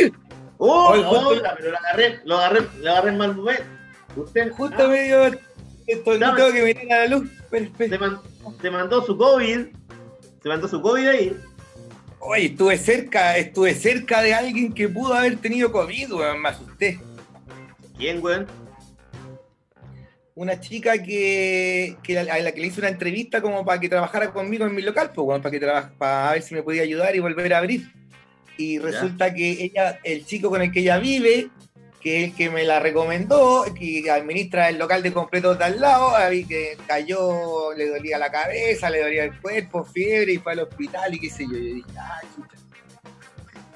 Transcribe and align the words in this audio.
Oh, 0.58 0.88
hola, 0.94 1.54
pero 1.58 1.70
lo 1.72 1.76
agarré, 1.78 2.20
lo 2.24 2.38
agarré, 2.38 2.60
lo 2.80 2.90
agarré 2.90 3.10
en 3.10 3.18
mal 3.18 3.36
momento. 3.36 3.62
Usted 4.16 4.50
Justo 4.52 4.88
medio. 4.88 5.38
Esto, 5.86 6.18
no 6.18 6.34
tengo 6.34 6.50
que 6.50 6.62
venir 6.62 6.90
a 6.92 7.00
la 7.00 7.06
luz. 7.08 7.28
Se, 7.76 7.98
man- 7.98 8.20
se 8.62 8.70
mandó 8.70 9.04
su 9.04 9.18
COVID. 9.18 9.66
Se 10.42 10.48
mandó 10.48 10.66
su 10.66 10.80
COVID 10.80 11.08
ahí. 11.08 11.36
Oye, 12.20 12.46
estuve 12.46 12.78
cerca, 12.78 13.36
estuve 13.36 13.74
cerca 13.74 14.22
de 14.22 14.32
alguien 14.34 14.72
que 14.72 14.88
pudo 14.88 15.12
haber 15.12 15.36
tenido 15.36 15.70
COVID, 15.70 16.12
weón, 16.12 16.40
me 16.40 16.48
asusté. 16.48 16.98
¿Quién, 17.98 18.24
weón? 18.24 18.46
Una 20.34 20.58
chica 20.58 21.02
que, 21.02 21.96
que 22.02 22.18
a 22.18 22.24
la 22.24 22.52
que 22.52 22.60
le 22.62 22.66
hice 22.66 22.80
una 22.80 22.88
entrevista 22.88 23.40
como 23.40 23.64
para 23.64 23.78
que 23.78 23.88
trabajara 23.88 24.32
conmigo 24.32 24.66
en 24.66 24.74
mi 24.74 24.82
local, 24.82 25.10
pues, 25.14 25.26
weón, 25.26 25.42
para, 25.42 25.50
que 25.50 25.60
traba- 25.60 25.92
para 25.98 26.32
ver 26.32 26.42
si 26.42 26.54
me 26.54 26.62
podía 26.62 26.82
ayudar 26.82 27.14
y 27.14 27.20
volver 27.20 27.52
a 27.52 27.58
abrir. 27.58 27.90
Y 28.58 28.78
resulta 28.78 29.34
que 29.34 29.50
ella, 29.64 29.98
el 30.02 30.24
chico 30.26 30.48
con 30.50 30.62
el 30.62 30.72
que 30.72 30.80
ella 30.80 30.98
vive, 30.98 31.48
que 32.00 32.22
es 32.24 32.30
el 32.30 32.36
que 32.36 32.50
me 32.50 32.64
la 32.64 32.78
recomendó, 32.80 33.64
que 33.78 34.10
administra 34.10 34.68
el 34.68 34.78
local 34.78 35.02
de 35.02 35.12
completo 35.12 35.54
de 35.54 35.64
al 35.64 35.80
lado, 35.80 36.14
ahí 36.16 36.44
que 36.44 36.76
cayó, 36.86 37.72
le 37.74 37.88
dolía 37.88 38.16
la 38.18 38.30
cabeza, 38.30 38.88
le 38.90 39.02
dolía 39.02 39.24
el 39.24 39.40
cuerpo, 39.40 39.84
fiebre, 39.84 40.32
y 40.34 40.38
fue 40.38 40.52
al 40.52 40.60
hospital 40.60 41.14
y 41.14 41.18
qué 41.20 41.30
sé 41.30 41.44
yo. 41.44 41.52
Yo 41.52 41.58
dije, 41.74 41.90
ay, 41.98 42.28
chucha. 42.34 42.56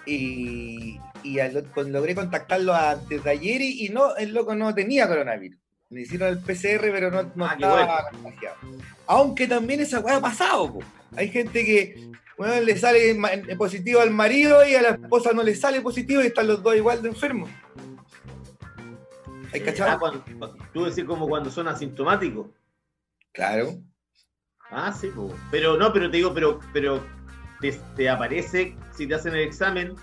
Y, 0.06 0.98
y 1.22 1.38
al- 1.40 1.64
con- 1.72 1.92
logré 1.92 2.14
contactarlo 2.14 2.74
antes 2.74 3.22
de 3.22 3.30
ayer 3.30 3.60
y, 3.60 3.86
y 3.86 3.88
no, 3.90 4.16
el 4.16 4.32
loco 4.32 4.54
no 4.54 4.74
tenía 4.74 5.06
coronavirus. 5.06 5.58
Le 5.90 6.02
hicieron 6.02 6.28
el 6.28 6.38
PCR, 6.38 6.80
pero 6.92 7.10
no, 7.10 7.22
no 7.34 7.46
Ah, 7.46 7.54
estaba 7.54 8.10
contagiado. 8.10 8.56
Aunque 9.06 9.46
también 9.48 9.80
esa 9.80 9.98
weá 10.00 10.16
ha 10.16 10.20
pasado, 10.20 10.72
po. 10.74 10.80
Hay 11.16 11.28
gente 11.30 11.64
que 11.64 12.08
bueno, 12.40 12.58
le 12.62 12.74
sale 12.78 13.12
ma- 13.12 13.28
positivo 13.58 14.00
al 14.00 14.10
marido 14.12 14.66
y 14.66 14.74
a 14.74 14.80
la 14.80 14.88
esposa 14.92 15.32
no 15.34 15.42
le 15.42 15.54
sale 15.54 15.82
positivo 15.82 16.22
y 16.22 16.28
están 16.28 16.46
los 16.46 16.62
dos 16.62 16.74
igual 16.74 17.02
de 17.02 17.10
enfermos. 17.10 17.50
¿Hay 19.52 19.60
Eh, 19.60 19.62
cachado? 19.62 19.90
ah, 19.90 19.98
cuando- 19.98 20.56
tú 20.72 20.86
decís 20.86 21.04
como 21.04 21.28
cuando 21.28 21.50
son 21.50 21.68
asintomáticos. 21.68 22.46
Claro. 23.32 23.74
Ah, 24.70 24.90
sí. 24.98 25.10
Pero 25.50 25.76
no, 25.76 25.92
pero 25.92 26.10
te 26.10 26.16
digo, 26.16 26.32
pero, 26.32 26.60
pero 26.72 27.04
te, 27.60 27.72
te 27.94 28.08
aparece 28.08 28.74
si 28.96 29.06
te 29.06 29.14
hacen 29.16 29.34
el 29.34 29.40
examen 29.40 29.94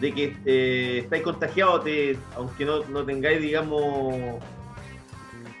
de 0.00 0.14
que 0.14 0.36
eh, 0.46 1.00
estáis 1.02 1.22
contagiados, 1.22 1.84
te, 1.84 2.16
aunque 2.36 2.64
no, 2.64 2.84
no 2.86 3.04
tengáis, 3.04 3.42
digamos, 3.42 4.14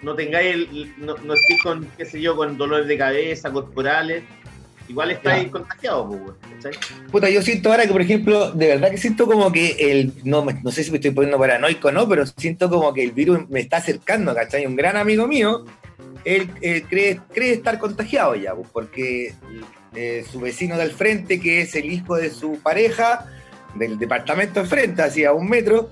no 0.00 0.14
tengáis, 0.14 0.54
el, 0.54 0.94
no, 0.96 1.14
no 1.18 1.34
estéis 1.34 1.62
con, 1.62 1.84
qué 1.98 2.06
sé 2.06 2.22
yo, 2.22 2.34
con 2.36 2.56
dolores 2.56 2.88
de 2.88 2.96
cabeza, 2.96 3.52
corporales, 3.52 4.24
igual 4.90 5.10
estáis 5.12 5.44
Ya. 5.44 5.50
contagiados, 5.50 6.16
pues. 6.62 6.78
Puta, 7.10 7.30
yo 7.30 7.42
siento 7.42 7.70
ahora 7.70 7.86
que, 7.86 7.92
por 7.92 8.02
ejemplo, 8.02 8.52
de 8.52 8.66
verdad 8.68 8.90
que 8.90 8.98
siento 8.98 9.26
como 9.26 9.50
que 9.50 9.76
el. 9.78 10.12
No, 10.24 10.44
no 10.44 10.70
sé 10.70 10.84
si 10.84 10.90
me 10.90 10.98
estoy 10.98 11.12
poniendo 11.12 11.38
paranoico 11.38 11.88
o 11.88 11.92
no, 11.92 12.08
pero 12.08 12.26
siento 12.26 12.68
como 12.68 12.92
que 12.92 13.02
el 13.02 13.12
virus 13.12 13.48
me 13.48 13.60
está 13.60 13.78
acercando, 13.78 14.34
¿cachai? 14.34 14.66
Un 14.66 14.76
gran 14.76 14.96
amigo 14.96 15.26
mío, 15.26 15.64
él 16.24 16.50
cree, 16.88 17.20
cree 17.32 17.52
estar 17.52 17.78
contagiado 17.78 18.34
ya, 18.34 18.54
pues, 18.54 18.68
porque 18.72 19.34
eh, 19.94 20.24
su 20.30 20.40
vecino 20.40 20.76
del 20.76 20.90
frente, 20.90 21.40
que 21.40 21.62
es 21.62 21.74
el 21.74 21.90
hijo 21.90 22.16
de 22.16 22.30
su 22.30 22.58
pareja, 22.62 23.26
del 23.74 23.98
departamento 23.98 24.60
enfrente, 24.60 25.02
así 25.02 25.24
a 25.24 25.32
un 25.32 25.48
metro, 25.48 25.90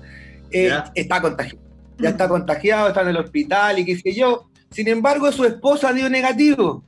eh, 0.51 0.71
está 0.95 1.21
contagiado. 1.21 1.59
Ya 1.97 2.09
está 2.09 2.29
contagiado, 2.29 2.87
está 2.89 3.01
en 3.01 3.09
el 3.09 3.17
hospital 3.17 3.79
y 3.79 3.85
qué 3.85 3.97
sé 3.97 4.13
yo. 4.13 4.49
Sin 4.71 4.87
embargo, 4.87 5.31
su 5.31 5.43
esposa 5.45 5.91
dio 5.91 6.09
negativo. 6.09 6.85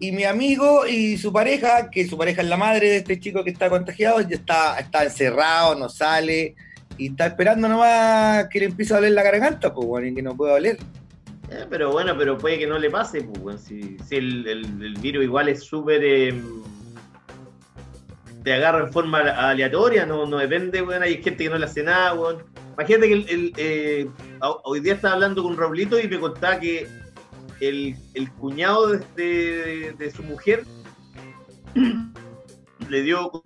Y 0.00 0.12
mi 0.12 0.24
amigo 0.24 0.86
y 0.86 1.16
su 1.18 1.32
pareja, 1.32 1.90
que 1.90 2.06
su 2.06 2.16
pareja 2.16 2.42
es 2.42 2.48
la 2.48 2.56
madre 2.56 2.88
de 2.88 2.96
este 2.98 3.18
chico 3.18 3.42
que 3.42 3.50
está 3.50 3.68
contagiado, 3.68 4.20
ya 4.20 4.36
está, 4.36 4.78
está 4.78 5.02
encerrado, 5.04 5.74
no 5.74 5.88
sale, 5.88 6.54
y 6.96 7.08
está 7.08 7.26
esperando 7.26 7.68
nomás 7.68 8.46
que 8.48 8.60
le 8.60 8.66
empiece 8.66 8.92
a 8.94 8.98
doler 8.98 9.12
la 9.12 9.22
garganta, 9.24 9.74
pues 9.74 9.86
bueno, 9.86 10.06
y 10.06 10.14
que 10.14 10.22
no 10.22 10.36
pueda 10.36 10.54
oler. 10.54 10.78
Eh, 11.50 11.64
pero 11.68 11.90
bueno, 11.90 12.14
pero 12.16 12.38
puede 12.38 12.58
que 12.58 12.66
no 12.66 12.78
le 12.78 12.90
pase, 12.90 13.22
pues, 13.22 13.40
weón, 13.42 13.58
si, 13.58 13.96
si 14.06 14.16
el, 14.16 14.46
el- 14.46 14.94
virus 15.00 15.24
igual 15.24 15.48
es 15.48 15.64
súper... 15.64 16.00
eh, 16.04 16.34
te 18.44 18.52
agarra 18.54 18.84
en 18.84 18.92
forma 18.92 19.18
aleatoria, 19.20 20.06
no, 20.06 20.24
no 20.26 20.38
depende, 20.38 20.80
weón, 20.82 21.02
hay 21.02 21.14
gente 21.22 21.44
que 21.44 21.50
no 21.50 21.58
le 21.58 21.64
hace 21.66 21.82
nada, 21.82 22.14
weón. 22.14 22.44
Imagínate 22.74 23.08
que 23.08 23.14
el, 23.14 23.52
eh, 23.56 24.08
ho- 24.40 24.60
hoy 24.64 24.80
día 24.80 24.94
estaba 24.94 25.14
hablando 25.14 25.42
con 25.42 25.56
Raulito 25.56 25.98
y 25.98 26.06
me 26.06 26.20
contaba 26.20 26.60
que 26.60 26.86
el, 27.60 27.96
el 28.14 28.30
cuñado 28.32 28.88
de, 28.88 29.04
de- 29.16 29.92
de 29.98 30.10
su 30.10 30.22
mujer 30.22 30.64
le 32.88 33.02
dio 33.02 33.42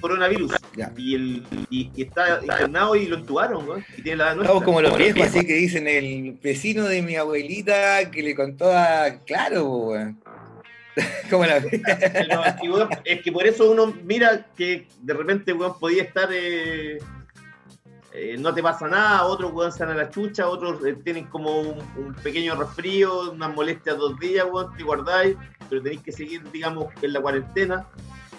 coronavirus 0.00 0.52
Ya. 0.76 0.92
y, 0.96 1.14
el, 1.14 1.46
y, 1.70 1.90
y 1.94 2.02
está 2.02 2.40
internado 2.42 2.96
y 2.96 3.06
lo 3.06 3.16
entubaron, 3.18 3.64
y 3.96 4.02
tiene 4.02 4.16
la 4.16 4.32
Estamos 4.32 4.64
como 4.64 4.80
los 4.82 4.96
viejos, 4.96 5.22
así 5.22 5.46
que 5.46 5.54
dicen 5.54 5.86
el 5.86 6.32
vecino 6.42 6.84
de 6.84 7.02
mi 7.02 7.14
abuelita 7.16 8.10
que 8.10 8.22
le 8.22 8.34
contó 8.34 8.72
a. 8.72 9.20
Claro, 9.26 9.64
weón. 9.66 10.18
como 11.30 11.44
la. 11.46 11.60
Pero 11.60 12.44
es, 12.44 12.54
que, 12.60 12.68
weón, 12.70 12.88
es 13.04 13.22
que 13.22 13.30
por 13.32 13.46
eso 13.46 13.70
uno 13.70 13.94
mira 14.04 14.46
que 14.56 14.88
de 15.02 15.14
repente, 15.14 15.52
weón, 15.52 15.78
podía 15.78 16.02
estar. 16.02 16.28
eh, 16.32 16.98
eh, 18.14 18.36
no 18.38 18.52
te 18.52 18.62
pasa 18.62 18.88
nada, 18.88 19.24
otros 19.24 19.52
weón 19.52 19.72
se 19.72 19.82
a 19.84 19.86
la 19.86 20.10
chucha, 20.10 20.48
otros 20.48 20.84
eh, 20.84 20.96
tienen 21.02 21.26
como 21.26 21.60
un, 21.60 21.78
un 21.96 22.14
pequeño 22.22 22.54
resfrío, 22.54 23.32
unas 23.32 23.54
molestias 23.54 23.96
dos 23.96 24.18
días, 24.18 24.46
weón, 24.50 24.76
te 24.76 24.82
guardáis, 24.82 25.36
pero 25.68 25.82
tenéis 25.82 26.02
que 26.02 26.12
seguir, 26.12 26.42
digamos, 26.50 26.86
en 27.00 27.12
la 27.12 27.20
cuarentena. 27.20 27.88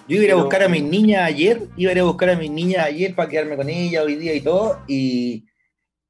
Yo 0.08 0.22
iba 0.22 0.34
a 0.34 0.42
buscar 0.44 0.64
a 0.64 0.68
mis 0.68 0.84
niñas 0.84 1.24
ayer, 1.24 1.62
iba 1.78 1.90
a 1.90 1.94
ir 1.94 2.00
a 2.02 2.04
buscar 2.04 2.30
a 2.30 2.36
mis 2.36 2.52
niñas 2.52 2.86
ayer 2.86 3.16
para 3.16 3.30
quedarme 3.30 3.56
con 3.56 3.70
ellas 3.70 4.04
hoy 4.06 4.16
día 4.16 4.36
y 4.36 4.42
todo, 4.42 4.80
y, 4.88 5.46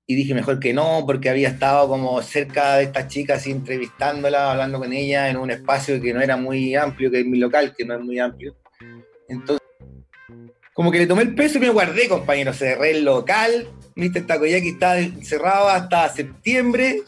y 0.07 0.16
dije 0.16 0.34
mejor 0.34 0.59
que 0.59 0.74
no, 0.74 1.03
porque 1.06 1.30
había 1.30 1.47
estado 1.47 1.88
como 1.88 2.22
cerca 2.22 2.78
de 2.78 2.84
estas 2.84 3.07
chicas 3.07 3.45
entrevistándolas, 3.47 4.41
hablando 4.41 4.80
con 4.80 4.91
ellas 4.91 5.30
en 5.30 5.38
un 5.38 5.51
espacio 5.51 6.01
que 6.01 6.13
no 6.13 6.22
era 6.22 6.35
muy 6.35 6.75
amplio, 6.75 7.12
que 7.12 7.19
es 7.19 7.25
mi 7.25 7.38
local, 7.38 7.74
que 7.78 7.85
no 7.85 7.94
es 7.94 8.01
muy 8.01 8.19
amplio. 8.19 8.56
Entonces, 9.30 9.62
como 10.73 10.91
que 10.91 11.00
le 11.00 11.07
tomé 11.07 11.22
el 11.23 11.35
peso 11.35 11.57
y 11.57 11.61
me 11.61 11.69
guardé, 11.69 12.07
compañero, 12.07 12.53
cerré 12.53 12.92
el 12.92 13.06
local, 13.06 13.68
viste, 13.95 14.21
Takoyaki 14.21 14.69
está 14.69 14.95
cerrado 15.24 15.69
hasta 15.69 16.09
septiembre. 16.09 17.03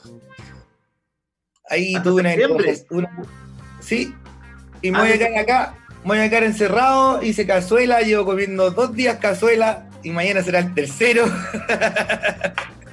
Ahí 1.69 1.95
¿Hasta 1.95 2.03
tuve 2.09 2.21
una, 2.21 2.29
septiembre? 2.31 2.83
una- 2.91 3.09
Sí, 3.79 4.13
y 4.81 4.91
me 4.91 4.97
Ah, 4.97 5.01
voy 5.01 5.11
a 5.11 5.17
quedar 5.17 5.37
acá, 5.39 5.75
me 6.03 6.09
voy 6.09 6.19
a 6.19 6.29
quedar 6.29 6.43
encerrado, 6.43 7.21
hice 7.23 7.45
cazuela, 7.47 8.01
llevo 8.01 8.25
comiendo 8.25 8.69
dos 8.71 8.93
días 8.93 9.17
cazuela 9.17 9.89
y 10.03 10.11
mañana 10.11 10.41
será 10.43 10.59
el 10.59 10.73
tercero. 10.73 11.25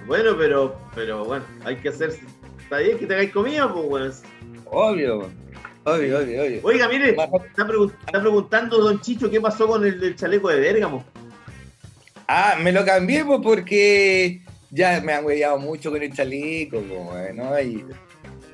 Bueno, 0.04 0.36
pero, 0.36 0.78
pero 0.96 1.24
bueno, 1.24 1.44
hay 1.64 1.76
que 1.76 1.88
hacer. 1.88 2.18
Está 2.60 2.78
bien 2.78 2.98
que 2.98 3.06
tengáis 3.06 3.30
comida, 3.30 3.72
pues, 3.72 3.86
weón. 3.88 4.12
Obvio, 4.66 5.30
obvio, 5.84 6.18
obvio, 6.18 6.42
obvio. 6.42 6.60
Oiga, 6.62 6.88
mire, 6.88 7.10
está, 7.10 7.66
pregun- 7.66 7.92
está 8.06 8.20
preguntando 8.20 8.78
Don 8.78 9.00
Chicho 9.00 9.30
qué 9.30 9.40
pasó 9.40 9.66
con 9.66 9.84
el, 9.84 9.98
del 10.00 10.16
chaleco 10.16 10.48
de 10.48 10.60
Bérgamo. 10.60 11.04
Ah, 12.28 12.56
me 12.62 12.72
lo 12.72 12.84
cambié 12.84 13.24
pues, 13.24 13.40
porque 13.42 14.42
ya 14.70 15.00
me 15.00 15.12
han 15.12 15.24
hueveado 15.24 15.58
mucho 15.58 15.90
con 15.90 16.02
el 16.02 16.12
chaleco, 16.14 16.80
pues, 16.80 17.66
y 17.66 17.84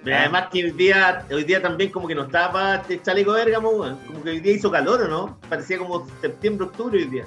Pero 0.04 0.16
Ah. 0.16 0.20
Además 0.22 0.48
que 0.52 0.64
hoy 0.64 0.70
día, 0.72 1.26
hoy 1.30 1.44
día 1.44 1.60
también 1.60 1.90
como 1.90 2.08
que 2.08 2.14
no 2.14 2.22
estaba 2.25 2.52
para 2.52 2.84
el 2.88 3.02
chaleco 3.02 3.34
de 3.34 3.44
Bérgamo. 3.44 3.70
Como 4.06 4.22
que 4.22 4.31
hoy 4.31 4.40
día 4.40 4.52
hizo 4.54 4.70
calor, 4.70 5.02
¿o 5.02 5.08
no? 5.08 5.38
Parecía 5.48 5.78
como 5.78 6.06
septiembre, 6.20 6.66
octubre 6.66 6.98
hoy 6.98 7.08
día. 7.08 7.26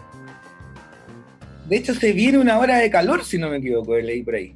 de 1.67 1.77
hecho 1.77 1.93
se 1.93 2.11
viene 2.11 2.37
una 2.37 2.57
hora 2.59 2.77
de 2.79 2.89
calor, 2.89 3.23
si 3.23 3.37
no 3.37 3.49
me 3.49 3.57
equivoco, 3.57 3.95
leí 3.97 4.23
por 4.23 4.35
ahí. 4.35 4.55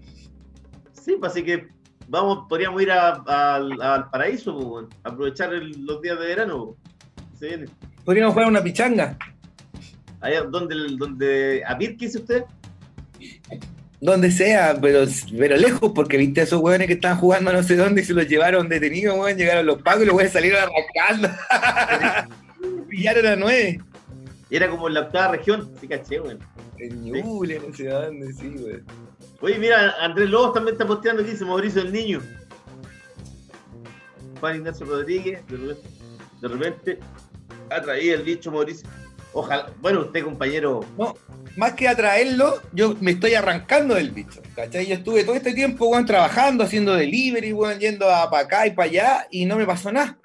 Sí, 0.91 1.15
pues 1.19 1.31
así 1.31 1.43
que 1.43 1.67
vamos, 2.07 2.45
podríamos 2.49 2.81
ir 2.81 2.91
a- 2.91 3.23
al- 3.55 3.81
al 3.81 4.09
paraíso, 4.09 4.87
aprovechar 5.03 5.53
el- 5.53 5.85
los 5.85 6.01
días 6.01 6.19
de 6.19 6.25
verano. 6.25 6.75
Se 7.39 7.47
viene. 7.47 7.65
Podríamos 8.03 8.33
jugar 8.33 8.47
una 8.49 8.63
pichanga. 8.63 9.17
Allá 10.21 10.43
donde, 10.43 10.75
donde 10.97 11.63
a 11.67 11.77
Pir, 11.77 11.97
¿qué 11.97 12.05
dice 12.05 12.19
usted? 12.19 12.43
Donde 14.01 14.29
sea, 14.31 14.77
pero, 14.81 15.05
pero 15.37 15.57
lejos, 15.57 15.91
porque 15.95 16.17
viste 16.17 16.41
a 16.41 16.43
esos 16.43 16.61
hueones 16.61 16.87
que 16.87 16.93
estaban 16.93 17.17
jugando 17.17 17.49
a 17.49 17.53
no 17.53 17.63
sé 17.63 17.75
dónde 17.75 18.01
y 18.01 18.05
se 18.05 18.13
los 18.13 18.27
llevaron 18.27 18.67
detenidos, 18.69 19.17
weón. 19.17 19.37
Llegaron 19.37 19.65
los 19.65 19.81
pagos 19.81 20.03
y 20.03 20.05
los 20.05 20.15
hueones 20.15 20.33
salieron 20.33 20.61
arrancando. 20.61 21.29
Pillaron 22.89 23.25
a 23.25 23.35
nueve. 23.35 23.79
Era 24.49 24.69
como 24.69 24.87
en 24.87 24.93
la 24.95 25.01
octava 25.01 25.33
región, 25.35 25.71
sí 25.79 25.87
caché, 25.87 26.19
weón. 26.19 26.39
En 26.79 27.03
Ñuble, 27.03 27.59
no 27.59 27.73
sé 27.73 27.87
dónde, 27.87 28.33
sí, 28.33 28.47
weón. 28.47 28.85
Oye, 29.41 29.57
mira, 29.59 29.95
Andrés 30.01 30.29
Lobos 30.29 30.53
también 30.53 30.75
está 30.75 30.85
posteando 30.85 31.21
aquí, 31.21 31.31
dice 31.31 31.45
Mauricio 31.45 31.81
el 31.81 31.91
Niño. 31.91 32.21
Juan 34.39 34.57
Ignacio 34.57 34.85
Rodríguez, 34.85 35.45
de 35.47 35.57
repente, 35.57 35.89
de 36.41 36.47
repente 36.47 36.99
ha 37.69 37.81
traído 37.81 38.15
el 38.15 38.23
bicho 38.23 38.51
Mauricio. 38.51 38.87
Ojalá, 39.33 39.71
bueno, 39.81 40.01
usted 40.01 40.23
compañero, 40.23 40.85
No, 40.97 41.15
más 41.57 41.73
que 41.73 41.87
atraerlo, 41.87 42.61
yo 42.71 42.95
me 43.01 43.11
estoy 43.11 43.33
arrancando 43.33 43.95
del 43.95 44.11
bicho. 44.11 44.41
¿Cachai? 44.55 44.87
Yo 44.87 44.95
estuve 44.95 45.23
todo 45.23 45.35
este 45.35 45.53
tiempo, 45.53 45.87
weón, 45.87 46.05
trabajando, 46.05 46.63
haciendo 46.63 46.93
delivery, 46.93 47.51
weón, 47.51 47.79
yendo 47.79 48.05
para 48.05 48.39
acá 48.39 48.67
y 48.67 48.71
para 48.71 48.89
allá, 48.89 49.27
y 49.29 49.45
no 49.45 49.57
me 49.57 49.65
pasó 49.65 49.91
nada. 49.91 50.17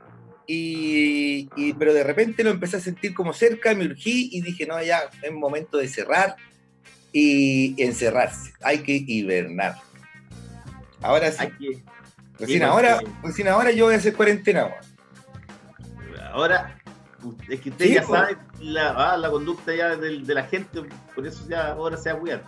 Y, 0.52 1.48
y- 1.54 1.72
pero 1.74 1.94
de 1.94 2.02
repente 2.02 2.42
lo 2.42 2.50
empecé 2.50 2.78
a 2.78 2.80
sentir 2.80 3.14
como 3.14 3.32
cerca, 3.32 3.72
me 3.72 3.84
urgí 3.86 4.30
y 4.32 4.40
dije, 4.40 4.66
no, 4.66 4.82
ya 4.82 5.02
es 5.22 5.30
momento 5.32 5.78
de 5.78 5.86
cerrar 5.86 6.34
y 7.12 7.80
encerrarse. 7.80 8.52
Hay 8.60 8.78
que 8.78 9.00
hibernar. 9.06 9.76
Ahora 11.02 11.30
sí, 11.30 11.46
que. 11.56 11.82
recién 12.40 12.64
ahora, 12.64 12.98
recién 13.22 13.46
ahora 13.46 13.70
yo 13.70 13.84
voy 13.84 13.94
a 13.94 13.98
hacer 13.98 14.12
cuarentena. 14.14 14.70
Ahora, 16.32 16.76
es 17.48 17.60
que 17.60 17.70
usted 17.70 17.86
Sí, 17.86 17.94
ya 17.94 18.02
sabe 18.02 18.36
la, 18.60 19.12
ah, 19.12 19.16
la 19.16 19.30
conducta 19.30 19.72
ya 19.72 19.94
del- 19.94 20.26
de 20.26 20.34
la 20.34 20.42
gente, 20.48 20.80
por 21.14 21.28
eso 21.28 21.46
ya 21.48 21.68
ahora 21.68 21.96
se 21.96 22.10
va 22.10 22.16
a 22.16 22.20
cuidar. 22.20 22.44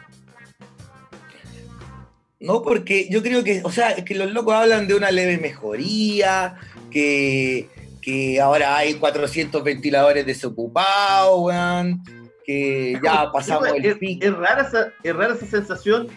No, 2.40 2.62
porque 2.62 3.06
yo 3.08 3.22
creo 3.22 3.44
que, 3.44 3.60
o 3.62 3.70
sea, 3.70 3.90
es 3.92 4.04
que 4.04 4.16
los 4.16 4.32
locos 4.32 4.54
hablan 4.54 4.88
de 4.88 4.96
una 4.96 5.12
leve 5.12 5.38
mejoría, 5.38 6.56
que, 6.90 7.68
que 8.02 8.40
ahora 8.40 8.76
hay 8.76 8.94
400 8.94 9.62
ventiladores 9.62 10.26
desocupados, 10.26 11.40
weón, 11.40 12.02
que 12.44 12.98
ya 13.02 13.30
pasamos 13.32 13.68
el 13.68 13.86
es, 13.86 13.96
pico. 13.96 14.26
es 14.26 14.36
rara 14.36 14.62
esa, 14.62 14.92
es 15.02 15.16
rara 15.16 15.34
esa 15.34 15.46
sensación 15.46 16.08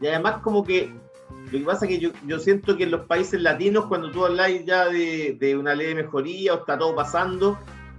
y 0.00 0.06
además 0.06 0.36
como 0.42 0.64
que 0.64 0.90
lo 1.50 1.58
que 1.58 1.64
pasa 1.64 1.84
es 1.84 1.90
que 1.90 1.98
yo, 1.98 2.10
yo 2.26 2.38
siento 2.38 2.76
que 2.76 2.84
en 2.84 2.92
los 2.92 3.06
países 3.06 3.40
latinos 3.42 3.86
cuando 3.86 4.10
tú 4.10 4.24
hablas 4.24 4.50
ya 4.64 4.86
de, 4.86 5.36
de 5.38 5.56
una 5.56 5.74
ley 5.74 5.88
de 5.88 5.96
mejoría 5.96 6.54
o 6.54 6.60
está 6.60 6.78
todo 6.78 6.94
pasando, 6.94 7.58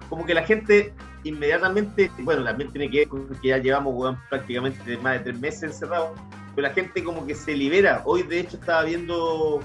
como 0.10 0.26
que 0.26 0.34
la 0.34 0.44
gente 0.44 0.94
inmediatamente, 1.24 2.10
bueno, 2.20 2.44
también 2.44 2.72
tiene 2.72 2.90
que 2.90 3.00
ver 3.00 3.08
con 3.08 3.28
que 3.28 3.50
ya 3.50 3.58
llevamos 3.58 3.94
weón, 3.96 4.18
prácticamente 4.30 4.98
más 4.98 5.20
de 5.20 5.20
tres 5.20 5.40
meses 5.40 5.64
encerrados, 5.64 6.12
pero 6.56 6.68
la 6.68 6.74
gente 6.74 7.04
como 7.04 7.26
que 7.28 7.36
se 7.36 7.56
libera. 7.56 8.02
Hoy 8.06 8.24
de 8.24 8.40
hecho 8.40 8.58
estaba 8.58 8.84
viendo 8.84 9.60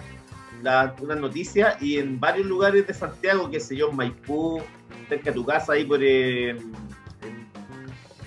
la, 0.62 0.94
una 1.00 1.14
noticia 1.14 1.76
y 1.80 1.98
en 1.98 2.18
varios 2.20 2.46
lugares 2.46 2.86
de 2.86 2.94
Santiago, 2.94 3.50
qué 3.50 3.60
sé 3.60 3.76
yo, 3.76 3.90
en 3.90 3.96
Maipú, 3.96 4.60
cerca 5.08 5.30
de 5.30 5.32
tu 5.32 5.44
casa, 5.44 5.72
ahí 5.74 5.84
por... 5.84 6.02
eh, 6.02 6.50
en- 6.50 6.72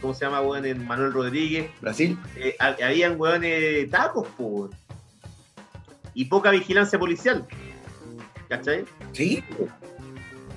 ¿Cómo 0.02 0.14
se 0.16 0.26
llama, 0.26 0.42
weón? 0.42 0.66
En 0.66 0.86
Manuel 0.88 1.14
Rodríguez. 1.14 1.70
Brasil. 1.80 2.18
eh, 2.36 2.56
ha- 2.60 2.76
habían 2.84 3.20
weones 3.20 3.90
tacos, 3.92 4.28
po, 4.30 4.44
weón. 4.46 4.72
Y 6.14 6.26
poca 6.26 6.50
vigilancia 6.52 6.98
policial. 7.00 7.46
¿Cachai? 8.50 8.84
Sí, 9.14 9.44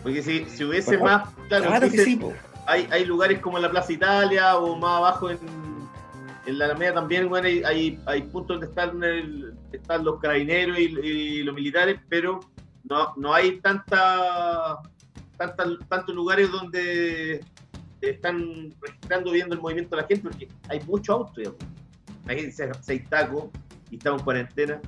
Porque 0.03 0.23
si, 0.23 0.45
si 0.47 0.65
hubiese 0.65 0.97
Bueno, 0.97 1.19
más. 1.19 1.29
Claro, 1.49 1.67
claro 1.67 1.91
que 1.91 1.99
sí, 2.05 2.17
po. 2.17 2.33
hay, 2.67 2.89
hay 2.91 3.05
lugares 3.05 3.39
como 3.39 3.59
la 3.59 3.71
Plaza 3.71 3.93
Italia 3.93 4.57
o 4.57 4.77
más 4.77 4.97
abajo 4.99 5.31
en, 5.31 5.39
en 6.47 6.59
la 6.59 6.65
Alameda 6.65 6.95
también, 6.95 7.29
bueno, 7.29 7.47
hay, 7.47 7.63
hay, 7.63 8.01
hay 8.07 8.23
puntos 8.23 8.59
donde 8.59 8.67
están, 8.67 9.03
el- 9.05 9.54
están 9.77 10.05
los 10.05 10.21
carabineros 10.21 10.79
y, 10.79 11.43
los 11.43 11.55
militares, 11.55 12.01
pero 12.09 12.41
no, 12.85 13.15
no 13.17 13.33
hay 13.33 13.61
tanta, 13.61 14.79
tanta, 15.37 15.65
tantos 15.89 16.15
lugares 16.15 16.51
donde 16.51 17.45
están 18.01 18.75
registrando, 18.81 19.31
viendo 19.33 19.55
el 19.55 19.61
movimiento 19.61 19.97
de 19.97 20.03
la 20.03 20.09
gente, 20.09 20.23
porque 20.23 20.49
hay 20.69 20.81
mucho 20.81 21.13
auto. 21.13 21.57
Imagínense, 22.25 22.71
seis 22.81 23.09
tacos 23.09 23.47
y 23.91 23.97
estamos 23.97 24.21
en 24.21 24.25
cuarentena. 24.25 24.81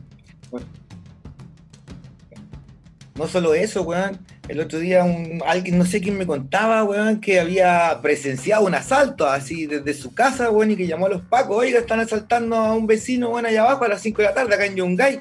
No 3.14 3.26
solo 3.26 3.54
eso, 3.54 3.82
weón. 3.82 4.18
El 4.48 4.60
otro 4.60 4.78
día 4.78 5.02
un, 5.02 5.42
alguien, 5.44 5.76
no 5.76 5.84
sé 5.84 6.00
quién 6.00 6.16
me 6.16 6.26
contaba, 6.26 6.84
weón, 6.84 7.20
que 7.20 7.40
había 7.40 7.98
presenciado 8.00 8.64
un 8.64 8.74
asalto 8.74 9.26
así 9.26 9.66
desde 9.66 9.92
su 9.94 10.14
casa, 10.14 10.50
weón, 10.50 10.70
y 10.70 10.76
que 10.76 10.86
llamó 10.86 11.06
a 11.06 11.10
los 11.10 11.22
pacos, 11.22 11.56
oiga, 11.56 11.80
están 11.80 12.00
asaltando 12.00 12.56
a 12.56 12.74
un 12.74 12.86
vecino, 12.86 13.30
weón, 13.30 13.46
allá 13.46 13.62
abajo 13.62 13.84
a 13.84 13.88
las 13.88 14.02
5 14.02 14.22
de 14.22 14.28
la 14.28 14.34
tarde, 14.34 14.54
acá 14.54 14.66
en 14.66 14.76
Yungay. 14.76 15.20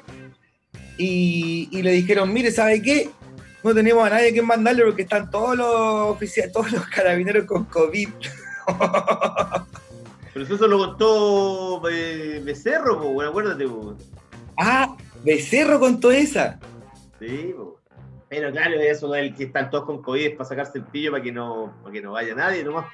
Y, 0.98 1.68
y 1.72 1.82
le 1.82 1.90
dijeron, 1.90 2.32
mire, 2.32 2.50
¿sabe 2.52 2.80
qué? 2.80 3.10
No 3.66 3.74
tenemos 3.74 4.06
a 4.06 4.10
nadie 4.10 4.32
que 4.32 4.42
mandarle 4.42 4.84
porque 4.84 5.02
están 5.02 5.28
todos 5.28 5.56
los 5.56 5.74
oficiales, 6.14 6.52
todos 6.54 6.70
los 6.70 6.86
carabineros 6.86 7.46
con 7.46 7.64
COVID. 7.64 8.08
Pero 10.32 10.44
eso 10.44 10.68
lo 10.68 10.78
contó 10.78 11.88
eh, 11.90 12.40
Becerro, 12.44 13.00
po, 13.00 13.08
bueno, 13.08 13.30
acuérdate, 13.30 13.66
po. 13.66 13.96
ah, 14.58 14.96
Becerro 15.24 15.80
contó 15.80 16.12
esa. 16.12 16.60
Sí, 17.18 17.54
po. 17.56 17.75
Pero 18.28 18.50
claro, 18.50 18.74
eso 18.80 19.08
del 19.08 19.34
que 19.34 19.44
están 19.44 19.70
todos 19.70 19.84
con 19.84 20.02
COVID 20.02 20.26
es 20.26 20.36
para 20.36 20.48
sacarse 20.48 20.78
el 20.78 20.84
pillo 20.84 21.12
para 21.12 21.22
que 21.22 21.32
no, 21.32 21.74
para 21.82 21.92
que 21.92 22.02
no 22.02 22.12
vaya 22.12 22.34
nadie 22.34 22.64
nomás. 22.64 22.86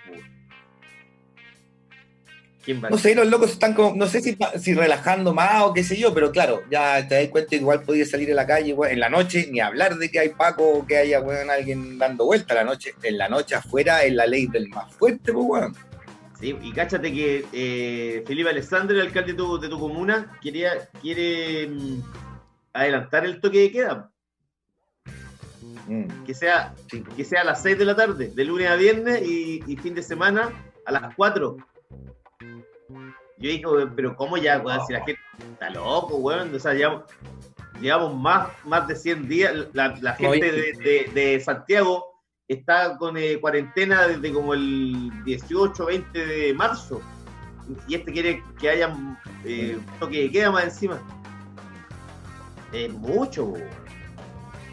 ¿Quién 2.63 2.83
va? 2.85 2.91
No 2.91 2.99
sé, 2.99 3.15
los 3.15 3.27
locos 3.27 3.51
están 3.51 3.75
como, 3.75 3.97
no 3.97 4.07
sé 4.07 4.21
si, 4.21 4.37
si 4.61 4.75
relajando 4.75 5.35
más 5.35 5.63
o 5.63 5.73
qué 5.73 5.83
sé 5.83 5.97
yo, 5.97 6.15
pero 6.15 6.31
claro, 6.31 6.63
ya 6.71 7.09
te 7.09 7.17
das 7.17 7.29
cuenta, 7.29 7.57
igual 7.57 7.83
podías 7.83 8.11
salir 8.11 8.31
a 8.31 8.35
la 8.35 8.47
calle 8.47 8.77
en 8.91 9.01
la 9.01 9.09
noche, 9.09 9.49
ni 9.51 9.59
hablar 9.61 9.97
de 9.97 10.11
que 10.11 10.21
hay 10.21 10.29
Paco 10.29 10.69
o 10.69 10.87
que 10.87 10.99
haya 10.99 11.21
weón, 11.21 11.51
alguien 11.51 11.99
dando 11.99 12.25
vuelta 12.27 12.55
la 12.55 12.65
noche. 12.65 12.95
En 13.03 13.19
la 13.19 13.29
noche 13.29 13.55
afuera 13.55 14.05
es 14.05 14.13
la 14.13 14.27
ley 14.27 14.47
del 14.47 14.69
más 14.69 14.95
fuerte, 14.95 15.33
pues, 15.33 15.47
weón. 15.49 15.77
Sí, 16.39 16.57
y 16.61 16.73
cáchate 16.73 17.13
que 17.13 17.45
eh, 17.53 18.23
Felipe 18.27 18.51
Alessandro, 18.51 18.95
el 18.95 19.07
alcalde 19.07 19.33
de 19.33 19.39
tu, 19.39 19.59
de 19.59 19.69
tu 19.69 19.79
comuna, 19.79 20.39
quería, 20.43 20.89
quiere 21.01 21.69
mm, 21.69 22.03
adelantar 22.75 23.25
el 23.25 23.41
toque 23.41 23.61
de 23.61 23.73
queda, 23.73 24.12
Mm, 25.89 26.25
que 26.25 26.35
sea, 26.35 26.75
que 27.17 27.25
sea 27.25 27.41
a 27.41 27.45
las 27.45 27.63
6 27.63 27.79
de 27.79 27.85
la 27.85 27.97
tarde, 27.97 28.29
de 28.35 28.45
lunes 28.45 28.69
a 28.71 28.77
viernes 28.77 29.23
y, 29.23 29.63
y 29.67 29.77
fin 29.77 29.95
de 29.95 30.03
semana 30.03 30.51
a 30.87 30.93
las 30.93 31.15
4. 31.17 31.57
Yo 33.39 33.49
dije, 33.51 33.65
pero 33.97 34.15
¿cómo 34.17 34.37
ya, 34.37 34.59
weón? 34.61 34.87
Si 34.87 34.93
la 34.93 35.01
gente 35.05 35.21
está 35.53 35.71
loco, 35.71 36.17
weón. 36.19 36.55
O 36.55 36.59
sea, 36.61 36.75
llevamos, 36.75 37.05
llevamos 37.81 38.15
más, 38.15 38.49
más 38.65 38.87
de 38.87 38.95
100 38.95 39.29
días. 39.29 39.55
La, 39.73 39.97
la 40.01 40.15
gente 40.15 40.53
de, 40.53 40.73
de- 40.85 41.11
de 41.21 41.41
Santiago 41.41 42.13
está 42.47 42.97
con 42.99 43.17
eh, 43.17 43.39
cuarentena 43.41 44.07
desde 44.07 44.33
como 44.33 44.55
el 44.55 45.11
18, 45.25 45.87
20 45.87 46.27
de 46.27 46.55
marzo. 46.55 47.01
Y 47.89 47.95
este 47.97 48.13
quiere 48.13 48.43
que 48.61 48.69
haya 48.71 48.95
eh, 49.45 49.79
toque 49.99 50.23
de 50.23 50.31
queda 50.31 50.51
más 50.53 50.65
encima. 50.65 51.01
Es 52.73 52.93
mucho, 52.93 53.45
weón. 53.47 53.82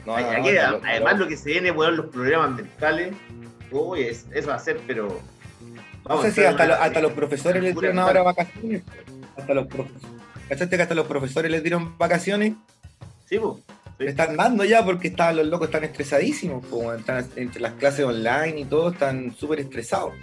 No, 0.09 0.15
Hay- 0.15 0.23
no, 0.23 0.29
hay 0.31 0.37
no, 0.37 0.43
que- 0.43 0.55
está 0.55 0.71
loco, 0.71 0.85
además, 0.87 1.19
lo 1.19 1.27
que 1.27 1.37
se 1.37 1.49
viene, 1.51 1.69
weón, 1.71 1.97
los 1.97 2.05
problemas 2.07 2.51
mentales. 2.51 3.13
Uy, 3.71 4.01
es- 4.01 4.25
eso 4.33 4.47
va 4.47 4.55
a 4.55 4.59
ser, 4.59 4.79
pero. 4.87 5.07
No 5.07 5.81
vamos 6.03 6.23
sé 6.23 6.29
a 6.29 6.33
si 6.33 6.43
hasta, 6.45 6.65
lo- 6.65 6.73
hasta 6.73 6.99
los 7.01 7.11
profesores 7.11 7.61
les 7.61 7.75
dieron 7.77 7.99
ahora 7.99 8.23
vacaciones. 8.23 8.81
Hasta 9.37 9.53
los 9.53 9.67
profesores. 9.67 10.03
¿Cachaste 10.49 10.75
que 10.77 10.81
hasta 10.81 10.95
los 10.95 11.05
profesores 11.05 11.51
les 11.51 11.61
dieron 11.61 11.95
vacaciones? 11.99 12.53
Sí, 13.25 13.37
po. 13.37 13.59
Sí. 13.99 14.05
Le 14.05 14.09
están 14.09 14.35
dando 14.35 14.63
ya 14.63 14.83
porque 14.83 15.09
estaban 15.09 15.35
los 15.37 15.45
locos 15.45 15.67
están 15.67 15.83
estresadísimos, 15.83 16.65
po, 16.65 16.91
están 16.93 17.23
entre 17.35 17.61
las 17.61 17.73
clases 17.73 18.03
online 18.05 18.61
y 18.61 18.65
todo, 18.65 18.89
están 18.89 19.35
súper 19.37 19.59
estresados. 19.59 20.13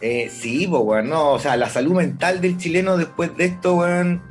Eh, 0.00 0.30
sí, 0.30 0.68
pues, 0.68 0.82
weón, 0.84 1.08
no, 1.08 1.32
o 1.32 1.38
sea, 1.40 1.56
la 1.56 1.68
salud 1.68 1.94
mental 1.94 2.40
del 2.40 2.58
chileno 2.58 2.96
después 2.96 3.36
de 3.36 3.46
esto, 3.46 3.74
weón. 3.76 4.22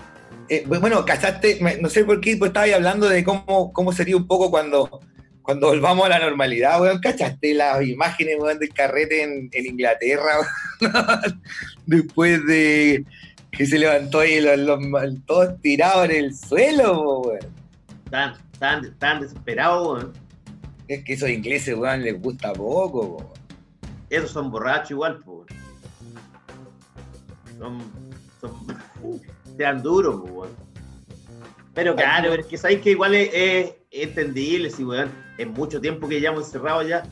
Eh, 0.49 0.65
bueno, 0.67 1.05
cachaste, 1.05 1.59
no 1.81 1.89
sé 1.89 2.03
por 2.05 2.19
qué, 2.21 2.35
pues 2.37 2.49
estaba 2.49 2.65
ahí 2.65 2.71
hablando 2.73 3.07
de 3.09 3.23
cómo, 3.23 3.71
cómo 3.73 3.91
sería 3.93 4.17
un 4.17 4.27
poco 4.27 4.49
cuando, 4.51 5.01
cuando 5.41 5.67
volvamos 5.67 6.05
a 6.05 6.09
la 6.09 6.19
normalidad, 6.19 6.81
weón. 6.81 6.99
¿Cachaste 6.99 7.53
las 7.53 7.81
imágenes, 7.85 8.35
weón, 8.39 8.59
del 8.59 8.73
carrete 8.73 9.23
en, 9.23 9.49
en 9.51 9.65
Inglaterra, 9.65 10.39
weón? 10.81 11.41
después 11.85 12.45
de 12.45 13.05
que 13.51 13.65
se 13.65 13.77
levantó 13.77 14.19
ahí 14.21 14.41
los, 14.41 14.57
los- 14.57 14.79
todos 15.25 15.59
tirados 15.61 16.05
en 16.05 16.11
el 16.11 16.35
suelo, 16.35 17.19
weón. 17.21 17.39
Están, 18.05 18.33
están, 18.53 18.85
están 18.85 19.21
desesperados, 19.21 19.87
weón. 19.87 20.13
Es 20.87 21.03
que 21.03 21.13
esos 21.13 21.29
ingleses, 21.29 21.75
weón, 21.75 22.03
les 22.03 22.21
gusta 22.21 22.51
poco, 22.53 23.17
po. 23.17 23.33
Esos 24.09 24.31
son 24.31 24.51
borrachos 24.51 24.91
igual. 24.91 25.19
Son. 27.57 27.79
son 28.41 28.53
sean 29.57 29.81
duros, 29.83 30.21
weón. 30.29 30.49
Pero 31.73 31.95
claro, 31.95 32.29
pero 32.29 32.41
es 32.41 32.47
que 32.47 32.57
sabéis 32.57 32.81
que 32.81 32.91
igual 32.91 33.15
es, 33.15 33.29
es 33.33 33.73
entendible, 33.91 34.69
si 34.69 34.83
weón, 34.83 35.09
es 35.37 35.47
mucho 35.47 35.81
tiempo 35.81 36.07
que 36.07 36.19
llevamos 36.19 36.45
encerrados 36.45 36.87
ya. 36.87 37.03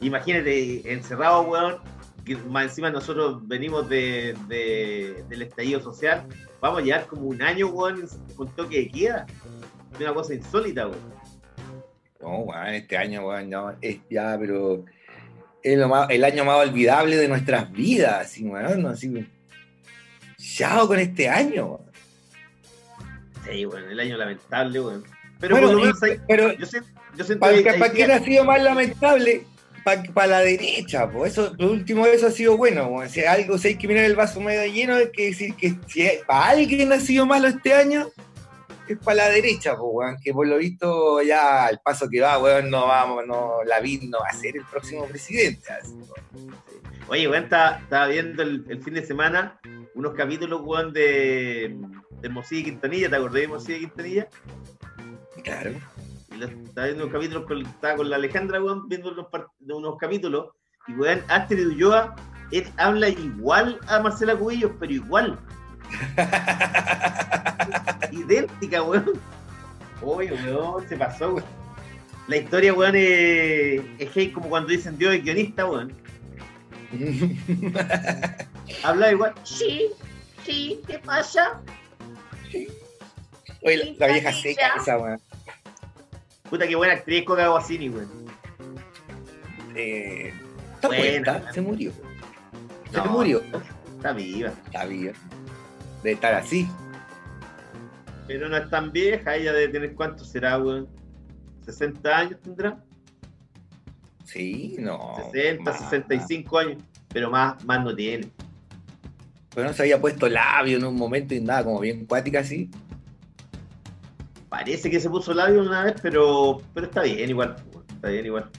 Imagínate, 0.00 0.92
encerrado, 0.92 1.42
weón, 1.42 1.76
que 2.24 2.36
más 2.36 2.64
encima 2.64 2.90
nosotros 2.90 3.46
venimos 3.46 3.88
de, 3.88 4.34
de- 4.48 5.24
del 5.28 5.42
estallido 5.42 5.80
social, 5.80 6.24
vamos 6.60 6.80
a 6.80 6.82
llevar 6.84 7.06
como 7.06 7.22
un 7.22 7.40
año, 7.42 7.68
weón, 7.68 8.08
con 8.36 8.48
toque 8.48 8.78
de 8.80 8.88
queda. 8.90 9.26
Es 9.94 10.00
una 10.00 10.14
cosa 10.14 10.34
insólita, 10.34 10.88
weón. 10.88 10.98
No, 12.20 12.38
weón, 12.38 12.66
este 12.68 12.96
año, 12.96 13.26
weón, 13.26 13.50
no, 13.50 13.72
es 13.80 13.98
ya, 14.10 14.36
pero 14.40 14.84
es 15.62 15.78
lo 15.78 15.88
más- 15.88 16.10
el 16.10 16.24
año 16.24 16.44
más 16.44 16.66
olvidable 16.68 17.16
de 17.16 17.28
nuestras 17.28 17.70
vidas, 17.70 18.22
así, 18.26 18.44
weón, 18.44 18.86
así. 18.86 19.08
Chao 20.54 20.86
con 20.86 20.98
este 20.98 21.28
año. 21.28 21.78
Sí, 23.44 23.66
weón, 23.66 23.90
el 23.90 24.00
año 24.00 24.16
lamentable, 24.16 24.80
weón. 24.80 25.04
Pero 25.40 25.54
Bueno, 25.56 25.68
por 25.68 25.76
lo 25.76 25.80
y- 25.80 25.82
menos 25.86 26.02
hay- 26.02 26.20
pero 26.28 26.52
yo 26.52 26.66
siento, 26.66 26.88
yo 27.16 27.24
siento 27.24 27.40
¿para, 27.40 27.62
que 27.62 27.70
hay 27.70 27.78
para 27.78 27.92
quién 27.92 28.10
ha 28.10 28.18
sido 28.20 28.44
más 28.44 28.62
lamentable? 28.62 29.46
Para 30.14 30.26
la 30.28 30.40
derecha, 30.40 31.10
pues 31.10 31.32
eso, 31.32 31.52
lo 31.58 31.72
último 31.72 32.06
de 32.06 32.14
eso 32.14 32.28
ha 32.28 32.30
sido 32.30 32.56
bueno. 32.56 32.86
weón. 32.86 33.08
Si 33.10 33.24
algo, 33.24 33.58
si 33.58 33.68
hay 33.68 33.74
que 33.76 33.88
mirar 33.88 34.04
el 34.04 34.14
vaso 34.14 34.40
medio 34.40 34.64
lleno, 34.72 34.94
hay 34.94 35.10
que 35.10 35.26
decir 35.26 35.54
que 35.56 35.74
si 35.88 36.08
para 36.26 36.50
alguien 36.50 36.92
ha 36.92 37.00
sido 37.00 37.26
malo 37.26 37.48
este 37.48 37.74
año, 37.74 38.08
es 38.86 38.98
para 38.98 39.16
la 39.24 39.28
derecha, 39.30 39.70
pues, 39.76 39.90
weón, 39.92 40.16
que 40.22 40.32
por 40.32 40.46
lo 40.46 40.58
visto 40.58 41.20
ya 41.22 41.66
al 41.66 41.80
paso 41.80 42.08
que 42.08 42.20
va, 42.20 42.38
weón, 42.38 42.70
no 42.70 42.86
vamos, 42.86 43.26
no, 43.26 43.64
Lavín 43.66 44.08
no 44.10 44.20
va 44.20 44.28
a 44.28 44.34
ser 44.34 44.56
el 44.56 44.64
próximo 44.66 45.04
presidente. 45.06 45.72
así. 45.72 45.94
Oye, 47.08 47.26
weón, 47.28 47.42
estaba 47.44 48.06
viendo 48.06 48.42
el, 48.44 48.64
el 48.68 48.80
fin 48.84 48.94
de 48.94 49.04
semana 49.04 49.58
unos 49.94 50.14
capítulos, 50.14 50.60
weón, 50.62 50.92
de, 50.92 51.76
de 52.20 52.28
y 52.50 52.64
Quintanilla. 52.64 53.10
¿Te 53.10 53.16
acordás 53.16 53.66
de 53.66 53.76
y 53.76 53.80
Quintanilla? 53.80 54.28
Claro. 55.44 55.72
Y 56.30 56.36
lo- 56.36 56.46
estaba 56.46 56.86
viendo 56.86 57.04
unos 57.04 57.12
capítulos 57.14 57.44
con, 57.46 57.62
estaba 57.62 57.96
con 57.96 58.10
la 58.10 58.16
Alejandra, 58.16 58.62
weón, 58.62 58.88
viendo 58.88 59.12
unos, 59.12 59.26
unos 59.60 59.96
capítulos. 59.98 60.48
Y, 60.88 60.92
weón, 60.94 61.22
Astrid 61.28 61.66
Ulloa 61.68 62.14
él 62.52 62.66
habla 62.76 63.08
igual 63.08 63.80
a 63.88 64.00
Marcela 64.00 64.36
Cubillos, 64.36 64.72
pero 64.78 64.92
igual. 64.92 65.38
idéntica, 68.12 68.82
weón. 68.82 69.12
Oye, 70.02 70.32
weón, 70.32 70.88
se 70.88 70.96
pasó, 70.96 71.34
weón. 71.34 71.44
La 72.28 72.36
historia, 72.36 72.72
weón, 72.74 72.94
es, 72.94 73.80
es 73.98 74.32
como 74.32 74.48
cuando 74.48 74.68
dicen 74.68 74.96
Dios 74.98 75.14
es 75.14 75.24
guionista, 75.24 75.66
weón. 75.66 75.92
Habla 78.82 79.12
igual. 79.12 79.34
Sí, 79.44 79.88
sí, 80.44 80.80
¿qué 80.86 80.98
pasa? 80.98 81.60
Oye, 83.64 83.94
la, 83.98 84.06
la 84.06 84.12
vieja 84.12 84.32
seca 84.32 84.74
esa, 84.76 84.98
weón. 84.98 85.20
Puta, 86.50 86.66
qué 86.66 86.74
buena 86.76 86.94
actriz 86.94 87.24
Coca 87.24 87.48
Guasini, 87.48 87.88
weón. 87.88 88.10
Eh, 89.74 90.32
está 90.74 90.88
Buena. 90.88 91.52
se 91.52 91.60
murió. 91.60 91.92
Se 92.90 92.96
No, 92.98 93.06
murió. 93.06 93.42
Está 93.96 94.12
viva. 94.12 94.50
Está 94.66 94.84
bien. 94.84 95.14
De 96.02 96.12
estar 96.12 96.34
así. 96.34 96.68
Pero 98.26 98.48
no 98.48 98.56
es 98.56 98.68
tan 98.68 98.92
vieja, 98.92 99.34
ella 99.36 99.52
debe 99.52 99.72
tener 99.72 99.94
cuánto 99.94 100.24
será, 100.24 100.58
weón. 100.58 100.88
60 101.64 102.16
años 102.18 102.40
tendrá. 102.42 102.82
Sí, 104.24 104.76
no. 104.78 105.14
60, 105.32 105.70
más. 105.70 105.80
65 105.90 106.58
años. 106.58 106.82
Pero 107.12 107.30
más, 107.30 107.64
más 107.64 107.84
no 107.84 107.94
tiene. 107.94 108.28
Pero 109.54 109.66
no 109.66 109.72
se 109.74 109.82
había 109.82 110.00
puesto 110.00 110.28
labio 110.28 110.78
en 110.78 110.84
un 110.84 110.96
momento 110.96 111.34
y 111.34 111.40
nada, 111.40 111.64
como 111.64 111.80
bien 111.80 112.06
cuática 112.06 112.40
así. 112.40 112.70
Parece 114.48 114.90
que 114.90 115.00
se 115.00 115.10
puso 115.10 115.32
labio 115.34 115.62
una 115.62 115.84
vez, 115.84 115.94
pero, 116.02 116.60
pero 116.74 116.86
está 116.86 117.02
bien 117.02 117.30
igual. 117.30 117.56
Está 117.94 118.08
bien 118.08 118.26
igual. 118.26 118.50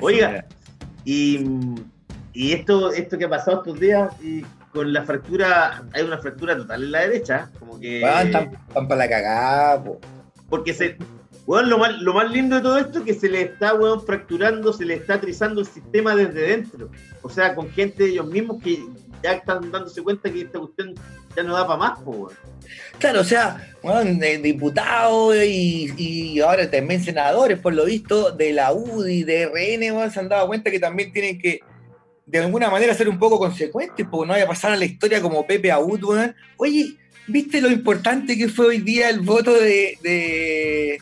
Oiga. 0.00 0.46
Y, 1.04 1.44
y 2.32 2.52
esto, 2.52 2.92
esto 2.92 3.16
que 3.16 3.26
ha 3.26 3.28
pasado 3.28 3.58
estos 3.58 3.78
días, 3.80 4.12
y 4.22 4.42
con 4.72 4.92
la 4.92 5.04
fractura, 5.04 5.84
hay 5.92 6.02
una 6.02 6.18
fractura 6.18 6.56
total 6.56 6.84
en 6.84 6.92
la 6.92 7.00
derecha. 7.00 7.50
Como 7.58 7.78
que. 7.80 8.00
Tan, 8.02 8.50
tan 8.72 8.88
para 8.88 8.96
la 8.96 9.08
cagada, 9.08 9.84
po. 9.84 10.00
Porque 10.48 10.74
se. 10.74 10.96
Weón, 11.46 11.70
lo 11.70 11.78
más, 11.78 11.92
lo 12.00 12.12
más 12.12 12.30
lindo 12.30 12.56
de 12.56 12.62
todo 12.62 12.78
esto 12.78 12.98
es 12.98 13.04
que 13.04 13.14
se 13.14 13.28
le 13.28 13.42
está, 13.42 13.74
weón, 13.74 14.04
fracturando, 14.04 14.72
se 14.72 14.84
le 14.84 14.94
está 14.94 15.20
trizando 15.20 15.60
el 15.60 15.66
sistema 15.66 16.16
desde 16.16 16.40
dentro. 16.40 16.90
O 17.22 17.30
sea, 17.30 17.54
con 17.54 17.70
gente 17.70 18.02
de 18.02 18.10
ellos 18.10 18.26
mismos 18.26 18.60
que 18.62 18.84
ya 19.22 19.34
están 19.34 19.70
dándose 19.70 20.02
cuenta 20.02 20.30
que 20.30 20.42
esta 20.42 20.58
cuestión 20.58 20.94
ya 21.36 21.42
no 21.44 21.54
da 21.54 21.66
para 21.66 21.78
más, 21.78 22.00
po, 22.00 22.10
weón. 22.10 22.34
Claro, 22.98 23.20
o 23.20 23.24
sea, 23.24 23.64
de 23.82 24.38
diputados 24.38 25.36
y, 25.36 25.92
y 25.96 26.40
ahora 26.40 26.68
también 26.68 27.02
senadores, 27.04 27.60
por 27.60 27.74
lo 27.74 27.84
visto, 27.84 28.32
de 28.32 28.52
la 28.52 28.72
UDI, 28.72 29.22
de 29.22 29.46
RN, 29.46 29.96
weón, 29.96 30.10
se 30.10 30.18
han 30.18 30.28
dado 30.28 30.48
cuenta 30.48 30.72
que 30.72 30.80
también 30.80 31.12
tienen 31.12 31.38
que, 31.38 31.60
de 32.26 32.38
alguna 32.40 32.70
manera, 32.70 32.92
ser 32.92 33.08
un 33.08 33.20
poco 33.20 33.38
consecuentes, 33.38 34.04
porque 34.10 34.26
no 34.26 34.32
vaya 34.32 34.46
a 34.46 34.48
pasar 34.48 34.72
a 34.72 34.76
la 34.76 34.84
historia 34.84 35.22
como 35.22 35.46
Pepe 35.46 35.70
Aud, 35.70 36.02
weón. 36.02 36.34
Oye, 36.56 36.96
¿viste 37.28 37.60
lo 37.60 37.70
importante 37.70 38.36
que 38.36 38.48
fue 38.48 38.66
hoy 38.66 38.78
día 38.78 39.08
el 39.10 39.20
voto 39.20 39.54
de, 39.54 40.98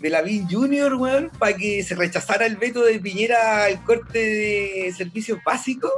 de 0.00 0.10
Lavín 0.10 0.48
Junior, 0.48 0.94
weón, 0.94 1.30
para 1.38 1.56
que 1.56 1.82
se 1.82 1.94
rechazara 1.94 2.46
el 2.46 2.56
veto 2.56 2.84
de 2.84 2.98
Piñera 2.98 3.64
al 3.64 3.82
corte 3.84 4.18
de 4.18 4.94
servicios 4.96 5.38
básicos? 5.44 5.90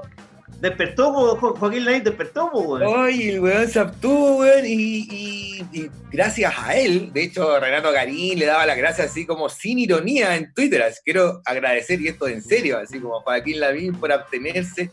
Despertó, 0.61 1.13
Jo- 1.13 1.55
Joaquín 1.55 1.85
Lavín 1.85 2.03
despertó, 2.03 2.51
weón. 2.53 2.83
Oye, 2.83 3.31
el 3.31 3.41
weón 3.41 3.69
se 3.69 3.79
obtuvo, 3.81 4.39
weón, 4.39 4.65
y, 4.67 5.07
y- 5.11 5.67
y 5.73 5.91
gracias 6.11 6.53
a 6.59 6.77
él, 6.77 7.13
de 7.13 7.23
hecho, 7.25 7.61
Renato 7.61 7.93
Garín 7.93 8.39
le 8.39 8.47
daba 8.47 8.67
las 8.67 8.77
gracias 8.77 9.11
así 9.11 9.25
como 9.25 9.49
sin 9.49 9.79
ironía 9.79 10.35
en 10.35 10.53
Twitter. 10.53 10.83
Así, 10.83 10.99
quiero 11.05 11.43
agradecer, 11.45 12.01
y 12.01 12.09
esto 12.09 12.27
en 12.27 12.43
serio, 12.43 12.79
así 12.79 12.99
como 12.99 13.19
a 13.19 13.23
Joaquín 13.23 13.61
Lavín 13.61 13.95
por 13.95 14.11
abstenerse 14.11 14.91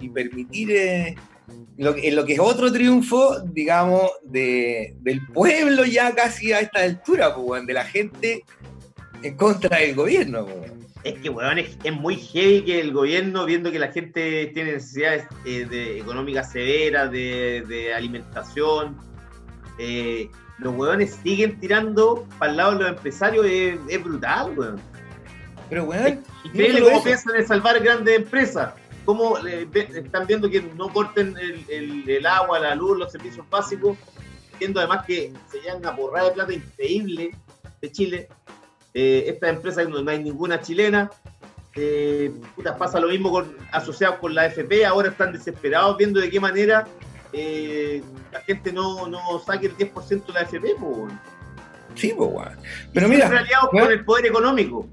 y 0.00 0.08
permitir 0.08 0.72
eh, 0.72 1.14
lo, 1.76 1.96
en 1.96 2.16
lo 2.16 2.24
que 2.24 2.34
es 2.34 2.40
otro 2.40 2.72
triunfo, 2.72 3.40
digamos, 3.40 4.10
de, 4.22 4.94
del 5.00 5.26
pueblo 5.28 5.84
ya 5.84 6.14
casi 6.14 6.52
a 6.52 6.60
esta 6.60 6.82
altura, 6.82 7.34
pues, 7.34 7.66
de 7.66 7.72
la 7.72 7.84
gente 7.84 8.44
en 9.22 9.36
contra 9.36 9.78
del 9.78 9.94
gobierno, 9.94 10.46
pues. 10.46 10.72
Es 11.04 11.18
que, 11.18 11.28
weón, 11.28 11.58
es, 11.58 11.76
es 11.84 11.92
muy 11.92 12.16
heavy 12.16 12.62
que 12.64 12.80
el 12.80 12.92
gobierno, 12.92 13.44
viendo 13.44 13.70
que 13.70 13.78
la 13.78 13.92
gente 13.92 14.50
tiene 14.54 14.72
necesidades 14.72 15.26
eh, 15.44 15.66
de, 15.68 15.98
económicas 15.98 16.50
severas, 16.50 17.10
de, 17.10 17.62
de 17.68 17.92
alimentación, 17.92 18.96
eh, 19.78 20.30
los 20.58 20.74
weones 20.74 21.18
siguen 21.22 21.60
tirando 21.60 22.26
para 22.38 22.52
el 22.52 22.56
lado 22.56 22.72
de 22.72 22.78
los 22.78 22.88
empresarios, 22.88 23.44
es, 23.44 23.78
es 23.88 24.02
brutal, 24.02 24.58
weón. 24.58 24.80
Pero, 25.68 25.84
weón, 25.84 26.22
Increíble 26.44 26.80
cómo 26.80 27.02
piensan 27.02 27.36
en 27.36 27.46
salvar 27.46 27.80
grandes 27.80 28.16
empresas. 28.16 28.72
Cómo 29.04 29.38
eh, 29.46 29.68
están 29.94 30.26
viendo 30.26 30.48
que 30.48 30.62
no 30.62 30.88
corten 30.92 31.36
el, 31.38 31.64
el- 31.68 32.08
el 32.08 32.26
agua, 32.26 32.58
la 32.58 32.74
luz, 32.74 32.98
los 32.98 33.12
servicios 33.12 33.48
básicos. 33.50 33.96
Viendo 34.58 34.80
además 34.80 35.04
que 35.06 35.32
se 35.50 35.60
llevan 35.60 35.78
una 35.78 35.94
porrada 35.96 36.28
de 36.28 36.34
plata 36.34 36.52
increíble 36.52 37.30
de 37.82 37.92
Chile. 37.92 38.28
Eh, 38.94 39.24
estas 39.26 39.50
empresas 39.50 39.88
no, 39.88 40.08
hay 40.10 40.22
ninguna 40.22 40.60
chilena. 40.60 41.10
Eh, 41.76 42.32
puta, 42.54 42.76
pasa 42.76 43.00
lo 43.00 43.08
mismo 43.08 43.30
con, 43.32 43.56
asociado 43.72 44.18
con 44.20 44.34
la 44.34 44.46
FP. 44.46 44.86
Ahora 44.86 45.08
están 45.08 45.32
desesperados 45.32 45.96
viendo 45.96 46.20
de 46.20 46.30
qué 46.30 46.38
manera 46.38 46.86
eh, 47.32 48.00
la 48.32 48.40
gente 48.42 48.72
no, 48.72 49.08
no 49.08 49.20
saque 49.44 49.66
el 49.66 49.76
10% 49.76 50.26
de 50.26 50.32
la 50.32 50.40
FP. 50.42 50.74
weón. 50.74 51.20
sí, 51.96 52.14
pues. 52.16 52.30
Y 52.30 52.90
Pero 52.94 53.08
siempre 53.08 53.26
mira, 53.28 53.38
aliados 53.40 53.68
con 53.70 53.90
el 53.92 54.04
poder 54.04 54.26
económico. 54.26 54.86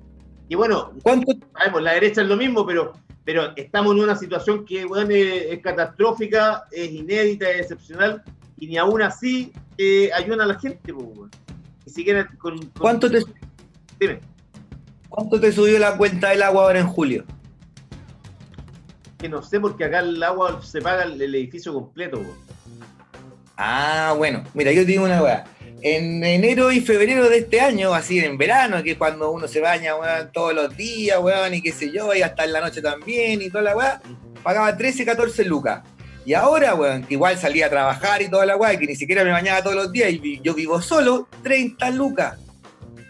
Y 0.49 0.55
bueno, 0.55 0.91
¿cuánto, 1.03 1.31
sabemos, 1.55 1.81
la 1.83 1.93
derecha 1.93 2.21
es 2.23 2.27
lo 2.27 2.35
mismo, 2.35 2.65
pero, 2.65 2.93
pero 3.23 3.53
estamos 3.55 3.95
en 3.95 4.03
una 4.03 4.15
situación 4.15 4.65
que 4.65 4.81
es, 4.83 4.87
es 5.53 5.59
catastrófica, 5.61 6.63
es 6.71 6.91
inédita, 6.91 7.49
es 7.49 7.61
excepcional, 7.61 8.23
y 8.57 8.67
ni 8.67 8.77
aún 8.77 9.01
así 9.01 9.51
eh, 9.77 10.09
ayudan 10.13 10.41
a 10.41 10.45
la 10.45 10.59
gente, 10.59 10.93
pues. 10.93 11.29
Ni 11.85 11.91
siquiera 11.93 12.27
con, 12.37 12.57
con- 12.57 12.69
¿Cuánto 12.79 13.09
te, 13.09 13.23
Dime. 13.99 14.19
¿Cuánto 15.09 15.39
te 15.39 15.51
subió 15.51 15.77
la 15.79 15.97
cuenta 15.97 16.29
del 16.29 16.41
agua 16.43 16.63
ahora 16.63 16.79
en 16.79 16.87
julio? 16.87 17.25
Que 19.17 19.27
no 19.29 19.41
sé, 19.43 19.59
porque 19.59 19.83
acá 19.85 19.99
el 19.99 20.21
agua 20.23 20.61
se 20.63 20.81
paga 20.81 21.03
el, 21.03 21.21
el 21.21 21.35
edificio 21.35 21.73
completo. 21.73 22.21
Ah, 23.57 24.13
bueno, 24.17 24.43
mira, 24.53 24.71
yo 24.71 24.83
digo 24.85 25.03
una 25.05 25.21
weá. 25.21 25.43
En 25.83 26.23
enero 26.23 26.71
y 26.71 26.79
febrero 26.79 27.27
de 27.27 27.39
este 27.39 27.59
año, 27.59 27.93
así 27.93 28.19
en 28.19 28.37
verano, 28.37 28.83
que 28.83 28.91
es 28.91 28.97
cuando 28.97 29.31
uno 29.31 29.47
se 29.47 29.59
baña, 29.61 29.95
weón, 29.95 30.31
todos 30.31 30.53
los 30.53 30.77
días, 30.77 31.17
weón, 31.19 31.55
y 31.55 31.61
qué 31.61 31.71
sé 31.71 31.91
yo, 31.91 32.13
y 32.13 32.21
hasta 32.21 32.45
en 32.45 32.53
la 32.53 32.61
noche 32.61 32.81
también, 32.83 33.41
y 33.41 33.49
toda 33.49 33.63
la 33.63 33.75
weá, 33.75 34.01
pagaba 34.43 34.77
13, 34.77 35.05
14 35.05 35.43
lucas. 35.45 35.81
Y 36.23 36.35
ahora, 36.35 36.75
weón, 36.75 37.03
que 37.03 37.15
igual 37.15 37.35
salía 37.35 37.65
a 37.65 37.69
trabajar 37.69 38.21
y 38.21 38.29
toda 38.29 38.45
la 38.45 38.57
weá, 38.57 38.77
que 38.77 38.85
ni 38.85 38.95
siquiera 38.95 39.23
me 39.23 39.31
bañaba 39.31 39.63
todos 39.63 39.75
los 39.75 39.91
días, 39.91 40.11
y 40.11 40.39
yo 40.41 40.53
vivo 40.53 40.79
solo, 40.83 41.27
30 41.41 41.89
lucas 41.91 42.37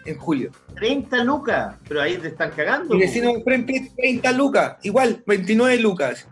en 0.06 0.16
julio. 0.16 0.50
30 0.76 1.24
lucas, 1.24 1.74
pero 1.86 2.00
ahí 2.00 2.16
te 2.16 2.28
están 2.28 2.52
cagando. 2.52 2.88
Po, 2.88 2.98
vecino 2.98 3.28
enfrente, 3.28 3.92
30 3.96 4.32
lucas, 4.32 4.76
igual, 4.82 5.22
29 5.26 5.76
lucas. 5.78 6.26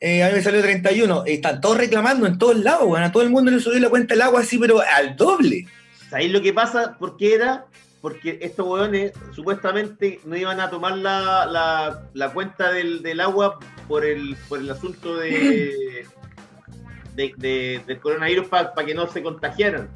eh, 0.00 0.24
a 0.24 0.26
mí 0.28 0.34
me 0.34 0.42
salió 0.42 0.60
31. 0.60 1.24
Están 1.24 1.60
todos 1.60 1.78
reclamando 1.78 2.26
en 2.26 2.36
todos 2.36 2.56
lados, 2.58 2.82
weón. 2.88 3.04
A 3.04 3.12
todo 3.12 3.22
el 3.22 3.30
mundo 3.30 3.52
le 3.52 3.60
subió 3.60 3.78
la 3.78 3.88
cuenta 3.88 4.14
del 4.14 4.22
agua 4.22 4.40
así, 4.40 4.58
pero 4.58 4.80
al 4.80 5.14
doble. 5.14 5.66
¿Sabéis 6.14 6.30
lo 6.32 6.40
que 6.42 6.52
pasa? 6.52 6.96
¿Por 6.96 7.16
qué 7.16 7.34
era? 7.34 7.66
Porque 8.00 8.38
estos 8.40 8.64
weones 8.68 9.10
supuestamente 9.34 10.20
no 10.24 10.36
iban 10.36 10.60
a 10.60 10.70
tomar 10.70 10.96
la, 10.96 11.44
la, 11.44 12.08
la 12.14 12.32
cuenta 12.32 12.70
del, 12.70 13.02
del 13.02 13.18
agua 13.18 13.58
por 13.88 14.04
el, 14.04 14.36
por 14.48 14.60
el 14.60 14.70
asunto 14.70 15.16
de, 15.16 16.06
de- 17.16 17.34
de- 17.36 17.82
del 17.84 17.98
coronavirus 17.98 18.46
para 18.46 18.72
que 18.86 18.94
no 18.94 19.08
se 19.08 19.24
contagiaran. 19.24 19.88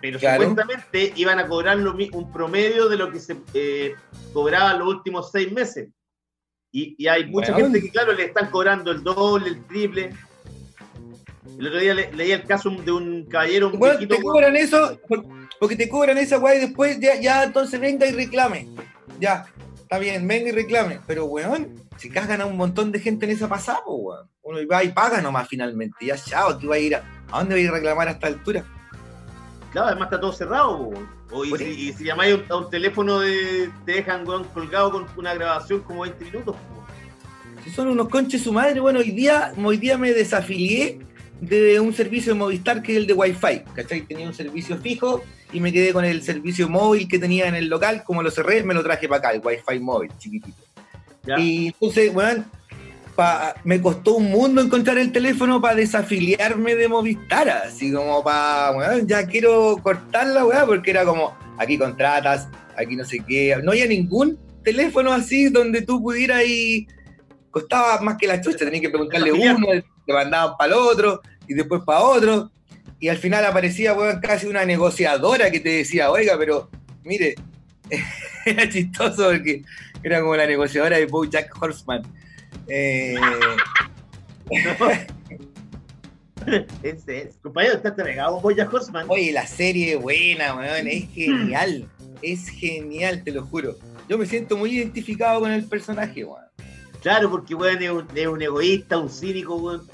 Pero 0.00 0.18
Claro. 0.18 0.42
supuestamente 0.48 1.12
iban 1.14 1.38
a 1.38 1.46
cobrar 1.46 1.76
lo 1.78 1.94
un 1.94 2.32
promedio 2.32 2.88
de 2.88 2.96
lo 2.96 3.12
que 3.12 3.20
se 3.20 3.36
eh, 3.54 3.94
cobraba 4.32 4.74
los 4.74 4.88
últimos 4.88 5.30
seis 5.30 5.52
meses. 5.52 5.90
Y, 6.72 6.96
y 6.98 7.06
hay 7.06 7.26
mucha 7.26 7.54
gente 7.54 7.80
que, 7.80 7.90
claro, 7.92 8.14
le 8.14 8.24
están 8.24 8.50
cobrando 8.50 8.90
el 8.90 9.04
doble, 9.04 9.46
el 9.50 9.64
triple. 9.66 10.10
El 11.58 11.66
otro 11.68 11.80
día 11.80 11.94
le- 11.94 12.12
leía 12.12 12.36
el 12.36 12.44
caso 12.44 12.70
de 12.70 12.92
un 12.92 13.24
caballero, 13.26 13.68
un 13.68 13.78
Bueno, 13.78 13.98
viejito, 13.98 14.16
te 14.16 14.22
cobran 14.22 14.56
eso, 14.56 14.98
por- 15.08 15.24
porque 15.58 15.76
te 15.76 15.88
cobran 15.88 16.18
esa 16.18 16.38
weá 16.38 16.54
y 16.56 16.60
después 16.60 16.98
ya, 17.00 17.18
ya 17.20 17.44
entonces 17.44 17.80
venga 17.80 18.06
y 18.06 18.12
reclame. 18.12 18.68
Ya, 19.20 19.46
está 19.76 19.98
bien, 19.98 20.26
venga 20.28 20.48
y 20.50 20.52
reclame. 20.52 21.00
Pero 21.06 21.24
weón, 21.26 21.74
si 21.96 22.10
cagan 22.10 22.40
a 22.42 22.46
un 22.46 22.56
montón 22.56 22.92
de 22.92 23.00
gente 23.00 23.24
en 23.26 23.32
esa 23.32 23.48
pasada, 23.48 23.80
weón. 23.86 24.28
Uno 24.42 24.58
va 24.70 24.84
y 24.84 24.90
paga 24.90 25.20
nomás 25.20 25.48
finalmente. 25.48 26.06
Ya 26.06 26.16
chao, 26.16 26.50
aquí 26.50 26.66
va 26.66 26.76
a 26.76 26.78
ir 26.78 26.94
a. 26.94 27.02
¿A 27.32 27.38
dónde 27.40 27.54
va 27.54 27.58
a 27.58 27.62
ir 27.62 27.68
a 27.68 27.72
reclamar 27.72 28.08
a 28.08 28.12
esta 28.12 28.26
altura? 28.28 28.64
Claro, 29.72 29.88
además 29.88 30.06
está 30.06 30.20
todo 30.20 30.32
cerrado. 30.32 30.76
weón. 30.78 31.08
O 31.32 31.44
y, 31.44 31.50
si, 31.58 31.64
y 31.64 31.92
si 31.92 32.04
llamáis 32.04 32.34
a 32.34 32.36
un, 32.36 32.44
a 32.50 32.56
un 32.58 32.70
teléfono, 32.70 33.18
de, 33.18 33.70
te 33.84 33.92
dejan 33.92 34.26
weón, 34.28 34.44
colgado 34.44 34.92
con 34.92 35.06
una 35.16 35.34
grabación 35.34 35.80
como 35.80 36.02
20 36.02 36.24
minutos. 36.24 36.54
po. 36.54 36.84
Si 37.64 37.70
son 37.70 37.88
unos 37.88 38.08
conches 38.08 38.42
su 38.42 38.52
madre, 38.52 38.78
bueno, 38.78 39.00
hoy 39.00 39.10
día, 39.10 39.52
hoy 39.64 39.76
día 39.76 39.98
me 39.98 40.12
desafilié 40.12 41.00
de 41.40 41.78
un 41.80 41.92
servicio 41.92 42.32
de 42.32 42.38
Movistar 42.38 42.82
que 42.82 42.92
es 42.92 42.98
el 42.98 43.06
de 43.06 43.12
Wi-Fi, 43.12 43.62
¿cachai? 43.74 44.02
Tenía 44.02 44.26
un 44.26 44.34
servicio 44.34 44.78
fijo 44.78 45.22
y 45.52 45.60
me 45.60 45.72
quedé 45.72 45.92
con 45.92 46.04
el 46.04 46.22
servicio 46.22 46.68
móvil 46.68 47.06
que 47.08 47.18
tenía 47.18 47.46
en 47.46 47.54
el 47.54 47.68
local, 47.68 48.02
como 48.04 48.22
lo 48.22 48.30
cerré, 48.30 48.62
me 48.62 48.74
lo 48.74 48.82
traje 48.82 49.08
para 49.08 49.18
acá, 49.18 49.30
el 49.32 49.40
Wi-Fi 49.44 49.80
móvil, 49.80 50.10
chiquitito. 50.18 50.56
¿ya? 51.24 51.38
Y 51.38 51.66
entonces, 51.68 52.14
weón, 52.14 52.46
pa- 53.14 53.54
me 53.64 53.80
costó 53.80 54.14
un 54.16 54.30
mundo 54.30 54.60
encontrar 54.62 54.98
el 54.98 55.12
teléfono 55.12 55.60
para 55.60 55.74
desafiliarme 55.74 56.74
de 56.74 56.88
Movistar, 56.88 57.48
así 57.48 57.92
como 57.92 58.22
para, 58.24 58.72
weón, 58.76 59.06
ya 59.06 59.26
quiero 59.26 59.78
cortarla, 59.82 60.44
weón, 60.44 60.66
porque 60.66 60.90
era 60.90 61.04
como, 61.04 61.36
aquí 61.58 61.76
contratas, 61.78 62.48
aquí 62.76 62.96
no 62.96 63.04
sé 63.04 63.20
qué, 63.26 63.56
no 63.62 63.72
había 63.72 63.86
ningún 63.86 64.38
teléfono 64.64 65.12
así 65.12 65.48
donde 65.48 65.82
tú 65.82 66.02
pudieras 66.02 66.42
y 66.46 66.86
costaba 67.50 68.00
más 68.00 68.16
que 68.16 68.26
la 68.26 68.40
chucha, 68.40 68.58
tenías 68.58 68.80
que 68.82 68.90
preguntarle 68.90 69.32
uno, 69.32 69.66
te 70.06 70.12
mandaban 70.12 70.56
para 70.56 70.72
el 70.72 70.78
otro, 70.78 71.20
y 71.48 71.54
después 71.54 71.82
para 71.84 72.00
otro, 72.00 72.50
y 72.98 73.08
al 73.08 73.18
final 73.18 73.44
aparecía, 73.44 73.92
weón, 73.92 74.20
casi 74.20 74.46
una 74.46 74.64
negociadora 74.64 75.50
que 75.50 75.60
te 75.60 75.70
decía, 75.70 76.10
oiga, 76.10 76.36
pero 76.38 76.70
mire, 77.04 77.34
era 78.46 78.68
chistoso 78.68 79.30
porque 79.30 79.62
era 80.02 80.20
como 80.20 80.36
la 80.36 80.46
negociadora 80.46 80.96
de 80.96 81.08
Jack 81.30 81.54
Horseman. 81.60 82.02
Eh, 82.68 83.16
Ese 86.82 87.22
es. 87.22 87.36
Compañero, 87.42 87.74
estás 87.74 87.92
pegado 87.94 88.34
con 88.34 88.42
Boya 88.42 88.68
Horseman. 88.70 89.06
oye, 89.08 89.32
la 89.32 89.46
serie 89.46 89.94
es 89.94 90.00
buena, 90.00 90.54
weón, 90.54 90.86
es 90.86 91.10
genial. 91.12 91.88
Es 92.22 92.48
genial, 92.48 93.22
te 93.24 93.32
lo 93.32 93.44
juro. 93.44 93.76
Yo 94.08 94.16
me 94.16 94.26
siento 94.26 94.56
muy 94.56 94.70
identificado 94.70 95.40
con 95.40 95.50
el 95.50 95.64
personaje, 95.64 96.24
weón. 96.24 96.44
Claro, 97.02 97.30
porque 97.30 97.54
weón 97.54 97.82
es 97.82 97.90
un, 97.90 98.06
es 98.14 98.26
un 98.26 98.42
egoísta, 98.42 98.98
un 98.98 99.08
cínico, 99.10 99.56
weón. 99.56 99.86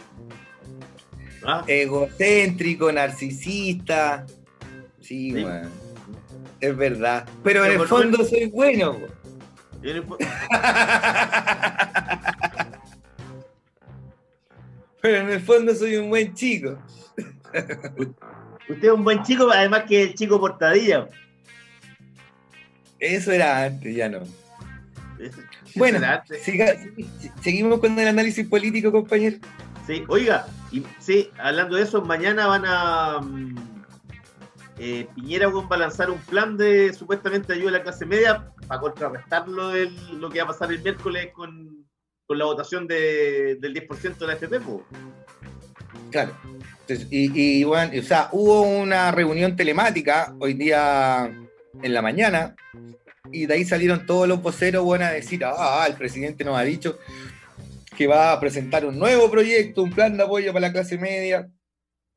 ¿Ah? 1.44 1.64
Egocéntrico, 1.66 2.90
narcisista. 2.92 4.26
Sí, 5.00 5.32
Sí. 5.32 5.44
weón. 5.44 5.68
Es 6.60 6.76
verdad. 6.76 7.28
Pero 7.42 7.64
en 7.64 7.80
el 7.80 7.86
fondo 7.88 8.24
soy 8.24 8.46
bueno, 8.46 8.92
weón. 8.92 9.10
El 9.82 10.04
Pero 15.00 15.18
en 15.18 15.30
el 15.30 15.40
fondo 15.40 15.74
soy 15.74 15.96
un 15.96 16.08
buen 16.08 16.32
chico. 16.34 16.78
Usted 18.68 18.84
es 18.84 18.90
un 18.92 19.02
buen 19.02 19.22
chico, 19.24 19.50
además 19.50 19.82
que 19.88 20.02
el 20.04 20.14
chico 20.14 20.38
portadilla. 20.38 21.08
Eso 23.00 23.32
era 23.32 23.64
antes, 23.64 23.96
ya 23.96 24.08
no. 24.08 24.20
Bueno, 25.76 25.98
siga- 26.44 26.76
seguimos 27.42 27.80
con 27.80 27.98
el 27.98 28.08
análisis 28.08 28.46
político, 28.46 28.92
compañero. 28.92 29.36
Sí, 29.86 30.04
oiga, 30.08 30.46
y, 30.70 30.84
sí, 31.00 31.30
hablando 31.38 31.76
de 31.76 31.82
eso, 31.82 32.02
mañana 32.02 32.46
van 32.46 32.62
a. 32.66 33.20
mm, 33.20 33.54
eh, 34.78 35.06
Piñera 35.14 35.48
va 35.48 35.66
a 35.76 35.78
lanzar 35.78 36.10
un 36.10 36.18
plan 36.18 36.56
de 36.56 36.92
supuestamente 36.92 37.52
ayuda 37.52 37.68
a 37.70 37.72
la 37.72 37.82
clase 37.82 38.06
media 38.06 38.52
para 38.66 38.80
contrarrestar 38.80 39.48
lo, 39.48 39.68
del- 39.68 40.20
lo 40.20 40.30
que 40.30 40.38
va 40.38 40.44
a 40.44 40.48
pasar 40.48 40.72
el 40.72 40.80
miércoles 40.82 41.28
con, 41.32 41.86
con 42.26 42.38
la 42.38 42.44
votación 42.46 42.86
de- 42.86 43.56
del 43.60 43.74
10% 43.74 44.18
de 44.18 44.26
la 44.26 44.32
FP. 44.34 44.60
po. 44.60 44.84
Claro. 46.10 46.32
Entonces, 46.80 47.06
y, 47.10 47.60
y, 47.60 47.64
bueno, 47.64 47.92
o 47.98 48.02
sea, 48.02 48.28
hubo 48.32 48.62
una 48.62 49.10
reunión 49.12 49.56
telemática 49.56 50.34
hoy 50.40 50.54
día 50.54 51.30
en 51.82 51.94
la 51.94 52.02
mañana 52.02 52.54
y 53.30 53.46
de 53.46 53.54
ahí 53.54 53.64
salieron 53.64 54.04
todos 54.06 54.26
los 54.26 54.42
voceros 54.42 54.82
bueno, 54.84 55.04
a 55.04 55.10
decir, 55.10 55.44
ah, 55.44 55.84
el 55.88 55.94
presidente 55.94 56.44
nos 56.44 56.58
ha 56.58 56.62
dicho 56.62 56.98
que 57.96 58.06
va 58.06 58.32
a 58.32 58.40
presentar 58.40 58.84
un 58.84 58.98
nuevo 58.98 59.30
proyecto, 59.30 59.82
un 59.82 59.92
plan 59.92 60.16
de 60.16 60.24
apoyo 60.24 60.52
para 60.52 60.68
la 60.68 60.72
clase 60.72 60.98
media, 60.98 61.48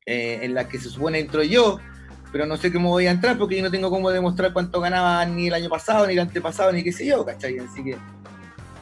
eh, 0.06 0.39
en 0.41 0.54
la 0.54 0.68
que 0.68 0.80
se 0.80 0.89
supone 0.89 1.20
entro 1.20 1.44
yo, 1.44 1.80
pero 2.32 2.46
no 2.46 2.58
sé 2.58 2.72
cómo 2.72 2.89
voy 2.89 3.08
a 3.08 3.12
entrar 3.12 3.38
porque 3.38 3.58
yo 3.58 3.63
no 3.63 3.72
tengo 3.72 3.89
cómo 3.89 4.10
demostrar 4.10 4.52
cuánto 4.54 4.82
ganaba 4.82 5.24
ni 5.26 5.48
el 5.48 5.54
año 5.54 5.70
pasado, 5.70 6.08
ni 6.08 6.13
el 6.13 6.20
antepasado, 6.20 6.72
ni 6.72 6.84
qué 6.84 6.91
sé 6.91 7.06
yo, 7.06 7.26
¿cachai? 7.26 7.60
Así 7.60 7.84
que... 7.84 7.98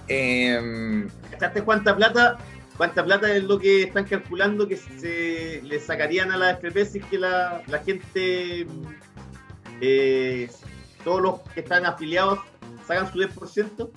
em, 0.07 1.09
¿Cachaste 1.31 1.61
cuánta 1.63 1.95
plata? 1.95 2.37
¿Cuánta 2.77 3.03
plata 3.03 3.35
es 3.35 3.43
lo 3.43 3.59
que 3.59 3.83
están 3.83 4.05
calculando 4.05 4.67
que 4.67 4.77
se 4.77 5.61
le 5.63 5.79
sacarían 5.79 6.31
a 6.31 6.37
la 6.37 6.51
FP 6.51 6.85
si 6.85 6.99
es 6.99 7.05
que 7.05 7.19
la, 7.19 7.61
la 7.67 7.79
gente, 7.79 8.65
eh, 9.81 10.49
todos 11.03 11.21
los 11.21 11.41
que 11.53 11.59
están 11.61 11.85
afiliados, 11.85 12.39
sacan 12.87 13.11
su 13.11 13.19
10%? 13.19 13.89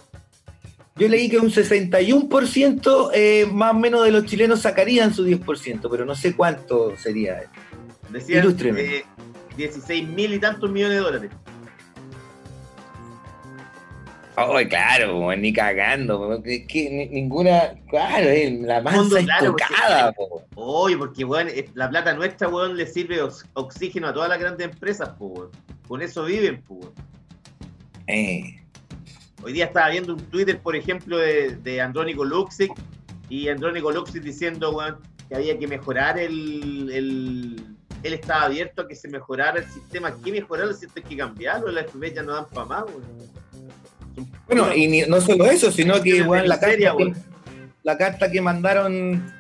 Yo 0.99 1.09
leí 1.09 1.29
que 1.29 1.38
un 1.38 1.51
61% 1.51 3.11
eh, 3.12 3.47
más 3.53 3.73
o 3.73 3.79
menos 3.79 4.03
de 4.05 4.11
los 4.11 4.25
chilenos 4.25 4.61
sacarían 4.62 5.12
su 5.12 5.27
10%, 5.27 5.88
pero 5.90 6.05
no 6.07 6.14
sé 6.14 6.35
cuánto 6.35 6.97
sería. 6.97 7.51
Decían 8.11 8.45
Ilústreme. 8.45 8.81
eh, 8.81 9.05
16 9.59 10.09
mil 10.09 10.33
y 10.33 10.38
tantos 10.38 10.71
millones 10.71 10.99
de 10.99 11.03
dólares. 11.05 11.31
Oh, 14.38 14.59
claro, 14.68 15.12
po, 15.12 15.35
ni 15.35 15.53
cagando, 15.53 16.18
po, 16.18 16.42
que, 16.42 16.66
que 16.66 16.90
ni- 16.90 17.07
ninguna, 17.09 17.75
claro, 17.88 18.27
eh, 18.29 18.59
la 18.62 18.83
claro, 18.83 19.57
estocada, 19.57 20.12
porque- 20.12 20.44
po. 20.55 20.62
Oye, 20.83 20.96
porque 20.99 21.25
weón, 21.25 21.49
es- 21.49 21.70
la 21.75 21.88
plata 21.88 22.12
nuestra, 22.14 22.49
weón, 22.49 22.77
le 22.77 22.87
sirve 22.87 23.22
ox- 23.22 23.46
oxígeno 23.55 24.09
a 24.09 24.12
todas 24.12 24.29
las 24.29 24.38
grandes 24.38 24.66
empresas, 24.68 25.09
po. 25.18 25.51
Con 25.88 26.03
eso 26.03 26.25
viven. 26.25 26.62
Eh, 28.07 28.61
Hoy 29.42 29.53
día 29.53 29.66
estaba 29.66 29.90
viendo 29.90 30.14
un 30.14 30.20
Twitter, 30.25 30.59
por 30.59 30.75
ejemplo, 30.75 31.18
de, 31.18 31.57
de 31.57 31.81
Andrónico 31.81 32.25
Luxic 32.25 32.72
y 33.29 33.49
Andrónico 33.49 33.92
Luxic 33.92 34.22
diciendo, 34.22 34.72
weón, 34.72 34.96
que 35.29 35.37
había 35.37 35.57
que 35.59 35.68
mejorar 35.68 36.18
el, 36.18 36.90
el- 36.92 37.66
Él 38.03 38.12
estaba 38.14 38.44
abierto 38.44 38.83
a 38.83 38.88
que 38.88 38.94
se 38.94 39.09
mejorara 39.09 39.59
el 39.61 39.66
sistema. 39.70 40.14
¿Qué 40.25 40.33
mejorar? 40.33 40.72
Si 40.75 40.87
esto 40.87 41.01
hay 41.01 41.03
que 41.09 41.16
cambiarlo, 41.16 41.70
las 41.70 41.87
ya 42.14 42.22
no 42.22 42.35
dan 42.35 42.46
para 42.49 42.66
más, 42.66 42.85
weón. 42.85 43.03
Bueno, 44.46 44.74
y 44.74 44.87
ni- 44.87 45.02
no 45.02 45.20
solo 45.20 45.46
eso, 45.46 45.70
sino 45.70 46.00
que 46.02 46.22
weón, 46.22 46.48
la, 46.48 46.59
carta 46.61 46.76
que, 46.76 46.90
weón. 46.90 47.16
la 47.83 47.98
carta 47.98 48.31
que 48.31 48.40
mandaron, 48.40 49.33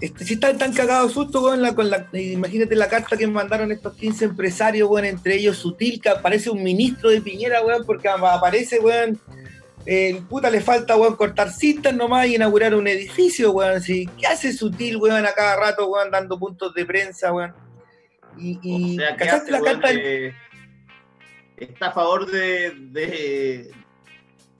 este, 0.00 0.24
si 0.24 0.34
están 0.34 0.58
tan 0.58 0.72
cagados 0.72 1.12
susto, 1.12 1.42
weón, 1.42 1.62
la, 1.62 1.74
con 1.74 1.90
la, 1.90 2.06
imagínate 2.12 2.76
la 2.76 2.88
carta 2.88 3.16
que 3.16 3.26
mandaron 3.26 3.72
estos 3.72 3.94
15 3.94 4.26
empresarios, 4.26 4.88
weón, 4.88 5.06
entre 5.06 5.36
ellos 5.36 5.56
Sutil, 5.58 6.00
que 6.00 6.08
aparece 6.10 6.50
un 6.50 6.62
ministro 6.62 7.10
de 7.10 7.20
Piñera, 7.20 7.62
weón, 7.62 7.84
porque 7.84 8.08
aparece, 8.08 8.78
weón, 8.78 9.18
el 9.84 10.18
puta 10.18 10.48
le 10.50 10.60
falta, 10.60 10.96
weón, 10.96 11.16
cortar 11.16 11.50
cintas 11.50 11.94
nomás 11.94 12.28
y 12.28 12.36
inaugurar 12.36 12.74
un 12.74 12.86
edificio, 12.86 13.50
weón, 13.50 13.80
si, 13.82 14.06
¿qué 14.20 14.26
hace 14.28 14.52
Sutil, 14.52 14.96
weón, 14.98 15.26
a 15.26 15.32
cada 15.32 15.56
rato, 15.56 15.88
weón, 15.88 16.10
dando 16.10 16.38
puntos 16.38 16.72
de 16.74 16.84
prensa, 16.84 17.32
weón? 17.32 17.52
Y, 18.38 18.58
y 18.62 18.96
O 18.96 19.00
sea, 19.00 19.16
¿qué 19.16 19.24
¿cachaste 19.24 19.42
hace, 19.42 19.50
la 19.50 19.60
weón? 19.62 19.80
carta? 19.80 19.98
Está 21.56 21.86
a 21.88 21.92
favor 21.92 22.30
de, 22.30 22.72
de, 22.90 23.70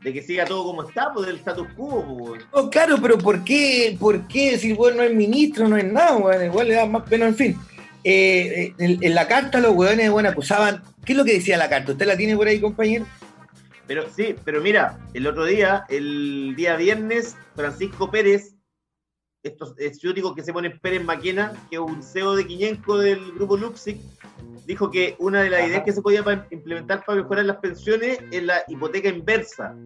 de 0.02 0.12
que 0.12 0.22
siga 0.22 0.44
todo 0.44 0.64
como 0.64 0.88
está, 0.88 1.12
pues 1.12 1.26
del 1.26 1.36
status 1.36 1.68
quo, 1.76 2.04
pues. 2.18 2.44
No, 2.54 2.70
claro, 2.70 2.96
pero 3.00 3.18
¿por 3.18 3.44
qué? 3.44 3.96
¿Por 3.98 4.26
qué? 4.28 4.58
Si 4.58 4.72
weón 4.72 4.96
no 4.96 5.02
es 5.02 5.14
ministro, 5.14 5.68
no 5.68 5.76
es 5.76 5.84
nada, 5.84 6.16
weón, 6.16 6.44
igual 6.44 6.68
le 6.68 6.74
da 6.74 6.86
más 6.86 7.02
pena, 7.08 7.26
en 7.26 7.36
fin. 7.36 7.56
Eh, 8.04 8.44
eh, 8.56 8.74
en, 8.78 9.02
en 9.02 9.14
la 9.14 9.28
carta 9.28 9.60
los 9.60 9.74
weones, 9.74 10.10
bueno, 10.10 10.28
acusaban. 10.28 10.82
¿Qué 11.04 11.12
es 11.12 11.18
lo 11.18 11.24
que 11.24 11.34
decía 11.34 11.56
la 11.56 11.68
carta? 11.68 11.92
¿Usted 11.92 12.06
la 12.06 12.16
tiene 12.16 12.36
por 12.36 12.46
ahí, 12.46 12.60
compañero? 12.60 13.06
Pero 13.86 14.04
sí, 14.14 14.34
pero 14.44 14.60
mira, 14.60 14.98
el 15.14 15.26
otro 15.26 15.44
día, 15.44 15.84
el 15.88 16.54
día 16.56 16.76
viernes, 16.76 17.36
Francisco 17.54 18.10
Pérez 18.10 18.54
estos 19.42 19.74
ciúticos 19.98 20.34
que 20.34 20.42
se 20.42 20.52
ponen 20.52 20.78
Pérez 20.78 21.04
Maquena, 21.04 21.52
que 21.68 21.76
es 21.76 21.82
un 21.82 22.02
CEO 22.02 22.36
de 22.36 22.46
Quiñenco 22.46 22.98
del 22.98 23.32
grupo 23.32 23.56
Luxic, 23.56 23.98
dijo 24.72 24.90
que 24.90 25.16
una 25.18 25.42
de 25.42 25.50
las 25.50 25.68
ideas 25.68 25.82
que 25.84 25.92
se 25.92 26.00
podía 26.00 26.24
implementar 26.50 27.04
para 27.04 27.20
mejorar 27.20 27.44
las 27.44 27.58
pensiones 27.58 28.18
es 28.30 28.42
la 28.42 28.64
hipoteca 28.68 29.10
inversa. 29.10 29.76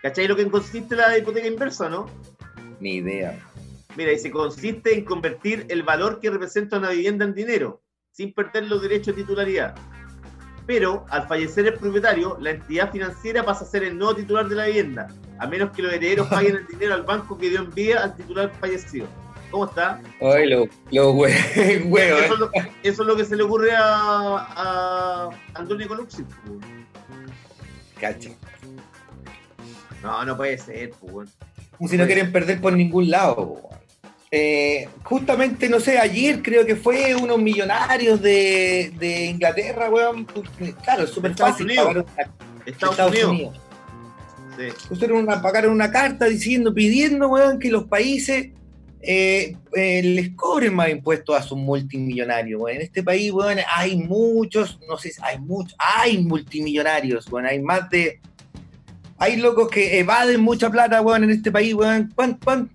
¿Cachai 0.00 0.26
lo 0.26 0.34
que 0.34 0.50
consiste 0.50 0.96
la 0.96 1.18
hipoteca 1.18 1.46
inversa, 1.46 1.90
no? 1.90 2.06
Ni 2.80 2.94
idea. 2.94 3.38
Mira, 3.94 4.12
y 4.12 4.18
se 4.18 4.30
consiste 4.30 4.94
en 4.94 5.04
convertir 5.04 5.66
el 5.68 5.82
valor 5.82 6.20
que 6.20 6.30
representa 6.30 6.78
una 6.78 6.88
vivienda 6.88 7.26
en 7.26 7.34
dinero, 7.34 7.82
sin 8.12 8.32
perder 8.32 8.64
los 8.64 8.80
derechos 8.80 9.14
de 9.14 9.24
titularidad. 9.24 9.74
Pero 10.66 11.04
al 11.10 11.28
fallecer 11.28 11.66
el 11.66 11.74
propietario, 11.74 12.38
la 12.40 12.52
entidad 12.52 12.90
financiera 12.90 13.44
pasa 13.44 13.66
a 13.66 13.68
ser 13.68 13.84
el 13.84 13.98
nuevo 13.98 14.16
titular 14.16 14.48
de 14.48 14.54
la 14.54 14.66
vivienda, 14.68 15.08
a 15.38 15.46
menos 15.46 15.70
que 15.72 15.82
los 15.82 15.92
herederos 15.92 16.28
paguen 16.30 16.56
el 16.56 16.66
dinero 16.66 16.94
al 16.94 17.02
banco 17.02 17.36
que 17.36 17.50
dio 17.50 17.60
en 17.60 17.70
vida 17.74 18.04
al 18.04 18.16
titular 18.16 18.50
fallecido. 18.58 19.06
¿Cómo 19.50 19.66
está? 19.66 20.00
Ay, 20.20 20.48
lo, 20.48 20.68
lo 20.90 21.26
eso, 21.26 21.36
es 21.36 22.38
lo, 22.38 22.50
eso, 22.82 23.02
es 23.02 23.06
lo, 23.06 23.16
que 23.16 23.24
se 23.24 23.36
le 23.36 23.42
ocurre 23.42 23.70
a, 23.74 23.80
a 23.80 25.30
Antonio 25.54 25.88
Coluxi. 25.88 26.24
Cacha. 28.00 28.30
No, 30.02 30.24
no 30.24 30.36
puede 30.36 30.58
ser, 30.58 30.90
pues. 30.90 31.30
Si 31.88 31.96
no 31.96 32.06
quieren 32.06 32.32
perder 32.32 32.60
por 32.60 32.72
ningún 32.72 33.10
lado, 33.10 33.60
eh, 34.30 34.88
justamente, 35.04 35.68
no 35.68 35.78
sé, 35.78 35.98
ayer 35.98 36.42
creo 36.42 36.66
que 36.66 36.76
fue 36.76 37.14
unos 37.14 37.38
millonarios 37.38 38.20
de, 38.20 38.92
de 38.98 39.26
Inglaterra, 39.26 39.88
weón. 39.90 40.26
Claro, 40.82 41.04
es 41.04 41.10
súper 41.10 41.34
fácil 41.34 41.68
pagar 41.74 41.98
una, 41.98 42.04
Estados, 42.64 42.92
Estados 42.92 43.12
Unidos. 43.12 43.30
Unidos. 43.30 43.60
Sí. 44.58 44.88
Pusieron 44.88 45.18
una, 45.18 45.42
pagaron 45.42 45.72
una 45.72 45.90
carta 45.90 46.26
diciendo, 46.26 46.74
pidiendo, 46.74 47.28
weón, 47.28 47.58
que 47.58 47.70
los 47.70 47.84
países 47.84 48.48
eh, 49.00 49.56
eh, 49.74 50.02
les 50.02 50.30
cobren 50.34 50.74
más 50.74 50.88
impuestos 50.88 51.36
a 51.36 51.42
sus 51.42 51.58
multimillonarios. 51.58 52.60
En 52.70 52.80
este 52.80 53.02
país, 53.02 53.30
bueno, 53.30 53.62
hay 53.74 53.96
muchos, 53.96 54.78
no 54.88 54.96
sé, 54.98 55.12
hay 55.22 55.38
muchos, 55.38 55.76
hay 55.78 56.18
multimillonarios, 56.18 57.28
bueno, 57.28 57.48
hay 57.48 57.60
más 57.60 57.88
de... 57.90 58.20
Hay 59.18 59.36
locos 59.36 59.70
que 59.70 59.98
evaden 59.98 60.42
mucha 60.42 60.68
plata, 60.68 61.00
weón, 61.00 61.24
en 61.24 61.30
este 61.30 61.50
país, 61.50 61.72
weón. 61.72 62.12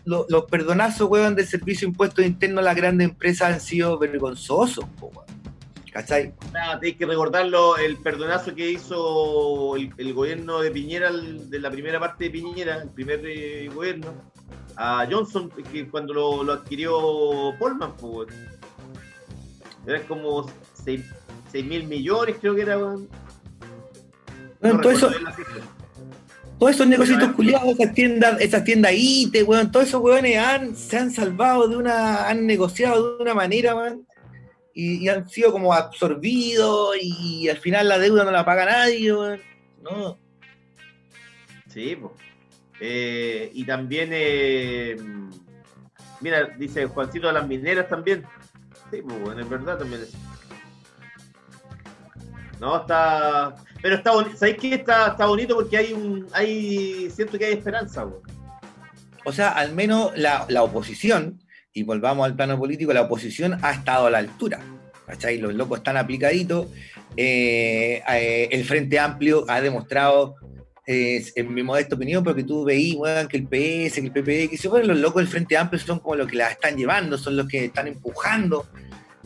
los, 0.05 0.45
perdonazos, 0.49 1.07
weón, 1.07 1.35
del 1.35 1.45
servicio 1.45 1.85
de 1.85 1.91
impuestos 1.91 2.25
internos 2.25 2.63
a 2.63 2.65
las 2.65 2.75
grandes 2.75 3.09
empresas 3.09 3.53
han 3.53 3.61
sido 3.61 3.99
vergonzosos, 3.99 4.85
weón. 4.99 5.31
Que 5.91 7.05
recordarlo, 7.05 7.77
el 7.77 7.97
perdonazo 7.97 8.55
que 8.55 8.71
hizo 8.71 9.75
el, 9.75 10.13
gobierno 10.13 10.61
de 10.61 10.71
Piñera, 10.71 11.11
de 11.11 11.59
la 11.59 11.69
primera 11.69 11.99
parte 11.99 12.25
de 12.25 12.29
Piñera, 12.29 12.81
el 12.81 12.89
primer 12.89 13.21
eh, 13.25 13.69
gobierno, 13.73 14.30
a 14.81 15.07
Johnson 15.09 15.51
que 15.71 15.87
cuando 15.87 16.43
lo, 16.43 16.51
adquirió 16.51 17.53
Polman, 17.59 17.95
pues, 17.97 18.29
era 19.85 20.01
como 20.07 20.49
6 20.83 21.05
mil 21.65 21.83
millones, 21.83 22.37
creo 22.41 22.55
que 22.55 22.63
era. 22.63 22.77
Bueno, 22.77 24.81
todo 24.81 24.91
eso, 24.91 25.11
todos 26.57 26.71
esos 26.71 26.87
negocios 26.87 27.21
culiados, 27.33 27.79
esas 27.79 27.93
tiendas, 27.93 28.41
esas 28.41 28.63
tiendas 28.63 28.93
IT, 28.95 29.43
weón, 29.45 29.71
todos 29.71 29.87
esos 29.87 30.01
weones 30.01 30.37
han, 30.37 30.75
se 30.75 30.97
han 30.97 31.11
salvado 31.11 31.67
de 31.67 31.77
una, 31.77 32.27
han 32.27 32.47
negociado 32.47 33.17
de 33.17 33.23
una 33.23 33.35
manera, 33.35 33.75
weón, 33.75 34.07
y, 34.73 35.07
han 35.09 35.29
sido 35.29 35.51
como 35.51 35.73
absorbidos 35.73 36.95
y 36.99 37.49
al 37.49 37.57
final 37.57 37.87
la 37.87 37.99
deuda 37.99 38.23
no 38.23 38.31
la 38.31 38.45
paga 38.45 38.65
nadie, 38.65 39.13
weón. 39.13 39.41
No. 39.83 40.17
Sí, 41.67 41.95
pues. 41.95 42.30
Eh, 42.83 43.51
y 43.53 43.63
también, 43.63 44.09
eh, 44.11 44.97
mira, 46.19 46.45
dice 46.57 46.87
Juancito 46.87 47.27
de 47.27 47.33
las 47.33 47.47
mineras 47.47 47.87
también. 47.87 48.25
Sí, 48.89 49.03
pues 49.03 49.21
bueno, 49.21 49.39
es 49.39 49.47
verdad 49.47 49.77
también. 49.77 50.01
No, 52.59 52.81
está. 52.81 53.55
Pero 53.83 53.95
está 53.95 54.11
bonito. 54.11 54.35
¿Sabéis 54.35 54.57
qué? 54.57 54.73
Está, 54.73 55.09
está 55.09 55.27
bonito 55.27 55.53
porque 55.53 55.77
hay 55.77 55.93
un. 55.93 56.27
hay 56.33 57.07
Siento 57.11 57.37
que 57.37 57.45
hay 57.45 57.53
esperanza, 57.53 58.07
O 59.25 59.31
sea, 59.31 59.49
al 59.49 59.73
menos 59.73 60.11
la, 60.17 60.47
oposición, 60.63 61.39
y 61.73 61.83
volvamos 61.83 62.25
al 62.25 62.35
plano 62.35 62.57
político, 62.57 62.93
la 62.93 63.03
oposición 63.03 63.59
ha 63.61 63.73
estado 63.73 64.07
a 64.07 64.09
la 64.09 64.17
altura. 64.17 64.59
¿Cachai? 65.05 65.37
Los 65.37 65.53
locos 65.53 65.79
están 65.79 65.97
aplicaditos. 65.97 66.65
Eh, 67.15 68.01
el 68.51 68.63
Frente 68.63 68.97
Amplio 68.97 69.45
ha 69.47 69.61
demostrado 69.61 70.35
en 71.35 71.53
mi 71.53 71.63
modesta 71.63 71.95
opinión, 71.95 72.23
porque 72.23 72.43
tú 72.43 72.63
veís, 72.63 72.97
que 73.29 73.37
el 73.37 73.43
PS, 73.43 73.95
que 73.95 74.01
el 74.01 74.11
PPD, 74.11 74.49
que 74.49 74.57
se 74.57 74.67
bueno, 74.67 74.87
los 74.87 74.99
locos 74.99 75.21
del 75.21 75.27
Frente 75.27 75.57
Amplio 75.57 75.81
son 75.81 75.99
como 75.99 76.15
los 76.15 76.27
que 76.27 76.37
la 76.37 76.49
están 76.49 76.75
llevando, 76.75 77.17
son 77.17 77.37
los 77.37 77.47
que 77.47 77.65
están 77.65 77.87
empujando 77.87 78.65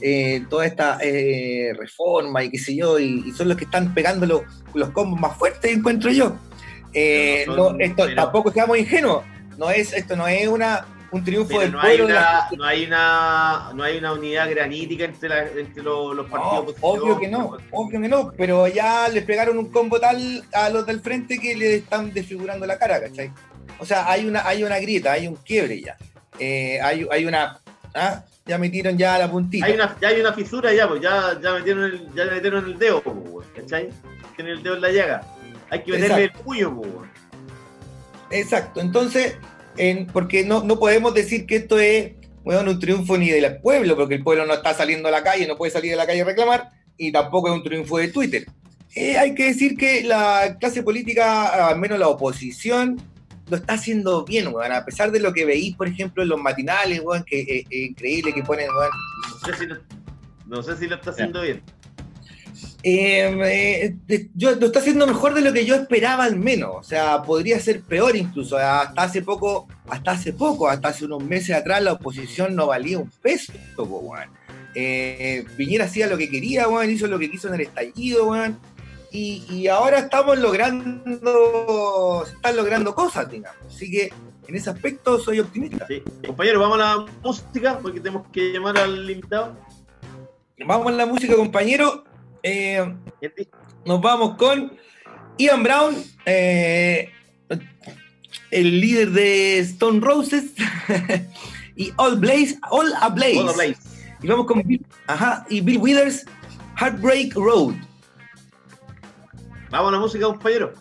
eh, 0.02 0.44
toda 0.50 0.66
esta 0.66 0.98
eh, 1.02 1.74
reforma 1.78 2.44
y 2.44 2.52
qué 2.52 2.58
sé 2.58 2.76
yo, 2.76 3.00
y, 3.00 3.32
son 3.32 3.48
los 3.48 3.58
que 3.58 3.66
están 3.66 3.94
pegando 3.94 4.26
los, 4.26 4.42
los 4.74 4.90
combos 4.92 5.20
más 5.20 5.38
fuertes, 5.38 5.72
encuentro 5.72 6.12
yo. 6.12 6.38
Eh, 6.94 7.46
no, 7.48 7.78
esto 7.80 8.14
tampoco 8.16 8.52
seamos 8.52 8.78
ingenuos, 8.78 9.24
no 9.58 9.70
es, 9.70 9.94
esto 9.94 10.16
no 10.16 10.28
es 10.28 10.48
una 10.48 10.86
un 11.12 11.24
triunfo 11.24 11.60
del 11.60 11.72
no 11.72 11.82
pueblo. 11.82 12.06
Hay 12.06 12.12
una, 12.12 12.48
no, 12.58 12.64
hay 12.64 12.86
una, 12.86 13.72
no 13.74 13.84
hay 13.84 13.98
una 13.98 14.14
unidad 14.14 14.50
granítica 14.50 15.06
entre, 15.06 15.60
entre 15.60 15.84
los, 15.84 16.30
partidos. 16.30 16.76
obvio 16.82 17.20
que 17.20 17.28
no, 17.28 17.58
obvio 17.72 18.02
que 18.02 18.08
no, 18.08 18.32
pero 18.38 18.68
ya 18.68 19.08
les 19.10 19.24
pegaron 19.24 19.58
un 19.58 19.72
combo 19.72 20.00
tal 20.00 20.44
a 20.54 20.70
los 20.70 20.86
del 20.86 21.02
frente 21.02 21.38
que 21.40 21.56
le 21.56 21.76
están 21.76 22.14
desfigurando 22.14 22.66
la 22.66 22.78
cara, 22.78 23.00
¿cachai? 23.00 23.32
O 23.80 23.86
sea, 23.86 24.10
hay 24.10 24.26
una, 24.26 24.48
hay 24.48 24.64
una 24.64 24.80
grieta, 24.80 25.14
hay 25.14 25.28
un 25.28 25.36
quiebre 25.36 25.82
ya. 25.82 25.98
Eh, 26.40 26.80
hay, 26.82 27.08
hay 27.12 27.26
una. 27.26 27.60
¿ah? 27.94 28.24
Ya 28.46 28.58
metieron 28.58 28.98
ya 28.98 29.18
la 29.18 29.30
puntita. 29.30 29.66
Hay 29.66 29.74
una, 29.74 29.98
ya 30.00 30.08
hay 30.10 30.22
una 30.22 30.34
fisura 30.34 30.74
ya, 30.74 30.88
pues 30.88 31.02
ya, 31.02 31.40
ya, 31.42 31.54
metieron, 31.54 31.84
el, 31.86 32.14
ya 32.14 32.26
metieron 32.26 32.66
el 32.66 32.78
dedo, 32.78 33.02
pues, 33.02 33.48
¿cachai? 33.56 33.90
Tienen 34.36 34.58
el 34.58 34.64
dedo 34.64 34.76
en 34.76 34.82
la 34.82 34.92
llaga. 34.92 35.22
Hay 35.70 35.82
que 35.84 35.92
meterle 35.94 36.26
el 36.26 36.32
puño, 36.32 36.76
pues. 36.76 37.10
Exacto, 38.30 38.82
entonces 38.82 39.38
porque 40.12 40.44
no, 40.46 40.64
no 40.64 40.80
podemos 40.80 41.14
decir 41.14 41.46
que 41.46 41.58
esto 41.58 41.80
es 41.80 42.14
bueno, 42.46 42.72
un 42.72 42.80
triunfo 42.80 43.18
ni 43.18 43.30
del 43.30 43.58
pueblo, 43.58 43.96
porque 43.96 44.16
el 44.16 44.24
pueblo 44.24 44.46
no 44.46 44.54
está 44.54 44.74
saliendo 44.74 45.08
a 45.08 45.12
la 45.12 45.24
calle, 45.24 45.48
no 45.48 45.58
puede 45.58 45.72
salir 45.72 45.94
a 45.94 45.98
la 45.98 46.06
calle 46.06 46.22
a 46.22 46.26
reclamar, 46.26 46.70
y 46.96 47.12
tampoco 47.12 47.48
es 47.48 47.56
un 47.56 47.64
triunfo 47.64 47.98
de 47.98 48.10
Twitter. 48.10 48.46
Eh, 48.94 49.18
hay 49.18 49.34
que 49.34 49.46
decir 49.46 49.76
que 49.76 50.04
la 50.04 50.56
clase 50.60 50.84
política, 50.84 51.68
al 51.68 51.80
menos 51.80 51.98
la 51.98 52.08
oposición, 52.08 53.02
lo 53.50 53.58
está 53.58 53.74
haciendo 53.74 54.24
bien, 54.26 54.48
a 54.48 54.86
pesar 54.86 55.12
de 55.12 55.20
lo 55.20 55.34
que 55.34 55.44
veís, 55.44 55.76
por 55.76 55.88
ejemplo, 55.88 56.22
en 56.22 56.30
los 56.30 56.40
matinales, 56.40 57.02
que 57.26 57.42
es 57.42 57.48
eh, 57.48 57.66
eh, 57.70 57.86
increíble 57.86 58.32
que 58.32 58.44
ponen, 58.44 58.68
No 58.68 59.40
sé 59.48 59.58
si 59.58 59.66
lo, 59.66 59.78
no 60.46 60.64
sé 60.64 60.78
si 60.78 60.88
lo 60.88 60.96
está 60.96 61.10
haciendo 61.10 61.42
bien. 61.42 61.64
Eh, 62.84 63.96
eh, 64.08 64.30
yo, 64.36 64.56
lo 64.56 64.68
está 64.68 64.80
haciendo 64.80 65.08
mejor 65.08 65.34
de 65.34 65.42
lo 65.42 65.54
que 65.54 65.66
yo 65.66 65.76
esperaba 65.76 66.24
al 66.24 66.38
menos. 66.38 66.72
O 66.76 66.84
sea, 66.84 67.24
podría 67.24 67.60
ser 67.60 67.82
peor 67.82 68.16
incluso. 68.16 68.58
Hasta 68.58 69.04
hace 69.04 69.22
poco, 69.22 69.68
hasta 69.90 70.12
hace 70.12 70.34
poco, 70.34 70.70
hasta 70.70 70.90
hace 70.90 71.06
unos 71.06 71.24
meses 71.24 71.56
atrás, 71.56 71.82
la 71.84 71.94
oposición 71.94 72.56
no 72.56 72.68
valía 72.68 73.00
un 73.00 73.10
peso, 73.22 73.54
eh, 74.78 75.46
Piñera 75.56 75.86
hacía 75.86 76.08
lo 76.08 76.18
que 76.18 76.30
quería, 76.30 76.68
hizo 76.86 77.08
lo 77.08 77.18
que 77.18 77.32
quiso 77.32 77.48
en 77.48 77.56
el 77.56 77.62
estallido, 77.62 78.34
Y, 79.12 79.68
ahora 79.68 80.00
estamos 80.00 80.38
logrando, 80.38 82.24
se 82.26 82.34
están 82.34 82.56
logrando 82.58 82.94
cosas, 82.94 83.32
digamos. 83.32 83.58
Así 83.74 83.90
que 83.90 84.12
en 84.48 84.56
ese 84.56 84.70
aspecto 84.70 85.18
soy 85.20 85.40
optimista. 85.40 85.88
Compañero, 86.26 86.60
vamos 86.60 86.80
a 86.80 86.98
la 86.98 87.06
música 87.24 87.80
porque 87.80 88.02
tenemos 88.02 88.28
que 88.34 88.52
llamar 88.52 88.78
al 88.78 89.10
invitado. 89.10 89.56
Vamos 90.66 90.88
a 90.88 90.92
la 90.92 91.06
música, 91.06 91.36
compañero. 91.36 92.04
Eh, 92.48 92.96
nos 93.88 94.00
vamos 94.02 94.38
con 94.38 94.72
Ian 95.40 95.64
Brown, 95.64 95.96
eh, 96.28 97.10
el 98.52 98.82
líder 98.82 99.10
de 99.10 99.58
Stone 99.62 100.00
Roses, 100.00 100.52
y 101.76 101.92
All 101.96 102.20
Blaze, 102.20 102.60
All 102.70 102.94
Ablaze. 103.02 103.76
Y 104.22 104.28
vamos 104.28 104.46
con 104.46 104.62
Bill, 104.62 104.86
ajá, 105.08 105.44
y 105.50 105.60
Bill 105.62 105.80
Withers, 105.80 106.28
Heartbreak 106.80 107.34
Road. 107.34 107.74
Vamos 109.72 109.90
a 109.90 109.92
la 109.94 110.00
música, 110.00 110.28
compañero. 110.28 110.74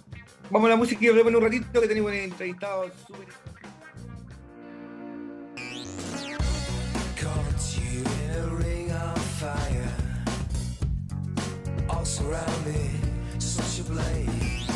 Vamos 0.50 0.66
a 0.66 0.70
la 0.70 0.76
música 0.76 1.02
y 1.02 1.08
volvemos 1.08 1.30
en 1.30 1.36
un 1.36 1.42
ratito 1.44 1.80
que 1.80 1.88
tenemos 1.88 2.10
un 2.10 2.18
entrevistado 2.18 2.90
súper. 3.06 3.26
Around 12.04 12.66
me, 12.66 12.90
such 13.38 13.80
a 13.80 13.84
blaze. 13.84 14.68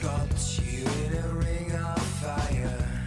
Got 0.00 0.58
you 0.58 0.86
in 1.04 1.12
a 1.12 1.28
ring 1.34 1.72
of 1.72 2.02
fire. 2.22 3.04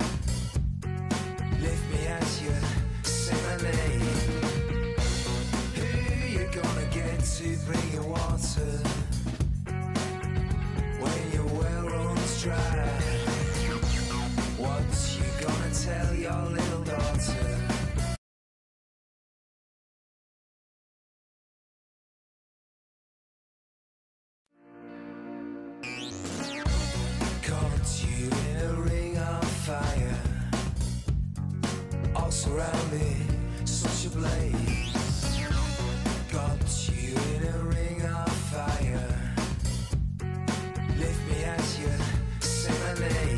Lift 1.59 1.85
me 1.91 2.05
as 2.05 2.41
you 2.43 2.53
say 3.01 3.35
my 3.47 3.57
name. 3.63 4.95
Who 5.75 5.87
you 6.37 6.47
gonna 6.51 6.85
get 6.91 7.19
to 7.37 7.57
bring 7.65 7.93
your 7.93 8.03
water? 8.03 8.73
When 11.01 11.31
your 11.33 11.47
well 11.59 11.87
runs 11.89 12.43
dry. 12.43 12.89
What 14.57 14.93
you 15.17 15.25
gonna 15.41 15.73
tell 15.73 16.13
your 16.13 16.43
Ya. 17.25 17.62
around 32.55 32.91
me, 32.91 33.15
such 33.65 34.05
a 34.05 34.09
blaze. 34.09 35.39
Got 36.31 36.89
you 36.89 37.15
in 37.35 37.43
a 37.47 37.57
ring 37.63 38.01
of 38.03 38.31
fire. 38.51 39.33
Lift 40.99 41.21
me 41.29 41.43
as 41.43 41.79
you, 41.79 41.89
say 42.39 42.73
my 42.83 42.93
name. 42.99 43.37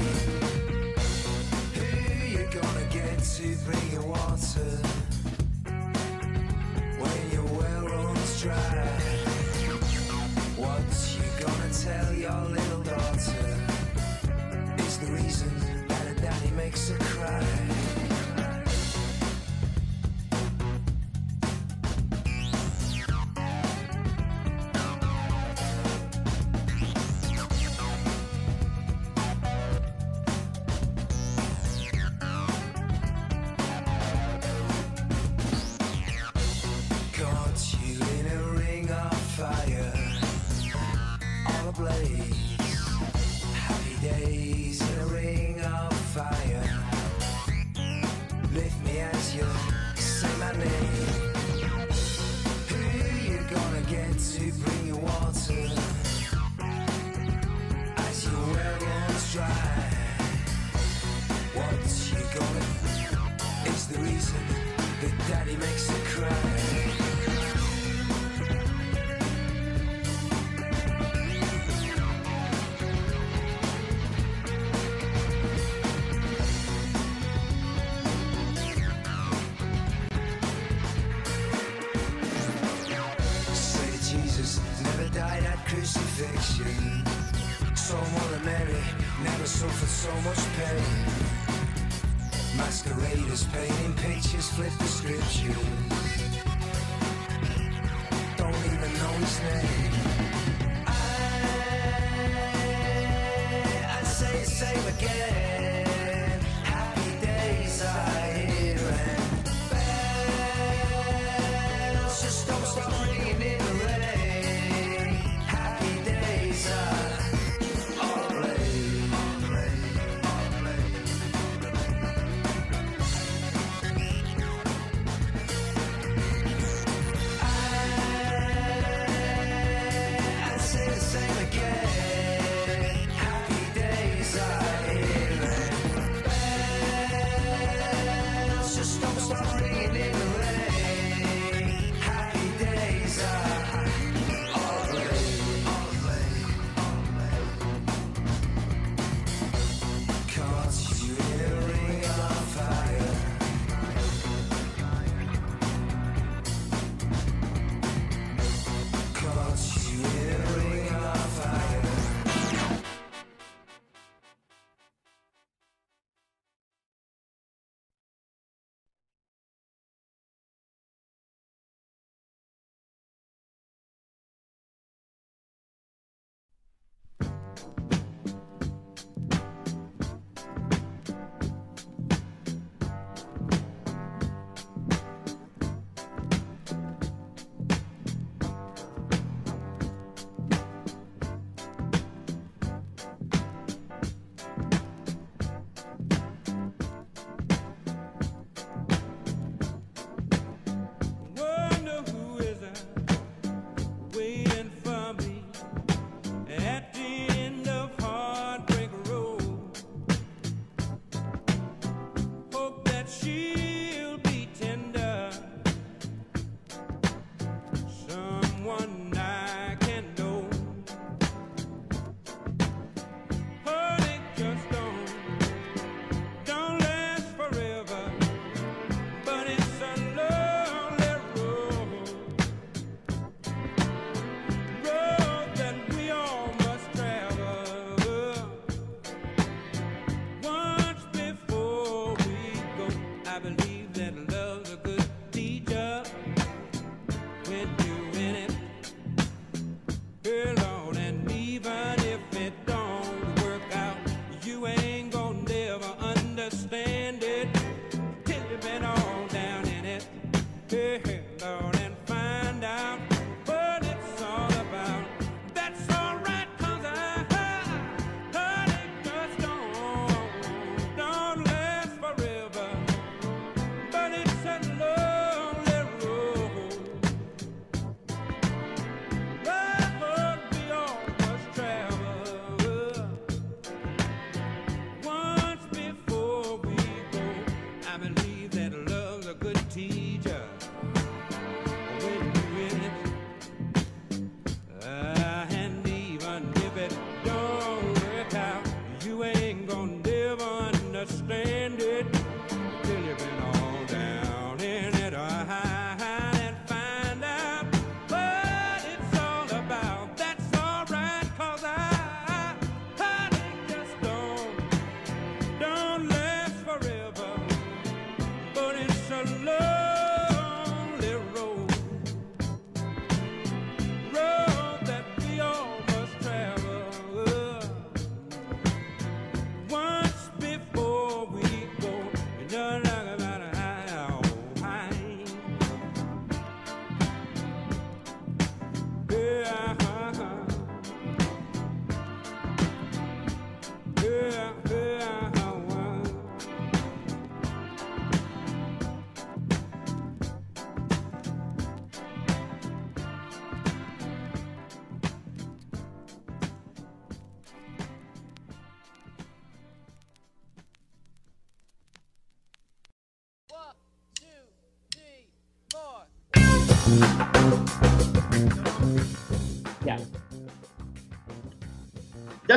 Who 1.75 1.86
you 2.28 2.47
gonna 2.51 2.88
get 2.91 3.19
to 3.19 3.56
bring 3.65 3.91
you 3.91 4.01
water? 4.01 4.71
When 6.99 7.32
your 7.32 7.47
well 7.60 7.88
runs 7.88 8.41
dry, 8.41 8.88
what 10.58 10.91
you 11.15 11.25
gonna 11.45 11.71
tell 11.71 12.13
your 12.13 12.41
little 12.49 12.84
daughter? 12.84 13.47
Is 14.80 14.97
the 14.97 15.12
reason 15.12 15.51
that 15.88 16.01
her 16.08 16.15
daddy 16.15 16.51
makes 16.51 16.89
her 16.89 16.97
cry. 16.99 17.54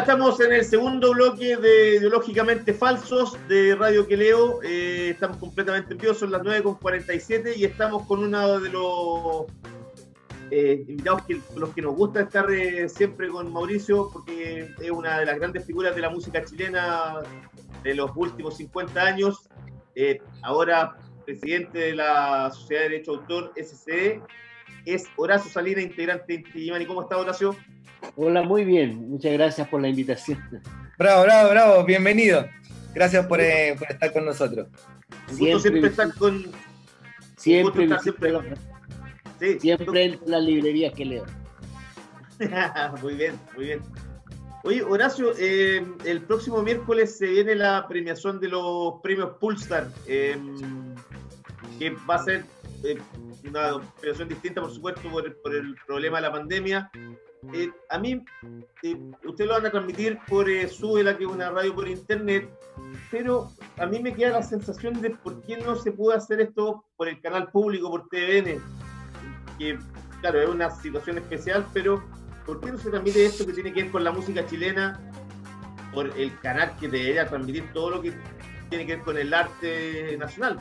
Estamos 0.09 0.41
en 0.41 0.55
el 0.55 0.65
segundo 0.65 1.13
bloque 1.13 1.59
de 1.59 1.97
Ideológicamente 1.97 2.73
Falsos 2.73 3.37
de 3.47 3.75
Radio 3.75 4.07
Que 4.07 4.17
Leo. 4.17 4.63
Eh, 4.63 5.11
estamos 5.11 5.37
completamente 5.37 5.93
en 5.93 5.99
vivo, 5.99 6.15
son 6.15 6.31
las 6.31 6.41
9.47 6.41 7.55
y 7.55 7.67
estamos 7.67 8.07
con 8.07 8.25
uno 8.25 8.59
de 8.59 8.71
los 8.71 9.45
eh, 10.51 10.83
invitados 10.89 11.25
que 11.25 11.39
los 11.57 11.75
que 11.75 11.83
nos 11.83 11.95
gusta 11.95 12.23
estar 12.23 12.51
eh, 12.51 12.89
siempre 12.89 13.29
con 13.29 13.53
Mauricio, 13.53 14.09
porque 14.11 14.71
es 14.81 14.91
una 14.91 15.19
de 15.19 15.27
las 15.27 15.39
grandes 15.39 15.67
figuras 15.67 15.95
de 15.95 16.01
la 16.01 16.09
música 16.09 16.43
chilena 16.43 17.17
de 17.83 17.95
los 17.95 18.11
últimos 18.17 18.57
50 18.57 18.99
años. 18.99 19.47
Eh, 19.95 20.23
ahora 20.41 20.97
presidente 21.27 21.79
de 21.81 21.95
la 21.97 22.51
Sociedad 22.51 22.85
de 22.85 22.89
Derecho 22.89 23.13
de 23.13 23.19
Autor, 23.19 23.53
SCE. 23.57 24.23
Es 24.87 25.05
Horacio 25.17 25.51
Salinas, 25.51 25.85
integrante 25.85 26.25
de 26.29 26.35
Inti 26.37 26.59
Illimani. 26.61 26.87
¿Cómo 26.87 27.03
está, 27.03 27.19
Horacio? 27.19 27.55
Hola, 28.17 28.43
muy 28.43 28.65
bien. 28.65 29.11
Muchas 29.11 29.33
gracias 29.33 29.69
por 29.69 29.81
la 29.81 29.89
invitación. 29.89 30.39
Bravo, 30.99 31.23
bravo, 31.23 31.51
bravo, 31.51 31.85
bienvenido. 31.85 32.47
Gracias 32.95 33.27
por, 33.27 33.41
eh, 33.41 33.77
por 33.79 33.91
estar 33.91 34.13
con 34.13 34.25
nosotros. 34.25 34.69
Un 35.31 35.39
gusto 35.39 35.59
siempre 35.61 35.89
estar 35.89 36.15
con. 36.15 36.45
Siempre, 37.37 37.85
estar 37.85 38.01
siempre- 38.01 38.31
siempre, 38.31 38.57
Sí, 39.39 39.61
siempre 39.61 40.05
en 40.05 40.21
las 40.27 40.43
librerías 40.43 40.93
que 40.95 41.05
leo. 41.05 41.25
muy 43.03 43.15
bien, 43.15 43.39
muy 43.57 43.67
bien. 43.67 43.81
Oye, 44.65 44.83
Horacio, 44.83 45.33
eh, 45.39 45.85
el 46.05 46.23
próximo 46.23 46.63
miércoles 46.63 47.17
se 47.17 47.27
viene 47.27 47.55
la 47.55 47.87
premiación 47.89 48.41
de 48.41 48.49
los 48.49 48.95
premios 49.03 49.37
Pulsar, 49.41 49.89
eh, 50.07 50.37
que 51.79 51.91
va 52.09 52.17
a 52.17 52.25
ser 52.25 52.45
eh, 52.83 52.99
una 53.45 53.81
premiación 54.01 54.29
distinta, 54.29 54.61
por 54.61 54.73
supuesto, 54.75 55.03
por 55.43 55.55
el 55.55 55.77
problema 55.87 56.19
de 56.19 56.23
la 56.23 56.33
pandemia. 56.33 56.91
Eh, 57.55 57.71
a 57.89 57.99
mí, 57.99 58.23
eh, 58.83 58.97
ustedes 59.25 59.49
lo 59.49 59.55
van 59.55 59.67
a 59.67 59.71
transmitir 59.71 60.19
por 60.29 60.49
eh, 60.51 60.69
que 60.69 61.25
es 61.25 61.31
una 61.31 61.51
radio 61.51 61.75
por 61.75 61.89
internet, 61.89 62.49
pero 63.11 63.51
a 63.79 63.87
mí 63.87 64.01
me 64.01 64.15
queda 64.15 64.33
la 64.33 64.43
sensación 64.43 65.01
de 65.01 65.11
por 65.11 65.41
qué 65.43 65.57
no 65.57 65.75
se 65.77 65.93
puede 65.93 66.19
hacer 66.19 66.41
esto 66.41 66.85
por 66.97 67.09
el 67.09 67.21
canal 67.21 67.51
público, 67.51 67.91
por 67.91 68.09
TVN, 68.09 68.61
que 69.59 69.79
claro, 70.21 70.43
es 70.43 70.49
una 70.49 70.71
situación 70.71 71.19
especial, 71.19 71.67
pero 71.73 72.05
¿por 72.45 72.61
qué 72.61 72.71
no 72.71 72.79
se 72.79 72.91
transmite 72.91 73.25
esto 73.25 73.47
que 73.47 73.53
tiene 73.53 73.73
que 73.73 73.85
ver 73.85 73.93
con 73.93 74.05
la 74.05 74.13
música 74.13 74.47
chilena 74.47 75.01
por 75.95 76.07
el 76.19 76.39
canal 76.41 76.77
que 76.79 76.89
debería 76.89 77.27
transmitir 77.27 77.73
todo 77.73 77.91
lo 77.91 78.03
que 78.03 78.13
tiene 78.69 78.85
que 78.85 78.97
ver 78.97 79.05
con 79.05 79.17
el 79.17 79.33
arte 79.33 80.17
nacional? 80.19 80.59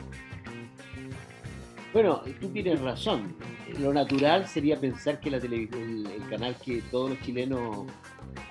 Bueno, 1.91 2.21
tú 2.39 2.49
tienes 2.49 2.79
razón. 2.81 3.35
Lo 3.79 3.93
natural 3.93 4.47
sería 4.47 4.79
pensar 4.79 5.19
que 5.19 5.29
el, 5.29 5.69
canal 6.29 6.55
que 6.63 6.81
todos 6.89 7.11
los 7.11 7.21
chilenos 7.21 7.85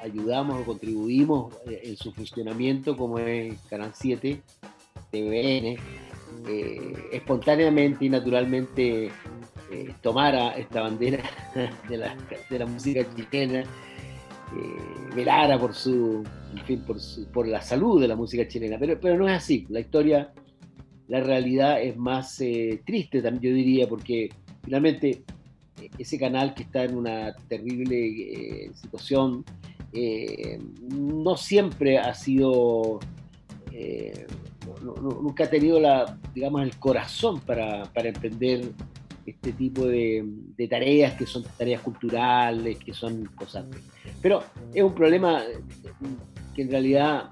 ayudamos 0.03 0.61
o 0.61 0.65
contribuimos 0.65 1.55
eh, 1.67 1.81
en 1.85 1.97
su 1.97 2.13
funcionamiento, 2.13 2.97
como 2.97 3.19
es 3.19 3.61
Canal 3.69 3.91
7, 3.93 4.41
TVN, 5.11 5.79
eh, 6.49 7.09
espontáneamente 7.13 8.05
y 8.05 8.09
naturalmente 8.09 9.11
eh, 9.71 9.95
tomara 10.01 10.51
esta 10.57 10.83
bandera 10.83 11.23
de 11.89 11.97
la, 12.59 12.67
música 12.67 13.05
chilena, 13.15 13.61
eh, 13.61 13.67
velara 15.15 15.59
por 15.59 15.75
su, 15.75 16.23
en 16.53 16.65
fin, 16.65 16.85
por, 17.33 17.49
la 17.49 17.61
salud 17.61 18.01
de 18.01 18.09
la 18.09 18.17
música 18.17 18.47
chilena. 18.47 18.77
Pero, 18.79 19.01
pero 19.01 19.17
no 19.17 19.29
es 19.29 19.37
así. 19.37 19.67
La 19.71 19.81
historia 19.81 20.33
la 21.09 21.21
realidad 21.21 21.81
es 21.81 21.97
más 21.97 22.37
triste 22.85 23.23
yo 23.23 23.53
diría, 23.53 23.89
porque 23.89 24.29
finalmente 24.67 25.23
eh, 25.81 25.91
ese 25.97 26.19
canal 26.19 26.53
que 26.53 26.65
está 26.65 26.85
en 26.85 26.97
una 26.97 27.35
terrible 27.49 27.97
eh, 27.97 28.71
situación 28.75 29.45
eh, 29.95 30.61
no 30.91 31.37
siempre 31.39 31.99
ha 31.99 32.13
sido, 32.13 32.99
nunca 34.83 35.45
ha 35.45 35.51
tenido 35.51 35.81
la, 35.81 36.19
digamos, 36.35 36.63
el 36.63 36.77
corazón 36.77 37.41
para, 37.41 37.85
para 37.95 38.09
emprender 38.09 38.73
este 39.25 39.53
tipo 39.53 39.87
de, 39.87 40.23
de 40.57 40.69
tareas 40.69 41.15
que 41.15 41.25
son 41.25 41.45
tareas 41.57 41.81
culturales, 41.81 42.79
que 42.79 42.93
son 42.93 43.25
cosas. 43.35 43.65
Pero 44.21 44.43
es 44.75 44.83
un 44.83 44.95
problema 44.95 45.43
que 46.55 46.63
en 46.63 46.71
realidad 46.71 47.31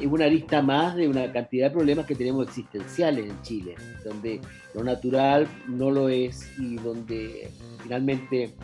es 0.00 0.06
una 0.06 0.26
lista 0.26 0.62
más 0.62 0.96
de 0.96 1.08
una 1.08 1.30
cantidad 1.32 1.68
de 1.68 1.70
problemas 1.72 2.06
que 2.06 2.14
tenemos 2.14 2.46
existenciales 2.48 3.28
en 3.28 3.42
Chile, 3.42 3.74
donde 4.04 4.40
lo 4.74 4.82
natural 4.82 5.46
no 5.68 5.90
lo 5.90 6.08
es 6.08 6.50
y 6.58 6.76
donde 6.76 7.50
finalmente 7.82 8.54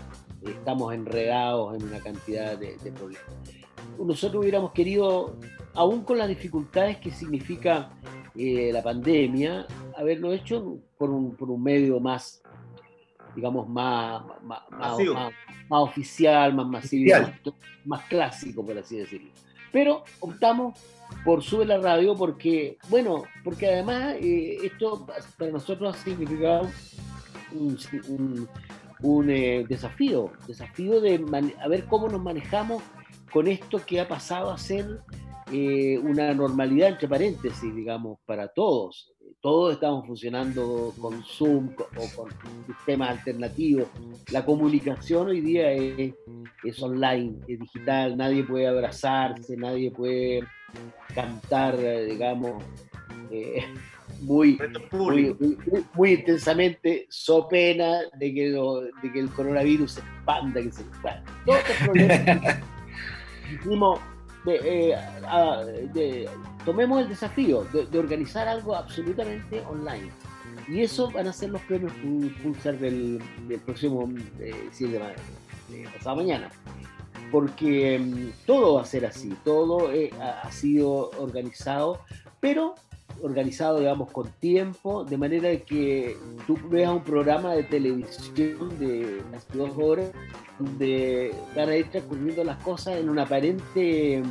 estamos 0.42 0.94
enredados 0.94 1.76
en 1.76 1.88
una 1.88 2.00
cantidad 2.00 2.56
de, 2.56 2.76
de 2.78 2.92
problemas. 2.92 3.26
Nosotros 3.98 4.42
hubiéramos 4.42 4.72
querido, 4.72 5.36
aún 5.74 6.02
con 6.02 6.18
las 6.18 6.28
dificultades 6.28 6.98
que 6.98 7.10
significa 7.10 7.90
eh, 8.34 8.70
la 8.72 8.82
pandemia, 8.82 9.66
haberlo 9.96 10.32
hecho 10.32 10.78
por 10.98 11.10
un, 11.10 11.34
por 11.36 11.50
un 11.50 11.62
medio 11.62 11.98
más, 12.00 12.42
digamos, 13.34 13.66
más, 13.68 14.22
más, 14.42 14.98
oficial, 15.70 16.54
más 16.54 16.66
masivo, 16.66 17.16
más 17.86 18.04
clásico, 18.04 18.64
por 18.64 18.76
así 18.76 18.98
decirlo. 18.98 19.30
Pero 19.72 20.04
optamos 20.20 20.78
por 21.24 21.42
Sube 21.42 21.64
la 21.64 21.78
Radio 21.78 22.14
porque, 22.14 22.78
bueno, 22.88 23.24
porque 23.42 23.66
además 23.66 24.14
eh, 24.20 24.58
esto 24.62 25.06
para 25.38 25.50
nosotros 25.50 25.94
ha 25.94 25.98
significado 25.98 26.70
un, 27.52 29.30
eh, 29.30 29.64
desafío, 29.68 30.32
desafío 30.46 31.00
de 31.00 31.24
a 31.60 31.68
ver 31.68 31.84
cómo 31.86 32.08
nos 32.08 32.22
manejamos 32.22 32.82
con 33.32 33.46
esto 33.48 33.84
que 33.84 34.00
ha 34.00 34.08
pasado 34.08 34.50
a 34.50 34.58
ser 34.58 35.00
eh, 35.52 35.98
una 35.98 36.32
normalidad, 36.34 36.88
entre 36.90 37.08
paréntesis, 37.08 37.74
digamos, 37.74 38.18
para 38.26 38.48
todos. 38.48 39.12
Todos 39.40 39.74
estamos 39.74 40.06
funcionando 40.06 40.92
con 41.00 41.22
Zoom 41.22 41.68
o 41.78 42.16
con 42.16 42.30
sistemas 42.66 43.10
alternativos. 43.10 43.86
La 44.32 44.44
comunicación 44.44 45.28
hoy 45.28 45.40
día 45.40 45.70
es, 45.72 46.14
es 46.64 46.82
online, 46.82 47.36
es 47.46 47.60
digital, 47.60 48.16
nadie 48.16 48.42
puede 48.42 48.66
abrazarse, 48.66 49.56
nadie 49.56 49.90
puede 49.92 50.42
cantar, 51.14 51.76
digamos, 51.78 52.64
eh, 53.30 53.62
muy, 54.22 54.58
muy, 54.90 55.34
muy- 55.38 55.84
muy 55.94 56.12
intensamente, 56.14 57.06
so 57.08 57.46
pena 57.46 57.98
de 58.18 58.34
que, 58.34 58.48
lo- 58.48 58.80
de 58.80 59.12
que 59.12 59.20
el 59.20 59.30
coronavirus 59.30 59.92
se 59.92 60.00
expanda, 60.00 60.60
que 60.62 60.72
se 60.72 60.82
bueno, 61.02 61.22
todos 61.44 61.58
estos 61.60 61.76
problemas. 61.86 62.58
eh, 64.46 66.28
tomemos 66.64 67.00
el 67.02 67.08
desafío 67.08 67.64
de, 67.72 67.98
organizar 67.98 68.48
algo 68.48 68.74
absolutamente 68.74 69.62
online. 69.68 70.10
Y 70.68 70.80
eso 70.82 71.10
van 71.10 71.28
a 71.28 71.32
ser 71.32 71.50
los 71.50 71.60
premios 71.62 71.92
Pul- 72.02 72.34
Pulsar 72.42 72.78
del, 72.78 73.22
próximo 73.64 74.08
eh, 74.40 74.68
7 74.72 74.92
de, 74.92 74.98
ma- 74.98 75.12
de 75.68 75.88
pasado 75.96 76.16
mañana. 76.16 76.50
Porque 77.30 77.98
mm, 77.98 78.46
todo 78.46 78.74
va 78.74 78.82
a 78.82 78.86
ser 78.86 79.04
así, 79.06 79.36
todo 79.44 79.92
eh, 79.92 80.10
ha 80.20 80.50
sido 80.52 81.10
organizado, 81.18 82.00
pero 82.40 82.74
organizado, 83.22 83.78
digamos, 83.78 84.10
con 84.10 84.28
tiempo, 84.40 85.04
de 85.04 85.16
manera 85.16 85.56
que 85.60 86.16
tú 86.46 86.56
veas 86.68 86.92
un 86.92 87.02
programa 87.02 87.54
de 87.54 87.62
televisión 87.64 88.78
de 88.78 89.22
las 89.32 89.46
dos 89.52 89.70
horas, 89.78 90.10
donde 90.58 91.34
van 91.54 91.68
a 91.68 91.76
ir 91.76 91.88
transcurriendo 91.90 92.44
las 92.44 92.56
cosas 92.62 92.96
en 92.96 93.08
una 93.08 93.22
aparente 93.22 94.22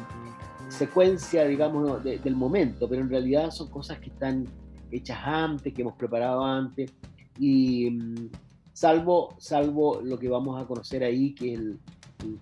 secuencia, 0.70 1.46
digamos, 1.46 2.04
de- 2.04 2.18
del 2.20 2.36
momento, 2.36 2.88
pero 2.90 3.02
en 3.02 3.10
realidad 3.10 3.52
son 3.52 3.70
cosas 3.70 4.00
que 4.00 4.10
están 4.10 4.46
hechas 4.92 5.20
antes, 5.24 5.74
que 5.74 5.82
hemos 5.82 5.96
preparado 5.96 6.44
antes, 6.44 6.92
y 7.40 7.92
mm, 7.92 8.30
salvo, 8.74 9.36
salvo 9.38 10.02
lo 10.04 10.18
que 10.18 10.30
vamos 10.30 10.62
a 10.62 10.66
conocer 10.66 11.04
ahí, 11.04 11.34
que 11.34 11.54
es 11.54 11.60
el, 11.60 11.80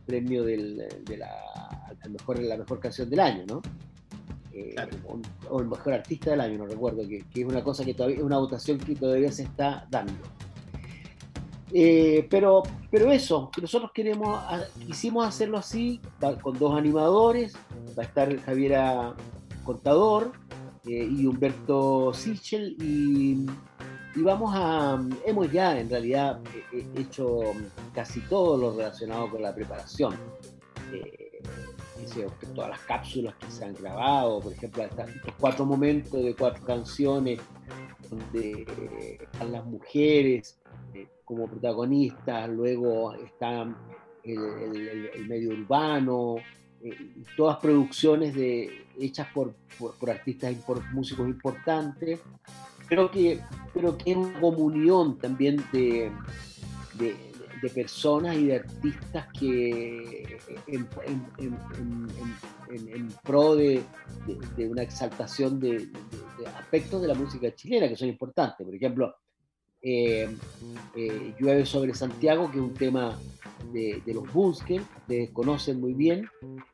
premio 0.05 0.43
del- 0.43 0.77
de 0.77 1.19
mejor, 2.09 2.39
la 2.39 2.57
mejor 2.57 2.79
canción 2.79 3.09
del 3.09 3.19
año, 3.19 3.43
¿no? 3.47 3.61
Eh, 4.53 4.73
Claro. 4.75 4.91
o, 5.07 5.19
o 5.55 5.59
el 5.61 5.67
mejor 5.67 5.93
artista 5.93 6.31
del 6.31 6.41
año, 6.41 6.59
no 6.59 6.65
recuerdo, 6.67 7.07
que, 7.07 7.25
que 7.33 7.41
es 7.41 7.47
una 7.47 7.63
cosa 7.63 7.83
que 7.83 7.93
todavía, 7.93 8.17
es 8.17 8.23
una 8.23 8.37
votación 8.37 8.77
que 8.77 8.95
todavía 8.95 9.31
se 9.31 9.43
está 9.43 9.87
dando. 9.89 10.13
Eh, 11.75 12.27
pero, 12.29 12.61
pero 12.91 13.11
eso, 13.11 13.49
nosotros 13.59 13.91
queremos, 13.93 14.39
quisimos 14.85 15.25
hacerlo 15.25 15.57
así, 15.57 15.99
con 16.41 16.59
dos 16.59 16.77
animadores, 16.77 17.55
va 17.97 18.03
a 18.03 18.05
estar 18.05 18.39
Javiera 18.41 19.15
Contador 19.65 20.33
eh, 20.85 21.09
y 21.11 21.25
Humberto 21.25 22.13
Sichel 22.13 22.75
y, 22.79 23.47
y 24.15 24.21
vamos 24.21 24.51
a, 24.53 25.03
hemos 25.25 25.51
ya 25.51 25.79
en 25.79 25.89
realidad 25.89 26.39
hecho 26.95 27.39
casi 27.95 28.19
todo 28.21 28.55
lo 28.55 28.77
relacionado 28.77 29.31
con 29.31 29.41
la 29.41 29.55
preparación. 29.55 30.13
Eh, 30.93 31.22
todas 32.55 32.69
las 32.71 32.79
cápsulas 32.81 33.35
que 33.35 33.49
se 33.51 33.65
han 33.65 33.73
grabado, 33.75 34.39
por 34.41 34.53
ejemplo, 34.53 34.83
estos 34.83 35.33
cuatro 35.39 35.65
momentos 35.65 36.23
de 36.23 36.35
cuatro 36.35 36.63
canciones 36.65 37.39
donde 38.09 38.51
eh, 38.67 39.17
están 39.21 39.51
las 39.51 39.65
mujeres 39.65 40.59
como 41.25 41.47
protagonistas, 41.47 42.49
luego 42.49 43.13
está 43.15 43.63
el, 44.23 44.39
el- 44.39 45.27
medio 45.27 45.51
urbano, 45.51 46.35
eh, 46.83 46.95
todas 47.37 47.57
producciones 47.57 48.35
hechas 48.99 49.27
por, 49.33 49.53
por- 49.79 49.95
por 49.95 50.09
artistas, 50.11 50.53
por 50.67 50.83
músicos 50.93 51.27
importantes, 51.27 52.19
pero 52.89 53.09
que, 53.09 53.39
pero 53.73 53.97
que 53.97 54.11
es 54.11 54.17
una 54.17 54.39
comunión 54.39 55.17
también 55.17 55.63
de- 55.71 56.11
de 57.63 57.69
personas 57.69 58.35
y 58.35 58.47
de 58.47 58.55
artistas 58.57 59.27
que 59.39 60.37
en, 60.67 60.85
pro 63.23 63.55
de, 63.55 63.81
de- 64.27 64.37
de 64.57 64.69
una 64.69 64.83
exaltación 64.83 65.59
de, 65.59 65.71
de- 65.71 65.87
de 66.39 66.47
aspectos 66.57 67.01
de 67.01 67.07
la 67.07 67.13
música 67.13 67.53
chilena 67.55 67.87
que 67.87 67.95
son 67.95 68.09
importantes. 68.09 68.65
Por 68.65 68.75
ejemplo, 68.75 69.15
eh, 69.81 70.29
eh, 70.95 71.33
Llueve 71.39 71.65
sobre 71.65 71.93
Santiago, 71.93 72.49
que 72.51 72.57
es 72.57 72.63
un 72.63 72.73
tema 72.73 73.17
de, 73.71 74.01
de 74.05 74.13
los 74.13 74.31
Bunsker, 74.31 74.81
que 75.07 75.31
conocen 75.31 75.79
muy 75.79 75.93
bien. 75.93 76.27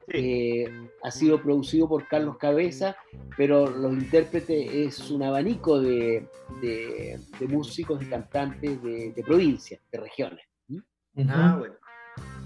Eh, 0.07 0.65
ha 1.03 1.11
sido 1.11 1.41
producido 1.41 1.87
por 1.87 2.07
Carlos 2.07 2.37
Cabeza, 2.37 2.95
pero 3.37 3.69
los 3.69 3.93
intérpretes 3.93 4.73
es 4.73 5.11
un 5.11 5.23
abanico 5.23 5.79
de, 5.79 6.27
de- 6.61 7.19
de 7.39 7.47
músicos 7.47 8.01
y 8.01 8.05
cantantes 8.07 8.81
de, 8.83 9.11
de 9.11 9.23
provincias, 9.23 9.81
de 9.91 9.99
regiones. 9.99 10.45
Ah, 11.29 11.55
bueno. 11.57 11.73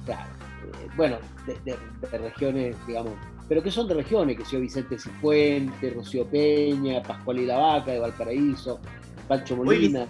Claro. 0.05 0.29
Eh, 0.63 0.87
bueno, 0.95 1.17
de, 1.45 1.53
de- 1.65 1.77
de 2.11 2.17
regiones, 2.17 2.75
digamos, 2.87 3.13
pero 3.49 3.61
que 3.61 3.69
son 3.71 3.87
de 3.87 3.93
regiones, 3.95 4.37
que 4.37 4.45
sea 4.45 4.59
Vicente 4.59 4.97
Cifuentes, 4.97 5.93
Rocío 5.95 6.25
Peña, 6.25 7.03
Pascual 7.03 7.39
y 7.39 7.45
la 7.45 7.57
Vaca 7.57 7.91
de 7.91 7.99
Valparaíso, 7.99 8.79
Pancho 9.27 9.55
Molina. 9.57 10.07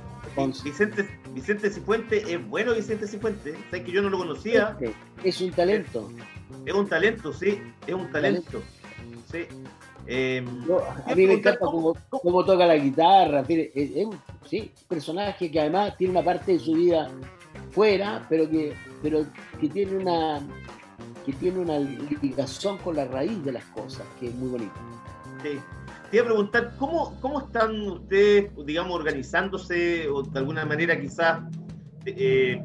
Vicente, 0.64 1.08
Vicente 1.34 1.70
Cifuente 1.70 2.18
es 2.34 2.48
bueno 2.48 2.74
Vicente 2.74 3.08
Cifuente. 3.08 3.56
Sabes 3.70 3.86
que 3.86 3.92
yo 3.92 4.02
no 4.02 4.10
lo 4.10 4.18
conocía. 4.20 4.78
Este, 4.80 4.94
Es 5.24 5.42
un 5.42 5.52
talento. 5.52 6.10
Es 6.66 6.74
un 6.74 6.88
talento, 6.88 7.34
sí. 7.34 7.60
Es 7.86 7.94
un 7.94 8.10
talento. 8.12 8.62
Sí. 9.32 9.46
Yo- 10.68 10.84
a 11.08 11.16
mí 11.16 11.28
me 11.28 11.34
encanta 11.34 11.60
cómo, 11.60 11.96
cómo 12.10 12.44
toca 12.46 12.66
la 12.66 12.76
guitarra. 12.78 13.44
tiene- 13.44 13.72
es, 13.74 13.92
sí, 14.50 14.72
un 14.82 14.88
personaje 14.88 15.50
que 15.52 15.60
además 15.60 15.96
tiene 15.98 16.12
una 16.12 16.24
parte 16.24 16.54
de 16.54 16.60
su 16.60 16.74
vida 16.74 17.10
fuera, 17.74 18.26
pero 18.30 18.50
que, 18.50 18.74
pero 19.02 19.26
que 19.60 19.70
tiene 19.70 19.98
una 19.98 20.42
que 21.26 21.32
tiene 21.34 21.60
una 21.60 21.80
ligación 21.80 22.78
con 22.80 22.98
la 22.98 23.06
raíz 23.06 23.44
de 23.46 23.54
las 23.54 23.64
cosas, 23.66 24.06
que 24.20 24.28
es 24.28 24.36
muy 24.36 24.50
bonito. 24.50 24.74
Sí. 25.42 25.58
Te 26.12 26.18
iba 26.18 26.26
a 26.26 26.28
preguntar, 26.28 26.76
¿cómo, 26.78 27.18
¿cómo 27.22 27.40
están 27.40 27.80
ustedes, 27.90 28.52
digamos, 28.66 28.94
organizándose 28.94 30.08
o 30.10 30.22
de 30.24 30.38
alguna 30.40 30.66
manera 30.66 31.00
quizás 31.00 31.42
eh, 32.06 32.62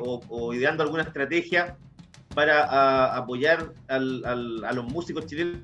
o, 0.00 0.54
ideando 0.54 0.82
alguna 0.82 1.02
estrategia 1.02 1.76
para 2.34 3.14
apoyar 3.16 3.72
al- 3.88 4.24
al- 4.24 4.64
a 4.64 4.72
los 4.72 4.84
músicos 4.86 5.26
chilenos? 5.26 5.60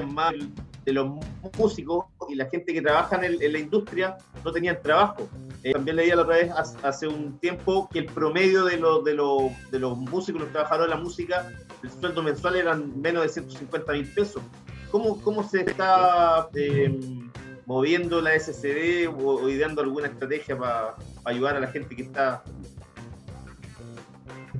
Más 0.00 0.32
de 0.84 0.92
los 0.92 1.10
músicos 1.56 2.06
y 2.28 2.34
la 2.34 2.46
gente 2.48 2.72
que 2.72 2.82
trabaja 2.82 3.16
en, 3.16 3.24
el- 3.24 3.42
en 3.42 3.52
la 3.52 3.58
industria 3.58 4.16
no 4.44 4.52
tenían 4.52 4.78
trabajo. 4.82 5.28
Eh, 5.62 5.72
también 5.72 5.96
leía 5.96 6.16
la 6.16 6.22
otra 6.22 6.36
vez 6.36 6.50
hace, 6.82 7.06
un 7.06 7.38
tiempo 7.38 7.88
que 7.92 8.00
el 8.00 8.06
promedio 8.06 8.64
de 8.64 8.78
los, 8.78 9.04
de 9.04 9.14
los, 9.14 9.42
de 9.70 9.78
los 9.78 9.96
músicos, 9.96 10.40
los 10.42 10.50
trabajadores 10.50 10.90
de 10.90 10.96
la 10.96 11.02
música, 11.02 11.52
el 11.84 11.90
sueldo 11.90 12.22
mensual 12.22 12.56
eran 12.56 13.00
menos 13.00 13.22
de 13.22 13.28
150 13.28 13.92
mil 13.92 14.06
pesos. 14.08 14.42
¿Cómo, 14.90 15.20
¿Cómo 15.22 15.48
se 15.48 15.60
está 15.60 16.48
eh, 16.54 16.98
moviendo 17.64 18.20
la 18.20 18.38
SCD 18.38 19.08
o, 19.08 19.48
ideando 19.48 19.82
alguna 19.82 20.08
estrategia 20.08 20.58
para 20.58 20.96
ayudar 21.24 21.56
a 21.56 21.60
la 21.60 21.68
gente 21.68 21.94
que 21.94 22.02
está... 22.02 22.42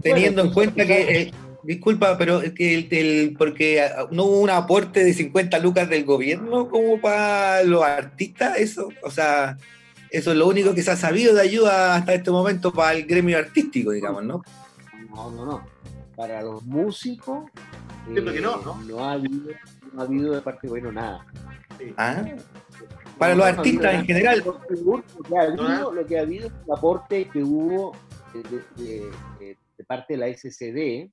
Teniendo 0.01 0.43
en 0.43 0.53
cuenta 0.53 0.87
que, 0.87 1.23
eh, 1.23 1.33
disculpa, 1.63 2.17
pero 2.19 2.41
es 2.43 2.53
que 2.53 2.75
el, 2.75 2.89
el- 2.91 3.35
porque 3.37 3.81
ah, 3.83 4.07
no 4.11 4.25
hubo 4.25 4.41
un 4.41 4.51
aporte 4.51 5.05
de 5.05 5.13
50 5.15 5.59
lucas 5.59 5.89
del 5.89 6.05
gobierno 6.05 6.69
como 6.69 7.01
para 7.01 7.63
los 7.65 7.83
artistas, 7.83 8.59
eso, 8.59 8.89
o 9.03 9.11
sea, 9.11 9.57
eso 10.11 10.33
es 10.33 10.37
lo 10.37 10.47
único 10.49 10.75
que 10.75 10.83
se 10.83 10.91
ha 10.91 10.97
sabido 10.97 11.35
de 11.35 11.43
ayuda 11.43 11.95
hasta 11.97 12.15
este 12.15 12.31
momento 12.31 12.73
para 12.73 12.93
el 12.97 13.07
gremio 13.07 13.39
artístico, 13.39 13.93
digamos, 13.93 14.25
¿no? 14.25 14.43
No, 15.11 15.31
no, 15.31 15.45
no. 15.47 15.67
Para 16.17 16.43
los 16.43 16.63
músicos, 16.65 17.49
eh, 18.09 18.13
Siento 18.13 18.33
que 18.33 18.41
no, 18.41 18.57
¿no? 18.87 19.05
ha 19.05 19.13
habido, 19.13 19.51
no 19.93 20.01
ha 20.01 20.05
habido 20.05 20.35
de 20.35 20.41
parte 20.43 20.69
bueno 20.69 20.93
nada. 20.93 21.25
Ah, 21.97 22.23
Para 23.19 23.35
los 23.35 23.47
No, 23.47 23.53
no 23.53 23.59
artistas 23.59 23.95
en 23.95 24.05
general. 24.05 24.43
Lo 24.45 24.61
que, 24.61 24.75
que 25.29 25.37
ha 25.39 25.43
habido, 25.43 25.69
No, 25.69 25.93
lo 25.93 26.07
que 26.07 26.19
ha 26.19 26.23
habido 26.23 26.47
es 26.49 26.53
un 26.67 26.77
aporte 26.77 27.29
que 27.33 27.43
hubo 27.43 27.93
de, 28.35 28.43
de- 28.43 28.85
de- 28.85 29.11
de- 29.41 29.59
de 29.79 29.85
parte 29.85 30.15
de 30.15 30.19
la 30.19 30.29
SCD, 30.29 31.11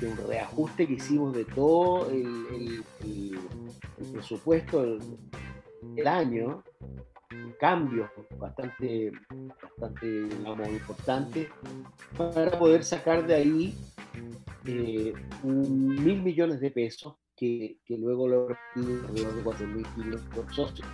de 0.00 0.08
un 0.08 0.16
reajuste 0.16 0.86
que 0.86 0.94
hicimos 0.94 1.34
de 1.34 1.44
todo 1.44 2.10
el, 2.10 2.26
el- 2.50 2.84
el- 3.04 3.38
el 3.98 4.06
presupuesto 4.12 4.82
del, 5.82 6.06
año, 6.08 6.62
cambios 7.60 8.10
bastante, 8.38 9.12
bastante 9.78 10.06
digamos, 10.24 10.68
importantes, 10.68 11.48
para 12.16 12.58
poder 12.58 12.82
sacar 12.84 13.26
de 13.26 13.34
ahí 13.34 13.74
eh, 14.66 15.12
un 15.44 15.88
mil 16.04 16.22
millones 16.22 16.60
de 16.60 16.70
pesos 16.70 17.14
que, 17.36 17.78
que 17.84 17.96
luego 17.98 18.26
lo 18.28 18.48
repartimos 18.48 19.04
alrededor 19.08 19.34
de 19.36 19.42
cuatro 19.42 19.66
mil 19.68 19.86
kilos 19.94 20.20
por 20.34 20.52
socio. 20.52 20.84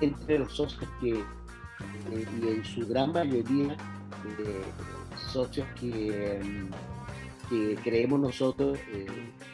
Entre 0.00 0.38
los 0.38 0.52
socios 0.54 0.88
que, 1.00 1.10
eh, 1.14 2.26
y 2.40 2.48
en 2.48 2.64
su 2.64 2.86
gran 2.86 3.12
mayoría, 3.12 3.72
eh, 4.38 4.62
socios 5.32 5.66
que, 5.80 6.40
que 7.48 7.76
creemos 7.82 8.20
nosotros, 8.20 8.78
eh, 8.92 9.06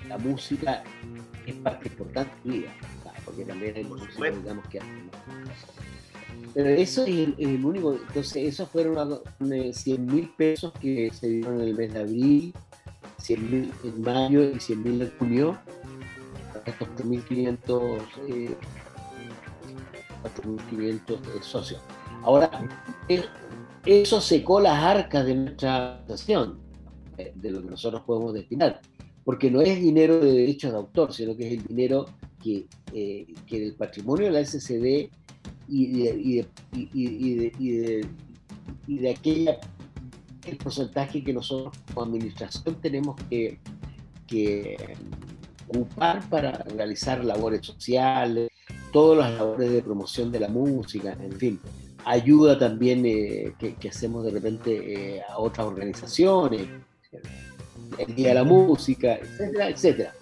la 0.09 0.19
música 0.19 0.83
es 1.47 1.55
parte 1.57 1.89
importante 1.89 2.33
de 2.45 2.51
vida, 2.51 2.75
¿sabes? 3.03 3.21
porque 3.25 3.45
también 3.45 3.77
hay 3.77 3.85
supuesto. 3.85 4.41
digamos, 4.41 4.69
que 4.69 4.79
hacen 4.79 5.11
pero 6.53 6.69
eso 6.69 7.03
es 7.03 7.09
el, 7.09 7.35
el 7.39 7.65
único, 7.65 7.95
entonces 7.95 8.37
esos 8.37 8.69
fueron 8.69 9.21
100 9.41 10.07
mil 10.07 10.31
pesos 10.37 10.73
que 10.81 11.11
se 11.13 11.29
dieron 11.29 11.61
en 11.61 11.69
el 11.69 11.75
mes 11.75 11.93
de 11.93 12.01
abril, 12.01 12.55
100 13.19 13.51
mil 13.51 13.73
en 13.83 14.03
mayo 14.03 14.51
y 14.51 14.61
100 14.61 14.83
mil 14.83 15.03
en 15.03 15.13
junio, 15.19 15.59
estos 16.65 16.89
4.500 16.97 17.99
eh, 18.29 18.57
4.500 20.23 21.13
eh, 21.13 21.19
socios. 21.43 21.81
Ahora, 22.23 22.51
eh, 23.09 23.25
eso 23.85 24.21
secó 24.21 24.61
las 24.61 24.83
arcas 24.83 25.27
de 25.27 25.35
nuestra 25.35 25.97
asociación, 26.05 26.61
eh, 26.61 26.64
de 27.35 27.51
lo 27.51 27.63
que 27.63 27.71
nosotros 27.71 28.03
podemos 28.07 28.33
destinar, 28.35 28.81
porque 29.25 29.51
no 29.51 29.61
es 29.61 29.81
dinero 29.81 30.21
de 30.21 30.33
derechos 30.33 30.73
de 30.73 30.79
autor, 30.79 31.13
sino 31.13 31.37
que 31.37 31.47
es 31.47 31.53
el 31.59 31.67
dinero 31.67 32.07
que, 32.43 32.67
eh, 32.93 33.27
que 33.47 33.61
del 33.61 33.75
patrimonio 33.75 34.27
de 34.27 34.33
la 34.33 34.41
SCD 34.45 35.09
y 35.69 35.87
de, 35.87 36.11
y 36.21 36.35
de, 36.37 36.47
y 36.73 37.35
de, 37.37 37.53
y 37.59 37.71
de- 37.71 38.07
y 38.87 38.99
de 38.99 39.11
aquella 39.11 39.59
el 40.47 40.57
porcentaje 40.59 41.25
que 41.25 41.33
nosotros 41.33 41.75
como 41.95 42.05
administración 42.07 42.79
tenemos 42.83 43.17
que, 43.31 43.59
que 44.27 44.77
ocupar 45.69 46.29
para 46.29 46.53
realizar 46.53 47.25
labores 47.25 47.65
sociales, 47.67 48.51
todas 48.93 49.19
las 49.31 49.39
labores 49.39 49.73
de 49.73 49.83
promoción 49.83 50.31
de 50.31 50.41
la 50.41 50.49
música, 50.49 51.17
en 51.19 51.33
fin, 51.33 51.61
ayuda 52.05 52.59
también 52.59 53.07
eh, 53.07 53.55
que, 53.59 53.75
que 53.75 53.89
hacemos 53.89 54.23
de 54.25 54.31
repente 54.33 55.17
eh, 55.17 55.23
a 55.27 55.39
otras 55.39 55.67
organizaciones, 55.67 56.69
el 57.99 58.15
Día 58.15 58.29
de 58.29 58.35
la 58.35 58.45
Música, 58.45 59.17
etcétera, 59.17 59.69
etcétera. 59.69 60.13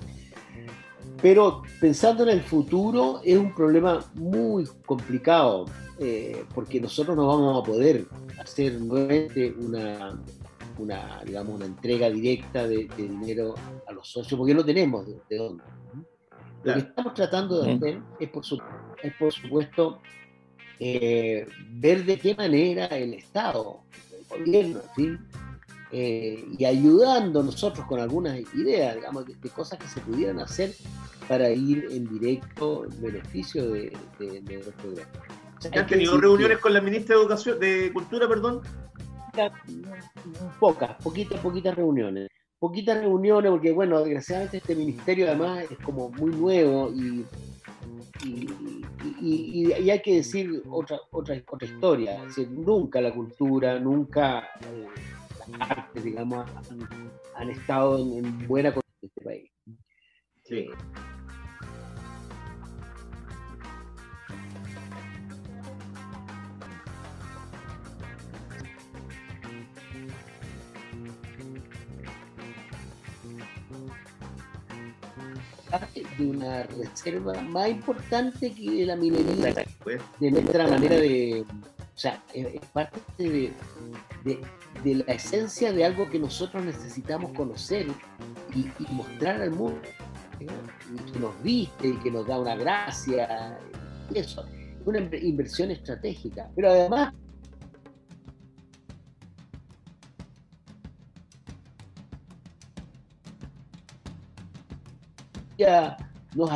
Pero 1.20 1.62
pensando 1.80 2.24
en 2.24 2.30
el 2.30 2.40
futuro 2.42 3.20
es 3.24 3.38
un 3.38 3.54
problema 3.54 4.04
muy 4.14 4.66
complicado, 4.84 5.66
eh, 5.98 6.44
porque 6.54 6.80
nosotros 6.80 7.16
no 7.16 7.26
vamos 7.28 7.62
a 7.62 7.66
poder 7.66 8.06
hacer 8.40 8.80
nuevamente 8.80 9.54
una, 9.56 10.20
una, 10.78 11.22
digamos, 11.24 11.54
una 11.56 11.66
entrega 11.66 12.10
directa 12.10 12.66
de, 12.66 12.88
de 12.88 13.02
dinero 13.08 13.54
a 13.86 13.92
los 13.92 14.08
socios, 14.10 14.36
porque 14.36 14.54
no 14.54 14.64
tenemos 14.64 15.06
de, 15.06 15.14
de 15.30 15.36
dónde. 15.36 15.62
Lo 16.64 16.74
que 16.74 16.78
estamos 16.80 17.14
tratando 17.14 17.62
de 17.62 17.72
hacer 17.72 18.00
es, 18.18 18.28
por, 18.30 18.44
su- 18.44 18.60
es 19.02 19.12
por 19.14 19.32
supuesto, 19.32 20.00
eh, 20.80 21.46
ver 21.70 22.04
de 22.04 22.18
qué 22.18 22.34
manera 22.34 22.86
el 22.86 23.14
Estado, 23.14 23.80
el 24.36 24.44
gobierno, 24.44 24.80
en 24.80 24.94
fin, 24.96 25.18
eh, 25.92 26.44
y 26.58 26.64
ayudando 26.64 27.42
nosotros 27.42 27.86
con 27.86 28.00
algunas 28.00 28.38
ideas, 28.54 28.94
digamos, 28.96 29.26
de, 29.26 29.34
de 29.34 29.48
cosas 29.50 29.78
que 29.78 29.86
se 29.86 30.00
pudieran 30.00 30.40
hacer 30.40 30.72
para 31.28 31.50
ir 31.50 31.86
en 31.90 32.08
directo 32.08 32.84
en 32.84 33.00
beneficio 33.02 33.70
de, 33.70 33.92
de, 34.18 34.40
de 34.40 34.54
nuestro 34.54 34.90
gremio. 34.90 35.06
O 35.58 35.60
sea, 35.60 35.70
¿Han 35.80 35.86
tenido 35.86 36.18
reuniones 36.20 36.56
que 36.56 36.62
con 36.62 36.72
la 36.74 36.80
ministra 36.80 37.14
de 37.14 37.20
Educación, 37.22 37.60
de 37.60 37.90
Cultura, 37.92 38.26
perdón? 38.28 38.62
pocas, 40.58 40.96
poquitas, 41.02 41.40
poquitas 41.40 41.74
reuniones. 41.74 42.28
poquitas 42.58 42.98
reuniones, 42.98 43.50
porque 43.50 43.72
bueno, 43.72 44.00
desgraciadamente 44.00 44.58
este 44.58 44.74
ministerio 44.74 45.26
además 45.28 45.64
es 45.70 45.78
como 45.78 46.10
muy 46.10 46.30
nuevo 46.30 46.90
y, 46.94 47.24
y, 48.24 48.48
y- 49.20 49.72
y 49.80 49.90
hay 49.90 50.00
que 50.02 50.16
decir 50.16 50.62
otra, 50.70 51.00
otra, 51.10 51.36
otra 51.50 51.66
historia. 51.66 52.14
Es 52.22 52.36
decir, 52.36 52.50
nunca 52.50 53.00
la 53.00 53.12
cultura, 53.12 53.78
nunca 53.80 54.40
eh, 54.60 54.86
digamos, 56.02 56.48
han, 56.70 57.10
han 57.36 57.50
estado 57.50 57.98
en, 57.98 58.24
en 58.24 58.48
buena 58.48 58.72
condición 58.72 58.82
en 59.02 59.08
este 59.08 59.20
país. 59.24 59.50
Sí. 60.44 60.68
Parte 75.70 76.02
de 76.18 76.26
una 76.26 76.64
reserva 76.64 77.40
más 77.40 77.70
importante 77.70 78.52
que 78.52 78.84
la 78.84 78.94
minería 78.96 79.54
de 80.20 80.30
nuestra 80.30 80.68
manera 80.68 80.96
de. 80.96 81.46
O 81.94 81.98
sea, 81.98 82.22
es, 82.34 82.46
es 82.54 82.60
parte 82.72 82.98
de, 83.18 83.52
de- 84.24 84.40
de 84.82 84.94
la 85.06 85.12
esencia 85.12 85.72
de 85.72 85.84
algo 85.84 86.08
que 86.08 86.18
nosotros 86.18 86.64
necesitamos 86.64 87.32
conocer 87.32 87.86
y, 88.54 88.66
mostrar 88.92 89.40
al 89.42 89.50
mundo. 89.50 89.80
¿no? 90.40 91.12
Que 91.12 91.18
nos 91.20 91.42
viste 91.42 91.88
y 91.88 91.96
que 91.98 92.10
nos 92.10 92.26
da 92.26 92.40
una 92.40 92.56
gracia. 92.56 93.58
y 94.12 94.18
Eso. 94.18 94.44
Es 94.46 94.86
una 94.86 94.98
inver- 95.00 95.22
inversión 95.22 95.70
estratégica. 95.70 96.50
Pero 96.56 96.70
además. 96.70 97.14
Ya 105.58 105.96
nos 106.34 106.50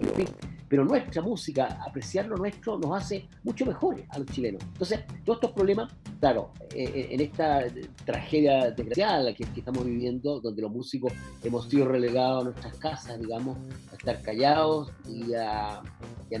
en 0.00 0.14
fin, 0.14 0.26
pero 0.72 0.86
nuestra 0.86 1.20
música, 1.20 1.78
apreciar 1.86 2.24
lo 2.28 2.38
nuestro, 2.38 2.78
nos 2.78 2.96
hace 2.96 3.28
mucho 3.42 3.66
mejores 3.66 4.06
a 4.08 4.18
los 4.18 4.26
chilenos. 4.28 4.62
Entonces, 4.62 5.00
todos 5.22 5.36
estos 5.36 5.52
problemas, 5.52 5.92
claro, 6.18 6.50
eh, 6.74 6.90
eh, 6.94 7.08
en 7.10 7.20
esta 7.20 7.66
tragedia 8.06 8.70
desgraciada 8.70 9.34
que, 9.34 9.44
estamos 9.54 9.84
viviendo, 9.84 10.40
donde 10.40 10.62
los 10.62 10.70
músicos 10.70 11.12
hemos 11.44 11.68
sido 11.68 11.88
relegados 11.88 12.40
a 12.40 12.44
nuestras 12.44 12.74
casas, 12.78 13.20
digamos, 13.20 13.58
a 13.90 13.96
estar 13.96 14.22
callados 14.22 14.90
y 15.06 15.34
a, 15.34 15.82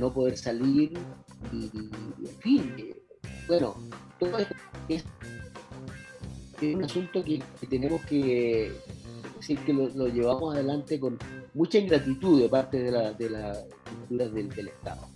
no 0.00 0.10
poder 0.10 0.38
salir, 0.38 0.94
y, 1.52 1.64
en 1.74 2.36
fin, 2.40 2.74
eh, 2.78 3.02
bueno, 3.46 3.74
todo 4.18 4.38
esto 4.38 4.54
es, 4.88 5.04
un 6.62 6.84
asunto 6.84 7.22
que, 7.22 7.42
tenemos 7.68 8.00
que 8.06 8.72
decir 9.36 9.58
que 9.58 9.74
lo 9.74 10.08
llevamos 10.08 10.54
adelante 10.54 10.98
con 10.98 11.18
mucha 11.54 11.78
ingratitud 11.78 12.40
de 12.42 12.48
parte 12.48 12.78
de 12.82 12.90
la, 12.90 13.12
de 13.12 13.30
las 13.30 13.58
estructuras 13.58 14.32
del, 14.34 14.48
del 14.50 14.68
Estado. 14.68 15.06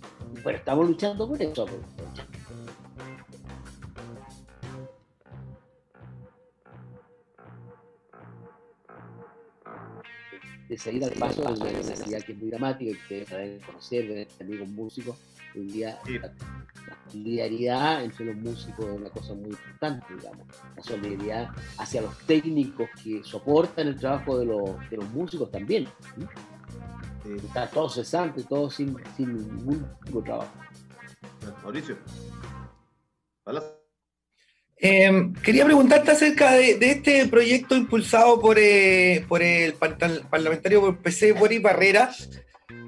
Pero 0.43 0.57
estamos 0.57 0.87
luchando 0.87 1.27
por 1.27 1.41
eso. 1.41 1.65
por- 1.65 1.81
de 10.69 10.77
salir 10.77 11.03
al 11.05 11.11
paso 11.11 11.41
de 11.43 11.53
una 11.61 11.71
necesidad 11.71 12.21
que 12.23 12.33
es 12.33 12.37
muy 12.37 12.49
dramática, 12.49 12.91
que 12.91 12.97
ustedes 12.97 13.29
deben 13.29 13.59
conocer, 13.61 14.07
de 14.07 14.27
amigos 14.41 14.67
músicos, 14.67 15.15
Sí. 16.05 16.19
la, 16.19 16.27
la 16.27 16.97
solidaridad 17.11 18.03
entre 18.03 18.25
los 18.25 18.35
músicos 18.37 18.85
es 18.85 18.91
una 18.99 19.09
cosa 19.09 19.33
muy 19.33 19.49
importante, 19.49 20.05
digamos. 20.15 20.47
La 20.75 20.83
solidaridad 20.83 21.49
hacia 21.77 22.01
los 22.01 22.17
técnicos 22.25 22.89
que 23.03 23.21
soportan 23.23 23.87
el 23.87 23.95
trabajo 23.99 24.37
de 24.39 24.45
los, 24.45 24.89
de 24.89 24.97
los 24.97 25.09
músicos 25.09 25.49
también. 25.51 25.87
¿sí? 26.15 26.25
Está 27.45 27.67
todo 27.69 27.89
cesante, 27.89 28.43
todo 28.43 28.69
sin, 28.69 28.95
sin 29.17 29.33
ningún 29.33 29.85
tipo 30.05 30.19
de 30.21 30.25
trabajo. 30.25 30.53
Mauricio. 31.63 31.97
Palacio. 33.43 33.77
Eh, 34.79 35.33
quería 35.43 35.65
preguntarte 35.65 36.11
acerca 36.11 36.51
de, 36.51 36.75
de 36.77 36.91
este 36.91 37.27
proyecto 37.27 37.75
impulsado 37.75 38.39
por, 38.39 38.57
eh, 38.59 39.25
por 39.27 39.41
el 39.41 39.73
par- 39.73 39.97
parlamentario 40.29 40.81
por 40.81 40.99
PC, 40.99 41.31
Boris 41.33 41.61
Barrera, 41.61 42.11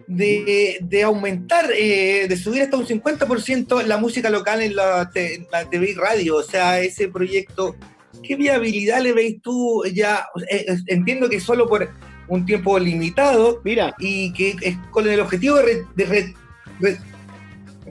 de, 0.10 0.80
de 0.82 1.04
aumentar, 1.04 1.70
eh, 1.72 2.26
de 2.28 2.36
subir 2.36 2.64
hasta 2.64 2.76
un 2.78 2.86
50% 2.88 3.84
la 3.84 3.98
música 3.98 4.30
local 4.32 4.60
en 4.62 4.76
la, 4.76 5.10
la 5.52 5.66
TV 5.70 5.92
y 5.92 5.94
radio. 5.94 6.38
O 6.38 6.44
sea, 6.44 6.80
ese 6.82 7.08
proyecto, 7.10 7.76
¿qué 8.24 8.36
viabilidad 8.36 9.02
le 9.02 9.14
veis 9.14 9.40
tú 9.42 9.84
ya? 9.94 10.26
Eh, 10.50 10.66
entiendo 10.88 11.30
que 11.30 11.40
solo 11.40 11.68
por 11.68 11.88
un 12.28 12.46
tiempo 12.46 12.78
limitado 12.80 13.62
Mira, 13.64 13.96
y 14.00 14.34
que 14.34 14.56
es 14.62 14.76
con 14.92 15.08
el 15.08 15.20
objetivo 15.20 15.58
de, 15.58 15.64
re- 15.64 15.86
de 15.96 16.06
re- 16.06 16.34
re- 16.80 16.98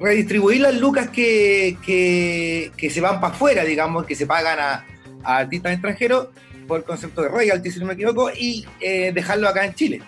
redistribuir 0.01 0.61
las 0.61 0.75
lucas 0.79 1.09
que, 1.11 1.77
que, 1.87 2.73
que 2.77 2.91
se 2.91 3.01
van 3.01 3.21
para 3.21 3.33
afuera, 3.35 3.65
digamos, 3.65 4.07
que 4.07 4.15
se 4.17 4.27
pagan 4.27 4.59
a, 4.59 4.85
a 5.23 5.39
artistas 5.39 5.73
extranjeros 5.73 6.29
por 6.67 6.79
el 6.81 6.85
concepto 6.85 7.23
de 7.23 7.29
royalty, 7.29 7.71
si 7.71 7.79
no 7.81 7.87
me 7.87 7.95
equivoco, 7.95 8.29
y 8.37 8.67
eh, 8.81 9.13
dejarlo 9.15 9.49
acá 9.49 9.65
en 9.65 9.75
Chile. 9.75 10.03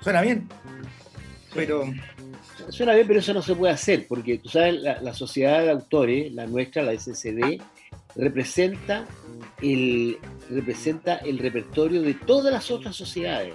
Suena 0.00 0.20
bien. 0.20 0.48
Pero 1.56 1.84
suena 2.70 2.94
bien, 2.94 3.06
pero 3.06 3.20
eso 3.20 3.34
no 3.34 3.42
se 3.42 3.54
puede 3.54 3.72
hacer, 3.72 4.06
porque 4.08 4.38
tú 4.38 4.48
sabes, 4.48 4.80
la, 4.80 5.00
la 5.00 5.14
sociedad 5.14 5.62
de 5.62 5.70
autores, 5.70 6.32
la 6.32 6.46
nuestra, 6.46 6.82
la 6.82 6.92
SCD, 6.98 7.60
representa 8.14 9.06
el, 9.62 10.18
representa 10.50 11.16
el 11.16 11.38
repertorio 11.38 12.02
de 12.02 12.14
todas 12.14 12.52
las 12.52 12.70
otras 12.70 12.96
sociedades. 12.96 13.54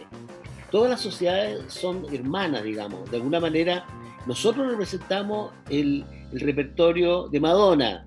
Todas 0.69 0.89
las 0.89 1.01
sociedades 1.01 1.61
son 1.67 2.05
hermanas, 2.13 2.63
digamos. 2.63 3.09
De 3.11 3.17
alguna 3.17 3.39
manera, 3.39 3.85
nosotros 4.25 4.69
representamos 4.69 5.51
el, 5.69 6.05
el 6.31 6.39
repertorio 6.39 7.27
de 7.27 7.39
Madonna, 7.39 8.05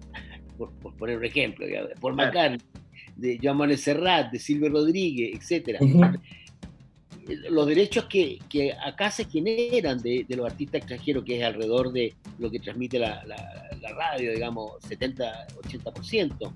por, 0.56 0.72
por 0.74 0.94
poner 0.96 1.18
un 1.18 1.24
ejemplo, 1.24 1.66
Claro. 1.66 1.88
McCartney, 2.14 2.58
de 3.16 3.38
Joan 3.42 3.58
Manuel 3.58 3.78
Serrat, 3.78 4.32
de 4.32 4.38
Silvio 4.38 4.70
Rodríguez, 4.70 5.38
etcétera 5.38 5.78
los 7.50 7.66
derechos 7.66 8.04
que, 8.06 8.38
que 8.48 8.72
acá 8.72 9.10
se 9.10 9.24
generan 9.24 9.98
de, 10.02 10.24
de 10.28 10.36
los 10.36 10.46
artistas 10.46 10.80
extranjeros, 10.80 11.24
que 11.24 11.38
es 11.38 11.44
alrededor 11.44 11.92
de 11.92 12.14
lo 12.38 12.50
que 12.50 12.58
transmite 12.60 12.98
la, 12.98 13.24
la- 13.24 13.70
la 13.80 13.92
radio, 13.94 14.32
digamos, 14.32 14.72
70-80% 14.88 16.52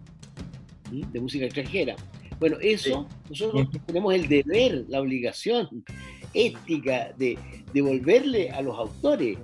¿sí? 0.90 1.04
de 1.12 1.20
música 1.20 1.44
extranjera. 1.44 1.96
Bueno, 2.38 2.56
eso 2.60 3.06
nosotros 3.28 3.68
tenemos 3.86 4.14
el 4.14 4.28
deber, 4.28 4.84
la 4.88 5.00
obligación 5.00 5.84
ética 6.34 7.12
de 7.16 7.38
devolverle 7.72 8.50
a 8.50 8.62
los 8.62 8.78
autores. 8.78 9.36